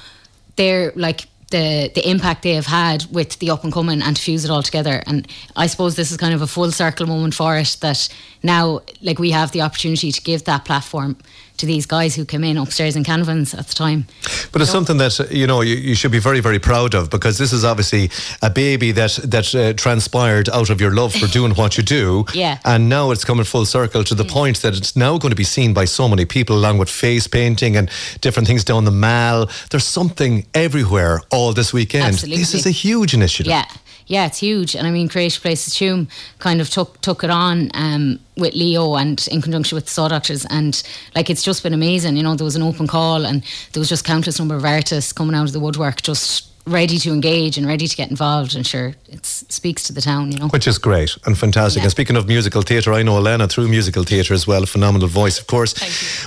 their 0.58 0.92
like 0.98 1.22
the 1.52 1.90
the 1.96 2.04
impact 2.10 2.44
they 2.44 2.56
have 2.56 2.66
had 2.66 3.06
with 3.10 3.40
the 3.40 3.50
up 3.52 3.64
and 3.64 3.72
coming 3.72 4.02
and 4.02 4.16
to 4.18 4.22
fuse 4.22 4.44
it 4.44 4.52
all 4.52 4.62
together. 4.62 5.02
And 5.08 5.28
I 5.56 5.68
suppose 5.68 5.96
this 5.96 6.12
is 6.12 6.18
kind 6.18 6.34
of 6.34 6.42
a 6.42 6.48
full 6.48 6.72
circle 6.72 7.08
moment 7.08 7.36
for 7.36 7.56
it 7.56 7.78
that 7.80 8.10
now 8.44 8.82
like 9.02 9.20
we 9.20 9.32
have 9.32 9.52
the 9.52 9.62
opportunity 9.62 10.12
to 10.12 10.22
give 10.22 10.44
that 10.46 10.66
platform 10.66 11.16
to 11.58 11.66
these 11.66 11.86
guys 11.86 12.16
who 12.16 12.24
came 12.24 12.44
in 12.44 12.58
upstairs 12.58 12.96
in 12.96 13.04
Canvans 13.04 13.54
at 13.54 13.68
the 13.68 13.74
time 13.74 14.06
But 14.52 14.62
it's 14.62 14.72
something 14.72 14.98
that 14.98 15.20
you 15.32 15.46
know 15.46 15.62
you, 15.62 15.76
you 15.76 15.96
should 15.96 16.12
be 16.12 16.20
very 16.20 16.40
very 16.40 16.60
proud 16.60 16.96
of 16.96 17.10
because 17.10 17.38
this 17.38 17.52
is 17.54 17.64
obviously 17.64 18.10
a 18.42 18.50
baby 18.50 18.92
that 18.94 19.20
that 19.24 19.54
uh, 19.56 19.74
transpired 19.74 20.50
out 20.50 20.70
of 20.70 20.80
your 20.82 20.92
love 20.92 21.14
for 21.14 21.28
doing 21.40 21.54
what 21.56 21.78
you 21.78 21.84
do. 21.84 22.26
Yeah. 22.34 22.60
And 22.64 22.90
now 22.90 23.12
it's 23.12 23.26
coming 23.26 23.46
full 23.46 23.66
circle 23.66 24.04
to 24.04 24.16
the 24.16 24.26
point 24.26 24.62
that 24.62 24.76
it's 24.76 24.96
now 24.96 25.18
going 25.18 25.32
to 25.32 25.36
be 25.36 25.44
seen 25.44 25.74
by 25.74 25.86
so 25.86 26.08
many 26.08 26.26
people 26.26 26.56
along 26.56 26.78
with 26.80 26.90
face 26.90 27.28
painting 27.28 27.76
and 27.78 27.90
different 28.22 28.48
things 28.48 28.64
down 28.64 28.86
the 28.86 28.92
mall. 28.92 29.50
There's 29.70 29.86
something 29.86 30.46
everywhere 30.54 31.22
all 31.32 31.54
this 31.54 31.74
weekend. 31.74 32.06
Absolutely. 32.06 32.38
This 32.38 32.54
is 32.54 32.66
a 32.66 32.72
huge 32.72 33.14
initiative. 33.14 33.52
Yeah, 33.52 33.66
yeah, 34.10 34.26
it's 34.26 34.40
huge. 34.40 34.76
And 34.76 34.88
I 34.88 34.92
mean, 34.92 35.08
Creative 35.08 35.40
Places 35.40 35.76
Tuam 35.76 36.10
kind 36.40 36.60
of 36.60 36.70
took 36.70 37.00
took 37.02 37.24
it 37.24 37.30
on 37.30 37.70
um, 37.76 38.20
with 38.36 38.56
Leo 38.56 38.96
and 38.96 39.26
in 39.32 39.40
conjunction 39.40 39.76
with 39.76 39.86
the 39.86 39.92
Saw 39.92 40.08
Doctors. 40.08 40.46
And 40.50 40.82
like, 41.16 41.30
it's 41.30 41.44
just 41.44 41.62
been 41.62 41.76
amazing. 41.76 42.18
You 42.18 42.24
know, 42.24 42.36
there 42.36 42.44
was 42.44 42.56
an 42.56 42.64
open 42.64 42.88
call 42.88 43.24
and 43.24 43.44
there 43.72 43.80
was 43.80 43.88
just 43.88 44.04
countless 44.04 44.40
number 44.40 44.56
of 44.56 44.66
artists 44.66 45.14
coming 45.14 45.36
out 45.36 45.46
of 45.46 45.54
the 45.54 45.60
woodwork 45.60 46.02
just 46.02 46.49
ready 46.70 46.98
to 47.00 47.12
engage 47.12 47.58
and 47.58 47.68
ready 47.68 47.88
to 47.88 47.96
get 47.96 48.10
involved. 48.10 48.56
And 48.56 48.66
sure, 48.66 48.96
it 49.08 49.26
speaks 49.26 49.84
to 49.84 49.94
the 49.94 50.02
town, 50.02 50.32
you 50.32 50.38
know. 50.38 50.48
Which 50.48 50.68
is 50.68 50.78
great 50.78 51.18
and 51.26 51.38
fantastic. 51.38 51.84
And 51.84 51.92
speaking 51.92 52.16
of 52.16 52.28
musical 52.28 52.62
theatre, 52.62 52.94
I 52.94 53.04
know 53.04 53.18
Elena 53.18 53.48
through 53.48 53.68
musical 53.68 54.04
theatre 54.04 54.34
as 54.34 54.48
well. 54.48 54.64
A 54.64 54.66
phenomenal 54.66 55.08
voice, 55.08 55.40
of 55.40 55.48
course. 55.48 55.74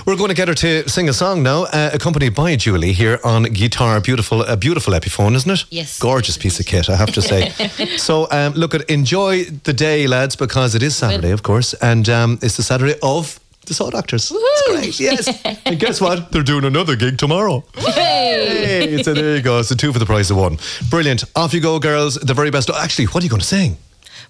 We're 0.05 0.15
going 0.15 0.29
to 0.29 0.35
get 0.35 0.47
her 0.47 0.53
to 0.53 0.87
sing 0.89 1.09
a 1.09 1.13
song 1.13 1.43
now, 1.43 1.63
uh, 1.63 1.91
accompanied 1.93 2.35
by 2.35 2.55
Julie 2.55 2.93
here 2.93 3.19
on 3.23 3.43
guitar. 3.43 3.99
Beautiful, 4.01 4.43
a 4.43 4.57
beautiful 4.57 4.93
Epiphone, 4.93 5.35
isn't 5.35 5.51
it? 5.51 5.65
Yes. 5.69 5.99
Gorgeous 5.99 6.37
piece 6.37 6.59
of 6.59 6.65
kit, 6.65 6.89
I 6.89 6.95
have 6.95 7.11
to 7.13 7.21
say. 7.21 7.49
so, 7.97 8.27
um, 8.31 8.53
look, 8.53 8.73
at 8.73 8.89
enjoy 8.89 9.45
the 9.45 9.73
day, 9.73 10.07
lads, 10.07 10.35
because 10.35 10.75
it 10.75 10.83
is 10.83 10.95
Saturday, 10.95 11.31
of 11.31 11.43
course, 11.43 11.73
and 11.75 12.09
um, 12.09 12.39
it's 12.41 12.57
the 12.57 12.63
Saturday 12.63 12.95
of 13.01 13.39
the 13.65 13.73
Saw 13.73 13.89
Doctors. 13.89 14.31
It's 14.33 14.69
great, 14.69 14.99
yes. 14.99 15.61
and 15.65 15.79
guess 15.79 16.01
what? 16.01 16.31
They're 16.31 16.43
doing 16.43 16.65
another 16.65 16.95
gig 16.95 17.17
tomorrow. 17.17 17.63
Hey, 17.75 19.01
so 19.03 19.13
there 19.13 19.35
you 19.35 19.41
go. 19.41 19.59
It's 19.59 19.71
a 19.71 19.75
two 19.75 19.93
for 19.93 19.99
the 19.99 20.05
price 20.05 20.29
of 20.29 20.37
one. 20.37 20.57
Brilliant. 20.89 21.23
Off 21.35 21.53
you 21.53 21.61
go, 21.61 21.79
girls. 21.79 22.15
The 22.15 22.33
very 22.33 22.51
best. 22.51 22.69
Actually, 22.69 23.05
what 23.05 23.23
are 23.23 23.25
you 23.25 23.29
going 23.29 23.41
to 23.41 23.45
sing? 23.45 23.77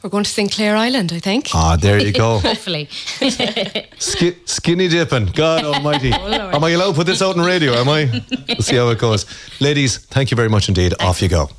We're 0.01 0.09
going 0.09 0.25
to 0.25 0.29
sing 0.29 0.49
Clare 0.49 0.75
Island, 0.75 1.13
I 1.13 1.19
think. 1.19 1.49
Ah, 1.53 1.77
there 1.79 1.97
you 1.97 2.11
go. 2.11 2.39
Hopefully. 2.43 2.89
Ski- 3.99 4.35
skinny 4.43 4.89
dipping. 4.89 5.27
God 5.27 5.63
almighty. 5.63 6.11
am 6.11 6.61
I 6.63 6.71
allowed 6.71 6.91
to 6.91 6.93
put 6.95 7.07
this 7.07 7.21
out 7.21 7.37
on 7.37 7.45
radio? 7.45 7.71
Am 7.73 7.87
I? 7.87 8.21
We'll 8.49 8.57
see 8.57 8.75
how 8.75 8.89
it 8.89 8.99
goes. 8.99 9.25
Ladies, 9.61 9.97
thank 9.97 10.29
you 10.29 10.35
very 10.35 10.49
much 10.49 10.67
indeed. 10.67 10.93
Off 10.99 11.21
you 11.21 11.29
go. 11.29 11.49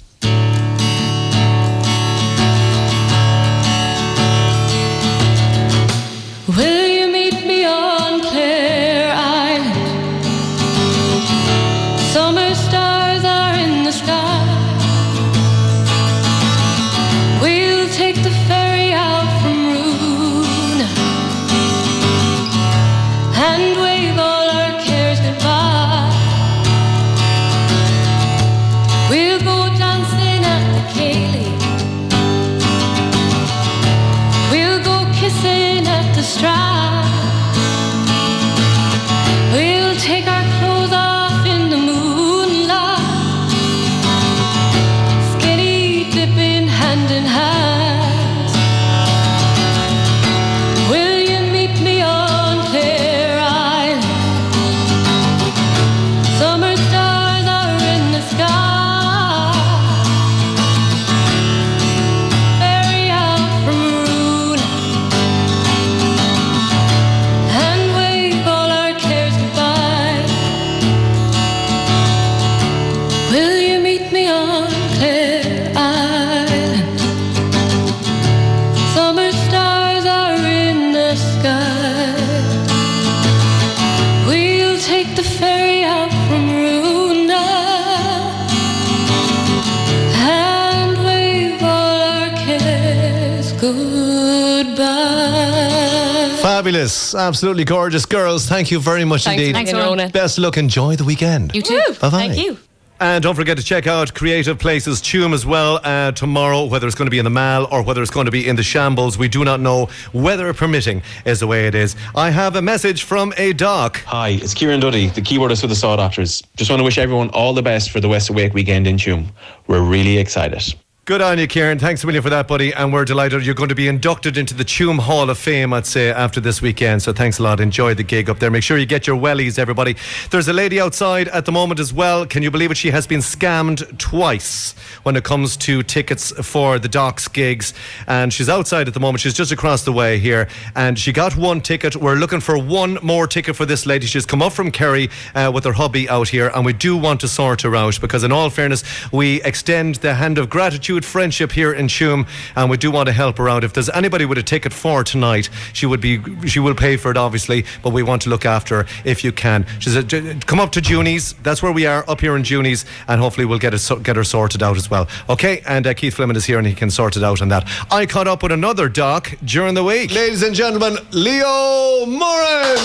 Fabulous, 96.65 97.15
absolutely 97.15 97.65
gorgeous 97.65 98.07
girls. 98.07 98.47
Thank 98.47 98.71
you 98.71 98.81
very 98.81 99.05
much 99.05 99.25
Thanks, 99.25 99.39
indeed. 99.39 99.53
thanks, 99.53 99.71
Rona. 99.75 100.09
Best 100.09 100.39
of 100.39 100.45
luck. 100.45 100.57
Enjoy 100.57 100.97
the 100.97 101.05
weekend. 101.05 101.55
You 101.55 101.61
too. 101.61 101.79
Bye-bye. 102.01 102.09
Thank 102.09 102.39
you. 102.39 102.57
And 103.01 103.23
don't 103.23 103.35
forget 103.35 103.59
to 103.59 103.63
check 103.63 103.87
out 103.87 104.15
Creative 104.15 104.59
Places 104.59 105.03
Tuam 105.03 105.35
as 105.35 105.45
well 105.45 105.79
uh, 105.85 106.13
tomorrow, 106.13 106.65
whether 106.65 106.87
it's 106.87 106.97
going 106.97 107.05
to 107.05 107.11
be 107.11 107.19
in 107.19 107.27
the 107.27 107.31
Mall 107.31 107.69
or 107.71 107.83
whether 107.83 108.01
it's 108.01 108.11
going 108.11 108.25
to 108.25 108.33
be 108.33 108.49
in 108.49 108.57
the 108.57 108.63
Shambles. 108.63 109.19
We 109.19 109.29
do 109.29 109.45
not 109.45 109.61
know. 109.61 109.91
Weather 110.15 110.55
permitting 110.55 111.03
is 111.27 111.39
the 111.39 111.47
way 111.47 111.67
it 111.67 111.75
is. 111.75 111.97
I 112.17 112.31
have 112.31 112.57
a 112.57 112.63
message 112.63 113.03
from 113.03 113.35
a 113.37 113.53
doc. 113.53 113.99
Hi, 114.07 114.31
it's 114.31 114.55
Kieran 114.55 114.81
Duddy, 114.81 115.09
the 115.09 115.21
keyboardist 115.21 115.61
for 115.61 115.67
the 115.67 115.77
Saw 115.77 115.97
Doctors. 115.97 116.43
Just 116.57 116.71
want 116.71 116.81
to 116.81 116.85
wish 116.85 116.97
everyone 116.97 117.29
all 117.35 117.53
the 117.53 117.61
best 117.61 117.91
for 117.91 118.01
the 118.01 118.09
West 118.09 118.31
Awake 118.31 118.55
weekend 118.55 118.87
in 118.87 118.97
Tuam. 118.97 119.27
We're 119.67 119.83
really 119.83 120.17
excited. 120.17 120.75
Good 121.07 121.21
on 121.21 121.39
you, 121.39 121.47
Kieran. 121.47 121.79
Thanks 121.79 122.03
a 122.03 122.07
million 122.07 122.23
for 122.23 122.31
that, 122.31 122.49
buddy. 122.49 122.73
And 122.73 122.91
we're 122.91 123.05
delighted 123.05 123.45
you're 123.45 123.55
going 123.55 123.69
to 123.69 123.75
be 123.75 123.89
inducted 123.89 124.39
into 124.39 124.55
the 124.55 124.65
Tuam 124.65 124.99
Hall 124.99 125.29
of 125.29 125.37
Fame, 125.37 125.75
I'd 125.75 125.85
say, 125.85 126.11
after 126.11 126.41
this 126.41 126.63
weekend. 126.63 127.03
So 127.03 127.13
thanks 127.13 127.39
a 127.39 127.43
lot. 127.43 127.61
Enjoy 127.61 127.93
the 127.93 128.03
gig 128.03 128.31
up 128.31 128.39
there. 128.39 128.51
Make 128.51 128.63
sure 128.63 128.79
you 128.79 128.87
get 128.87 129.07
your 129.07 129.19
wellies, 129.19 129.59
everybody. 129.59 129.97
There's 130.31 130.49
a 130.49 130.55
lady 130.55 130.81
outside 130.81 131.29
at 131.29 131.45
the 131.45 131.53
moment 131.53 131.79
as 131.79 131.93
well. 131.93 132.25
Can 132.25 132.43
you 132.43 132.51
believe 132.51 132.71
it? 132.71 132.79
She 132.79 132.91
has 132.91 133.07
been 133.07 133.21
scammed 133.21 133.99
twice 133.99 134.73
when 135.03 135.15
it 135.15 135.25
comes 135.25 135.59
to 135.59 135.83
tickets 135.83 136.31
for 136.43 136.79
the 136.79 136.89
Docs 136.89 137.29
gigs. 137.29 137.75
And 138.07 138.33
she's 138.33 138.49
outside 138.49 138.89
at 138.89 138.95
the 138.95 139.01
moment. 139.01 139.21
She's 139.21 139.35
just 139.35 139.53
across 139.53 139.85
the 139.85 139.93
way 139.93 140.19
here. 140.19 140.49
And 140.75 140.99
she 140.99 141.13
got 141.13 141.37
one 141.37 141.61
ticket. 141.61 141.97
We're 141.97 142.15
looking 142.15 142.41
for 142.41 142.57
one 142.57 142.99
more 143.03 143.27
ticket 143.27 143.57
for 143.57 143.67
this 143.67 143.85
lady. 143.85 144.07
She's 144.07 144.25
come 144.25 144.41
up 144.41 144.55
from 144.55 144.71
Kerry 144.71 145.11
uh, 145.35 145.51
with 145.53 145.65
her 145.65 145.75
hubby 145.75 146.09
out 146.09 146.29
here. 146.29 146.51
And 146.55 146.65
we 146.65 146.73
do 146.73 146.97
want 146.97 147.21
to 147.21 147.29
sort 147.29 147.61
her 147.61 147.77
out 147.77 148.01
because, 148.01 148.25
in 148.25 148.33
all 148.33 148.49
fairness, 148.49 148.83
we 149.13 149.43
extend 149.43 149.97
the 149.97 150.15
hand 150.15 150.39
of 150.39 150.49
gratitude, 150.49 150.94
friendship 151.03 151.53
here 151.53 151.73
in 151.73 151.87
Tuam. 151.87 152.29
And 152.55 152.69
we 152.69 152.77
do 152.77 152.91
want 152.91 153.07
to 153.07 153.15
help 153.15 153.39
her 153.39 153.49
out. 153.49 153.65
If 153.65 153.73
there's 153.73 153.89
anybody 153.89 154.27
with 154.27 154.37
a 154.37 154.43
ticket 154.43 154.75
for 154.75 155.03
tonight, 155.03 155.49
she 155.73 155.87
would 155.87 156.03
be, 156.03 156.21
she 156.47 156.59
will 156.61 156.75
pay 156.75 156.99
for 156.99 157.11
it, 157.11 157.17
obviously. 157.17 157.65
But 157.83 157.95
we 157.95 158.03
want 158.03 158.21
to 158.23 158.29
look 158.29 158.45
after 158.45 158.83
her 158.83 158.89
if 159.07 159.25
you 159.25 159.33
can. 159.33 159.65
She 159.79 159.89
said, 159.89 160.47
come 160.47 160.61
up 160.61 160.73
to 160.73 160.83
Junies. 160.83 161.33
That's 161.43 161.63
where 161.63 161.73
we 161.73 161.87
are, 161.87 162.05
up 162.07 162.21
here 162.21 162.37
in 162.37 162.45
Junies. 162.45 162.85
And 163.09 163.19
hopefully 163.19 163.47
we'll 163.47 163.59
get, 163.59 163.73
it, 163.73 164.03
get 164.03 164.17
her 164.17 164.25
sorted 164.25 164.63
out 164.63 164.77
as 164.77 164.91
well. 164.91 165.09
Okay, 165.31 165.63
and 165.67 165.87
uh, 165.87 165.95
Keith 165.95 166.15
Fleming 166.15 166.37
is 166.37 166.45
here 166.45 166.59
and 166.59 166.67
he 166.67 166.75
can 166.75 166.91
sort 166.91 167.17
it 167.17 167.23
out 167.23 167.41
on 167.41 167.49
that. 167.49 167.67
I 167.91 168.05
caught 168.05 168.29
up 168.29 168.43
with 168.43 168.53
another 168.53 168.91
doc 168.91 169.33
during 169.45 169.75
the 169.75 169.85
week. 169.85 170.13
Ladies 170.13 170.43
and 170.43 170.55
gentlemen, 170.55 170.99
Leo 171.13 172.05
Moran. 172.05 172.77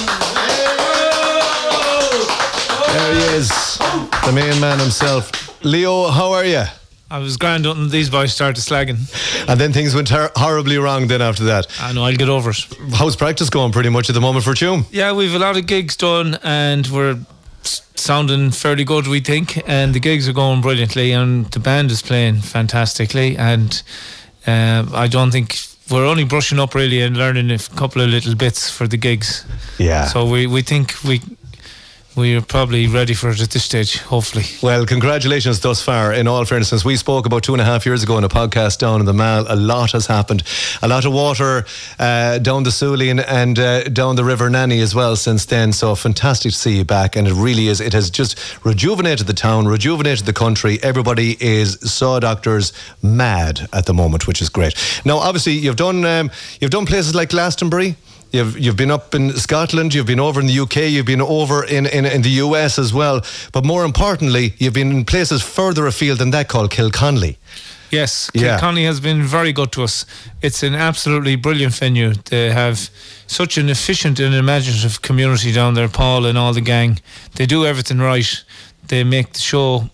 There 2.88 3.14
he 3.14 3.22
is, 3.36 3.77
the 4.26 4.31
main 4.34 4.60
man 4.61 4.80
himself. 4.80 5.64
Leo, 5.64 6.07
how 6.07 6.31
are 6.31 6.45
you? 6.45 6.64
I 7.11 7.18
was 7.18 7.38
grand 7.38 7.65
until 7.65 7.88
these 7.88 8.10
boys 8.10 8.34
started 8.34 8.61
slagging. 8.61 8.98
And 9.49 9.60
then 9.60 9.73
things 9.73 9.95
went 9.95 10.07
ter- 10.07 10.31
horribly 10.36 10.77
wrong 10.77 11.07
then 11.07 11.22
after 11.22 11.44
that. 11.45 11.65
I 11.81 11.91
know, 11.91 12.03
I'll 12.03 12.15
get 12.15 12.30
over 12.30 12.52
it. 12.52 12.68
How's 12.94 13.15
practice 13.15 13.49
going 13.49 13.72
pretty 13.72 13.90
much 13.90 14.10
at 14.10 14.14
the 14.14 14.22
moment 14.22 14.45
for 14.45 14.53
Tuam? 14.53 14.86
Yeah, 14.91 15.14
we've 15.14 15.34
a 15.34 15.40
lot 15.40 15.57
of 15.57 15.65
gigs 15.65 15.98
done 15.98 16.38
and 16.44 16.86
we're 16.88 17.18
sounding 17.64 18.52
fairly 18.52 18.84
good, 18.84 19.07
we 19.07 19.22
think. 19.22 19.68
And 19.68 19.95
the 19.95 19.99
gigs 19.99 20.30
are 20.30 20.34
going 20.34 20.61
brilliantly 20.61 21.11
and 21.11 21.45
the 21.48 21.60
band 21.60 21.90
is 21.90 22.02
playing 22.03 22.41
fantastically. 22.41 23.36
And 23.38 23.81
uh, 24.45 24.86
I 24.94 25.07
don't 25.07 25.31
think 25.31 25.57
we're 25.90 26.06
only 26.06 26.26
brushing 26.26 26.60
up 26.60 26.76
really 26.76 27.02
and 27.02 27.18
learning 27.18 27.49
a 27.49 27.57
couple 27.57 28.03
of 28.03 28.10
little 28.10 28.36
bits 28.36 28.69
for 28.69 28.88
the 28.88 28.98
gigs. 28.98 29.45
Yeah. 29.80 30.06
So 30.06 30.30
we, 30.30 30.45
we 30.45 30.61
think 30.61 30.94
we 31.03 31.22
we're 32.19 32.41
probably 32.41 32.87
ready 32.87 33.13
for 33.13 33.29
it 33.29 33.41
at 33.41 33.49
this 33.49 33.63
stage, 33.63 33.99
hopefully. 33.99 34.43
Well, 34.61 34.85
congratulations 34.85 35.59
thus 35.61 35.81
far. 35.81 36.13
In 36.13 36.27
all 36.27 36.45
fairness, 36.45 36.69
since 36.69 36.83
we 36.83 36.97
spoke 36.97 37.25
about 37.25 37.43
two 37.43 37.53
and 37.53 37.61
a 37.61 37.65
half 37.65 37.85
years 37.85 38.03
ago 38.03 38.17
in 38.17 38.23
a 38.23 38.29
podcast 38.29 38.77
down 38.79 38.99
in 38.99 39.05
the 39.05 39.13
Mall, 39.13 39.45
a 39.47 39.55
lot 39.55 39.93
has 39.93 40.05
happened. 40.07 40.43
A 40.81 40.87
lot 40.87 41.05
of 41.05 41.13
water 41.13 41.65
uh, 41.97 42.37
down 42.39 42.63
the 42.63 42.69
Sulian 42.69 43.23
and 43.27 43.57
uh, 43.57 43.83
down 43.85 44.15
the 44.17 44.23
River 44.23 44.49
Nanny 44.49 44.81
as 44.81 44.93
well 44.93 45.15
since 45.15 45.45
then. 45.45 45.71
So 45.71 45.95
fantastic 45.95 46.51
to 46.51 46.57
see 46.57 46.77
you 46.77 46.83
back. 46.83 47.15
And 47.15 47.27
it 47.27 47.33
really 47.33 47.67
is. 47.67 47.79
It 47.79 47.93
has 47.93 48.09
just 48.09 48.37
rejuvenated 48.65 49.25
the 49.25 49.33
town, 49.33 49.67
rejuvenated 49.67 50.25
the 50.25 50.33
country. 50.33 50.77
Everybody 50.83 51.37
is 51.39 51.79
saw 51.79 52.19
doctors 52.19 52.73
mad 53.01 53.67
at 53.73 53.85
the 53.85 53.93
moment, 53.93 54.27
which 54.27 54.41
is 54.41 54.49
great. 54.49 54.75
Now, 55.05 55.17
obviously, 55.17 55.53
you've 55.53 55.77
done 55.77 56.05
um, 56.05 56.31
you've 56.59 56.71
done 56.71 56.85
places 56.85 57.15
like 57.15 57.29
Glastonbury. 57.29 57.95
You've 58.31 58.60
you've 58.60 58.76
been 58.77 58.91
up 58.91 59.15
in 59.15 59.31
Scotland, 59.38 59.93
you've 59.93 60.06
been 60.06 60.19
over 60.19 60.39
in 60.39 60.47
the 60.47 60.60
UK, 60.60 60.76
you've 60.89 61.06
been 61.06 61.22
over 61.22 61.64
in, 61.64 61.85
in, 61.88 62.06
in 62.06 62.22
the 62.22 62.30
US 62.45 62.77
as 62.77 62.93
well. 62.93 63.22
But 63.51 63.65
more 63.65 63.84
importantly, 63.85 64.53
you've 64.57 64.73
been 64.73 64.91
in 64.91 65.06
places 65.06 65.41
further 65.41 65.88
afield 65.88 66.19
than 66.19 66.31
that 66.31 66.47
called 66.47 66.69
Kilconly. 66.72 67.38
Yes, 67.91 68.30
Yeah. 68.34 68.60
Kilconly 68.60 68.85
has 68.85 68.99
been 68.99 69.23
very 69.23 69.51
good 69.51 69.72
to 69.72 69.84
us. 69.84 70.06
It's 70.41 70.61
an 70.61 70.76
absolutely 70.76 71.35
brilliant 71.38 71.73
venue. 71.73 72.14
They 72.14 72.51
have 72.51 72.89
such 73.26 73.57
an 73.57 73.68
efficient 73.69 74.19
and 74.19 74.35
imaginative 74.35 75.01
community 75.01 75.51
down 75.51 75.73
there, 75.73 75.89
Paul 75.89 76.26
and 76.26 76.38
all 76.38 76.53
the 76.53 76.61
gang. 76.61 76.99
They 77.35 77.47
do 77.47 77.65
everything 77.65 77.97
right. 77.97 78.43
They 78.88 79.03
make 79.03 79.34
the 79.34 79.39
show 79.39 79.89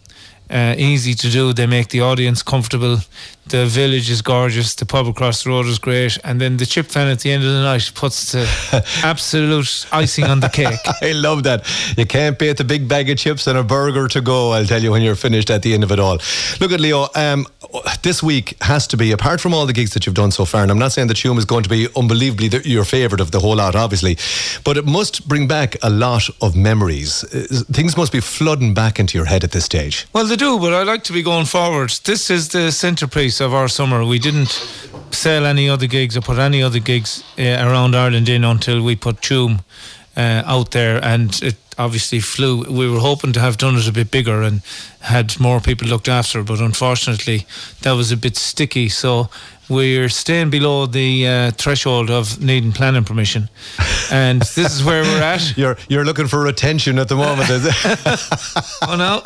uh, 0.49 0.75
easy 0.77 1.13
to 1.13 1.29
do. 1.29 1.53
They 1.53 1.67
make 1.67 1.87
the 1.87 2.01
audience 2.01 2.43
comfortable. 2.43 2.99
The 3.47 3.67
village 3.67 4.09
is 4.09 4.23
gorgeous. 4.23 4.73
The 4.73 4.85
pub 4.87 5.07
across 5.07 5.43
the 5.43 5.51
road 5.51 5.67
is 5.67 5.77
great. 5.77 6.17
And 6.23 6.41
then 6.41 6.57
the 6.57 6.65
chip 6.65 6.87
fan 6.87 7.07
at 7.07 7.19
the 7.19 7.31
end 7.31 7.43
of 7.43 7.51
the 7.51 7.61
night 7.61 7.91
puts 7.93 8.31
the 8.31 8.49
absolute 9.03 9.85
icing 9.91 10.25
on 10.25 10.39
the 10.39 10.49
cake. 10.49 10.79
I 11.01 11.11
love 11.11 11.43
that. 11.43 11.63
You 11.95 12.07
can't 12.07 12.39
beat 12.39 12.57
the 12.57 12.63
big 12.63 12.87
bag 12.87 13.09
of 13.09 13.17
chips 13.17 13.45
and 13.45 13.57
a 13.57 13.63
burger 13.63 14.07
to 14.07 14.21
go, 14.21 14.51
I'll 14.51 14.65
tell 14.65 14.81
you, 14.81 14.91
when 14.91 15.03
you're 15.03 15.15
finished 15.15 15.51
at 15.51 15.61
the 15.61 15.75
end 15.75 15.83
of 15.83 15.91
it 15.91 15.99
all. 15.99 16.17
Look 16.59 16.71
at 16.71 16.79
Leo, 16.79 17.07
um, 17.13 17.45
this 18.01 18.21
week 18.21 18.55
has 18.61 18.87
to 18.87 18.97
be, 18.97 19.11
apart 19.11 19.41
from 19.41 19.53
all 19.53 19.65
the 19.65 19.73
gigs 19.73 19.93
that 19.93 20.05
you've 20.05 20.15
done 20.15 20.31
so 20.31 20.45
far, 20.45 20.61
and 20.61 20.71
I'm 20.71 20.79
not 20.79 20.91
saying 20.91 21.07
that 21.07 21.17
Tuam 21.17 21.37
is 21.37 21.45
going 21.45 21.63
to 21.63 21.69
be 21.69 21.87
unbelievably 21.95 22.47
the, 22.49 22.67
your 22.67 22.85
favourite 22.85 23.21
of 23.21 23.31
the 23.31 23.39
whole 23.39 23.55
lot, 23.55 23.75
obviously, 23.75 24.17
but 24.63 24.77
it 24.77 24.85
must 24.85 25.27
bring 25.27 25.47
back 25.47 25.75
a 25.83 25.89
lot 25.89 26.29
of 26.41 26.55
memories. 26.55 27.23
Uh, 27.23 27.63
Things 27.71 27.97
must 27.97 28.11
be 28.11 28.19
flooding 28.19 28.73
back 28.73 28.99
into 28.99 29.17
your 29.17 29.25
head 29.25 29.43
at 29.43 29.51
this 29.51 29.65
stage. 29.65 30.07
Well, 30.13 30.25
they 30.25 30.35
do, 30.35 30.59
but 30.59 30.73
I 30.73 30.83
like 30.83 31.03
to 31.05 31.13
be 31.13 31.23
going 31.23 31.45
forward. 31.45 31.89
This 32.03 32.29
is 32.29 32.49
the 32.49 32.71
centrepiece 32.71 33.41
of 33.41 33.53
our 33.53 33.67
summer. 33.67 34.05
We 34.05 34.19
didn't 34.19 34.51
sell 35.11 35.45
any 35.45 35.69
other 35.69 35.87
gigs 35.87 36.15
or 36.17 36.21
put 36.21 36.37
any 36.37 36.61
other 36.61 36.79
gigs 36.79 37.23
uh, 37.37 37.43
around 37.43 37.95
Ireland 37.95 38.29
in 38.29 38.43
until 38.43 38.81
we 38.83 38.95
put 38.95 39.21
Tuam 39.21 39.63
uh, 40.17 40.43
out 40.45 40.71
there, 40.71 41.03
and 41.03 41.41
it 41.41 41.55
obviously 41.77 42.19
flew. 42.19 42.63
We 42.63 42.89
were 42.89 42.99
hoping 42.99 43.33
to 43.33 43.39
have 43.39 43.57
done 43.57 43.75
it 43.75 43.87
a 43.87 43.91
bit 43.91 44.11
bigger 44.11 44.41
and 44.41 44.61
had 45.01 45.39
more 45.39 45.59
people 45.59 45.87
looked 45.87 46.07
after, 46.07 46.43
but 46.43 46.59
unfortunately, 46.59 47.45
that 47.81 47.93
was 47.93 48.11
a 48.11 48.17
bit 48.17 48.37
sticky. 48.37 48.89
So 48.89 49.29
we're 49.69 50.09
staying 50.09 50.49
below 50.49 50.85
the 50.85 51.27
uh, 51.27 51.51
threshold 51.51 52.09
of 52.09 52.41
needing 52.41 52.71
planning 52.71 53.03
permission, 53.03 53.49
and 54.11 54.41
this 54.41 54.57
is 54.57 54.83
where 54.83 55.03
we're 55.03 55.21
at. 55.21 55.57
You're 55.57 55.77
you're 55.89 56.05
looking 56.05 56.27
for 56.27 56.41
retention 56.41 56.99
at 56.99 57.07
the 57.09 57.15
moment, 57.15 57.49
is 57.49 57.65
it? 57.65 57.75
oh 58.87 58.95
no, 58.95 59.21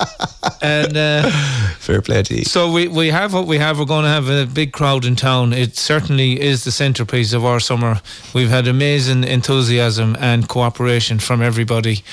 and. 0.61 0.98
Uh, 0.98 1.32
Fair 1.80 2.02
play 2.02 2.22
to 2.24 2.36
you. 2.36 2.44
So 2.44 2.72
we, 2.72 2.88
we 2.88 3.07
have 3.07 3.34
what 3.34 3.48
we 3.48 3.57
have. 3.57 3.80
We're 3.80 3.86
going 3.86 4.03
to 4.03 4.10
have 4.10 4.30
a 4.30 4.45
big 4.45 4.74
crowd 4.74 5.06
in 5.06 5.16
town. 5.16 5.53
It 5.53 5.76
certainly 5.76 6.40
is 6.40 6.64
the 6.64 6.72
centrepiece 6.72 7.34
of 7.34 7.45
our 7.45 7.60
summer. 7.60 8.02
We've 8.34 8.49
had 8.49 8.68
amazing 8.68 9.24
enthusiasm 9.24 10.16
and 10.20 10.48
cooperation 10.48 11.20
from 11.20 11.41
everybody. 11.41 12.03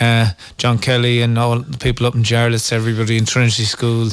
Uh, 0.00 0.30
John 0.58 0.78
Kelly 0.78 1.22
and 1.22 1.38
all 1.38 1.58
the 1.58 1.78
people 1.78 2.06
up 2.06 2.14
in 2.14 2.22
Jarlath, 2.22 2.72
everybody 2.72 3.16
in 3.16 3.24
Trinity 3.24 3.64
School, 3.64 4.10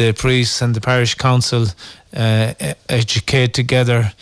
the 0.00 0.14
priests 0.14 0.62
and 0.62 0.74
the 0.74 0.80
parish 0.80 1.14
council 1.14 1.66
uh, 2.16 2.54
educate 2.88 3.52
together. 3.52 4.12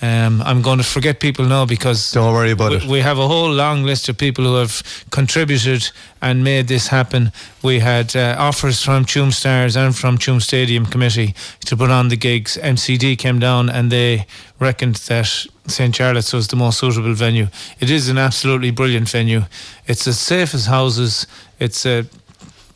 Um, 0.00 0.40
I'm 0.42 0.62
going 0.62 0.78
to 0.78 0.84
forget 0.84 1.20
people 1.20 1.44
now 1.44 1.66
because 1.66 2.12
don't 2.12 2.32
worry 2.32 2.52
about 2.52 2.70
we, 2.70 2.76
it. 2.76 2.84
We 2.84 3.00
have 3.00 3.18
a 3.18 3.28
whole 3.28 3.50
long 3.50 3.82
list 3.82 4.08
of 4.08 4.16
people 4.16 4.44
who 4.44 4.54
have 4.54 4.82
contributed 5.10 5.90
and 6.22 6.42
made 6.42 6.68
this 6.68 6.86
happen. 6.88 7.32
We 7.62 7.80
had 7.80 8.16
uh, 8.16 8.36
offers 8.38 8.82
from 8.82 9.04
Tuam 9.04 9.30
Stars 9.30 9.76
and 9.76 9.94
from 9.94 10.16
Tuam 10.16 10.40
Stadium 10.40 10.86
Committee 10.86 11.34
to 11.66 11.76
put 11.76 11.90
on 11.90 12.08
the 12.08 12.16
gigs. 12.16 12.58
MCD 12.62 13.18
came 13.18 13.38
down 13.38 13.68
and 13.68 13.92
they 13.92 14.26
reckoned 14.58 14.96
that 15.08 15.26
St. 15.66 15.94
Jarlath's 15.94 16.32
was 16.32 16.48
the 16.48 16.56
most 16.56 16.78
suitable 16.78 17.14
venue. 17.14 17.48
It 17.78 17.90
is 17.90 18.08
an 18.08 18.16
absolutely 18.16 18.70
brilliant 18.70 19.10
venue. 19.10 19.42
It's 19.86 20.06
as 20.06 20.18
safe 20.18 20.54
as 20.54 20.66
houses. 20.66 21.26
It's 21.58 21.84
a 21.84 22.06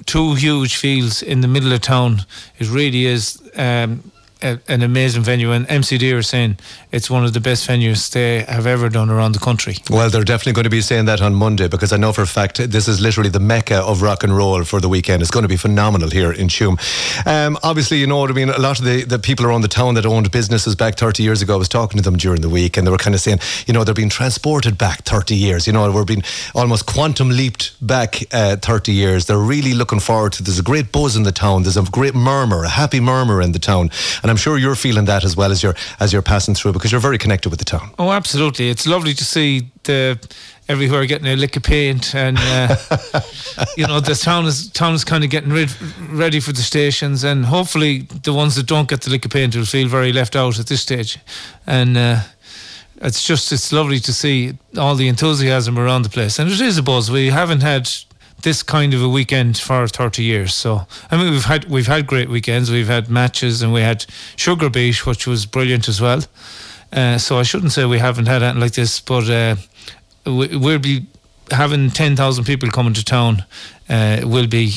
two 0.06 0.34
huge 0.34 0.76
fields 0.76 1.22
in 1.22 1.40
the 1.40 1.48
middle 1.48 1.72
of 1.72 1.80
town. 1.80 2.20
It 2.58 2.68
really 2.70 3.06
is 3.06 3.40
um, 3.56 4.10
a, 4.42 4.58
an 4.68 4.82
amazing 4.82 5.22
venue. 5.22 5.52
And 5.52 5.66
MCD 5.68 6.16
are 6.16 6.22
saying 6.22 6.58
it's 6.92 7.08
one 7.08 7.24
of 7.24 7.32
the 7.32 7.40
best 7.40 7.68
venues 7.68 8.10
they 8.10 8.40
have 8.42 8.66
ever 8.66 8.88
done 8.88 9.10
around 9.10 9.32
the 9.32 9.38
country. 9.38 9.76
Well, 9.88 10.10
they're 10.10 10.24
definitely 10.24 10.54
going 10.54 10.64
to 10.64 10.70
be 10.70 10.80
saying 10.80 11.04
that 11.04 11.22
on 11.22 11.34
Monday 11.34 11.68
because 11.68 11.92
I 11.92 11.96
know 11.96 12.12
for 12.12 12.22
a 12.22 12.26
fact 12.26 12.56
this 12.70 12.88
is 12.88 13.00
literally 13.00 13.30
the 13.30 13.40
mecca 13.40 13.76
of 13.76 14.02
rock 14.02 14.24
and 14.24 14.36
roll 14.36 14.64
for 14.64 14.80
the 14.80 14.88
weekend. 14.88 15.22
It's 15.22 15.30
going 15.30 15.44
to 15.44 15.48
be 15.48 15.56
phenomenal 15.56 16.10
here 16.10 16.32
in 16.32 16.48
Tuam. 16.48 16.78
Um, 17.26 17.58
obviously, 17.62 17.98
you 17.98 18.06
know 18.06 18.18
what 18.18 18.30
I 18.30 18.34
mean. 18.34 18.50
A 18.50 18.58
lot 18.58 18.78
of 18.78 18.84
the, 18.84 19.04
the 19.04 19.18
people 19.18 19.46
around 19.46 19.62
the 19.62 19.68
town 19.68 19.94
that 19.94 20.04
owned 20.04 20.30
businesses 20.30 20.74
back 20.74 20.96
30 20.96 21.22
years 21.22 21.42
ago, 21.42 21.54
I 21.54 21.58
was 21.58 21.68
talking 21.68 21.98
to 21.98 22.02
them 22.02 22.16
during 22.16 22.40
the 22.40 22.48
week 22.48 22.76
and 22.76 22.86
they 22.86 22.90
were 22.90 22.98
kind 22.98 23.14
of 23.14 23.20
saying, 23.20 23.38
you 23.66 23.74
know, 23.74 23.84
they're 23.84 23.94
being 23.94 24.08
transported 24.08 24.76
back 24.76 25.04
30 25.04 25.36
years. 25.36 25.66
You 25.66 25.72
know, 25.72 25.90
we're 25.92 26.04
being 26.04 26.22
almost 26.54 26.86
quantum 26.86 27.28
leaped 27.28 27.74
back 27.86 28.22
uh, 28.32 28.56
30 28.56 28.92
years. 28.92 29.26
They're 29.26 29.38
really 29.38 29.74
looking 29.74 30.00
forward 30.00 30.32
to 30.34 30.42
There's 30.42 30.58
a 30.58 30.62
great 30.62 30.90
buzz 30.90 31.16
in 31.16 31.22
the 31.22 31.32
town. 31.32 31.62
There's 31.62 31.76
a 31.76 31.82
great 31.82 32.14
murmur, 32.14 32.64
a 32.64 32.68
happy 32.68 33.00
murmur 33.00 33.40
in 33.40 33.52
the 33.52 33.58
town. 33.58 33.90
And 34.22 34.30
I'm 34.30 34.36
sure 34.36 34.58
you're 34.58 34.74
feeling 34.74 35.04
that 35.04 35.24
as 35.24 35.36
well 35.36 35.52
as 35.52 35.62
you're, 35.62 35.74
as 36.00 36.12
you're 36.12 36.22
passing 36.22 36.54
through 36.54 36.79
because 36.80 36.92
you're 36.92 37.00
very 37.00 37.18
connected 37.18 37.50
with 37.50 37.58
the 37.58 37.64
town. 37.64 37.90
Oh, 37.98 38.10
absolutely! 38.10 38.70
It's 38.70 38.86
lovely 38.86 39.12
to 39.12 39.24
see 39.24 39.70
the 39.84 40.18
everywhere 40.66 41.04
getting 41.04 41.26
a 41.26 41.36
lick 41.36 41.56
of 41.56 41.62
paint, 41.62 42.14
and 42.14 42.38
uh, 42.40 42.74
you 43.76 43.86
know 43.86 44.00
the 44.00 44.18
town 44.20 44.46
is 44.46 44.70
town 44.70 44.94
is 44.94 45.04
kind 45.04 45.22
of 45.22 45.28
getting 45.28 45.50
rid, 45.50 45.70
ready 46.08 46.40
for 46.40 46.52
the 46.52 46.62
stations, 46.62 47.22
and 47.22 47.44
hopefully 47.44 48.08
the 48.22 48.32
ones 48.32 48.56
that 48.56 48.66
don't 48.66 48.88
get 48.88 49.02
the 49.02 49.10
lick 49.10 49.26
of 49.26 49.30
paint 49.30 49.54
will 49.54 49.66
feel 49.66 49.88
very 49.88 50.12
left 50.12 50.34
out 50.34 50.58
at 50.58 50.66
this 50.66 50.80
stage, 50.80 51.18
and. 51.66 51.96
Uh, 51.96 52.20
it's 53.02 53.26
just 53.26 53.50
it's 53.50 53.72
lovely 53.72 53.98
to 53.98 54.12
see 54.12 54.52
all 54.76 54.94
the 54.94 55.08
enthusiasm 55.08 55.78
around 55.78 56.02
the 56.02 56.10
place, 56.10 56.38
and 56.38 56.50
it 56.50 56.60
is 56.60 56.76
a 56.76 56.82
buzz. 56.82 57.10
We 57.10 57.30
haven't 57.30 57.62
had 57.62 57.88
this 58.42 58.62
kind 58.62 58.94
of 58.94 59.02
a 59.02 59.08
weekend 59.08 59.58
for 59.58 59.86
30 59.86 60.22
years. 60.22 60.54
So 60.54 60.86
I 61.10 61.16
mean, 61.16 61.30
we've 61.30 61.44
had 61.44 61.64
we've 61.66 61.86
had 61.86 62.06
great 62.06 62.28
weekends. 62.28 62.70
We've 62.70 62.86
had 62.86 63.08
matches, 63.08 63.62
and 63.62 63.72
we 63.72 63.80
had 63.80 64.04
Sugar 64.36 64.68
Beach, 64.68 65.06
which 65.06 65.26
was 65.26 65.46
brilliant 65.46 65.88
as 65.88 66.00
well. 66.00 66.22
Uh, 66.92 67.18
so 67.18 67.38
I 67.38 67.42
shouldn't 67.42 67.72
say 67.72 67.84
we 67.84 67.98
haven't 67.98 68.26
had 68.26 68.42
anything 68.42 68.60
like 68.60 68.72
this, 68.72 69.00
but 69.00 69.28
uh, 69.30 69.56
we, 70.26 70.56
we'll 70.56 70.78
be 70.78 71.06
having 71.50 71.90
10,000 71.90 72.44
people 72.44 72.68
coming 72.70 72.94
to 72.94 73.04
town. 73.04 73.44
Uh, 73.88 74.20
will 74.24 74.46
be 74.46 74.72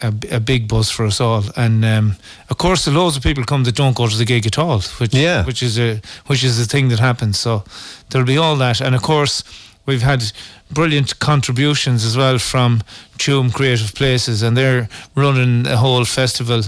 a, 0.00 0.14
a, 0.30 0.40
big 0.40 0.68
buzz 0.68 0.90
for 0.90 1.06
us 1.06 1.20
all, 1.20 1.42
and 1.56 1.84
um, 1.84 2.16
of 2.50 2.58
course, 2.58 2.84
the 2.84 2.90
loads 2.90 3.16
of 3.16 3.22
people 3.22 3.44
come 3.44 3.64
that 3.64 3.74
don't 3.74 3.96
go 3.96 4.06
to 4.06 4.16
the 4.16 4.24
gig 4.24 4.46
at 4.46 4.58
all, 4.58 4.80
which 4.98 5.14
yeah. 5.14 5.44
which 5.44 5.62
is 5.62 5.78
a 5.78 6.00
which 6.26 6.44
is 6.44 6.60
a 6.60 6.64
thing 6.64 6.88
that 6.88 7.00
happens. 7.00 7.38
So 7.38 7.64
there'll 8.10 8.26
be 8.26 8.38
all 8.38 8.56
that, 8.56 8.80
and 8.80 8.94
of 8.94 9.02
course, 9.02 9.42
we've 9.86 10.02
had 10.02 10.22
brilliant 10.70 11.18
contributions 11.18 12.04
as 12.04 12.16
well 12.16 12.38
from 12.38 12.82
Tuam 13.18 13.52
Creative 13.52 13.94
Places, 13.94 14.42
and 14.42 14.56
they're 14.56 14.88
running 15.14 15.66
a 15.66 15.76
whole 15.76 16.04
festival 16.04 16.62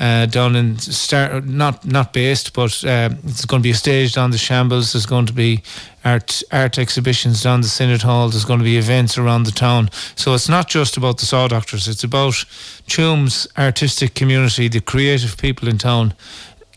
uh, 0.00 0.24
down 0.24 0.56
in 0.56 0.78
start 0.78 1.44
not 1.44 1.84
not 1.84 2.12
based, 2.14 2.54
but 2.54 2.82
uh, 2.84 3.10
it's 3.24 3.44
going 3.44 3.62
to 3.62 3.68
be 3.68 3.74
staged 3.74 4.16
on 4.16 4.30
the 4.30 4.38
Shambles. 4.38 4.92
There's 4.92 5.04
going 5.04 5.26
to 5.26 5.34
be 5.34 5.62
art 6.04 6.42
art 6.50 6.78
exhibitions 6.78 7.42
down 7.42 7.60
the 7.60 7.68
Synod 7.68 8.02
Hall. 8.02 8.30
There's 8.30 8.46
going 8.46 8.60
to 8.60 8.64
be 8.64 8.78
events 8.78 9.18
around 9.18 9.44
the 9.44 9.52
town. 9.52 9.90
So 10.16 10.32
it's 10.32 10.48
not 10.48 10.68
just 10.68 10.96
about 10.96 11.18
the 11.18 11.26
Saw 11.26 11.48
Doctors. 11.48 11.86
It's 11.86 12.02
about 12.02 12.32
Tuam's 12.88 13.46
artistic 13.58 14.14
community, 14.14 14.68
the 14.68 14.80
creative 14.80 15.36
people 15.36 15.68
in 15.68 15.76
town. 15.76 16.14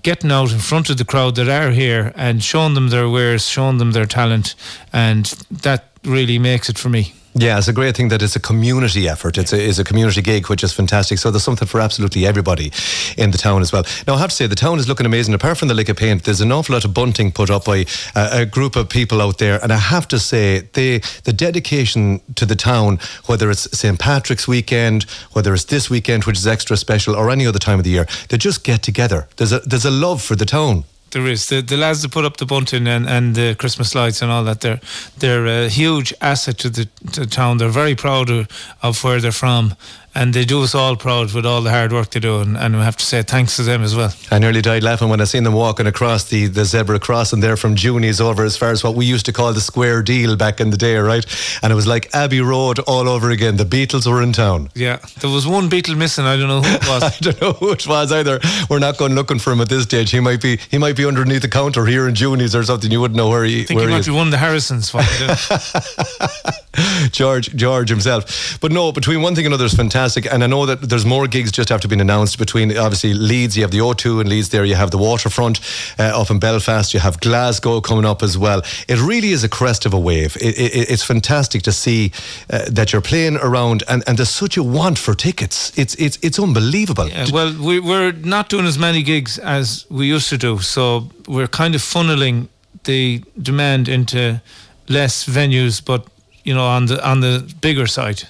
Getting 0.02 0.34
out 0.34 0.52
in 0.52 0.60
front 0.60 0.90
of 0.90 0.98
the 0.98 1.06
crowd 1.06 1.36
that 1.36 1.48
are 1.48 1.72
here 1.72 2.12
and 2.18 2.44
showing 2.44 2.74
them 2.74 2.90
their 2.90 3.08
wares, 3.08 3.48
showing 3.48 3.78
them 3.78 3.94
their 3.94 4.06
talent, 4.06 4.54
and 4.92 5.28
that 5.50 5.86
really 6.04 6.38
makes 6.38 6.68
it 6.68 6.78
for 6.78 6.90
me. 6.90 7.14
Yeah, 7.36 7.58
it's 7.58 7.68
a 7.68 7.74
great 7.74 7.98
thing 7.98 8.10
that 8.10 8.22
it's 8.22 8.36
a 8.36 8.40
community 8.40 9.10
effort. 9.10 9.40
It's 9.40 9.54
a, 9.54 9.60
it's 9.60 9.80
a 9.80 9.84
community 9.84 10.22
gig, 10.22 10.50
which 10.50 10.64
is 10.64 10.72
fantastic. 10.72 11.18
So 11.18 11.32
there's 11.32 11.44
something 11.44 11.68
for 11.68 11.82
absolutely 11.82 12.28
everybody 12.28 12.72
in 13.18 13.32
the 13.32 13.40
town 13.40 13.62
as 13.62 13.74
well. 13.74 13.84
Now, 14.06 14.16
I 14.16 14.20
have 14.20 14.30
to 14.30 14.36
say, 14.36 14.46
the 14.46 14.56
town 14.56 14.78
is 14.78 14.88
looking 14.88 15.08
amazing. 15.08 15.34
Apart 15.34 15.58
from 15.58 15.68
the 15.68 15.74
lick 15.74 15.90
of 15.90 15.98
paint, 15.98 16.26
there's 16.26 16.42
an 16.42 16.52
awful 16.52 16.74
lot 16.74 16.86
of 16.86 16.94
bunting 16.94 17.32
put 17.32 17.50
up 17.50 17.66
by 17.66 17.86
a, 18.16 18.42
a 18.42 18.46
group 18.46 18.76
of 18.76 18.88
people 18.88 19.20
out 19.20 19.40
there. 19.40 19.60
And 19.64 19.74
I 19.74 19.78
have 19.78 20.08
to 20.10 20.20
say, 20.20 20.60
they, 20.74 21.00
the 21.24 21.34
dedication 21.34 22.22
to 22.36 22.46
the 22.46 22.56
town, 22.56 23.00
whether 23.26 23.50
it's 23.50 23.64
St. 23.76 23.98
Patrick's 23.98 24.48
weekend, 24.48 25.04
whether 25.32 25.56
it's 25.56 25.66
this 25.66 25.90
weekend, 25.90 26.26
which 26.26 26.38
is 26.38 26.46
extra 26.46 26.78
special, 26.78 27.16
or 27.16 27.32
any 27.32 27.48
other 27.48 27.60
time 27.60 27.80
of 27.80 27.84
the 27.84 27.92
year, 27.92 28.06
they 28.30 28.38
just 28.38 28.64
get 28.64 28.84
together. 28.84 29.28
There's 29.38 29.52
a, 29.52 29.60
there's 29.62 29.86
a 29.86 29.92
love 29.92 30.22
for 30.22 30.36
the 30.36 30.46
town. 30.46 30.84
There 31.14 31.28
is 31.28 31.48
the, 31.48 31.62
the 31.62 31.78
lads 31.78 32.02
that 32.02 32.12
put 32.12 32.26
up 32.26 32.38
the 32.38 32.46
bunting 32.46 32.88
and, 32.88 33.08
and 33.08 33.36
the 33.36 33.56
Christmas 33.56 33.94
lights 33.96 34.22
and 34.22 34.32
all 34.32 34.44
that. 34.44 34.62
They're 34.62 34.82
they're 35.20 35.46
a 35.46 35.70
huge 35.70 36.14
asset 36.22 36.58
to 36.60 36.70
the, 36.70 36.86
to 37.12 37.26
town. 37.26 37.58
They're 37.60 37.70
very 37.70 37.96
proud 37.96 38.30
of, 38.30 38.48
of 38.82 39.04
where 39.04 39.22
they're 39.22 39.32
from, 39.32 39.76
and 40.16 40.34
they 40.34 40.46
do 40.46 40.64
us 40.64 40.76
all 40.76 40.96
proud 40.96 41.34
with 41.34 41.46
all 41.46 41.62
the 41.62 41.72
hard 41.72 41.92
work 41.92 42.12
they 42.12 42.20
do. 42.20 42.40
And, 42.40 42.56
and 42.56 42.76
we 42.76 42.82
have 42.82 42.98
to 42.98 43.06
say 43.06 43.24
thanks 43.24 43.56
to 43.56 43.64
them 43.64 43.84
as 43.84 43.96
well. 43.96 44.14
I 44.32 44.40
nearly 44.40 44.62
died 44.62 44.84
laughing 44.84 45.10
when 45.10 45.22
I 45.22 45.24
seen 45.24 45.44
them 45.44 45.54
walking 45.54 45.88
across 45.88 46.26
the, 46.26 46.48
the 46.48 46.66
zebra 46.66 47.00
crossing 47.00 47.40
there 47.40 47.58
from 47.58 47.76
Junie's 47.76 48.22
over 48.22 48.44
as 48.44 48.56
far 48.56 48.72
as 48.72 48.84
what 48.84 48.96
we 48.96 49.06
used 49.06 49.26
to 49.26 49.34
call 49.34 49.54
the 49.54 49.62
square 49.62 50.04
deal 50.04 50.36
back 50.36 50.60
in 50.60 50.70
the 50.70 50.78
day, 50.78 50.98
right? 50.98 51.26
And 51.64 51.72
it 51.72 51.76
was 51.76 51.88
like 51.88 52.14
Abbey 52.14 52.42
Road 52.42 52.80
all 52.80 53.10
over 53.10 53.32
again. 53.32 53.58
The 53.58 53.66
Beatles 53.66 54.06
were 54.06 54.22
in 54.22 54.34
town. 54.34 54.70
Yeah, 54.76 54.98
there 55.22 55.32
was 55.32 55.48
one 55.48 55.70
Beatle 55.70 55.98
missing. 55.98 56.26
I 56.26 56.38
don't 56.38 56.48
know 56.48 56.62
who 56.62 56.76
it 56.76 56.88
was. 56.88 57.04
I 57.14 57.18
don't 57.20 57.42
know 57.42 57.54
who 57.54 57.72
it 57.72 57.88
was 57.88 58.12
either. 58.12 58.40
We're 58.70 58.80
not 58.80 58.98
going 58.98 59.16
looking 59.16 59.40
for 59.40 59.52
him 59.52 59.62
at 59.62 59.70
this 59.70 59.84
stage. 59.84 60.12
He 60.12 60.20
might 60.20 60.42
be 60.42 60.58
he 60.70 60.78
might 60.78 60.96
be 60.96 61.06
underneath 61.06 61.42
the 61.42 61.50
counter 61.50 61.86
here 61.86 62.08
in 62.08 62.16
Junie's 62.16 62.56
or 62.56 62.64
something. 62.64 62.92
You 62.92 63.02
wouldn't 63.02 63.18
know 63.18 63.30
where 63.30 63.44
he. 63.44 63.62
I 63.62 63.66
think 63.66 63.80
he 63.80 63.86
he 63.86 63.92
might 63.92 64.00
is. 64.00 64.08
be 64.08 64.14
one 64.14 64.28
of 64.28 64.32
the 64.32 64.38
Harrisons. 64.38 64.94
George 67.12 67.56
George 67.56 67.90
himself. 67.90 68.60
But 68.62 68.72
no, 68.72 68.92
between 68.92 69.22
one 69.22 69.36
thing 69.36 69.46
and 69.46 69.54
another 69.54 69.66
is 69.66 69.74
fantastic. 69.74 70.03
And 70.32 70.44
I 70.44 70.48
know 70.48 70.66
that 70.66 70.82
there's 70.82 71.06
more 71.06 71.28
gigs 71.28 71.52
just 71.52 71.72
after 71.72 71.88
being 71.88 72.02
announced 72.02 72.38
between 72.38 72.76
obviously 72.78 73.14
Leeds, 73.14 73.56
you 73.56 73.64
have 73.64 73.72
the 73.72 73.80
O2 73.80 74.20
and 74.20 74.30
Leeds 74.30 74.50
there, 74.50 74.66
you 74.66 74.76
have 74.76 74.92
the 74.92 74.98
Waterfront 74.98 75.60
uh, 76.00 76.22
up 76.22 76.30
in 76.30 76.40
Belfast, 76.40 76.94
you 76.94 77.00
have 77.00 77.20
Glasgow 77.20 77.82
coming 77.82 78.06
up 78.06 78.22
as 78.24 78.38
well. 78.38 78.62
It 78.88 79.00
really 79.00 79.32
is 79.32 79.44
a 79.44 79.50
crest 79.50 79.86
of 79.86 79.94
a 79.94 80.00
wave. 80.00 80.36
It, 80.38 80.58
it, 80.58 80.90
it's 80.92 81.04
fantastic 81.04 81.62
to 81.64 81.72
see 81.72 82.12
uh, 82.50 82.66
that 82.70 82.92
you're 82.92 83.02
playing 83.02 83.38
around 83.38 83.84
and, 83.88 84.04
and 84.08 84.18
there's 84.18 84.30
such 84.30 84.58
a 84.58 84.64
want 84.64 84.98
for 84.98 85.14
tickets. 85.14 85.78
It's 85.78 85.96
it's 85.96 86.18
it's 86.22 86.40
unbelievable. 86.40 87.08
Yeah, 87.08 87.28
well, 87.32 87.54
we, 87.62 87.80
we're 87.80 88.12
not 88.12 88.50
doing 88.50 88.66
as 88.66 88.78
many 88.78 89.04
gigs 89.04 89.38
as 89.40 89.86
we 89.90 90.08
used 90.08 90.30
to 90.30 90.38
do, 90.38 90.60
so 90.60 91.10
we're 91.28 91.48
kind 91.48 91.76
of 91.76 91.82
funneling 91.82 92.48
the 92.84 93.24
demand 93.42 93.88
into 93.88 94.42
less 94.90 95.26
venues, 95.26 95.84
but 95.84 96.06
you 96.44 96.54
know, 96.54 96.66
on 96.66 96.88
the 96.88 97.10
on 97.10 97.22
the 97.22 97.54
bigger 97.62 97.88
side, 97.88 98.24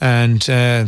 and. 0.00 0.48
Uh, 0.48 0.86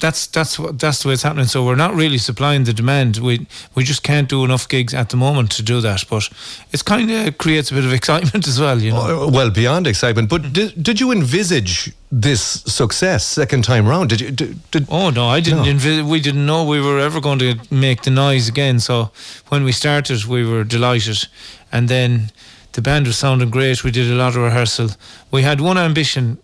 that's 0.00 0.26
that's 0.28 0.58
what 0.58 0.78
that's 0.78 1.02
the 1.02 1.08
way 1.08 1.14
it's 1.14 1.22
happening. 1.22 1.46
So 1.46 1.64
we're 1.64 1.74
not 1.74 1.94
really 1.94 2.18
supplying 2.18 2.64
the 2.64 2.72
demand. 2.72 3.16
We 3.18 3.46
we 3.74 3.84
just 3.84 4.02
can't 4.02 4.28
do 4.28 4.44
enough 4.44 4.68
gigs 4.68 4.94
at 4.94 5.10
the 5.10 5.16
moment 5.16 5.50
to 5.52 5.62
do 5.62 5.80
that. 5.80 6.04
But 6.08 6.28
it's 6.72 6.82
kind 6.82 7.10
of 7.10 7.38
creates 7.38 7.70
a 7.70 7.74
bit 7.74 7.84
of 7.84 7.92
excitement 8.00 8.46
as 8.46 8.60
well, 8.60 8.80
you 8.80 8.92
know. 8.92 9.26
Uh, 9.26 9.30
well, 9.30 9.50
beyond 9.50 9.86
excitement. 9.86 10.28
But 10.28 10.52
did, 10.52 10.82
did 10.82 11.00
you 11.00 11.10
envisage 11.10 11.92
this 12.10 12.40
success 12.40 13.26
second 13.26 13.64
time 13.64 13.86
round? 13.86 14.10
Did 14.10 14.20
you? 14.20 14.30
Did, 14.30 14.70
did 14.70 14.86
oh 14.90 15.10
no, 15.10 15.26
I 15.26 15.40
didn't. 15.40 15.82
No. 15.84 16.06
We 16.06 16.20
didn't 16.20 16.46
know 16.46 16.64
we 16.64 16.80
were 16.80 17.00
ever 17.00 17.20
going 17.20 17.40
to 17.40 17.56
make 17.70 18.02
the 18.02 18.10
noise 18.10 18.48
again. 18.48 18.80
So 18.80 19.10
when 19.48 19.64
we 19.64 19.72
started, 19.72 20.24
we 20.24 20.44
were 20.44 20.64
delighted, 20.64 21.26
and 21.72 21.88
then 21.88 22.30
the 22.72 22.82
band 22.82 23.06
was 23.06 23.18
sounding 23.18 23.50
great. 23.50 23.82
We 23.82 23.90
did 23.90 24.10
a 24.10 24.14
lot 24.14 24.36
of 24.36 24.42
rehearsal. 24.42 24.90
We 25.32 25.42
had 25.42 25.60
one 25.60 25.76
ambition 25.76 26.38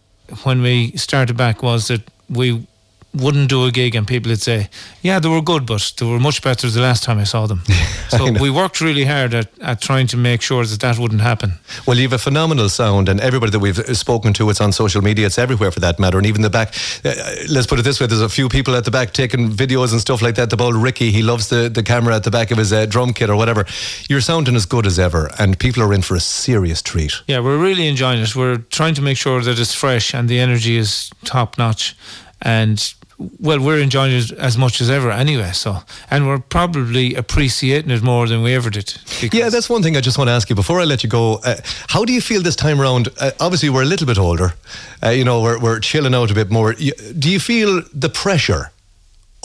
when 0.45 0.63
we 0.63 0.93
started 0.97 1.37
back 1.37 1.63
was 1.63 1.89
that 1.89 2.03
we 2.29 2.67
wouldn't 3.15 3.49
do 3.49 3.65
a 3.65 3.71
gig 3.71 3.95
and 3.95 4.07
people 4.07 4.31
would 4.31 4.43
say, 4.43 4.69
yeah, 5.03 5.19
they 5.19 5.29
were 5.29 5.43
good, 5.43 5.67
but 5.67 5.93
they 5.99 6.07
were 6.07 6.19
much 6.19 6.43
better 6.43 6.69
the 6.69 6.81
last 6.81 7.03
time 7.03 7.19
I 7.19 7.25
saw 7.25 7.47
them. 7.47 7.63
so 8.09 8.33
we 8.33 8.51
worked 8.51 8.81
really 8.81 9.05
hard 9.05 9.35
at, 9.35 9.49
at 9.61 9.81
trying 9.81 10.07
to 10.09 10.17
make 10.17 10.43
sure 10.43 10.65
that 10.65 10.81
that 10.81 10.99
wouldn't 10.99 11.21
happen. 11.21 11.53
Well, 11.87 11.97
you 11.97 12.03
have 12.05 12.13
a 12.13 12.19
phenomenal 12.19 12.69
sound, 12.69 13.09
and 13.09 13.21
everybody 13.21 13.51
that 13.53 13.61
we've 13.61 13.77
spoken 13.97 14.33
to, 14.35 14.51
it's 14.51 14.61
on 14.61 14.73
social 14.73 15.03
media, 15.03 15.27
it's 15.27 15.39
everywhere 15.39 15.71
for 15.71 15.81
that 15.81 15.99
matter. 15.99 16.19
And 16.19 16.27
even 16.27 16.43
the 16.43 16.51
back, 16.51 16.75
uh, 17.05 17.15
let's 17.49 17.67
put 17.67 17.79
it 17.79 17.83
this 17.83 18.01
way 18.01 18.07
there's 18.07 18.21
a 18.21 18.29
few 18.29 18.49
people 18.49 18.75
at 18.75 18.85
the 18.85 18.91
back 18.91 19.13
taking 19.13 19.51
videos 19.51 19.93
and 19.93 20.01
stuff 20.01 20.21
like 20.23 20.35
that. 20.37 20.51
The 20.51 20.63
old 20.63 20.77
Ricky, 20.77 21.11
he 21.11 21.23
loves 21.23 21.49
the, 21.49 21.69
the 21.69 21.83
camera 21.83 22.17
at 22.17 22.25
the 22.25 22.31
back 22.31 22.51
of 22.51 22.59
his 22.59 22.73
uh, 22.73 22.87
drum 22.87 23.13
kit 23.13 23.31
or 23.31 23.37
whatever. 23.37 23.65
You're 24.09 24.21
sounding 24.21 24.57
as 24.57 24.67
good 24.67 24.87
as 24.87 24.99
ever, 24.99 25.31
and 25.39 25.59
people 25.59 25.83
are 25.83 25.93
in 25.93 26.03
for 26.03 26.17
a 26.17 26.21
serious 26.21 26.83
treat. 26.83 27.13
Yeah, 27.27 27.41
we're 27.41 27.59
really 27.59 27.87
enjoying 27.87 28.21
it. 28.21 28.35
We're 28.35 28.59
trying 28.59 28.95
to 28.95 29.03
make 29.03 29.17
sure 29.17 29.41
that 29.43 29.59
it's 29.59 29.75
fresh 29.75 30.15
and 30.15 30.29
the 30.29 30.41
energy 30.41 30.77
is 30.77 31.11
top 31.25 31.59
notch. 31.59 31.97
And 32.43 32.95
well, 33.41 33.61
we're 33.61 33.81
enjoying 33.81 34.13
it 34.13 34.33
as 34.33 34.57
much 34.57 34.81
as 34.81 34.91
ever 34.91 35.11
anyway. 35.11 35.53
So, 35.53 35.79
and 36.11 36.27
we're 36.27 36.39
probably 36.39 37.15
appreciating 37.15 37.91
it 37.91 38.03
more 38.03 38.27
than 38.27 38.43
we 38.43 38.55
ever 38.55 38.71
did. 38.71 38.95
Yeah, 39.33 39.49
that's 39.51 39.69
one 39.69 39.83
thing 39.83 39.97
I 39.97 40.01
just 40.01 40.19
want 40.19 40.29
to 40.29 40.33
ask 40.33 40.49
you 40.49 40.57
before 40.57 40.81
I 40.81 40.85
let 40.85 41.03
you 41.03 41.11
go. 41.11 41.41
Uh, 41.45 41.57
how 41.89 42.05
do 42.05 42.13
you 42.13 42.21
feel 42.21 42.43
this 42.43 42.57
time 42.57 42.81
around? 42.81 43.09
Uh, 43.21 43.31
obviously, 43.41 43.71
we're 43.71 43.83
a 43.83 43.87
little 43.87 44.07
bit 44.07 44.19
older. 44.19 44.55
Uh, 45.03 45.11
you 45.11 45.25
know, 45.25 45.43
we're 45.43 45.59
we're 45.59 45.81
chilling 45.81 46.15
out 46.15 46.31
a 46.31 46.35
bit 46.35 46.51
more. 46.51 46.75
Do 46.75 47.31
you 47.31 47.41
feel 47.41 47.83
the 47.93 48.09
pressure? 48.09 48.71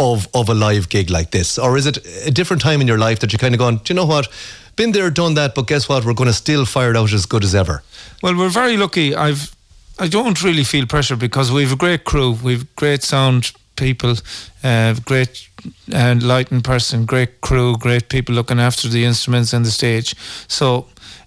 Of, 0.02 0.30
of 0.34 0.48
a 0.48 0.54
live 0.54 0.88
gig 0.88 1.10
like 1.10 1.32
this, 1.32 1.60
or 1.60 1.76
is 1.76 1.86
it 1.86 1.98
a 2.26 2.32
different 2.32 2.62
time 2.62 2.80
in 2.80 2.88
your 2.88 2.98
life 2.98 3.20
that 3.20 3.34
you're 3.34 3.38
kind 3.38 3.54
of 3.54 3.60
going? 3.60 3.80
Do 3.84 3.94
you 3.94 3.96
know 3.96 4.06
what? 4.06 4.30
Been 4.78 4.94
there, 4.94 5.10
done 5.10 5.34
that, 5.34 5.56
but 5.56 5.68
guess 5.68 5.90
what? 5.90 6.06
We're 6.06 6.14
going 6.14 6.30
to 6.30 6.34
still 6.34 6.64
fire 6.64 6.92
it 6.92 6.96
out 6.96 7.12
as 7.12 7.26
good 7.26 7.44
as 7.44 7.54
ever. 7.54 7.84
Well, 8.24 8.38
we're 8.38 8.48
very 8.48 8.78
lucky. 8.78 9.14
I've 9.14 9.54
I 10.00 10.08
don't 10.08 10.42
really 10.42 10.64
feel 10.64 10.86
pressure 10.86 11.18
because 11.18 11.52
we've 11.52 11.74
a 11.74 11.76
great 11.76 12.06
crew, 12.06 12.38
we've 12.42 12.74
great 12.78 13.04
sound 13.04 13.52
people, 13.80 14.16
uh, 14.64 14.94
great 15.06 15.48
uh, 15.94 16.16
lighting 16.22 16.62
person, 16.62 17.06
great 17.06 17.42
crew, 17.42 17.78
great 17.78 18.10
people 18.10 18.36
looking 18.36 18.60
after 18.60 18.88
the 18.88 19.06
instruments 19.06 19.54
and 19.54 19.66
the 19.66 19.72
stage. 19.72 20.14
So 20.48 20.86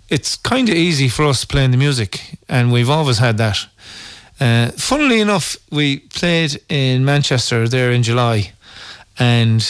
it's 0.09 0.37
kind 0.37 0.69
of 0.69 0.75
easy 0.75 1.09
for 1.09 1.25
us 1.25 1.45
playing 1.45 1.71
the 1.71 1.77
music, 1.79 2.37
and 2.49 2.71
we've 2.71 2.91
always 2.91 3.19
had 3.19 3.39
that. 3.39 3.67
Uh, 4.39 4.69
funnily 4.77 5.21
enough, 5.21 5.57
we 5.71 5.99
played 5.99 6.61
in 6.69 7.05
Manchester 7.05 7.69
there 7.69 7.91
in 7.91 8.03
July, 8.03 8.53
and 9.19 9.61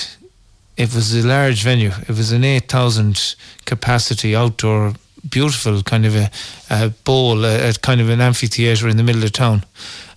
it 0.76 0.94
was 0.94 1.14
a 1.14 1.26
large 1.26 1.62
venue. 1.62 1.92
It 2.08 2.16
was 2.16 2.32
an 2.32 2.44
8,000 2.44 3.36
capacity 3.64 4.34
outdoor, 4.34 4.94
beautiful 5.28 5.82
kind 5.82 6.06
of 6.06 6.16
a, 6.16 6.30
a 6.70 6.88
bowl, 7.04 7.44
a, 7.44 7.70
a 7.70 7.72
kind 7.74 8.00
of 8.00 8.08
an 8.08 8.20
amphitheatre 8.20 8.88
in 8.88 8.96
the 8.96 9.02
middle 9.02 9.22
of 9.22 9.32
town. 9.32 9.64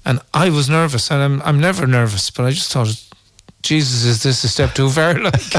And 0.06 0.20
I 0.34 0.50
was 0.50 0.70
nervous, 0.70 1.12
and 1.12 1.22
I'm, 1.24 1.42
I'm 1.42 1.60
never 1.60 1.88
nervous, 1.88 2.30
but 2.30 2.46
I 2.46 2.52
just 2.52 2.72
thought, 2.72 2.88
Jesus, 3.64 4.04
is 4.06 4.22
this 4.22 4.44
a 4.44 4.48
step 4.48 4.74
too 4.76 4.90
far? 4.90 5.16
Like, 5.24 5.52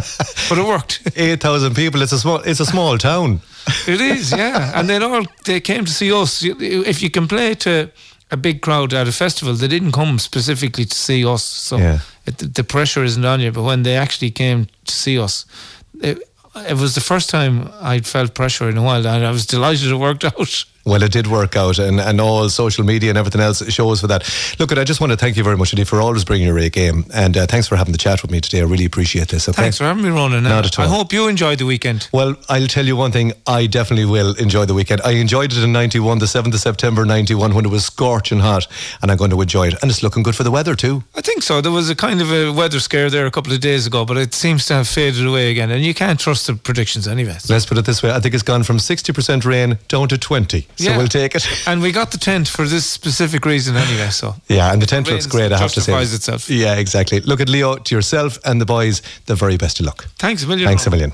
but 0.49 0.59
it 0.59 0.65
worked. 0.67 1.03
Eight 1.17 1.41
thousand 1.41 1.75
people. 1.75 2.03
It's 2.03 2.13
a 2.13 2.19
small. 2.19 2.39
It's 2.45 2.61
a 2.61 2.67
small 2.67 2.97
town. 2.99 3.41
It 3.89 4.01
is, 4.01 4.31
yeah. 4.31 4.71
And 4.79 4.89
then 4.89 5.03
all 5.03 5.25
they 5.45 5.61
came 5.61 5.85
to 5.85 5.91
see 5.93 6.13
us. 6.13 6.43
If 6.45 7.03
you 7.03 7.11
can 7.11 7.27
play 7.27 7.55
to 7.55 7.91
a 8.31 8.37
big 8.37 8.61
crowd 8.61 8.95
at 8.95 9.09
a 9.09 9.13
festival, 9.13 9.55
they 9.55 9.67
didn't 9.69 9.91
come 9.93 10.19
specifically 10.21 10.85
to 10.85 10.95
see 10.97 11.25
us. 11.27 11.43
So 11.45 11.79
Yeah. 11.79 11.99
it, 12.27 12.55
the 12.55 12.63
pressure 12.65 13.03
isn't 13.05 13.25
on 13.25 13.41
you. 13.41 13.51
But 13.53 13.65
when 13.65 13.83
they 13.83 13.97
actually 13.97 14.31
came 14.31 14.67
to 14.85 14.95
see 14.95 15.19
us, 15.19 15.45
it, 16.01 16.19
it 16.55 16.75
was 16.77 16.95
the 16.95 17.01
first 17.01 17.29
time 17.31 17.69
I'd 17.81 18.07
felt 18.07 18.35
pressure 18.35 18.69
in 18.71 18.77
a 18.79 18.83
while, 18.83 19.05
and 19.07 19.27
I 19.27 19.31
was 19.33 19.47
delighted 19.47 19.91
it 19.91 19.97
worked 19.97 20.25
out. 20.33 20.65
Well, 20.87 21.03
it 21.03 21.11
did 21.11 21.27
work 21.27 21.57
out, 21.57 21.81
and, 21.81 22.01
and 22.01 22.21
all 22.21 22.49
social 22.49 22.85
media 22.85 23.11
and 23.11 23.19
everything 23.19 23.41
else 23.41 23.61
shows 23.73 24.01
for 24.01 24.07
that. 24.07 24.23
Look, 24.61 24.71
I 24.71 24.85
just 24.85 25.01
want 25.01 25.11
to 25.11 25.17
thank 25.17 25.37
you 25.37 25.43
very 25.43 25.57
much, 25.57 25.73
Eddie, 25.73 25.83
for 25.83 26.01
always 26.01 26.25
bringing 26.25 26.47
your 26.47 26.59
A 26.59 26.71
game, 26.71 27.05
and 27.13 27.37
uh, 27.37 27.47
thanks 27.47 27.67
for 27.67 27.75
having 27.75 27.91
the 27.91 27.99
chat 27.99 28.23
with 28.23 28.31
me 28.31 28.41
today. 28.41 28.61
I 28.61 28.65
really 28.65 28.85
appreciate 28.85 29.27
this. 29.29 29.49
Okay, 29.49 29.63
Thanks 29.63 29.79
for 29.79 29.85
having 29.85 30.05
me, 30.05 30.11
Ronan. 30.11 30.45
Not 30.45 30.65
at 30.65 30.79
all. 30.79 30.85
I 30.85 30.89
hope 30.89 31.13
you 31.13 31.27
enjoyed 31.27 31.59
the 31.59 31.67
weekend. 31.67 32.09
Well, 32.13 32.37
I'll 32.49 32.69
tell 32.69 32.87
you 32.87 32.95
one 32.95 33.11
thing. 33.11 33.33
I 33.49 33.67
definitely 33.67 34.05
will 34.05 34.35
enjoy 34.37 34.65
the 34.65 34.75
weekend. 34.75 35.01
I 35.05 35.13
enjoyed 35.13 35.53
it 35.53 35.59
in 35.63 35.73
'91, 35.73 36.21
the 36.21 36.27
7th 36.27 36.55
of 36.55 36.61
September 36.61 37.05
'91, 37.05 37.53
when 37.55 37.65
it 37.65 37.71
was 37.71 37.85
scorching 37.85 38.39
hot, 38.39 38.69
and 39.03 39.11
I'm 39.11 39.17
going 39.17 39.31
to 39.31 39.41
enjoy 39.41 39.67
it. 39.67 39.75
And 39.83 39.91
it's 39.91 40.05
looking 40.05 40.23
good 40.23 40.37
for 40.37 40.45
the 40.45 40.53
weather 40.53 40.77
too. 40.77 41.03
I 41.17 41.21
think 41.21 41.43
so. 41.43 41.61
There 41.61 41.73
was 41.73 41.91
a 41.91 41.97
kind 41.97 42.21
of 42.21 42.31
a 42.33 42.53
weather 42.53 42.79
scare 42.79 43.11
there 43.11 43.27
a 43.27 43.33
couple 43.33 43.53
of 43.53 43.59
days 43.59 43.89
ago, 43.89 44.05
but 44.05 44.17
it 44.19 44.35
seems 44.35 44.67
to 44.67 44.75
have 44.75 44.87
faded 44.87 45.27
away 45.27 45.51
again. 45.51 45.73
And 45.73 45.85
you 45.85 45.95
can't 45.95 46.21
trust 46.21 46.47
the 46.47 46.55
predictions 46.55 47.09
anyway. 47.09 47.37
Let's 47.49 47.67
put 47.67 47.77
it 47.77 47.87
this 47.87 48.05
way: 48.05 48.13
I 48.13 48.21
think 48.21 48.35
it's 48.35 48.45
gone 48.45 48.63
from 48.63 48.77
60% 48.77 49.45
rain 49.45 49.79
down 49.89 50.07
to 50.09 50.17
20. 50.17 50.67
So 50.77 50.85
Yeah. 50.91 50.97
we'll 50.99 51.09
take 51.09 51.35
it. 51.35 51.47
And 51.67 51.83
we 51.83 51.91
got 51.93 52.11
the 52.11 52.19
tent 52.19 52.49
for 52.49 52.67
this 52.69 52.85
specific 52.87 53.45
reason 53.47 53.77
anyway. 53.77 54.11
So 54.11 54.35
Yeah, 54.49 54.73
and 54.73 54.81
the 54.83 54.87
tent 54.87 55.09
looks 55.09 55.27
great. 55.27 55.53
I 55.53 55.59
have 55.59 55.73
to 55.73 55.81
say. 55.81 55.93
justifies 55.93 56.15
itself. 56.15 56.49
Yeah, 56.51 56.77
exactly. 56.79 57.21
Look 57.21 57.41
at 57.41 57.49
Leo 57.49 57.77
to 57.77 57.95
yourself 57.95 58.39
and 58.45 58.61
the 58.61 58.67
boys. 58.67 59.03
The 59.27 59.35
very 59.35 59.57
best 59.57 59.81
of 59.81 59.87
luck. 59.87 60.07
thanks 60.19 60.43
a 60.45 60.47
million. 60.47 60.69
Thanks 60.69 60.87
a 60.87 60.91
million. 60.91 61.13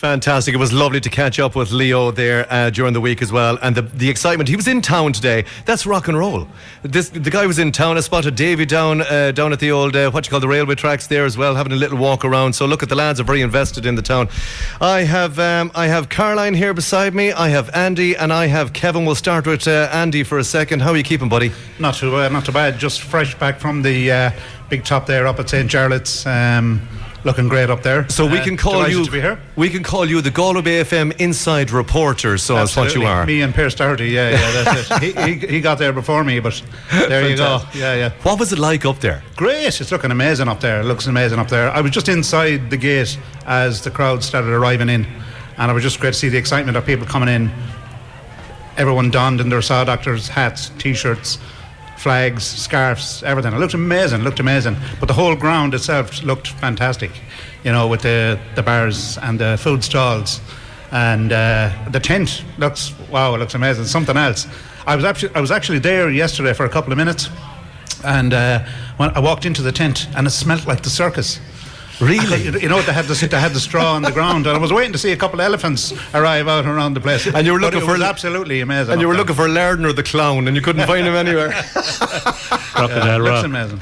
Fantastic. 0.00 0.54
It 0.54 0.56
was 0.56 0.72
lovely 0.72 0.98
to 0.98 1.10
catch 1.10 1.38
up 1.38 1.54
with 1.54 1.72
Leo 1.72 2.10
there 2.10 2.50
uh, 2.50 2.70
during 2.70 2.94
the 2.94 3.02
week 3.02 3.20
as 3.20 3.30
well. 3.30 3.58
And 3.60 3.76
the, 3.76 3.82
the 3.82 4.08
excitement. 4.08 4.48
He 4.48 4.56
was 4.56 4.66
in 4.66 4.80
town 4.80 5.12
today. 5.12 5.44
That's 5.66 5.84
rock 5.84 6.08
and 6.08 6.16
roll. 6.16 6.48
This 6.82 7.10
The 7.10 7.28
guy 7.28 7.44
was 7.46 7.58
in 7.58 7.70
town. 7.70 7.98
I 7.98 8.00
spotted 8.00 8.34
Davy 8.34 8.64
down 8.64 9.02
uh, 9.02 9.32
down 9.32 9.52
at 9.52 9.60
the 9.60 9.70
old, 9.70 9.94
uh, 9.94 10.10
what 10.10 10.24
you 10.24 10.30
call 10.30 10.40
the 10.40 10.48
railway 10.48 10.74
tracks 10.74 11.06
there 11.06 11.26
as 11.26 11.36
well, 11.36 11.54
having 11.54 11.72
a 11.72 11.76
little 11.76 11.98
walk 11.98 12.24
around. 12.24 12.54
So 12.54 12.64
look 12.64 12.82
at 12.82 12.88
the 12.88 12.94
lads 12.94 13.20
are 13.20 13.24
very 13.24 13.42
invested 13.42 13.84
in 13.84 13.94
the 13.94 14.00
town. 14.00 14.30
I 14.80 15.02
have 15.02 15.38
um, 15.38 15.70
I 15.74 15.88
have 15.88 16.08
Caroline 16.08 16.54
here 16.54 16.72
beside 16.72 17.14
me. 17.14 17.32
I 17.32 17.50
have 17.50 17.68
Andy 17.74 18.16
and 18.16 18.32
I 18.32 18.46
have 18.46 18.72
Kevin. 18.72 19.04
We'll 19.04 19.14
start 19.16 19.46
with 19.46 19.68
uh, 19.68 19.90
Andy 19.92 20.22
for 20.22 20.38
a 20.38 20.44
second. 20.44 20.80
How 20.80 20.92
are 20.92 20.96
you 20.96 21.04
keeping, 21.04 21.28
buddy? 21.28 21.52
Not 21.78 21.96
too 21.96 22.10
not 22.30 22.46
too 22.46 22.52
bad. 22.52 22.78
Just 22.78 23.02
fresh 23.02 23.38
back 23.38 23.60
from 23.60 23.82
the 23.82 24.10
uh, 24.10 24.30
big 24.70 24.82
top 24.82 25.04
there 25.04 25.26
up 25.26 25.38
at 25.40 25.50
St. 25.50 25.70
Jarlath's. 25.70 26.24
Um, 26.24 26.80
looking 27.24 27.48
great 27.48 27.68
up 27.70 27.82
there. 27.82 28.08
So 28.08 28.26
we 28.26 28.38
Uh, 28.38 28.44
can 28.44 28.56
call 28.56 28.88
you. 28.88 29.04
to 29.04 29.10
be 29.10 29.20
here. 29.20 29.38
We 29.56 29.68
can 29.68 29.82
call 29.82 30.06
you 30.08 30.20
the 30.20 30.30
Galway 30.30 30.62
Bay 30.62 30.80
FM 30.82 31.12
inside 31.18 31.70
reporter. 31.70 32.38
So 32.38 32.54
that's 32.54 32.76
what 32.76 32.94
you 32.94 33.04
are. 33.04 33.26
Me 33.26 33.42
and 33.42 33.54
Pierce 33.54 33.74
Doherty, 33.74 34.08
yeah, 34.08 34.30
yeah, 34.30 34.62
that's 34.64 34.90
it. 34.90 35.02
he, 35.02 35.12
he, 35.34 35.46
he 35.54 35.60
got 35.60 35.78
there 35.78 35.92
before 35.92 36.24
me, 36.24 36.40
but 36.40 36.62
there 36.90 37.28
you 37.28 37.36
go. 37.36 37.60
Yeah, 37.74 37.94
yeah. 37.94 38.10
What 38.22 38.38
was 38.38 38.52
it 38.52 38.58
like 38.58 38.84
up 38.86 39.00
there? 39.00 39.22
Great. 39.36 39.80
It's 39.80 39.92
looking 39.92 40.10
amazing 40.10 40.48
up 40.48 40.60
there. 40.60 40.80
It 40.80 40.84
looks 40.84 41.06
amazing 41.06 41.38
up 41.38 41.48
there. 41.48 41.70
I 41.70 41.80
was 41.80 41.90
just 41.92 42.08
inside 42.08 42.70
the 42.70 42.76
gate 42.76 43.18
as 43.46 43.82
the 43.82 43.90
crowd 43.90 44.22
started 44.24 44.50
arriving 44.50 44.88
in, 44.88 45.06
and 45.58 45.70
it 45.70 45.74
was 45.74 45.82
just 45.82 46.00
great 46.00 46.14
to 46.14 46.18
see 46.18 46.28
the 46.28 46.38
excitement 46.38 46.76
of 46.76 46.86
people 46.86 47.06
coming 47.06 47.28
in. 47.28 47.50
Everyone 48.76 49.10
donned 49.10 49.40
in 49.40 49.48
their 49.50 49.60
saw 49.62 49.84
doctors' 49.84 50.28
hats, 50.28 50.70
t-shirts, 50.78 51.38
flags, 52.00 52.44
scarves, 52.44 53.22
everything. 53.22 53.52
It 53.52 53.58
looked 53.58 53.74
amazing. 53.74 54.22
Looked 54.22 54.40
amazing. 54.40 54.76
But 54.98 55.06
the 55.06 55.12
whole 55.12 55.36
ground 55.36 55.74
itself 55.74 56.22
looked 56.22 56.48
fantastic. 56.48 57.10
You 57.62 57.72
know, 57.72 57.88
with 57.88 58.02
the 58.02 58.38
the 58.54 58.62
bars 58.62 59.18
and 59.18 59.38
the 59.38 59.58
food 59.58 59.84
stalls, 59.84 60.40
and 60.92 61.30
uh, 61.30 61.70
the 61.90 62.00
tent 62.00 62.44
looks 62.58 62.94
wow. 63.10 63.34
It 63.34 63.38
looks 63.38 63.54
amazing. 63.54 63.84
Something 63.84 64.16
else. 64.16 64.46
I 64.86 64.96
was 64.96 65.04
actually 65.04 65.34
I 65.34 65.40
was 65.40 65.50
actually 65.50 65.80
there 65.80 66.10
yesterday 66.10 66.54
for 66.54 66.64
a 66.64 66.70
couple 66.70 66.92
of 66.92 66.98
minutes. 66.98 67.28
And 68.02 68.32
uh, 68.32 68.64
when 68.96 69.10
I 69.10 69.20
walked 69.20 69.44
into 69.44 69.60
the 69.60 69.72
tent, 69.72 70.08
and 70.16 70.26
it 70.26 70.30
smelled 70.30 70.66
like 70.66 70.82
the 70.82 70.90
circus. 70.90 71.38
Really? 72.00 72.44
you 72.62 72.68
know, 72.68 72.80
they 72.82 72.92
had 72.92 73.04
the 73.06 73.26
they 73.26 73.38
had 73.40 73.52
the 73.52 73.60
straw 73.60 73.92
on 73.94 74.02
the 74.02 74.10
ground, 74.12 74.46
and 74.46 74.56
I 74.56 74.60
was 74.60 74.72
waiting 74.72 74.92
to 74.92 74.98
see 74.98 75.12
a 75.12 75.16
couple 75.16 75.40
of 75.40 75.44
elephants 75.46 75.92
arrive 76.14 76.48
out 76.48 76.66
around 76.66 76.94
the 76.94 77.00
place. 77.00 77.26
And 77.26 77.46
you 77.46 77.52
were 77.52 77.58
But 77.60 77.66
looking 77.74 77.82
it 77.82 77.86
for- 77.86 77.92
was 77.92 78.02
absolutely 78.02 78.60
amazing. 78.60 78.92
And 78.92 79.00
you 79.00 79.08
were 79.08 79.14
looking 79.16 79.36
for 79.36 79.48
Lardner 79.48 79.92
the 79.92 80.02
clown, 80.02 80.46
and 80.48 80.56
you 80.56 80.62
couldn't 80.62 80.86
find 80.86 81.06
him 81.06 81.14
anywhere. 81.14 81.52
Yeah, 82.80 83.16
it 83.16 83.44
amazing. 83.44 83.78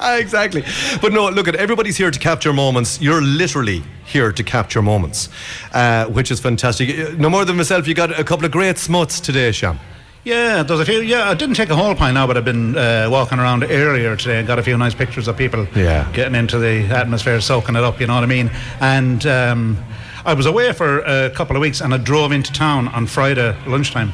exactly. 0.00 0.64
But 1.02 1.12
no, 1.12 1.28
look 1.28 1.48
at 1.48 1.56
everybody's 1.56 1.96
here 1.96 2.10
to 2.12 2.18
capture 2.18 2.52
moments. 2.52 3.00
You're 3.00 3.20
literally 3.22 3.82
here 4.04 4.30
to 4.32 4.42
capture 4.44 4.80
moments, 4.80 5.28
uh, 5.72 6.06
which 6.06 6.30
is 6.30 6.38
fantastic. 6.38 7.18
No 7.18 7.28
more 7.28 7.44
than 7.44 7.56
myself, 7.56 7.88
you 7.88 7.94
got 7.94 8.16
a 8.18 8.22
couple 8.22 8.44
of 8.44 8.52
great 8.52 8.78
smuts 8.78 9.18
today, 9.18 9.50
Sham. 9.50 9.80
Yeah, 10.22 10.62
there's 10.62 10.80
a 10.80 10.84
few. 10.84 11.00
Yeah, 11.00 11.30
I 11.30 11.34
didn't 11.34 11.54
take 11.56 11.70
a 11.70 11.76
whole 11.76 11.94
pint 11.94 12.14
now, 12.14 12.26
but 12.26 12.36
I've 12.36 12.44
been 12.44 12.76
uh, 12.76 13.08
walking 13.10 13.38
around 13.38 13.64
earlier 13.64 14.16
today 14.16 14.38
and 14.38 14.46
got 14.46 14.58
a 14.58 14.62
few 14.62 14.76
nice 14.76 14.94
pictures 14.94 15.28
of 15.28 15.36
people 15.36 15.66
Yeah. 15.74 16.10
getting 16.12 16.34
into 16.34 16.58
the 16.58 16.84
atmosphere, 16.94 17.40
soaking 17.40 17.74
it 17.76 17.82
up. 17.82 18.00
You 18.00 18.06
know 18.06 18.16
what 18.16 18.24
I 18.24 18.26
mean? 18.26 18.50
And 18.80 19.24
um, 19.26 19.78
I 20.26 20.34
was 20.34 20.44
away 20.44 20.72
for 20.74 20.98
a 21.00 21.30
couple 21.30 21.56
of 21.56 21.62
weeks, 21.62 21.80
and 21.80 21.94
I 21.94 21.96
drove 21.96 22.32
into 22.32 22.52
town 22.52 22.88
on 22.88 23.06
Friday 23.06 23.56
lunchtime. 23.66 24.12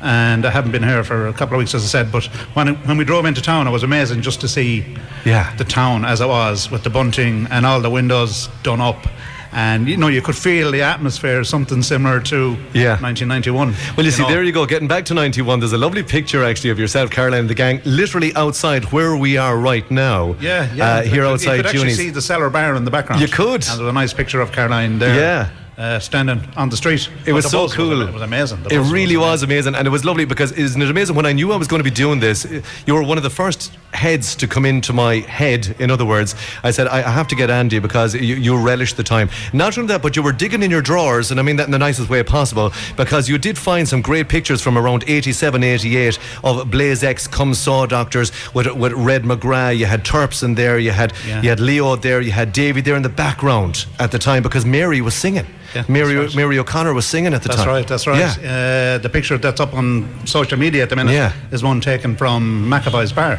And 0.00 0.44
I 0.44 0.50
haven't 0.50 0.72
been 0.72 0.82
here 0.82 1.02
for 1.04 1.28
a 1.28 1.32
couple 1.32 1.54
of 1.54 1.58
weeks, 1.60 1.72
as 1.74 1.82
I 1.84 1.86
said. 1.86 2.10
But 2.12 2.24
when 2.54 2.74
when 2.86 2.98
we 2.98 3.04
drove 3.04 3.24
into 3.24 3.40
town, 3.40 3.68
it 3.68 3.70
was 3.70 3.84
amazing 3.84 4.22
just 4.22 4.40
to 4.40 4.48
see 4.48 4.84
Yeah. 5.24 5.54
the 5.56 5.64
town 5.64 6.04
as 6.04 6.20
it 6.20 6.26
was, 6.28 6.68
with 6.70 6.82
the 6.82 6.90
bunting 6.90 7.46
and 7.50 7.64
all 7.64 7.80
the 7.80 7.88
windows 7.90 8.48
done 8.64 8.80
up. 8.80 9.06
And 9.54 9.88
you 9.88 9.96
know, 9.96 10.08
you 10.08 10.20
could 10.20 10.34
feel 10.36 10.72
the 10.72 10.82
atmosphere, 10.82 11.44
something 11.44 11.80
similar 11.82 12.20
to 12.22 12.56
Yeah. 12.72 12.98
1991. 13.00 13.74
Well, 13.96 14.04
you, 14.04 14.10
see, 14.10 14.22
know. 14.22 14.28
there 14.28 14.42
you 14.42 14.50
go. 14.52 14.66
Getting 14.66 14.88
back 14.88 15.04
to 15.06 15.14
91, 15.14 15.60
there's 15.60 15.72
a 15.72 15.78
lovely 15.78 16.02
picture 16.02 16.42
actually 16.42 16.70
of 16.70 16.78
yourself, 16.78 17.10
Caroline, 17.10 17.40
and 17.40 17.50
the 17.50 17.54
gang, 17.54 17.80
literally 17.84 18.34
outside 18.34 18.84
where 18.92 19.16
we 19.16 19.36
are 19.36 19.56
right 19.56 19.88
now. 19.90 20.34
Yeah, 20.40 20.68
yeah. 20.74 20.84
Uh, 20.86 21.02
here 21.02 21.22
You 21.24 21.28
outside 21.30 21.56
could 21.58 21.66
actually 21.66 21.80
Junie's. 21.82 21.96
see 21.96 22.10
the 22.10 22.20
cellar 22.22 22.50
bar 22.50 22.74
in 22.74 22.84
the 22.84 22.90
background. 22.90 23.22
You 23.22 23.28
could. 23.28 23.64
And 23.68 23.78
there's 23.78 23.88
a 23.88 23.92
nice 23.92 24.12
picture 24.12 24.40
of 24.40 24.50
Caroline 24.50 24.98
there. 24.98 25.14
Yeah. 25.14 25.48
Uh, 25.76 25.98
standing 25.98 26.40
on 26.56 26.68
the 26.68 26.76
street. 26.76 27.10
It 27.26 27.32
was 27.32 27.50
so 27.50 27.66
cool. 27.66 28.02
it 28.02 28.12
was 28.12 28.22
amazing. 28.22 28.58
It 28.70 28.78
really 28.92 29.16
was 29.16 29.42
amazing, 29.42 29.74
and 29.74 29.88
it 29.88 29.90
was 29.90 30.04
lovely 30.04 30.24
because 30.24 30.52
isn't 30.52 30.80
it 30.80 30.88
amazing? 30.88 31.16
When 31.16 31.26
I 31.26 31.32
knew 31.32 31.50
I 31.50 31.56
was 31.56 31.66
going 31.66 31.80
to 31.80 31.90
be 31.90 31.90
doing 31.90 32.20
this, 32.20 32.46
you 32.86 32.94
were 32.94 33.02
one 33.02 33.16
of 33.18 33.24
the 33.24 33.30
first 33.30 33.72
heads 33.92 34.36
to 34.36 34.46
come 34.46 34.64
into 34.66 34.92
my 34.92 35.16
head. 35.16 35.74
In 35.80 35.90
other 35.90 36.04
words, 36.04 36.36
I 36.62 36.70
said 36.70 36.86
I, 36.86 36.98
I 36.98 37.10
have 37.10 37.26
to 37.26 37.34
get 37.34 37.50
Andy 37.50 37.80
because 37.80 38.14
you, 38.14 38.36
you 38.36 38.56
relish 38.56 38.92
the 38.92 39.02
time. 39.02 39.28
Not 39.52 39.76
only 39.76 39.88
that, 39.88 40.00
but 40.00 40.14
you 40.14 40.22
were 40.22 40.30
digging 40.30 40.62
in 40.62 40.70
your 40.70 40.80
drawers, 40.80 41.32
and 41.32 41.40
I 41.40 41.42
mean 41.42 41.56
that 41.56 41.64
in 41.66 41.72
the 41.72 41.78
nicest 41.80 42.08
way 42.08 42.22
possible, 42.22 42.72
because 42.96 43.28
you 43.28 43.36
did 43.36 43.58
find 43.58 43.88
some 43.88 44.00
great 44.00 44.28
pictures 44.28 44.62
from 44.62 44.78
around 44.78 45.02
87, 45.08 45.64
88 45.64 46.18
of 46.44 46.70
Blaze 46.70 47.02
X 47.02 47.26
come 47.26 47.52
saw 47.52 47.84
doctors 47.84 48.30
with 48.54 48.68
with 48.76 48.92
Red 48.92 49.24
McGrath. 49.24 49.76
You 49.76 49.86
had 49.86 50.04
Turps 50.04 50.44
in 50.44 50.54
there. 50.54 50.78
You 50.78 50.92
had 50.92 51.12
Yeah. 51.26 51.42
you 51.42 51.48
had 51.48 51.58
Leo 51.58 51.96
there. 51.96 52.20
You 52.20 52.30
had 52.30 52.52
Davy 52.52 52.80
there 52.80 52.94
in 52.94 53.02
the 53.02 53.08
background 53.08 53.86
at 53.98 54.12
the 54.12 54.20
time 54.20 54.44
because 54.44 54.64
Mary 54.64 55.00
was 55.00 55.14
singing. 55.16 55.46
Yeah, 55.74 55.84
Mary 55.88 56.16
right. 56.16 56.34
Mary 56.36 56.58
O'Connor 56.58 56.94
was 56.94 57.06
singing 57.06 57.34
at 57.34 57.42
the 57.42 57.48
That's 57.48 57.62
time. 57.64 57.74
That's 57.86 58.06
right, 58.06 58.16
that's 58.18 58.36
right. 58.38 58.42
Yeah. 58.42 58.94
Uh, 58.96 58.98
the 58.98 59.08
picture 59.08 59.36
that's 59.38 59.60
up 59.60 59.74
on 59.74 60.08
social 60.26 60.58
media 60.58 60.82
at 60.82 60.90
the 60.90 60.96
minute 60.96 61.12
Yeah. 61.12 61.32
is 61.50 61.62
one 61.62 61.80
taken 61.80 62.16
from 62.16 62.66
McAvoy's 62.70 63.12
Bar, 63.12 63.38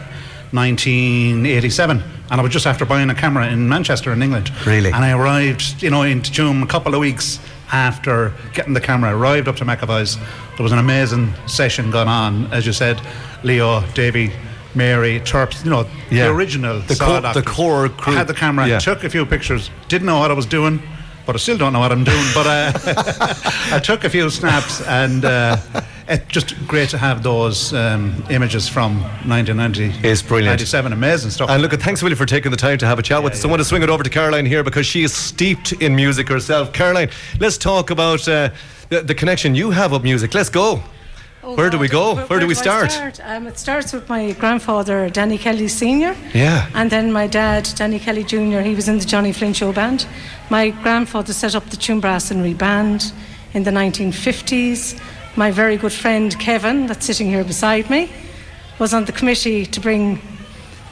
1987. 0.51 2.03
And 2.31 2.41
I 2.41 2.43
was 2.43 2.51
just 2.51 2.65
after 2.65 2.85
buying 2.85 3.09
a 3.09 3.15
camera 3.15 3.47
in 3.47 3.69
Manchester 3.69 4.11
in 4.11 4.21
England. 4.21 4.51
Really? 4.65 4.91
And 4.91 5.03
I 5.05 5.11
arrived, 5.11 5.81
you 5.83 5.89
know, 5.89 6.01
into 6.03 6.31
June 6.31 6.63
a 6.63 6.67
couple 6.67 6.93
of 6.93 6.99
weeks 6.99 7.39
after 7.71 8.33
getting 8.53 8.73
the 8.73 8.81
camera, 8.81 9.15
arrived 9.15 9.47
up 9.47 9.55
to 9.57 9.65
McAvoy's. 9.65 10.17
There 10.57 10.63
was 10.63 10.71
an 10.71 10.79
amazing 10.79 11.33
session 11.47 11.91
going 11.91 12.07
on, 12.07 12.51
as 12.51 12.65
you 12.65 12.73
said, 12.73 12.99
Leo, 13.43 13.81
Davy, 13.93 14.31
Mary, 14.73 15.19
Turps, 15.21 15.63
you 15.63 15.69
know, 15.71 15.87
Yeah. 16.09 16.25
the 16.25 16.31
original 16.31 16.79
The 16.79 16.95
core- 16.95 17.21
the 17.21 17.41
core 17.41 17.89
crew. 17.89 18.13
I 18.13 18.17
had 18.17 18.27
the 18.27 18.33
camera, 18.33 18.67
Yeah. 18.67 18.79
took 18.79 19.03
a 19.03 19.09
few 19.09 19.25
pictures, 19.25 19.69
didn't 19.87 20.05
know 20.07 20.19
what 20.19 20.31
I 20.31 20.33
was 20.33 20.45
doing, 20.45 20.81
but 21.25 21.35
I 21.35 21.39
still 21.39 21.57
don't 21.57 21.73
know 21.73 21.79
what 21.79 21.91
I'm 21.91 22.03
doing. 22.03 22.25
But 22.33 22.47
uh, 22.47 22.71
I 23.75 23.79
took 23.79 24.03
a 24.03 24.09
few 24.09 24.29
snaps, 24.29 24.81
and 24.81 25.25
uh, 25.25 25.57
it's 26.07 26.25
just 26.27 26.55
great 26.67 26.89
to 26.89 26.97
have 26.97 27.23
those 27.23 27.73
um, 27.73 28.23
images 28.29 28.67
from 28.67 29.01
1990. 29.27 30.07
It's 30.07 30.21
brilliant. 30.21 30.51
97, 30.51 30.93
amazing 30.93 31.31
stuff. 31.31 31.49
And 31.49 31.61
look, 31.61 31.73
thanks 31.73 32.01
Willie 32.01 32.15
for 32.15 32.25
taking 32.25 32.51
the 32.51 32.57
time 32.57 32.77
to 32.79 32.85
have 32.85 32.99
a 32.99 33.03
chat 33.03 33.23
with 33.23 33.33
us. 33.33 33.45
I 33.45 33.47
want 33.47 33.59
to 33.59 33.65
swing 33.65 33.83
it 33.83 33.89
over 33.89 34.03
to 34.03 34.09
Caroline 34.09 34.45
here 34.45 34.63
because 34.63 34.85
she 34.85 35.03
is 35.03 35.13
steeped 35.13 35.71
in 35.73 35.95
music 35.95 36.27
herself. 36.27 36.73
Caroline, 36.73 37.09
let's 37.39 37.57
talk 37.57 37.89
about 37.89 38.27
uh, 38.27 38.49
the, 38.89 39.01
the 39.01 39.15
connection 39.15 39.55
you 39.55 39.71
have 39.71 39.91
with 39.91 40.03
music. 40.03 40.33
Let's 40.33 40.49
go. 40.49 40.83
Where 41.53 41.69
do 41.69 41.77
we 41.77 41.87
go? 41.87 42.15
Where, 42.15 42.39
do 42.39 42.47
we 42.47 42.55
I 42.55 42.87
start? 42.87 43.19
Um, 43.23 43.45
it 43.45 43.59
starts 43.59 43.93
with 43.93 44.09
my 44.09 44.31
grandfather, 44.31 45.11
Danny 45.11 45.37
Kelly 45.37 45.67
Sr. 45.67 46.15
Yeah. 46.33 46.67
And 46.73 46.89
then 46.89 47.11
my 47.11 47.27
dad, 47.27 47.69
Danny 47.75 47.99
Kelly 47.99 48.23
Jr., 48.23 48.61
he 48.61 48.73
was 48.73 48.87
in 48.87 48.97
the 48.97 49.05
Johnny 49.05 49.31
Flynn 49.31 49.53
Show 49.53 49.71
Band. 49.71 50.07
My 50.49 50.71
grandfather 50.71 51.33
set 51.33 51.53
up 51.53 51.65
the 51.65 51.77
Tuam 51.77 52.01
Brasserie 52.01 52.55
Band 52.55 53.13
in 53.53 53.63
the 53.63 53.69
1950s. 53.69 54.99
My 55.35 55.51
very 55.51 55.77
good 55.77 55.93
friend 55.93 56.37
Kevin, 56.39 56.87
that's 56.87 57.05
sitting 57.05 57.27
here 57.27 57.43
beside 57.43 57.91
me, 57.91 58.11
was 58.79 58.91
on 58.91 59.05
the 59.05 59.11
committee 59.11 59.67
to 59.67 59.79
bring 59.79 60.19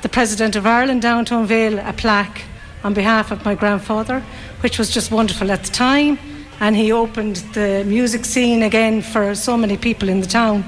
the 0.04 0.10
President 0.10 0.56
of 0.56 0.68
Ireland 0.68 1.02
down 1.02 1.26
to 1.26 1.40
unveil 1.40 1.80
a 1.80 1.94
plaque 1.94 2.44
on 2.84 2.94
behalf 2.94 3.32
of 3.32 3.44
my 3.44 3.56
grandfather, 3.56 4.20
which 4.62 4.78
was 4.78 4.92
just 4.92 5.10
wonderful 5.10 5.52
at 5.52 5.64
the 5.64 5.72
time. 5.72 6.20
And 6.64 6.78
he 6.78 6.94
opened 6.94 7.36
the 7.54 7.84
music 7.86 8.24
scene 8.24 8.64
again 8.64 9.02
for 9.02 9.36
so 9.36 9.58
many 9.58 9.76
people 9.76 10.08
in 10.08 10.22
the 10.22 10.28
town. 10.28 10.64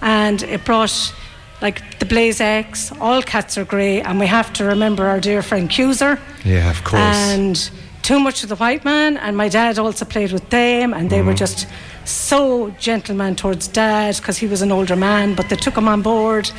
And 0.00 0.42
it 0.42 0.64
brought 0.64 1.14
like 1.60 1.98
the 1.98 2.06
Blaze 2.06 2.40
X, 2.40 2.90
all 2.98 3.22
cats 3.22 3.58
are 3.58 3.66
grey, 3.66 4.00
and 4.00 4.18
we 4.18 4.26
have 4.26 4.54
to 4.54 4.64
remember 4.64 5.06
our 5.06 5.20
dear 5.20 5.42
friend 5.42 5.68
Cuser. 5.68 6.18
Yeah, 6.44 6.70
of 6.70 6.82
course. 6.82 7.02
And 7.02 7.70
Too 8.00 8.18
Much 8.20 8.42
of 8.42 8.48
the 8.48 8.56
White 8.56 8.86
Man, 8.86 9.18
and 9.18 9.36
my 9.36 9.50
dad 9.50 9.78
also 9.78 10.06
played 10.06 10.32
with 10.32 10.48
them, 10.48 10.94
and 10.94 11.10
they 11.10 11.20
were 11.20 11.34
Mhm. 11.34 11.44
just 11.44 11.66
so 12.06 12.70
gentleman 12.80 13.36
towards 13.36 13.68
dad 13.68 14.16
because 14.16 14.38
he 14.38 14.46
was 14.46 14.62
an 14.62 14.72
older 14.72 14.96
man, 14.96 15.34
but 15.34 15.50
they 15.50 15.56
took 15.56 15.76
him 15.76 15.88
on 15.88 16.00
board. 16.00 16.50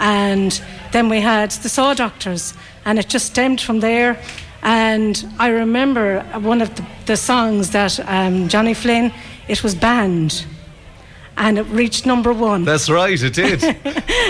And 0.00 0.60
then 0.90 1.08
we 1.08 1.20
had 1.20 1.52
the 1.62 1.68
Saw 1.68 1.94
Doctors, 1.94 2.54
and 2.84 2.98
it 2.98 3.08
just 3.08 3.26
stemmed 3.26 3.60
from 3.60 3.78
there. 3.80 4.16
And 4.62 5.28
I 5.38 5.48
remember 5.48 6.22
one 6.40 6.62
of 6.62 6.74
the, 6.76 6.86
the 7.06 7.16
songs 7.16 7.70
that 7.70 7.98
um, 8.08 8.48
Johnny 8.48 8.74
Flynn, 8.74 9.12
it 9.48 9.62
was 9.62 9.74
banned. 9.74 10.44
And 11.36 11.58
it 11.58 11.64
reached 11.64 12.06
number 12.06 12.32
one. 12.32 12.64
That's 12.64 12.88
right, 12.90 13.20
it 13.20 13.34
did. 13.34 13.60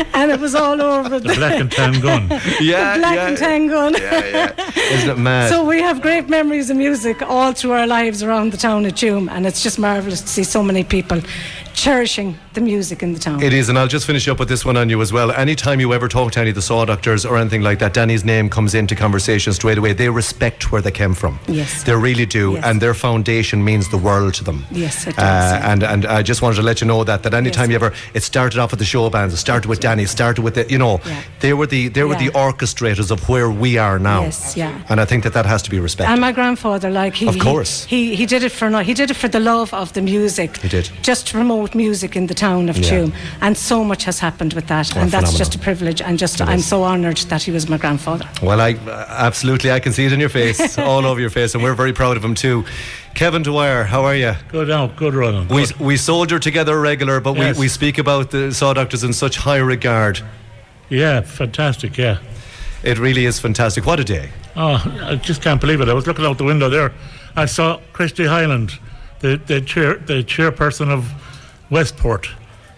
and 0.15 0.31
it 0.31 0.41
was 0.41 0.55
all 0.55 0.81
over 0.81 1.19
the, 1.19 1.35
black 1.35 1.61
and 1.61 1.71
tan 1.71 2.01
gun. 2.01 2.29
Yeah, 2.61 2.95
the 2.95 2.99
black 3.01 3.15
yeah. 3.17 3.29
and 3.29 3.37
tan 3.39 3.67
gun. 3.69 3.95
Isn't 3.95 5.11
it 5.11 5.19
mad? 5.19 5.49
So 5.51 5.65
we 5.65 5.81
have 5.81 6.01
great 6.01 6.29
memories 6.29 6.71
of 6.71 6.77
music 6.77 7.23
all 7.23 7.53
through 7.53 7.73
our 7.73 7.87
lives 7.87 8.23
around 8.23 8.53
the 8.53 8.57
town 8.57 8.87
of 8.87 8.93
Tuam, 8.95 9.31
and 9.31 9.47
it's 9.47 9.63
just 9.63 9.79
marvellous 9.79 10.21
to 10.23 10.29
see 10.29 10.45
so 10.45 10.63
many 10.63 10.85
people 10.85 11.21
cherishing 11.75 12.37
the 12.53 12.61
music 12.61 13.03
in 13.03 13.13
the 13.15 13.19
town. 13.19 13.43
It 13.43 13.53
is, 13.55 13.69
and 13.71 13.79
I'll 13.79 13.89
just 13.89 14.07
finish 14.07 14.29
up 14.29 14.39
with 14.39 14.49
this 14.49 14.65
one 14.65 14.77
on 14.77 14.91
you 14.91 15.01
as 15.01 15.13
well. 15.13 15.33
Anytime 15.33 15.81
you 15.81 15.93
ever 15.95 16.07
talk 16.07 16.33
to 16.33 16.41
any 16.41 16.51
of 16.51 16.55
the 16.55 16.63
Saw 16.63 16.85
Doctors 16.85 17.25
or 17.25 17.39
anything 17.39 17.63
like 17.63 17.79
that, 17.79 17.95
Danny's 17.95 18.25
name 18.25 18.51
comes 18.51 18.75
into 18.75 18.95
conversation 18.95 19.53
straight 19.55 19.79
away. 19.79 19.93
They 19.95 20.09
respect 20.11 20.71
where 20.71 20.83
they 20.83 20.91
came 20.91 21.15
from. 21.15 21.39
Yes. 21.49 21.83
They 21.83 21.95
really 21.97 22.27
do, 22.27 22.57
and 22.59 22.81
their 22.81 22.95
foundation 22.95 23.65
means 23.65 23.89
the 23.89 23.97
world 23.97 24.35
to 24.35 24.45
them. 24.45 24.65
Yes, 24.71 25.07
it 25.07 25.19
Uh, 25.19 25.23
does. 25.23 25.65
and 25.65 25.83
and 25.83 26.07
I 26.07 26.23
just 26.23 26.43
wanted 26.43 26.57
to 26.57 26.63
let 26.63 26.81
you 26.81 26.87
know 26.87 27.05
that 27.05 27.23
that 27.23 27.35
anytime 27.35 27.71
you 27.71 27.77
ever 27.77 27.93
it 28.15 28.23
started 28.23 28.59
off 28.61 28.71
with 28.71 28.79
the 28.79 28.85
show 28.95 29.09
bands, 29.11 29.33
it 29.35 29.39
started 29.39 29.69
with 29.69 29.81
Danny, 29.81 29.92
it 30.01 30.09
started 30.09 30.43
with 30.43 30.57
it. 30.59 30.71
you 30.71 30.79
know 30.79 31.01
they 31.41 31.53
were 31.53 31.67
the 31.67 31.89
they 31.89 32.05
were 32.05 32.15
the 32.17 32.31
orchestrators 32.31 33.11
of 33.11 33.29
where 33.29 33.51
we 33.51 33.79
are 33.79 33.99
now. 33.99 34.23
Yes, 34.23 34.57
yeah. 34.57 34.71
And 34.89 35.01
I 35.01 35.05
think 35.05 35.25
that 35.25 35.33
that 35.35 35.47
has 35.47 35.63
to 35.63 35.71
be 35.71 35.79
respected. 35.81 36.13
And 36.13 36.21
my 36.21 36.33
grandfather, 36.33 36.91
like 36.91 37.15
he, 37.15 37.27
Of 37.29 37.39
course. 37.39 37.85
he, 37.85 38.15
he, 38.15 38.27
did 38.27 38.43
it 38.43 38.53
for 38.53 38.69
he 38.83 38.95
did 38.95 39.11
it 39.11 39.17
for 39.17 39.29
the 39.29 39.41
love 39.41 39.75
of 39.75 39.93
the 39.93 40.03
music. 40.03 40.57
He 40.59 40.69
did. 40.69 40.91
Just 41.03 41.27
to 41.29 41.33
promote 41.35 41.75
music 41.75 42.17
in 42.17 42.27
the 42.27 42.35
town 42.35 42.69
of 42.69 42.77
Yeah. 42.79 42.91
Tuam, 42.91 43.13
and 43.41 43.57
so 43.57 43.85
much 43.85 44.05
has 44.05 44.19
happened 44.21 44.53
with 44.55 44.67
that, 44.69 44.87
Oh, 44.97 45.01
and 45.01 45.11
that's 45.11 45.31
phenomenal. 45.31 45.39
just 45.39 45.55
a 45.55 45.59
privilege. 45.59 46.01
And 46.01 46.19
just 46.19 46.41
It 46.41 46.49
I'm 46.49 46.59
is. 46.59 46.67
so 46.67 46.85
honoured 46.85 47.19
that 47.29 47.43
he 47.43 47.51
was 47.53 47.69
my 47.69 47.77
grandfather. 47.79 48.27
Well, 48.43 48.61
I 48.61 48.77
absolutely 49.09 49.71
I 49.73 49.81
can 49.81 49.93
see 49.93 50.05
it 50.07 50.13
in 50.13 50.21
your 50.21 50.29
face, 50.31 50.79
all 50.91 51.05
over 51.07 51.21
your 51.21 51.31
face, 51.31 51.55
and 51.55 51.63
we're 51.65 51.75
very 51.75 51.93
proud 51.93 52.17
of 52.17 52.25
him 52.25 52.35
too. 52.35 52.65
Kevin 53.15 53.43
Dwyer, 53.43 53.85
how 53.85 54.05
are 54.05 54.15
you? 54.17 54.33
Good 54.49 54.71
out, 54.71 54.97
good 54.97 55.15
running. 55.15 55.49
We 55.49 55.67
we 55.79 55.97
soldier 55.97 56.39
together 56.39 56.81
regular, 56.81 57.21
but 57.21 57.37
Yes. 57.37 57.57
we, 57.57 57.63
we 57.65 57.69
speak 57.69 57.99
about 57.99 58.31
the 58.31 58.53
Saw 58.53 58.73
Doctors 58.73 59.05
in 59.05 59.13
such 59.13 59.37
high 59.37 59.59
regard. 59.59 60.21
Yeah, 60.89 61.21
fantastic, 61.21 61.97
yeah. 61.99 62.19
It 62.83 62.99
really 62.99 63.25
is 63.27 63.39
fantastic. 63.39 63.87
What 63.87 64.01
a 64.01 64.05
day. 64.05 64.31
Oh, 64.57 64.83
I 65.03 65.17
just 65.17 65.41
can't 65.43 65.61
believe 65.61 65.81
it. 65.81 65.89
I 65.89 65.95
was 65.95 66.07
looking 66.07 66.25
out 66.25 66.39
the 66.39 66.45
window 66.45 66.69
there. 66.69 66.93
I 67.37 67.47
saw 67.47 67.81
Christy 67.93 68.27
Highland, 68.27 68.79
the, 69.21 69.37
the 69.47 69.61
chair 69.61 69.97
the 69.99 70.25
chairperson 70.25 70.89
of 70.91 71.11
Westport. 71.71 72.29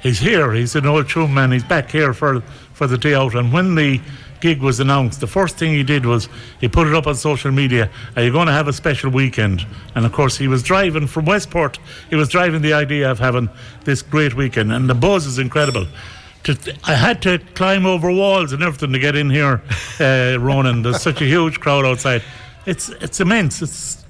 He's 0.02 0.19
here. 0.19 0.52
He's 0.52 0.77
an 0.77 0.86
old 0.86 1.06
Tuam 1.06 1.32
man. 1.32 1.52
He's 1.52 1.65
back 1.65 1.90
here 1.90 2.12
for 2.12 2.40
for 2.74 2.86
the 2.86 2.98
day 2.98 3.15
out. 3.15 3.35
And 3.35 3.52
when 3.52 3.74
the 3.77 4.01
gig 4.44 4.60
was 4.60 4.78
announced, 4.78 5.20
the 5.20 5.26
first 5.26 5.56
thing 5.56 5.72
he 5.72 5.82
did 5.82 6.04
was 6.04 6.28
he 6.60 6.68
put 6.68 6.86
it 6.86 6.94
up 6.94 7.06
on 7.06 7.14
social 7.14 7.50
media. 7.50 7.88
Are 8.14 8.22
you 8.22 8.30
going 8.30 8.46
to 8.46 8.52
have 8.52 8.68
a 8.68 8.74
special 8.74 9.10
weekend? 9.10 9.64
And 9.94 10.04
of 10.04 10.12
course, 10.12 10.36
he 10.36 10.48
was 10.48 10.62
driving 10.62 11.06
from 11.06 11.24
Westport. 11.24 11.78
He 12.10 12.16
was 12.16 12.28
driving 12.28 12.60
the 12.60 12.74
idea 12.74 13.10
of 13.10 13.18
having 13.18 13.48
this 13.84 14.02
great 14.02 14.34
weekend, 14.34 14.70
and 14.70 14.86
the 14.86 14.94
buzz 14.94 15.24
is 15.24 15.38
incredible. 15.38 15.86
I 16.84 16.92
had 16.92 17.22
to 17.22 17.38
climb 17.54 17.86
over 17.86 18.12
walls 18.12 18.52
and 18.52 18.62
everything 18.62 18.92
to 18.92 18.98
get 18.98 19.16
in 19.16 19.30
here, 19.30 19.62
uh, 19.98 20.36
Ronan. 20.38 20.82
There's 20.82 21.00
such 21.00 21.22
a 21.22 21.24
huge 21.24 21.58
crowd 21.58 21.86
outside. 21.86 22.22
It's 22.66 22.90
it's 22.90 23.20
immense. 23.20 23.62
It's 23.62 24.03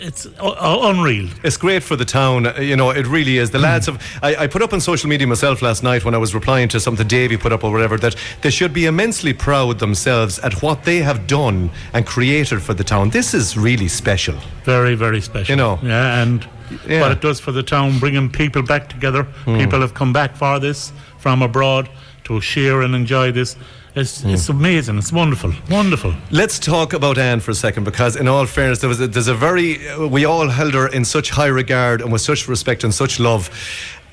it's 0.00 0.26
unreal. 0.40 1.28
It's 1.44 1.56
great 1.56 1.82
for 1.82 1.96
the 1.96 2.04
town, 2.04 2.46
uh, 2.46 2.54
you 2.60 2.76
know. 2.76 2.90
It 2.90 3.06
really 3.06 3.38
is. 3.38 3.50
The 3.50 3.58
lads 3.58 3.86
have. 3.90 4.02
I, 4.22 4.36
I 4.36 4.46
put 4.46 4.62
up 4.62 4.72
on 4.72 4.80
social 4.80 5.08
media 5.08 5.26
myself 5.26 5.62
last 5.62 5.82
night 5.82 6.04
when 6.04 6.14
I 6.14 6.18
was 6.18 6.34
replying 6.34 6.68
to 6.68 6.80
something 6.80 7.06
Davey 7.06 7.36
put 7.36 7.52
up 7.52 7.64
or 7.64 7.70
whatever 7.72 7.96
that 7.98 8.16
they 8.42 8.50
should 8.50 8.72
be 8.72 8.86
immensely 8.86 9.32
proud 9.32 9.78
themselves 9.78 10.38
at 10.40 10.62
what 10.62 10.84
they 10.84 10.98
have 10.98 11.26
done 11.26 11.70
and 11.92 12.06
created 12.06 12.62
for 12.62 12.74
the 12.74 12.84
town. 12.84 13.10
This 13.10 13.34
is 13.34 13.56
really 13.56 13.88
special. 13.88 14.36
Very 14.64 14.94
very 14.94 15.20
special. 15.20 15.52
You 15.52 15.56
know. 15.56 15.78
Yeah, 15.82 16.22
and 16.22 16.46
Yeah. 16.86 17.00
what 17.00 17.12
it 17.12 17.20
does 17.20 17.40
for 17.40 17.52
the 17.52 17.62
town, 17.62 17.98
bringing 17.98 18.28
people 18.30 18.62
back 18.62 18.88
together. 18.88 19.26
Mm. 19.46 19.58
People 19.58 19.80
have 19.80 19.94
come 19.94 20.12
back 20.12 20.36
for 20.36 20.58
this 20.60 20.92
from 21.18 21.42
abroad 21.42 21.88
to 22.24 22.40
share 22.40 22.82
and 22.82 22.94
enjoy 22.94 23.32
this. 23.32 23.56
It's 23.98 24.22
it's 24.24 24.48
amazing. 24.48 24.98
It's 24.98 25.12
wonderful, 25.12 25.52
wonderful. 25.68 26.14
Let's 26.30 26.58
talk 26.58 26.92
about 26.92 27.18
Anne 27.18 27.40
for 27.40 27.50
a 27.50 27.54
second, 27.54 27.82
because 27.84 28.14
in 28.14 28.28
all 28.28 28.46
fairness, 28.46 28.78
there 28.78 28.88
was 28.88 29.00
a, 29.00 29.08
there's 29.08 29.26
a 29.28 29.34
very 29.34 29.88
uh, 29.88 30.06
we 30.06 30.24
all 30.24 30.48
held 30.48 30.74
her 30.74 30.86
in 30.88 31.04
such 31.04 31.30
high 31.30 31.46
regard 31.46 32.00
and 32.00 32.12
with 32.12 32.22
such 32.22 32.46
respect 32.46 32.84
and 32.84 32.94
such 32.94 33.18
love. 33.18 33.50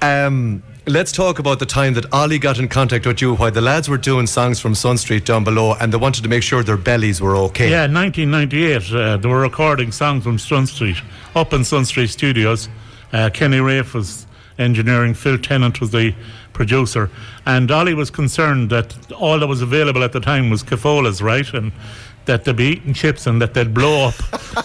Um, 0.02 0.64
let's 0.88 1.12
talk 1.12 1.38
about 1.40 1.60
the 1.60 1.66
time 1.68 1.94
that 1.94 2.12
Ollie 2.12 2.40
got 2.40 2.58
in 2.58 2.68
contact 2.68 3.06
with 3.06 3.22
you 3.22 3.36
while 3.36 3.52
the 3.52 3.62
lads 3.62 3.88
were 3.88 3.98
doing 3.98 4.26
songs 4.28 4.60
from 4.60 4.74
Sun 4.74 4.98
Street 4.98 5.24
down 5.24 5.44
below, 5.44 5.76
and 5.76 5.94
they 5.94 5.98
wanted 5.98 6.24
to 6.24 6.30
make 6.30 6.44
sure 6.44 6.64
their 6.64 6.78
bellies 6.78 7.22
were 7.22 7.36
okay. 7.36 7.70
Yeah, 7.70 7.88
1998, 7.88 8.92
uh, 8.92 9.18
they 9.18 9.30
were 9.30 9.42
recording 9.42 9.92
songs 9.92 10.24
from 10.24 10.40
Sun 10.40 10.68
Street, 10.68 10.98
up 11.36 11.54
in 11.54 11.64
Sun 11.64 11.86
Street 11.86 12.10
Studios. 12.10 12.70
Uh, 13.14 13.30
Kenny 13.32 13.60
Rafe 13.60 13.94
was 13.94 14.26
engineering, 14.58 15.14
Phil 15.14 15.38
Tennant 15.38 15.80
was 15.80 15.92
the 15.92 16.14
producer, 16.56 17.12
and 17.46 17.70
Ollie 17.70 17.94
was 17.94 18.10
concerned 18.10 18.72
that 18.72 19.12
all 19.12 19.38
that 19.40 19.48
was 19.48 19.62
available 19.62 20.04
at 20.04 20.12
the 20.14 20.20
time 20.20 20.50
was 20.50 20.64
Cafolas, 20.64 21.22
right? 21.22 21.54
And 21.54 21.72
that 22.26 22.44
they'd 22.44 22.56
be 22.56 22.66
eating 22.66 22.94
chips 22.94 23.28
and 23.28 23.42
that 23.42 23.54
they'd 23.54 23.74
blow 23.74 24.08
up. 24.08 24.16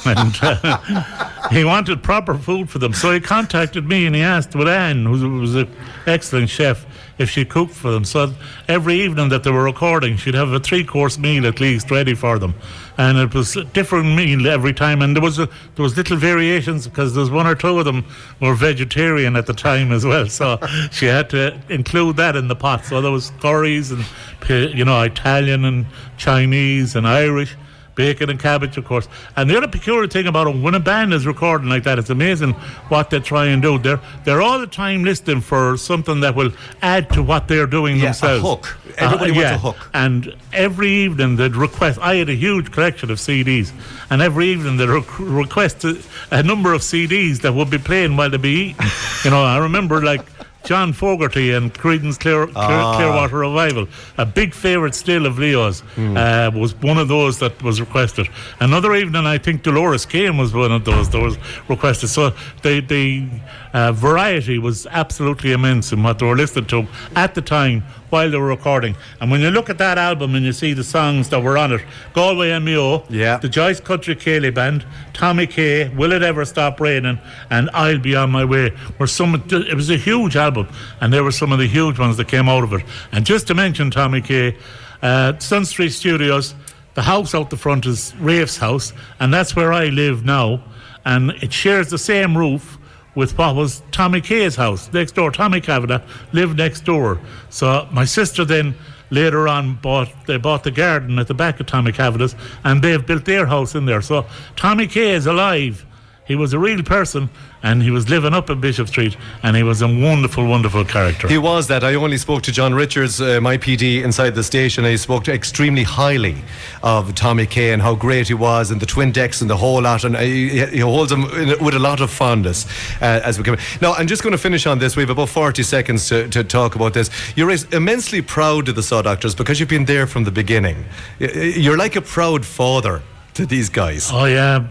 and 0.07 0.35
uh, 0.41 1.49
he 1.51 1.65
wanted 1.65 2.03
proper 2.03 2.35
food 2.39 2.71
for 2.71 2.79
them. 2.79 2.95
So 2.95 3.12
he 3.12 3.21
contacted 3.21 3.87
me 3.87 4.07
and 4.07 4.15
he 4.15 4.23
asked 4.23 4.55
with 4.55 4.69
Anne, 4.69 5.05
who 5.05 5.41
was 5.41 5.55
an 5.55 5.69
excellent 6.07 6.49
chef, 6.49 6.87
if 7.21 7.29
she 7.29 7.45
cooked 7.45 7.75
for 7.75 7.91
them. 7.91 8.03
So 8.03 8.33
every 8.67 8.95
evening 9.03 9.29
that 9.29 9.45
they 9.45 9.51
were 9.51 9.63
recording, 9.63 10.17
she'd 10.17 10.35
have 10.35 10.53
a 10.53 10.59
three 10.59 10.83
course 10.83 11.19
meal 11.19 11.47
at 11.47 11.61
least 11.61 11.91
ready 11.91 12.15
for 12.15 12.39
them. 12.39 12.55
And 12.97 13.19
it 13.19 13.35
was 13.35 13.57
a 13.57 13.65
different 13.65 14.17
meal 14.17 14.49
every 14.49 14.73
time. 14.73 15.03
And 15.03 15.15
there 15.15 15.23
was 15.23 15.39
a, 15.39 15.47
there 15.75 15.83
was 15.83 15.97
little 15.99 16.17
variations 16.17 16.89
because 16.89 17.13
there 17.13 17.21
was 17.21 17.31
one 17.31 17.47
or 17.47 17.55
two 17.55 17.79
of 17.79 17.85
them 17.85 18.07
were 18.41 18.55
vegetarian 18.55 19.37
at 19.37 19.47
the 19.47 19.53
time 19.53 19.93
as 19.93 20.07
well. 20.07 20.27
So 20.29 20.59
she 20.91 21.07
had 21.07 21.29
to 21.31 21.61
include 21.69 22.17
that 22.17 22.37
in 22.37 22.49
the 22.49 22.57
pot. 22.57 22.87
So 22.87 23.03
there 23.03 23.13
was 23.13 23.31
curries 23.41 23.93
and, 23.93 24.05
you 24.49 24.87
know, 24.87 25.03
Italian 25.03 25.67
and 25.67 25.87
Chinese 26.17 26.97
and 26.97 27.07
Irish 27.07 27.55
bacon 28.01 28.31
and 28.31 28.41
cabbage, 28.41 28.77
of 28.79 28.85
course. 28.85 29.09
And 29.37 29.49
the 29.51 29.57
other 29.59 29.69
peculiar 29.69 30.07
thing 30.09 30.27
about 30.27 30.47
it, 30.47 30.57
when 30.57 30.75
a 30.75 30.81
band 30.81 31.13
is 31.13 31.27
recording 31.27 31.69
like 31.69 31.85
that, 31.85 31.99
it's 31.99 32.11
amazing 32.11 32.53
what 32.93 33.11
they 33.11 33.21
try 33.21 33.47
and 33.47 33.61
do. 33.63 33.79
They're 33.79 34.01
they're 34.25 34.41
all 34.43 34.59
the 34.59 34.67
time 34.67 35.05
listening 35.05 35.41
for 35.43 35.77
something 35.77 36.21
that 36.21 36.35
will 36.35 36.53
add 36.83 37.11
to 37.11 37.23
what 37.23 37.47
they're 37.49 37.67
doing 37.67 37.97
Yeah, 37.97 38.03
a 38.03 38.07
themselves. 38.07 38.43
hook. 38.43 38.79
Uh, 38.91 39.05
Everybody 39.05 39.33
wants 39.33 39.51
a 39.53 39.59
hook. 39.59 39.77
And 39.93 40.35
every 40.53 40.91
evening 41.05 41.37
they'd 41.37 41.57
request. 41.57 41.99
I 42.01 42.17
had 42.17 42.29
a 42.29 42.35
huge 42.35 42.73
collection 42.73 43.11
of 43.11 43.19
CDs, 43.19 43.73
and 44.11 44.23
every 44.23 44.47
evening 44.49 44.77
they'd 44.79 44.89
rec- 44.89 45.19
request 45.19 45.85
a, 45.85 46.01
a 46.31 46.43
number 46.43 46.73
of 46.73 46.81
CDs 46.81 47.41
that 47.43 47.53
would 47.55 47.71
be 47.71 47.79
playing 47.79 48.17
while 48.17 48.31
they'd 48.31 48.41
be 48.43 48.71
eating. 48.71 48.87
you 49.25 49.31
know, 49.31 49.43
I 49.45 49.59
remember 49.59 50.03
like 50.03 50.23
John 50.71 50.93
Fogerty 50.93 51.51
and 51.53 51.75
Creedence 51.75 52.17
Clear, 52.17 52.47
Clear, 52.47 52.55
Ah. 52.55 52.95
Clearwater 52.95 53.39
Revival. 53.39 53.89
A 54.19 54.25
big 54.25 54.55
favourite 54.55 54.95
still 54.95 55.27
of 55.27 55.37
Leo's 55.37 55.83
uh, 55.99 56.49
was 56.55 56.77
one 56.77 56.97
of 56.97 57.09
those 57.09 57.41
that 57.41 57.61
was 57.61 57.81
requested. 57.81 58.29
Another 58.61 58.95
evening, 58.95 59.27
I 59.27 59.37
think 59.39 59.65
Dolores 59.65 60.07
Keane 60.07 60.37
was 60.39 60.55
one 60.55 60.71
of 60.71 60.85
those 60.85 61.11
that 61.11 61.19
was 61.21 61.39
requested. 61.69 62.09
So 62.11 62.31
the 62.63 62.79
the 62.83 63.27
uh, 63.73 63.91
variety 63.91 64.59
was 64.61 64.87
absolutely 64.93 65.51
immense 65.51 65.91
in 65.91 66.05
what 66.05 66.21
they 66.21 66.27
were 66.27 66.37
listening 66.37 66.67
to 66.67 66.87
at 67.17 67.35
the 67.35 67.43
time 67.43 67.83
while 68.11 68.31
they 68.31 68.37
were 68.37 68.47
recording. 68.47 68.97
And 69.20 69.31
when 69.31 69.41
you 69.41 69.51
look 69.51 69.70
at 69.70 69.78
that 69.78 69.99
album 69.99 70.35
and 70.35 70.45
you 70.45 70.53
see 70.53 70.74
the 70.74 70.85
songs 70.85 71.28
that 71.31 71.43
were 71.43 71.57
on 71.57 71.73
it, 71.73 71.81
Galway 72.12 72.59
Mayo, 72.59 73.05
yeah. 73.09 73.39
the 73.39 73.49
Joyce 73.49 73.81
Country 73.81 74.15
Ceili 74.16 74.53
Band, 74.53 74.85
Tommy 75.12 75.47
Kay, 75.47 75.89
Will 75.89 76.12
It 76.12 76.23
Ever 76.23 76.45
Stop 76.45 76.81
Raining, 76.81 77.19
and 77.51 77.70
I'll 77.73 77.99
Be 77.99 78.15
On 78.15 78.31
My 78.31 78.45
Way 78.45 78.73
were 78.99 79.07
some. 79.07 79.43
It 79.51 79.74
was 79.74 79.91
a 79.91 79.97
huge 79.97 80.37
album, 80.37 80.69
and 81.01 81.12
there 81.12 81.24
were 81.24 81.32
some 81.32 81.53
of 81.53 81.59
the 81.59 81.66
huge 81.66 81.99
ones 81.99 82.16
that 82.16 82.28
came 82.28 82.49
out 82.49 82.65
of 82.65 82.73
it. 82.73 82.82
And 83.12 83.24
just 83.24 83.47
to 83.47 83.55
mention 83.55 83.91
Tommy 83.91 84.20
Kay, 84.20 84.57
uh, 85.03 85.39
Sun 85.39 85.65
Street 85.65 85.91
Studios, 85.91 86.55
the 86.95 87.03
house 87.03 87.35
out 87.35 87.51
the 87.51 87.57
front 87.57 87.87
is 87.87 88.15
Rafe's 88.16 88.57
house, 88.57 88.93
and 89.20 89.32
that's 89.32 89.55
where 89.55 89.73
I 89.73 89.87
live 89.87 90.24
now, 90.24 90.62
and 91.05 91.31
it 91.43 91.53
shares 91.53 91.89
the 91.89 91.99
same 91.99 92.37
roof 92.37 92.78
with 93.15 93.37
what 93.37 93.57
was 93.57 93.82
Tommy 93.91 94.20
Kay's 94.20 94.57
house 94.57 94.93
next 94.93 95.12
door. 95.12 95.31
Tommy 95.31 95.61
Kavanagh 95.61 96.03
lived 96.32 96.59
next 96.59 96.85
door. 96.85 97.20
So 97.49 97.89
my 97.91 98.05
sister 98.05 98.45
then 98.45 98.74
later 99.11 99.49
on 99.49 99.74
bought 99.77 100.09
they 100.27 100.37
bought 100.37 100.65
the 100.65 100.70
garden 100.70 101.19
at 101.19 101.27
the 101.27 101.35
back 101.35 101.61
of 101.61 101.66
Tommy 101.66 101.93
Kavanagh's 101.93 102.35
and 102.65 102.82
they've 102.82 103.05
built 103.05 103.24
their 103.24 103.47
house 103.47 103.74
in 103.74 103.87
there. 103.87 104.03
So 104.03 104.27
Tommy 104.57 104.87
Kay 104.87 105.15
is 105.15 105.27
alive. 105.27 105.85
He 106.31 106.36
was 106.36 106.52
a 106.52 106.61
real 106.61 106.85
person 106.85 107.28
and 107.61 107.82
he 107.82 107.90
was 107.90 108.09
living 108.09 108.35
up 108.35 108.51
in 108.51 108.61
Bishop 108.61 108.86
Street 108.86 109.16
and 109.43 109.57
he 109.57 109.65
was 109.65 109.82
a 109.82 109.89
wonderful, 109.89 110.47
wonderful 110.47 110.85
character. 110.85 111.27
He 111.27 111.39
was 111.39 111.66
that. 111.66 111.82
I 111.82 111.97
only 111.97 112.19
spoke 112.19 112.43
to 112.43 112.52
John 112.52 112.73
Richards, 112.73 113.20
uh, 113.20 113.40
my 113.40 113.59
PD, 113.59 114.05
inside 114.05 114.36
the 114.36 114.44
station. 114.44 114.85
He 114.85 114.97
spoke 114.97 115.27
extremely 115.27 115.82
highly 115.82 116.36
of 116.85 117.16
Tommy 117.16 117.47
Kay 117.47 117.73
and 117.73 117.82
how 117.82 117.97
great 117.97 118.28
he 118.28 118.35
was, 118.35 118.70
and 118.70 118.81
the 118.81 118.86
twin 118.86 119.11
decks 119.11 119.40
and 119.40 119.51
the 119.51 119.57
whole 119.57 119.82
lot. 119.82 120.05
And 120.05 120.15
uh, 120.15 120.20
he, 120.20 120.65
he 120.66 120.78
holds 120.78 121.11
him 121.11 121.24
in- 121.24 121.65
with 121.65 121.74
a 121.74 121.81
lot 121.81 122.01
of 122.01 122.12
fondness 122.12 122.65
uh, 123.02 123.20
as 123.24 123.36
we 123.36 123.43
come. 123.43 123.57
Now, 123.82 123.94
I'm 123.94 124.07
just 124.07 124.23
going 124.23 124.31
to 124.31 124.39
finish 124.39 124.69
on 124.69 124.78
this. 124.78 124.94
We 124.94 125.02
have 125.02 125.11
about 125.11 125.31
40 125.31 125.65
seconds 125.65 126.09
to, 126.11 126.28
to 126.28 126.44
talk 126.44 126.77
about 126.77 126.94
this. 126.94 127.11
You're 127.35 127.52
immensely 127.73 128.23
proud 128.23 128.69
of 128.69 128.77
the 128.77 128.85
Saw 128.85 129.02
Doctors 129.02 129.35
because 129.35 129.59
you've 129.59 129.69
been 129.69 129.86
there 129.86 130.07
from 130.07 130.23
the 130.23 130.31
beginning. 130.31 130.85
You're 131.19 131.77
like 131.77 131.97
a 131.97 132.02
proud 132.02 132.47
father 132.47 133.02
to 133.41 133.47
these 133.47 133.69
guys. 133.71 134.11
Oh 134.12 134.27
yeah, 134.27 134.67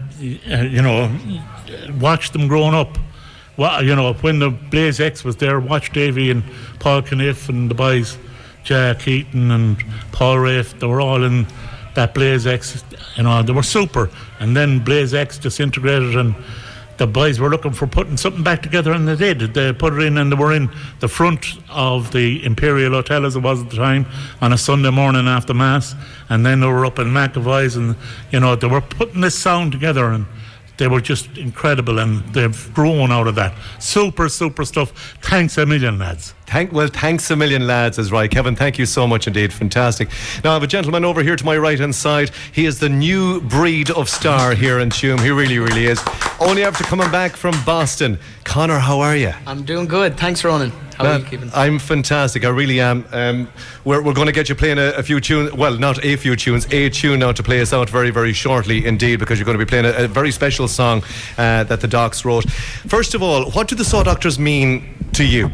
uh, 0.50 0.62
you 0.62 0.80
know, 0.80 1.10
watch 2.00 2.30
them 2.30 2.46
growing 2.48 2.74
up. 2.74 2.98
Well, 3.56 3.82
you 3.82 3.94
know, 3.94 4.12
when 4.14 4.38
the 4.38 4.50
Blaze 4.50 5.00
X 5.00 5.24
was 5.24 5.36
there, 5.36 5.60
watch 5.60 5.92
Davy 5.92 6.30
and 6.30 6.42
Paul 6.78 7.02
Cunniffe 7.02 7.48
and 7.48 7.70
the 7.70 7.74
boys, 7.74 8.16
Jack 8.64 9.00
Keaton 9.00 9.50
and 9.50 9.76
Paul 10.12 10.38
Rafe. 10.38 10.78
They 10.78 10.86
were 10.86 11.00
all 11.00 11.24
in 11.24 11.46
that 11.94 12.14
Blaze 12.14 12.46
X. 12.46 12.84
You 13.16 13.24
know, 13.24 13.42
they 13.42 13.52
were 13.52 13.64
super. 13.64 14.08
And 14.38 14.56
then 14.56 14.78
Blaze 14.78 15.14
X 15.14 15.36
disintegrated, 15.36 16.16
and 16.16 16.34
the 17.00 17.06
boys 17.06 17.40
were 17.40 17.48
looking 17.48 17.72
for 17.72 17.86
putting 17.86 18.18
something 18.18 18.42
back 18.42 18.62
together, 18.62 18.92
and 18.92 19.08
they 19.08 19.16
did. 19.16 19.54
They 19.54 19.72
put 19.72 19.94
it 19.94 20.02
in, 20.02 20.18
and 20.18 20.30
they 20.30 20.36
were 20.36 20.52
in 20.52 20.70
the 20.98 21.08
front 21.08 21.56
of 21.70 22.12
the 22.12 22.44
Imperial 22.44 22.92
Hotel, 22.92 23.24
as 23.24 23.36
it 23.36 23.40
was 23.40 23.62
at 23.62 23.70
the 23.70 23.76
time, 23.76 24.04
on 24.42 24.52
a 24.52 24.58
Sunday 24.58 24.90
morning 24.90 25.26
after 25.26 25.54
Mass. 25.54 25.94
And 26.28 26.44
then 26.44 26.60
they 26.60 26.66
were 26.66 26.84
up 26.84 26.98
in 26.98 27.06
McAvoy's, 27.06 27.76
and, 27.76 27.96
you 28.30 28.38
know, 28.38 28.54
they 28.54 28.66
were 28.66 28.82
putting 28.82 29.22
this 29.22 29.34
sound 29.34 29.72
together, 29.72 30.10
and 30.10 30.26
they 30.76 30.88
were 30.88 31.00
just 31.00 31.38
incredible, 31.38 31.98
and 32.00 32.22
they've 32.34 32.74
grown 32.74 33.10
out 33.10 33.26
of 33.26 33.34
that. 33.36 33.54
Super, 33.78 34.28
super 34.28 34.66
stuff. 34.66 35.16
Thanks 35.22 35.56
a 35.56 35.64
million, 35.64 35.98
lads. 35.98 36.34
Thank, 36.50 36.72
well, 36.72 36.88
thanks 36.88 37.30
a 37.30 37.36
million, 37.36 37.68
lads, 37.68 37.96
is 37.96 38.10
right. 38.10 38.28
Kevin, 38.28 38.56
thank 38.56 38.76
you 38.76 38.84
so 38.84 39.06
much 39.06 39.28
indeed. 39.28 39.52
Fantastic. 39.52 40.08
Now, 40.42 40.50
I 40.50 40.54
have 40.54 40.64
a 40.64 40.66
gentleman 40.66 41.04
over 41.04 41.22
here 41.22 41.36
to 41.36 41.44
my 41.44 41.56
right 41.56 41.78
hand 41.78 41.94
side. 41.94 42.32
He 42.50 42.66
is 42.66 42.80
the 42.80 42.88
new 42.88 43.40
breed 43.42 43.88
of 43.90 44.08
star 44.08 44.56
here 44.56 44.80
in 44.80 44.90
Tuam. 44.90 45.20
He 45.20 45.30
really, 45.30 45.60
really 45.60 45.86
is. 45.86 46.02
Only 46.40 46.64
after 46.64 46.82
coming 46.82 47.08
back 47.12 47.36
from 47.36 47.54
Boston. 47.64 48.18
Connor, 48.42 48.80
how 48.80 48.98
are 48.98 49.14
you? 49.14 49.32
I'm 49.46 49.62
doing 49.62 49.86
good. 49.86 50.16
Thanks, 50.16 50.42
Ronan. 50.42 50.72
How 50.96 51.04
are 51.04 51.10
Man, 51.10 51.20
you 51.20 51.26
keeping? 51.26 51.50
I'm 51.54 51.78
fantastic. 51.78 52.44
I 52.44 52.48
really 52.48 52.80
am. 52.80 53.06
Um, 53.12 53.48
we're 53.84 54.02
we're 54.02 54.12
going 54.12 54.26
to 54.26 54.32
get 54.32 54.48
you 54.48 54.56
playing 54.56 54.78
a, 54.78 54.90
a 54.96 55.04
few 55.04 55.20
tunes. 55.20 55.52
Well, 55.52 55.78
not 55.78 56.04
a 56.04 56.16
few 56.16 56.34
tunes, 56.34 56.66
a 56.72 56.90
tune 56.90 57.20
now 57.20 57.30
to 57.30 57.42
play 57.44 57.60
us 57.60 57.72
out 57.72 57.88
very, 57.88 58.10
very 58.10 58.32
shortly 58.32 58.84
indeed, 58.84 59.20
because 59.20 59.38
you're 59.38 59.46
going 59.46 59.58
to 59.58 59.64
be 59.64 59.68
playing 59.68 59.84
a, 59.86 60.04
a 60.04 60.08
very 60.08 60.32
special 60.32 60.66
song 60.66 61.04
uh, 61.38 61.62
that 61.62 61.80
the 61.80 61.88
Docs 61.88 62.24
wrote. 62.24 62.50
First 62.88 63.14
of 63.14 63.22
all, 63.22 63.52
what 63.52 63.68
do 63.68 63.76
the 63.76 63.84
Saw 63.84 64.02
Doctors 64.02 64.36
mean 64.36 64.94
to 65.12 65.24
you? 65.24 65.50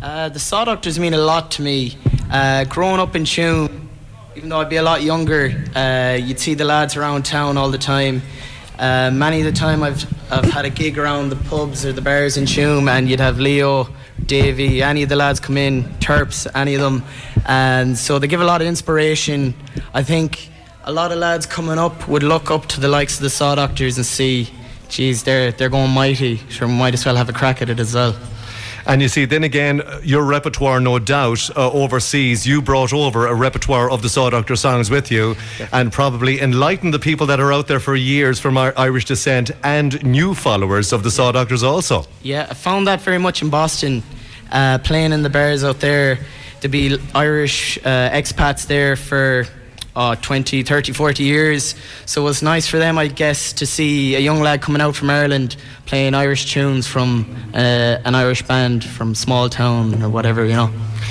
Uh, 0.00 0.28
the 0.28 0.38
Saw 0.38 0.64
Doctors 0.64 0.96
mean 0.96 1.12
a 1.12 1.18
lot 1.18 1.50
to 1.52 1.62
me. 1.62 1.96
Uh, 2.30 2.62
growing 2.64 3.00
up 3.00 3.16
in 3.16 3.24
Tuam, 3.24 3.88
even 4.36 4.48
though 4.48 4.60
I'd 4.60 4.68
be 4.68 4.76
a 4.76 4.82
lot 4.82 5.02
younger, 5.02 5.52
uh, 5.74 6.16
you'd 6.20 6.38
see 6.38 6.54
the 6.54 6.64
lads 6.64 6.96
around 6.96 7.24
town 7.24 7.56
all 7.56 7.68
the 7.70 7.78
time. 7.78 8.22
Uh, 8.78 9.10
many 9.12 9.40
of 9.40 9.44
the 9.44 9.52
time 9.52 9.82
I've, 9.82 10.06
I've 10.32 10.44
had 10.44 10.64
a 10.64 10.70
gig 10.70 10.98
around 10.98 11.30
the 11.30 11.36
pubs 11.36 11.84
or 11.84 11.92
the 11.92 12.00
bars 12.00 12.36
in 12.36 12.44
Tuam 12.44 12.88
and 12.88 13.10
you'd 13.10 13.18
have 13.18 13.40
Leo, 13.40 13.88
Davey, 14.24 14.84
any 14.84 15.02
of 15.02 15.08
the 15.08 15.16
lads 15.16 15.40
come 15.40 15.56
in, 15.56 15.92
Turps, 15.98 16.46
any 16.54 16.76
of 16.76 16.80
them. 16.80 17.02
And 17.46 17.98
so 17.98 18.20
they 18.20 18.28
give 18.28 18.40
a 18.40 18.44
lot 18.44 18.60
of 18.60 18.68
inspiration. 18.68 19.52
I 19.94 20.04
think 20.04 20.48
a 20.84 20.92
lot 20.92 21.10
of 21.10 21.18
lads 21.18 21.44
coming 21.44 21.76
up 21.76 22.06
would 22.06 22.22
look 22.22 22.52
up 22.52 22.66
to 22.66 22.80
the 22.80 22.88
likes 22.88 23.16
of 23.16 23.22
the 23.22 23.30
Saw 23.30 23.56
Doctors 23.56 23.96
and 23.96 24.06
see, 24.06 24.48
geez, 24.88 25.24
they're, 25.24 25.50
they're 25.50 25.68
going 25.68 25.90
mighty. 25.90 26.36
Sure, 26.50 26.68
might 26.68 26.94
as 26.94 27.04
well 27.04 27.16
have 27.16 27.28
a 27.28 27.32
crack 27.32 27.62
at 27.62 27.68
it 27.68 27.80
as 27.80 27.96
well. 27.96 28.14
And 28.88 29.02
you 29.02 29.08
see, 29.08 29.26
then 29.26 29.44
again, 29.44 29.82
your 30.02 30.24
repertoire, 30.24 30.80
no 30.80 30.98
doubt, 30.98 31.50
uh, 31.54 31.70
overseas, 31.72 32.46
you 32.46 32.62
brought 32.62 32.94
over 32.94 33.26
a 33.26 33.34
repertoire 33.34 33.90
of 33.90 34.00
the 34.00 34.08
Saw 34.08 34.30
Doctor 34.30 34.56
songs 34.56 34.90
with 34.90 35.10
you 35.10 35.36
and 35.72 35.92
probably 35.92 36.40
enlightened 36.40 36.94
the 36.94 36.98
people 36.98 37.26
that 37.26 37.38
are 37.38 37.52
out 37.52 37.66
there 37.68 37.80
for 37.80 37.94
years 37.94 38.40
from 38.40 38.56
our 38.56 38.72
Irish 38.78 39.04
descent 39.04 39.50
and 39.62 40.02
new 40.02 40.32
followers 40.32 40.94
of 40.94 41.02
the 41.02 41.10
Saw 41.10 41.32
Doctors 41.32 41.62
also. 41.62 42.06
Yeah, 42.22 42.46
I 42.48 42.54
found 42.54 42.86
that 42.86 43.02
very 43.02 43.18
much 43.18 43.42
in 43.42 43.50
Boston, 43.50 44.02
uh, 44.50 44.78
playing 44.78 45.12
in 45.12 45.22
the 45.22 45.30
bars 45.30 45.64
out 45.64 45.80
there. 45.80 46.18
To 46.62 46.68
be 46.68 46.98
Irish 47.14 47.78
uh, 47.78 48.10
expats 48.10 48.66
there 48.66 48.96
for 48.96 49.46
uh, 49.98 50.14
20, 50.14 50.62
30, 50.62 50.92
40 50.92 51.24
years. 51.24 51.74
So 52.06 52.22
it 52.22 52.24
was 52.24 52.40
nice 52.40 52.68
for 52.68 52.78
them, 52.78 52.96
I 52.96 53.08
guess, 53.08 53.52
to 53.54 53.66
see 53.66 54.14
a 54.14 54.20
young 54.20 54.40
lad 54.40 54.62
coming 54.62 54.80
out 54.80 54.94
from 54.94 55.10
Ireland 55.10 55.56
playing 55.86 56.14
Irish 56.14 56.52
tunes 56.52 56.86
from 56.86 57.26
uh, 57.52 57.98
an 58.04 58.14
Irish 58.14 58.42
band 58.42 58.84
from 58.84 59.16
small 59.16 59.48
town 59.48 60.00
or 60.00 60.08
whatever, 60.08 60.44
you 60.44 60.54
know. 60.54 60.70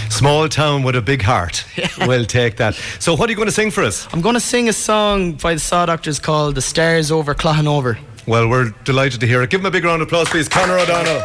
Small 0.10 0.48
town 0.48 0.84
with 0.84 0.96
a 0.96 1.02
big 1.02 1.22
heart. 1.22 1.66
we'll 2.08 2.26
take 2.26 2.56
that. 2.58 2.76
So, 3.00 3.14
what 3.14 3.28
are 3.28 3.32
you 3.32 3.36
going 3.36 3.50
to 3.50 3.54
sing 3.54 3.72
for 3.72 3.84
us? 3.84 4.08
I'm 4.14 4.22
going 4.22 4.36
to 4.36 4.40
sing 4.40 4.70
a 4.70 4.74
song 4.74 5.34
by 5.34 5.54
the 5.56 5.60
Saw 5.60 5.86
Doctors 5.86 6.18
called 6.18 6.56
The 6.56 6.62
Stars 6.62 7.12
Over 7.12 7.36
Cloughanover. 7.36 7.98
Well, 8.26 8.48
we're 8.48 8.70
delighted 8.86 9.20
to 9.20 9.28
hear 9.28 9.42
it. 9.42 9.50
Give 9.50 9.60
him 9.60 9.66
a 9.66 9.72
big 9.72 9.84
round 9.84 10.02
of 10.02 10.08
applause, 10.08 10.30
please. 10.30 10.48
Conor 10.48 10.78
O'Donnell. 10.78 11.22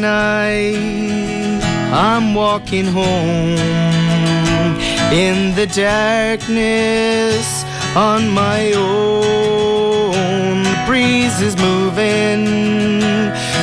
Night, 0.00 1.60
I'm 1.92 2.34
walking 2.34 2.86
home 2.86 3.58
in 5.12 5.54
the 5.54 5.66
darkness 5.66 7.64
on 7.94 8.30
my 8.30 8.72
own. 8.72 10.62
The 10.62 10.84
breeze 10.86 11.42
is 11.42 11.54
moving 11.58 12.46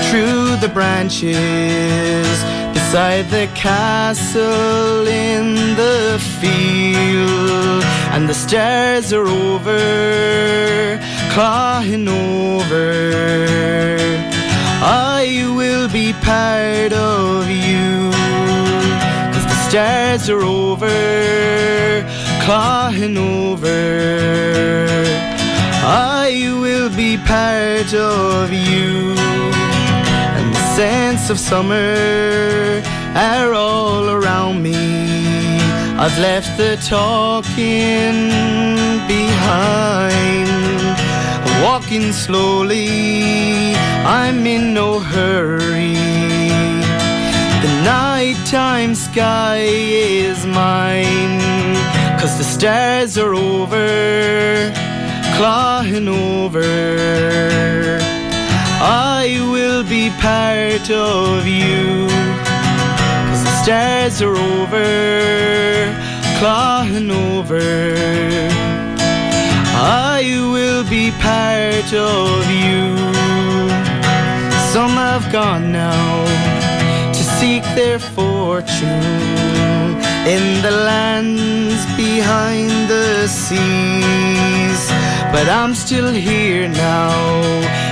through 0.10 0.58
the 0.58 0.70
branches 0.72 2.28
beside 2.72 3.30
the 3.32 3.48
castle 3.56 5.08
in 5.08 5.76
the 5.76 6.20
field, 6.40 7.84
and 8.14 8.30
the 8.30 8.36
stars 8.36 9.12
are 9.12 9.28
over, 9.28 11.00
Cloughanover. 11.34 12.38
I 14.90 15.44
will 15.54 15.90
be 15.90 16.14
part 16.14 16.94
of 16.94 17.50
you. 17.50 18.10
Cause 19.34 19.44
the 19.44 19.60
stars 19.68 20.30
are 20.30 20.40
over, 20.40 20.88
Cloughanover. 22.46 23.76
I 25.84 26.58
will 26.62 26.90
be 26.96 27.18
part 27.18 27.94
of 27.94 28.54
you. 28.54 29.12
And 30.38 30.56
the 30.56 30.64
scents 30.74 31.30
of 31.30 31.38
summer 31.38 32.82
are 33.14 33.54
all 33.54 34.10
around 34.10 34.64
me. 34.64 35.60
I've 36.00 36.18
left 36.20 36.58
the 36.58 36.78
talking 36.78 38.30
behind. 39.06 40.48
Walking 41.64 42.14
slowly, 42.14 43.74
I'm 44.06 44.46
in 44.46 44.74
no 44.74 45.00
hurry. 45.00 45.96
The 47.64 47.82
nighttime 47.84 48.94
sky 48.94 49.64
is 49.66 50.46
mine, 50.46 51.40
cause 52.20 52.38
the 52.38 52.44
stars 52.44 53.18
are 53.18 53.34
over, 53.34 54.72
Cloughanover. 55.36 56.62
I 58.80 59.40
will 59.52 59.84
be 59.84 60.12
part 60.22 60.92
of 60.92 61.48
you. 61.48 62.08
Cause 63.30 63.44
the 63.44 63.56
stars 63.64 64.22
are 64.22 64.36
over, 64.36 64.86
Cloughanover. 66.40 68.77
I 69.80 70.24
will 70.54 70.84
be 70.90 71.12
part 71.12 71.94
of 71.94 72.50
you. 72.50 72.98
Some 74.74 74.98
have 74.98 75.32
gone 75.32 75.72
now 75.72 76.26
to 77.14 77.24
seek 77.40 77.64
their 77.76 78.00
fortune 78.00 79.38
in 80.26 80.62
the 80.62 80.72
lands 80.72 81.86
behind 81.96 82.72
the 82.90 83.28
seas. 83.28 84.82
But 85.32 85.48
I'm 85.48 85.76
still 85.76 86.12
here 86.12 86.68
now 86.68 87.14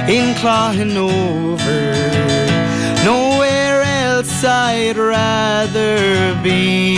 in 0.07 0.33
Cloughanover. 0.41 1.93
Nowhere 3.05 3.83
else 3.83 4.43
I'd 4.43 4.97
rather 4.97 6.35
be. 6.41 6.97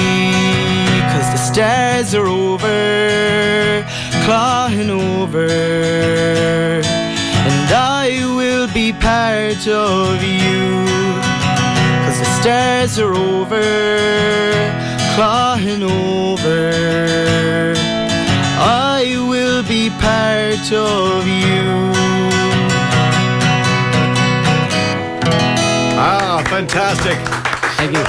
Cause 1.11 1.29
the 1.35 1.37
stars 1.37 2.15
are 2.15 2.27
over, 2.27 3.85
Cloughanover. 4.27 5.47
And 6.83 7.71
I 7.71 8.09
will 8.35 8.67
be 8.73 8.91
part 8.91 9.65
of 9.69 10.21
you. 10.21 10.83
Cause 12.03 12.19
the 12.19 12.25
stars 12.37 12.99
are 12.99 13.13
over, 13.13 13.63
Cloughanover. 15.15 16.59
I 18.59 19.15
will 19.29 19.63
be 19.63 19.89
part 19.91 20.73
of 20.73 21.25
you. 21.25 21.93
Ah, 25.95 26.43
fantastic. 26.49 27.17
Thank 27.77 27.93
you. 27.95 28.03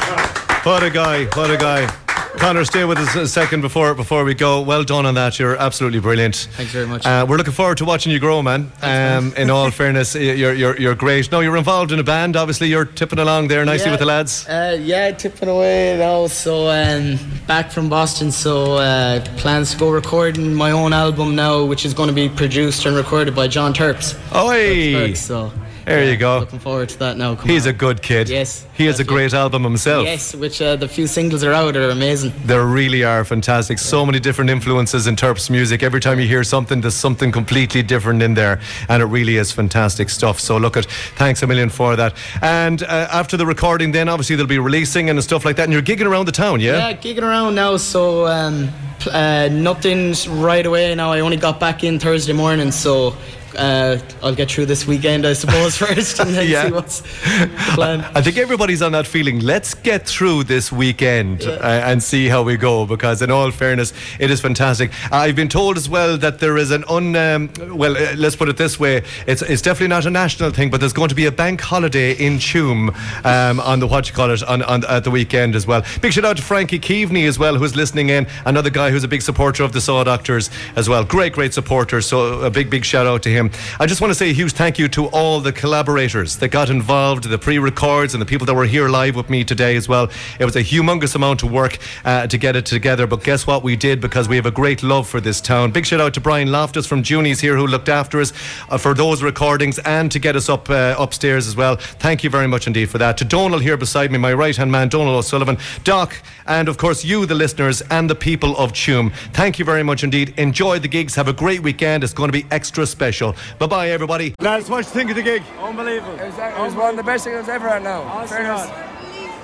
What 0.69 0.83
a 0.83 0.91
guy, 0.91 1.27
what 1.37 1.53
a 1.53 1.57
guy. 1.57 2.08
Connor, 2.39 2.65
stay 2.65 2.85
with 2.85 2.99
us 2.99 3.15
a 3.17 3.27
second 3.27 3.61
before 3.61 3.95
before 3.95 4.25
we 4.25 4.33
go. 4.35 4.61
Well 4.63 4.85
done 4.85 5.05
on 5.07 5.15
that. 5.15 5.39
You're 5.39 5.57
absolutely 5.57 6.01
brilliant. 6.01 6.49
Thanks 6.53 6.73
very 6.73 6.87
much. 6.87 7.05
Uh, 7.05 7.27
we're 7.29 7.37
looking 7.37 7.53
forward 7.53 7.79
to 7.79 7.85
watching 7.85 8.13
you 8.13 8.19
grow, 8.21 8.43
man. 8.43 8.71
Um, 8.81 9.33
in 9.37 9.51
all 9.51 9.71
fairness, 9.81 10.15
you're, 10.15 10.55
you're, 10.55 10.79
you're 10.79 10.95
great. 10.95 11.31
No, 11.33 11.41
you're 11.41 11.57
involved 11.57 11.93
in 11.93 11.99
a 11.99 12.03
band. 12.05 12.37
Obviously, 12.37 12.69
you're 12.69 12.85
tipping 12.85 13.19
along 13.19 13.49
there 13.49 13.65
nicely 13.65 13.87
Yeah. 13.87 13.91
with 13.93 14.01
the 14.01 14.07
lads. 14.07 14.49
Uh, 14.49 14.79
yeah, 14.81 15.11
tipping 15.11 15.49
away 15.49 15.97
now. 15.99 16.27
So 16.29 16.69
um, 16.69 17.19
back 17.47 17.71
from 17.71 17.89
Boston. 17.89 18.31
So 18.31 18.75
uh, 18.75 19.21
plans 19.37 19.73
to 19.73 19.79
go 19.79 19.91
recording 19.91 20.55
my 20.55 20.71
own 20.71 20.93
album 20.93 21.35
now, 21.35 21.65
which 21.65 21.85
is 21.85 21.93
going 21.93 22.09
to 22.09 22.15
be 22.15 22.29
produced 22.29 22.87
and 22.87 22.97
recorded 22.97 23.35
by 23.35 23.49
John 23.49 23.73
Turps. 23.75 24.15
Oi! 24.35 25.13
So 25.15 25.53
There 25.89 26.05
you 26.11 26.17
go. 26.17 26.41
looking 26.41 26.59
forward 26.59 26.89
to 26.91 26.99
that 26.99 27.17
now. 27.17 27.35
He's 27.37 27.67
on. 27.67 27.71
a 27.71 27.77
good 27.77 28.03
kid. 28.03 28.29
Yes, 28.29 28.67
He 28.75 28.87
has 28.87 29.01
a 29.01 29.05
great 29.05 29.33
album 29.35 29.65
himself. 29.65 30.05
Yes, 30.05 30.35
which 30.35 30.61
uh, 30.61 30.77
the 30.77 30.89
few 30.89 31.07
singles 31.07 31.43
are 31.43 31.53
out 31.53 31.77
are 31.77 31.91
amazing. 31.91 32.33
They 32.45 32.59
really 32.59 33.05
are 33.05 33.25
fantastic. 33.25 33.79
So 33.79 34.05
many 34.05 34.21
different 34.21 34.51
influences 34.51 35.07
in 35.07 35.17
Turps' 35.17 35.51
music. 35.51 35.83
Every 35.83 36.01
time 36.01 36.21
you 36.21 36.27
hear 36.27 36.45
something, 36.45 36.81
there's 36.81 36.95
something 36.95 37.33
completely 37.33 37.83
different 37.83 38.23
in 38.23 38.35
there, 38.35 38.61
and 38.89 39.03
it 39.03 39.07
really 39.07 39.37
is 39.37 39.51
fantastic 39.53 40.11
stuff. 40.11 40.41
So 40.41 40.57
look 40.57 40.77
at, 40.77 40.87
thanks 41.17 41.43
a 41.43 41.47
million 41.47 41.71
for 41.71 41.97
that. 41.97 42.15
And 42.43 42.83
uh, 42.83 43.09
after 43.11 43.37
the 43.37 43.47
recording, 43.47 43.93
then 43.93 44.09
obviously 44.09 44.37
they'll 44.37 44.47
be 44.47 44.59
releasing 44.59 45.11
and 45.11 45.23
stuff 45.23 45.45
like 45.45 45.57
that. 45.57 45.65
And 45.65 45.73
you're 45.73 45.83
gigging 45.83 46.07
around 46.07 46.27
the 46.27 46.33
town, 46.33 46.61
yeah? 46.61 46.89
Yeah, 46.89 46.97
gigging 46.97 47.23
around 47.23 47.55
now, 47.55 47.77
so 47.77 48.27
um, 48.27 48.69
uh, 49.11 49.49
nothing's 49.51 50.29
right 50.29 50.67
away 50.67 50.95
now. 50.95 51.13
I 51.13 51.21
only 51.21 51.37
got 51.37 51.59
back 51.61 51.85
in 51.85 51.99
Thursday 51.99 52.33
morning, 52.33 52.71
so 52.73 53.17
uh, 53.57 53.99
I'll 54.23 54.35
get 54.35 54.51
through 54.51 54.67
this 54.67 54.87
weekend, 54.87 55.27
I 55.27 55.33
suppose, 55.33 55.77
first, 55.85 56.19
and 56.21 56.31
then 56.35 56.49
Yeah. 56.49 56.67
see 56.67 56.73
what's 56.73 57.01
the 57.01 57.51
plan. 57.75 58.01
I 58.15 58.21
think 58.23 58.37
everybody's 58.37 58.83
on 58.83 58.93
that 58.93 59.07
feeling. 59.07 59.41
Let's 59.41 59.75
get 59.75 60.07
through 60.07 60.45
this 60.45 60.71
weekend 60.73 61.43
uh, 61.45 61.61
and 61.63 62.03
see 62.03 62.29
how 62.29 62.43
we 62.43 62.57
go. 62.57 62.87
Because, 62.87 63.23
in 63.23 63.31
all 63.31 63.51
fairness, 63.51 63.93
it 64.19 64.31
is 64.31 64.41
fantastic. 64.41 64.91
I've 65.13 65.37
been 65.37 65.49
told 65.49 65.77
as 65.77 65.89
well 65.89 66.17
that 66.19 66.39
there 66.41 66.57
is 66.57 66.71
an 66.71 66.85
un. 66.89 67.17
Um, 67.17 67.51
well, 67.73 67.97
uh, 67.97 68.15
let's 68.17 68.37
put 68.37 68.49
it 68.49 68.57
this 68.57 68.79
way: 68.79 69.03
it's 69.27 69.43
it's 69.43 69.63
definitely 69.63 69.89
not 69.89 70.07
a 70.07 70.11
national 70.11 70.51
thing, 70.51 70.71
but 70.71 70.81
there's 70.81 70.93
going 70.93 71.09
to 71.09 71.15
be 71.15 71.27
a 71.27 71.33
bank 71.33 71.61
holiday 71.61 72.13
in 72.13 72.39
Tuam 72.39 72.95
um, 73.25 73.61
on 73.61 73.81
the 73.81 73.87
what 73.87 74.09
you 74.09 74.15
call 74.15 74.31
it 74.31 74.43
on, 74.43 74.63
on 74.63 74.85
at 74.85 75.05
the 75.05 75.11
weekend 75.11 75.55
as 75.57 75.67
well. 75.67 75.83
Big 76.01 76.13
shout 76.13 76.25
out 76.25 76.37
to 76.37 76.43
Frankie 76.43 76.79
Keaveney 76.79 77.27
as 77.29 77.39
well, 77.39 77.57
who's 77.57 77.75
listening 77.77 78.11
in. 78.11 78.27
Another 78.45 78.71
guy 78.71 78.91
who's 78.91 79.05
a 79.05 79.09
big 79.09 79.23
supporter 79.23 79.63
of 79.65 79.73
the 79.73 79.81
Saw 79.81 80.05
Doctors 80.05 80.51
as 80.77 80.89
well. 80.89 81.05
Great, 81.05 81.33
great 81.33 81.55
supporter. 81.55 82.01
So 82.01 82.41
a 82.43 82.51
big, 82.51 82.71
big 82.71 82.85
shout 82.85 83.07
out 83.07 83.23
to 83.23 83.31
him. 83.31 83.48
I 83.81 83.87
just 83.87 84.01
want 84.01 84.11
to 84.11 84.15
say 84.15 84.31
a 84.31 84.33
huge 84.33 84.53
thank 84.53 84.79
you 84.79 84.89
to 84.89 85.07
all 85.07 85.41
the 85.41 85.53
collaborators 85.53 86.37
that 86.39 86.49
got 86.49 86.71
involved, 86.71 87.25
the 87.25 87.39
pre-records, 87.39 88.15
and 88.15 88.21
the 88.21 88.27
people 88.27 88.47
that 88.47 88.55
were 88.55 88.67
here 88.67 88.89
live 88.89 89.17
with 89.17 89.31
me 89.31 89.45
today 89.45 89.77
as 89.77 89.89
well. 89.89 90.11
It 90.39 90.45
was 90.45 90.57
a 90.57 90.63
humongous 90.63 91.15
amount 91.15 91.43
of 91.43 91.51
work 91.51 91.79
uh, 92.05 92.27
to 92.27 92.39
get 92.39 92.57
it 92.57 92.67
together, 92.67 93.07
but 93.07 93.23
guess 93.25 93.47
what? 93.47 93.63
We 93.63 93.77
did 93.77 94.01
because 94.01 94.29
we 94.29 94.37
have 94.37 94.47
a 94.47 94.51
great 94.51 94.83
love 94.83 95.09
for 95.09 95.21
this 95.21 95.41
town. 95.41 95.71
Big 95.71 95.87
shout 95.87 96.01
out 96.01 96.15
to 96.15 96.21
Brian 96.21 96.51
Loftus 96.51 96.87
from 96.87 97.03
Junie's 97.03 97.41
here 97.41 97.57
who 97.57 97.67
looked 97.67 97.89
after 97.89 98.21
us 98.21 98.33
uh, 98.69 98.79
for 98.79 98.95
those 98.95 99.23
recordings 99.23 99.79
and 99.81 100.11
to 100.13 100.19
get 100.19 100.37
us 100.37 100.49
up 100.49 100.69
uh, 100.71 100.95
upstairs 100.99 101.47
as 101.47 101.57
well. 101.57 101.77
Thank 101.77 102.25
you 102.25 102.31
very 102.31 102.47
much 102.47 102.67
indeed 102.67 102.91
for 102.91 102.99
that. 102.99 103.19
To 103.19 103.25
Donal 103.25 103.59
here 103.59 103.77
beside 103.77 104.11
me, 104.11 104.19
my 104.19 104.33
right 104.33 104.57
hand 104.57 104.73
man, 104.73 104.89
Donal 104.89 105.17
O'Sullivan, 105.17 105.59
Doc, 105.85 106.21
and 106.47 106.69
of 106.69 106.79
course 106.79 107.05
you, 107.05 107.27
the 107.27 107.35
listeners, 107.35 107.83
and 107.91 108.09
the 108.09 108.15
people 108.15 108.57
of 108.57 108.73
Tuam. 108.73 109.13
Thank 109.33 109.59
you 109.59 109.65
very 109.65 109.83
much 109.83 110.05
indeed. 110.05 110.35
Enjoy 110.39 110.79
the 110.79 110.89
gigs. 110.89 111.15
Have 111.15 111.29
a 111.29 111.33
great 111.33 111.63
weekend. 111.63 112.05
It's 112.05 112.13
going 112.13 112.29
to 112.29 112.33
be 112.33 112.47
extra 112.51 112.87
special. 112.87 113.28
Bye 113.59 113.67
bye, 113.67 113.91
everybody. 113.91 114.35
Lads, 114.41 114.69
what 114.69 114.85
do 114.85 114.89
you 114.89 114.95
think 114.95 115.11
of 115.11 115.17
the 115.17 115.23
gig? 115.23 115.43
Unbelievable. 115.61 116.15
It 116.15 116.27
was, 116.27 116.39
it 116.39 116.59
was 116.59 116.75
one 116.75 116.91
of 116.91 116.97
the 116.97 117.03
best 117.03 117.25
things 117.25 117.37
I've 117.37 117.49
ever 117.49 117.69
had 117.69 117.83
now. 117.83 118.03
Honest 118.03 118.33
to 118.35 118.89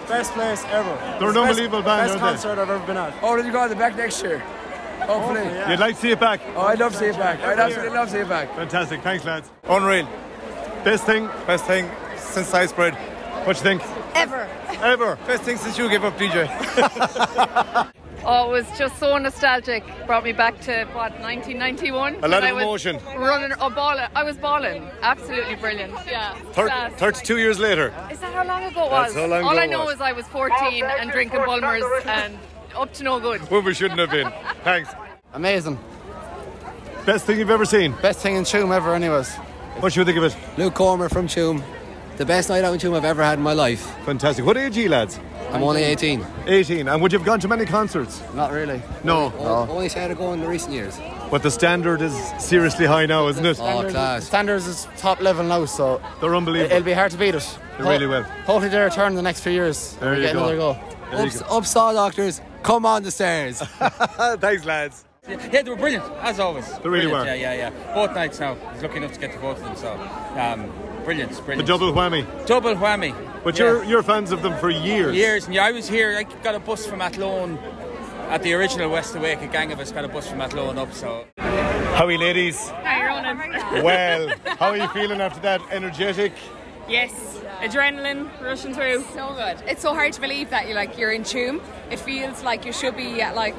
Best 0.08 0.32
place 0.32 0.62
ever. 0.66 0.94
They're 1.18 1.28
an 1.30 1.34
Best- 1.34 1.36
unbelievable 1.36 1.82
band, 1.82 2.10
Best 2.10 2.10
aren't 2.10 2.36
they? 2.36 2.42
concert 2.48 2.58
I've 2.60 2.70
ever 2.70 2.86
been 2.86 2.96
at. 2.98 3.14
Oh, 3.22 3.36
did 3.36 3.46
you 3.46 3.52
go 3.52 3.62
to 3.62 3.68
the 3.70 3.76
back 3.78 3.96
next 3.96 4.22
year? 4.22 4.38
Hopefully. 5.00 5.44
You'd 5.70 5.80
like 5.80 5.94
to 5.96 6.00
see 6.00 6.10
it 6.10 6.20
back? 6.20 6.40
Oh, 6.54 6.62
I'd 6.62 6.78
love 6.78 6.92
to 6.92 6.98
see 6.98 7.06
it 7.06 7.16
back. 7.16 7.40
I'd 7.40 7.58
absolutely 7.58 7.90
year. 7.90 7.98
love 7.98 8.08
to 8.08 8.12
see 8.14 8.20
it 8.20 8.28
back. 8.28 8.54
Fantastic. 8.54 9.02
Thanks, 9.02 9.24
lads. 9.24 9.50
Unreal. 9.64 10.06
Best 10.84 11.04
thing? 11.04 11.26
Best 11.46 11.64
thing 11.64 11.90
since 12.16 12.48
sliced 12.48 12.76
bread. 12.76 12.94
What 13.46 13.56
you 13.56 13.62
think? 13.62 13.82
Ever. 14.14 14.48
Ever. 14.82 15.16
Best 15.26 15.42
thing 15.42 15.56
since 15.56 15.76
you 15.78 15.88
gave 15.88 16.04
up, 16.04 16.16
DJ. 16.18 17.90
Oh, 18.26 18.48
it 18.54 18.64
was 18.64 18.78
just 18.78 18.98
so 18.98 19.18
nostalgic. 19.18 19.84
Brought 20.06 20.24
me 20.24 20.32
back 20.32 20.58
to 20.62 20.86
what 20.94 21.12
1991. 21.20 22.14
A 22.24 22.28
lot 22.28 22.42
of 22.42 22.44
I 22.44 22.52
was 22.54 22.62
emotion. 22.62 22.98
Running, 23.18 23.52
oh, 23.60 23.68
balling. 23.68 24.06
I 24.14 24.24
was 24.24 24.38
balling. 24.38 24.90
Absolutely 25.02 25.56
brilliant. 25.56 25.92
Yeah. 26.06 26.34
Thir- 26.52 26.68
class. 26.68 26.92
32 26.94 27.36
years 27.36 27.58
later. 27.58 27.92
Is 28.10 28.20
that 28.20 28.32
how 28.32 28.46
long 28.46 28.64
ago 28.64 28.86
it 28.86 28.90
was? 28.90 29.12
That's 29.12 29.14
how 29.16 29.26
long 29.26 29.44
All 29.44 29.50
ago 29.50 29.60
I 29.60 29.66
know 29.66 29.84
was. 29.84 29.96
is 29.96 30.00
I 30.00 30.12
was 30.12 30.26
14 30.28 30.84
and 30.84 31.10
drinking 31.10 31.44
Bulmers 31.44 31.84
and 32.06 32.38
up 32.74 32.94
to 32.94 33.02
no 33.04 33.20
good. 33.20 33.50
Well, 33.50 33.60
we 33.60 33.74
shouldn't 33.74 34.00
have 34.00 34.10
been. 34.10 34.32
Thanks. 34.64 34.88
Amazing. 35.34 35.78
Best 37.04 37.26
thing 37.26 37.38
you've 37.38 37.50
ever 37.50 37.66
seen? 37.66 37.92
Best 38.00 38.20
thing 38.20 38.36
in 38.36 38.44
Tuam 38.44 38.74
ever, 38.74 38.94
anyways. 38.94 39.34
What 39.80 39.92
should 39.92 40.00
you 40.00 40.04
think 40.06 40.16
of 40.16 40.24
it? 40.24 40.36
Luke 40.56 40.72
Cormer 40.72 41.10
from 41.10 41.28
Tuam. 41.28 41.62
The 42.16 42.24
best 42.24 42.48
night 42.48 42.62
out 42.64 42.72
in 42.72 42.78
Tuam 42.78 42.96
I've 42.96 43.04
ever 43.04 43.24
had 43.24 43.38
in 43.38 43.42
my 43.44 43.52
life. 43.54 43.80
Fantastic. 44.04 44.44
What 44.44 44.56
age 44.56 44.76
are 44.78 44.80
you, 44.82 44.88
lads? 44.88 45.18
I'm 45.50 45.62
only 45.64 45.82
18. 45.82 46.24
18. 46.46 46.88
And 46.88 47.02
would 47.02 47.12
you 47.12 47.18
have 47.18 47.26
gone 47.26 47.40
to 47.40 47.48
many 47.48 47.64
concerts? 47.66 48.22
Not 48.34 48.52
really. 48.52 48.80
No. 49.02 49.32
O- 49.38 49.66
Only 49.68 49.88
started 49.88 50.16
going 50.18 50.34
in 50.34 50.40
the 50.40 50.48
recent 50.48 50.72
years. 50.72 50.98
But 51.30 51.42
the 51.42 51.50
standard 51.50 52.00
is 52.02 52.14
seriously 52.38 52.86
high 52.86 53.06
now, 53.06 53.26
isn't 53.28 53.44
it? 53.44 53.58
Oh, 53.60 53.88
class. 53.90 54.24
Standards 54.26 54.66
is 54.68 54.86
top 54.96 55.20
level 55.20 55.44
now, 55.44 55.64
so 55.64 56.00
they're 56.20 56.34
unbelievable. 56.36 56.72
It'll 56.72 56.84
be 56.84 56.92
hard 56.92 57.10
to 57.12 57.18
beat 57.18 57.34
it. 57.34 57.58
They 57.78 57.84
really 57.84 58.06
will. 58.06 58.22
Hopefully 58.22 58.68
they 58.68 58.78
return 58.80 59.08
in 59.08 59.16
the 59.16 59.22
next 59.22 59.40
few 59.40 59.52
years. 59.52 59.94
There 59.96 60.10
We 60.12 60.16
you 60.18 60.22
get 60.22 60.32
go. 60.34 60.38
another 60.40 60.56
go. 60.56 60.72
There 61.10 61.20
you 61.20 61.26
Ups, 61.26 61.40
go. 61.42 61.56
up 61.58 61.66
saw 61.66 61.92
doctors, 61.92 62.40
come 62.62 62.86
on 62.86 63.02
the 63.02 63.10
stairs. 63.10 63.58
Thanks, 64.38 64.64
lads. 64.64 65.04
Yeah, 65.28 65.36
they 65.62 65.62
were 65.70 65.76
brilliant, 65.76 66.04
as 66.20 66.38
always. 66.38 66.66
They 66.66 66.88
really 66.88 67.06
Brilliant, 67.06 67.12
were. 67.12 67.24
Yeah, 67.34 67.54
yeah, 67.54 67.70
yeah. 67.70 67.94
Both 67.94 68.14
nights 68.14 68.38
now. 68.40 68.56
I 68.68 68.72
was 68.74 68.82
lucky 68.82 68.96
enough 68.98 69.12
to 69.14 69.20
get 69.20 69.32
to 69.32 69.38
both 69.38 69.56
of 69.58 69.64
them, 69.64 69.76
so 69.76 69.92
um, 70.38 70.70
brilliant, 71.04 71.32
brilliant. 71.44 71.58
The 71.66 71.72
double 71.72 71.92
whammy. 71.92 72.24
Double 72.46 72.74
whammy. 72.74 73.14
But 73.44 73.58
Yeah. 73.58 73.64
you're 73.66 73.84
you're 73.84 74.02
fans 74.02 74.32
of 74.32 74.42
them 74.42 74.56
for 74.58 74.70
years. 74.70 75.14
Years, 75.14 75.44
and 75.46 75.54
yeah, 75.54 75.64
I 75.64 75.72
was 75.72 75.88
here. 75.88 76.16
I 76.18 76.22
got 76.42 76.54
a 76.54 76.60
bus 76.60 76.86
from 76.86 77.00
Athlone 77.02 77.58
at 78.30 78.42
the 78.42 78.54
original 78.54 78.90
West 78.90 79.14
Awake. 79.14 79.42
A 79.42 79.46
gang 79.46 79.70
of 79.72 79.78
us 79.80 79.92
got 79.92 80.04
a 80.04 80.08
bus 80.08 80.26
from 80.28 80.40
Athlone 80.40 80.78
up, 80.78 80.92
so. 80.92 81.24
How 81.38 82.06
are 82.06 82.10
you, 82.10 82.18
ladies? 82.18 82.68
How 82.68 82.98
you 82.98 83.06
running? 83.06 83.84
Well, 83.84 84.34
how 84.58 84.70
are 84.70 84.76
you 84.76 84.88
feeling 84.88 85.20
after 85.20 85.40
that? 85.40 85.60
Energetic? 85.70 86.32
Yes. 86.88 87.12
Adrenaline 87.60 88.28
rushing 88.42 88.74
through. 88.74 89.04
So 89.14 89.34
good. 89.34 89.62
It's 89.66 89.82
so 89.82 89.94
hard 89.94 90.12
to 90.14 90.20
believe 90.20 90.50
that 90.50 90.66
you're 90.66 90.74
like 90.74 90.98
you're 90.98 91.12
in 91.12 91.22
Tuam. 91.22 91.60
It 91.90 91.98
feels 92.00 92.42
like 92.42 92.64
you 92.66 92.72
should 92.72 92.96
be 92.96 93.22
at 93.22 93.34
like 93.34 93.56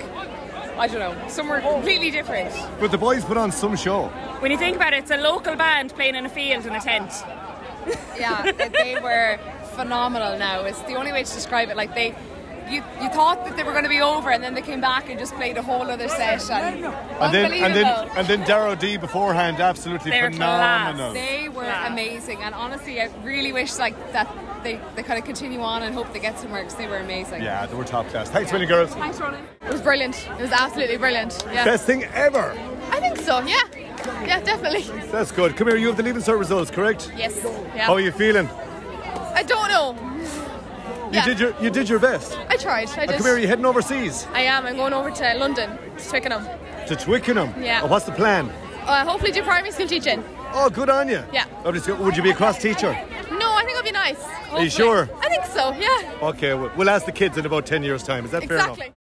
I 0.77 0.87
don't 0.87 0.99
know 0.99 1.27
somewhere 1.29 1.61
oh. 1.63 1.75
completely 1.75 2.11
different. 2.11 2.53
But 2.79 2.91
the 2.91 2.97
boys 2.97 3.23
put 3.23 3.37
on 3.37 3.51
some 3.51 3.75
show. 3.75 4.07
When 4.39 4.51
you 4.51 4.57
think 4.57 4.75
about 4.75 4.93
it, 4.93 4.97
it's 4.97 5.11
a 5.11 5.17
local 5.17 5.55
band 5.55 5.93
playing 5.93 6.15
in 6.15 6.25
a 6.25 6.29
field 6.29 6.65
in 6.65 6.75
a 6.75 6.81
tent. 6.81 7.11
Yeah, 8.17 8.51
they 8.51 8.99
were 9.01 9.39
phenomenal. 9.75 10.37
Now 10.37 10.65
it's 10.65 10.81
the 10.83 10.95
only 10.95 11.11
way 11.11 11.23
to 11.23 11.33
describe 11.33 11.69
it. 11.69 11.77
Like 11.77 11.93
they, 11.95 12.15
you, 12.69 12.83
you 13.01 13.09
thought 13.09 13.45
that 13.45 13.55
they 13.55 13.63
were 13.63 13.71
going 13.71 13.83
to 13.83 13.89
be 13.89 14.01
over, 14.01 14.31
and 14.31 14.43
then 14.43 14.53
they 14.53 14.61
came 14.61 14.81
back 14.81 15.09
and 15.09 15.19
just 15.19 15.33
played 15.35 15.57
a 15.57 15.61
whole 15.61 15.89
other 15.89 16.07
set. 16.07 16.49
And, 16.49 16.85
And 16.85 17.33
then, 17.33 17.51
and 17.53 17.75
then, 17.75 17.85
unbelievable. 17.85 18.17
and 18.17 18.27
then 18.27 18.41
Darrow 18.47 18.75
D 18.75 18.97
beforehand, 18.97 19.59
absolutely 19.59 20.11
They 20.11 20.21
were 20.21 20.31
phenomenal. 20.31 21.13
They 21.13 21.49
were 21.49 21.63
amazing, 21.85 22.41
and 22.41 22.53
honestly, 22.55 23.01
I 23.01 23.09
really 23.23 23.53
wish 23.53 23.77
like 23.77 23.95
that 24.13 24.27
they, 24.63 24.79
they 24.95 25.03
kind 25.03 25.19
of 25.19 25.25
continue 25.25 25.61
on 25.61 25.83
and 25.83 25.93
hope 25.93 26.11
they 26.11 26.19
get 26.19 26.39
somewhere 26.39 26.61
because 26.63 26.75
they 26.77 26.87
were 26.87 26.97
amazing. 26.97 27.43
Yeah, 27.43 27.65
they 27.67 27.75
were 27.75 27.83
top 27.85 28.07
class. 28.07 28.29
Thanks, 28.29 28.51
many 28.51 28.65
girls. 28.65 28.93
Thanks, 28.95 29.19
Ronan. 29.19 29.45
It 29.61 29.71
was 29.71 29.81
brilliant. 29.81 30.27
It 30.39 30.41
was 30.41 30.51
absolutely 30.51 30.97
brilliant. 30.97 31.43
Yeah. 31.51 31.65
Best 31.65 31.85
thing 31.85 32.03
ever. 32.05 32.51
I 32.89 32.99
think 32.99 33.17
so. 33.17 33.41
Yeah. 33.41 33.59
Yeah, 34.23 34.39
definitely. 34.41 34.81
That's 35.11 35.31
good. 35.31 35.55
Come 35.55 35.67
here, 35.67 35.77
you 35.77 35.87
have 35.87 35.97
the 35.97 36.03
leaving 36.03 36.21
cert 36.21 36.37
results, 36.39 36.69
correct? 36.71 37.11
Yes. 37.15 37.39
Yeah. 37.43 37.85
How 37.85 37.93
are 37.93 37.99
you 37.99 38.11
feeling? 38.11 38.47
I 39.33 39.43
don't 39.43 39.69
know. 39.69 39.93
You 41.15 41.21
Yeah. 41.21 41.25
did 41.25 41.39
your 41.39 41.53
you 41.61 41.69
did 41.69 41.87
your 41.89 41.99
best. 41.99 42.37
I 42.49 42.57
tried. 42.57 42.89
I 42.97 43.05
did. 43.05 43.15
come 43.17 43.25
here, 43.25 43.35
are 43.35 43.39
you 43.39 43.47
heading 43.47 43.65
overseas 43.65 44.27
I 44.33 44.41
am. 44.41 44.65
I'm 44.65 44.75
going 44.75 44.93
over 44.93 45.09
to 45.11 45.33
London 45.37 45.69
to 45.97 46.09
Twickenham. 46.09 46.45
to 46.87 46.95
Twickenham? 46.95 47.53
Yeah. 47.61 47.81
Oh, 47.83 47.87
what's 47.87 48.05
the 48.05 48.11
plan? 48.11 48.49
Uh, 48.85 49.03
hopefully, 49.05 49.31
do 49.31 49.41
primary 49.41 49.71
school 49.71 49.87
teaching. 49.87 50.23
Oh, 50.53 50.69
good 50.69 50.89
on 50.89 51.07
you. 51.09 51.23
Yeah. 51.33 51.45
Would 51.63 52.15
you 52.17 52.23
be 52.23 52.31
a 52.31 52.35
cross 52.35 52.57
teacher? 52.61 52.91
No, 53.31 53.53
I 53.53 53.63
think 53.65 53.71
it'll 53.71 53.83
be 53.83 53.91
nice. 53.91 54.21
Are 54.51 54.61
you 54.63 54.69
sure? 54.69 55.09
I 55.21 55.29
think 55.29 55.45
so. 55.45 55.71
Yeah. 55.73 56.27
Okay, 56.29 56.53
we'll 56.53 56.71
we'll 56.77 56.89
ask 56.89 57.05
the 57.05 57.11
kids 57.11 57.37
in 57.37 57.45
about 57.45 57.65
10 57.65 57.83
years' 57.83 58.03
time. 58.03 58.25
Is 58.25 58.31
that 58.31 58.43
fair 58.47 58.57
enough? 58.57 58.77
Exactly. 58.77 58.95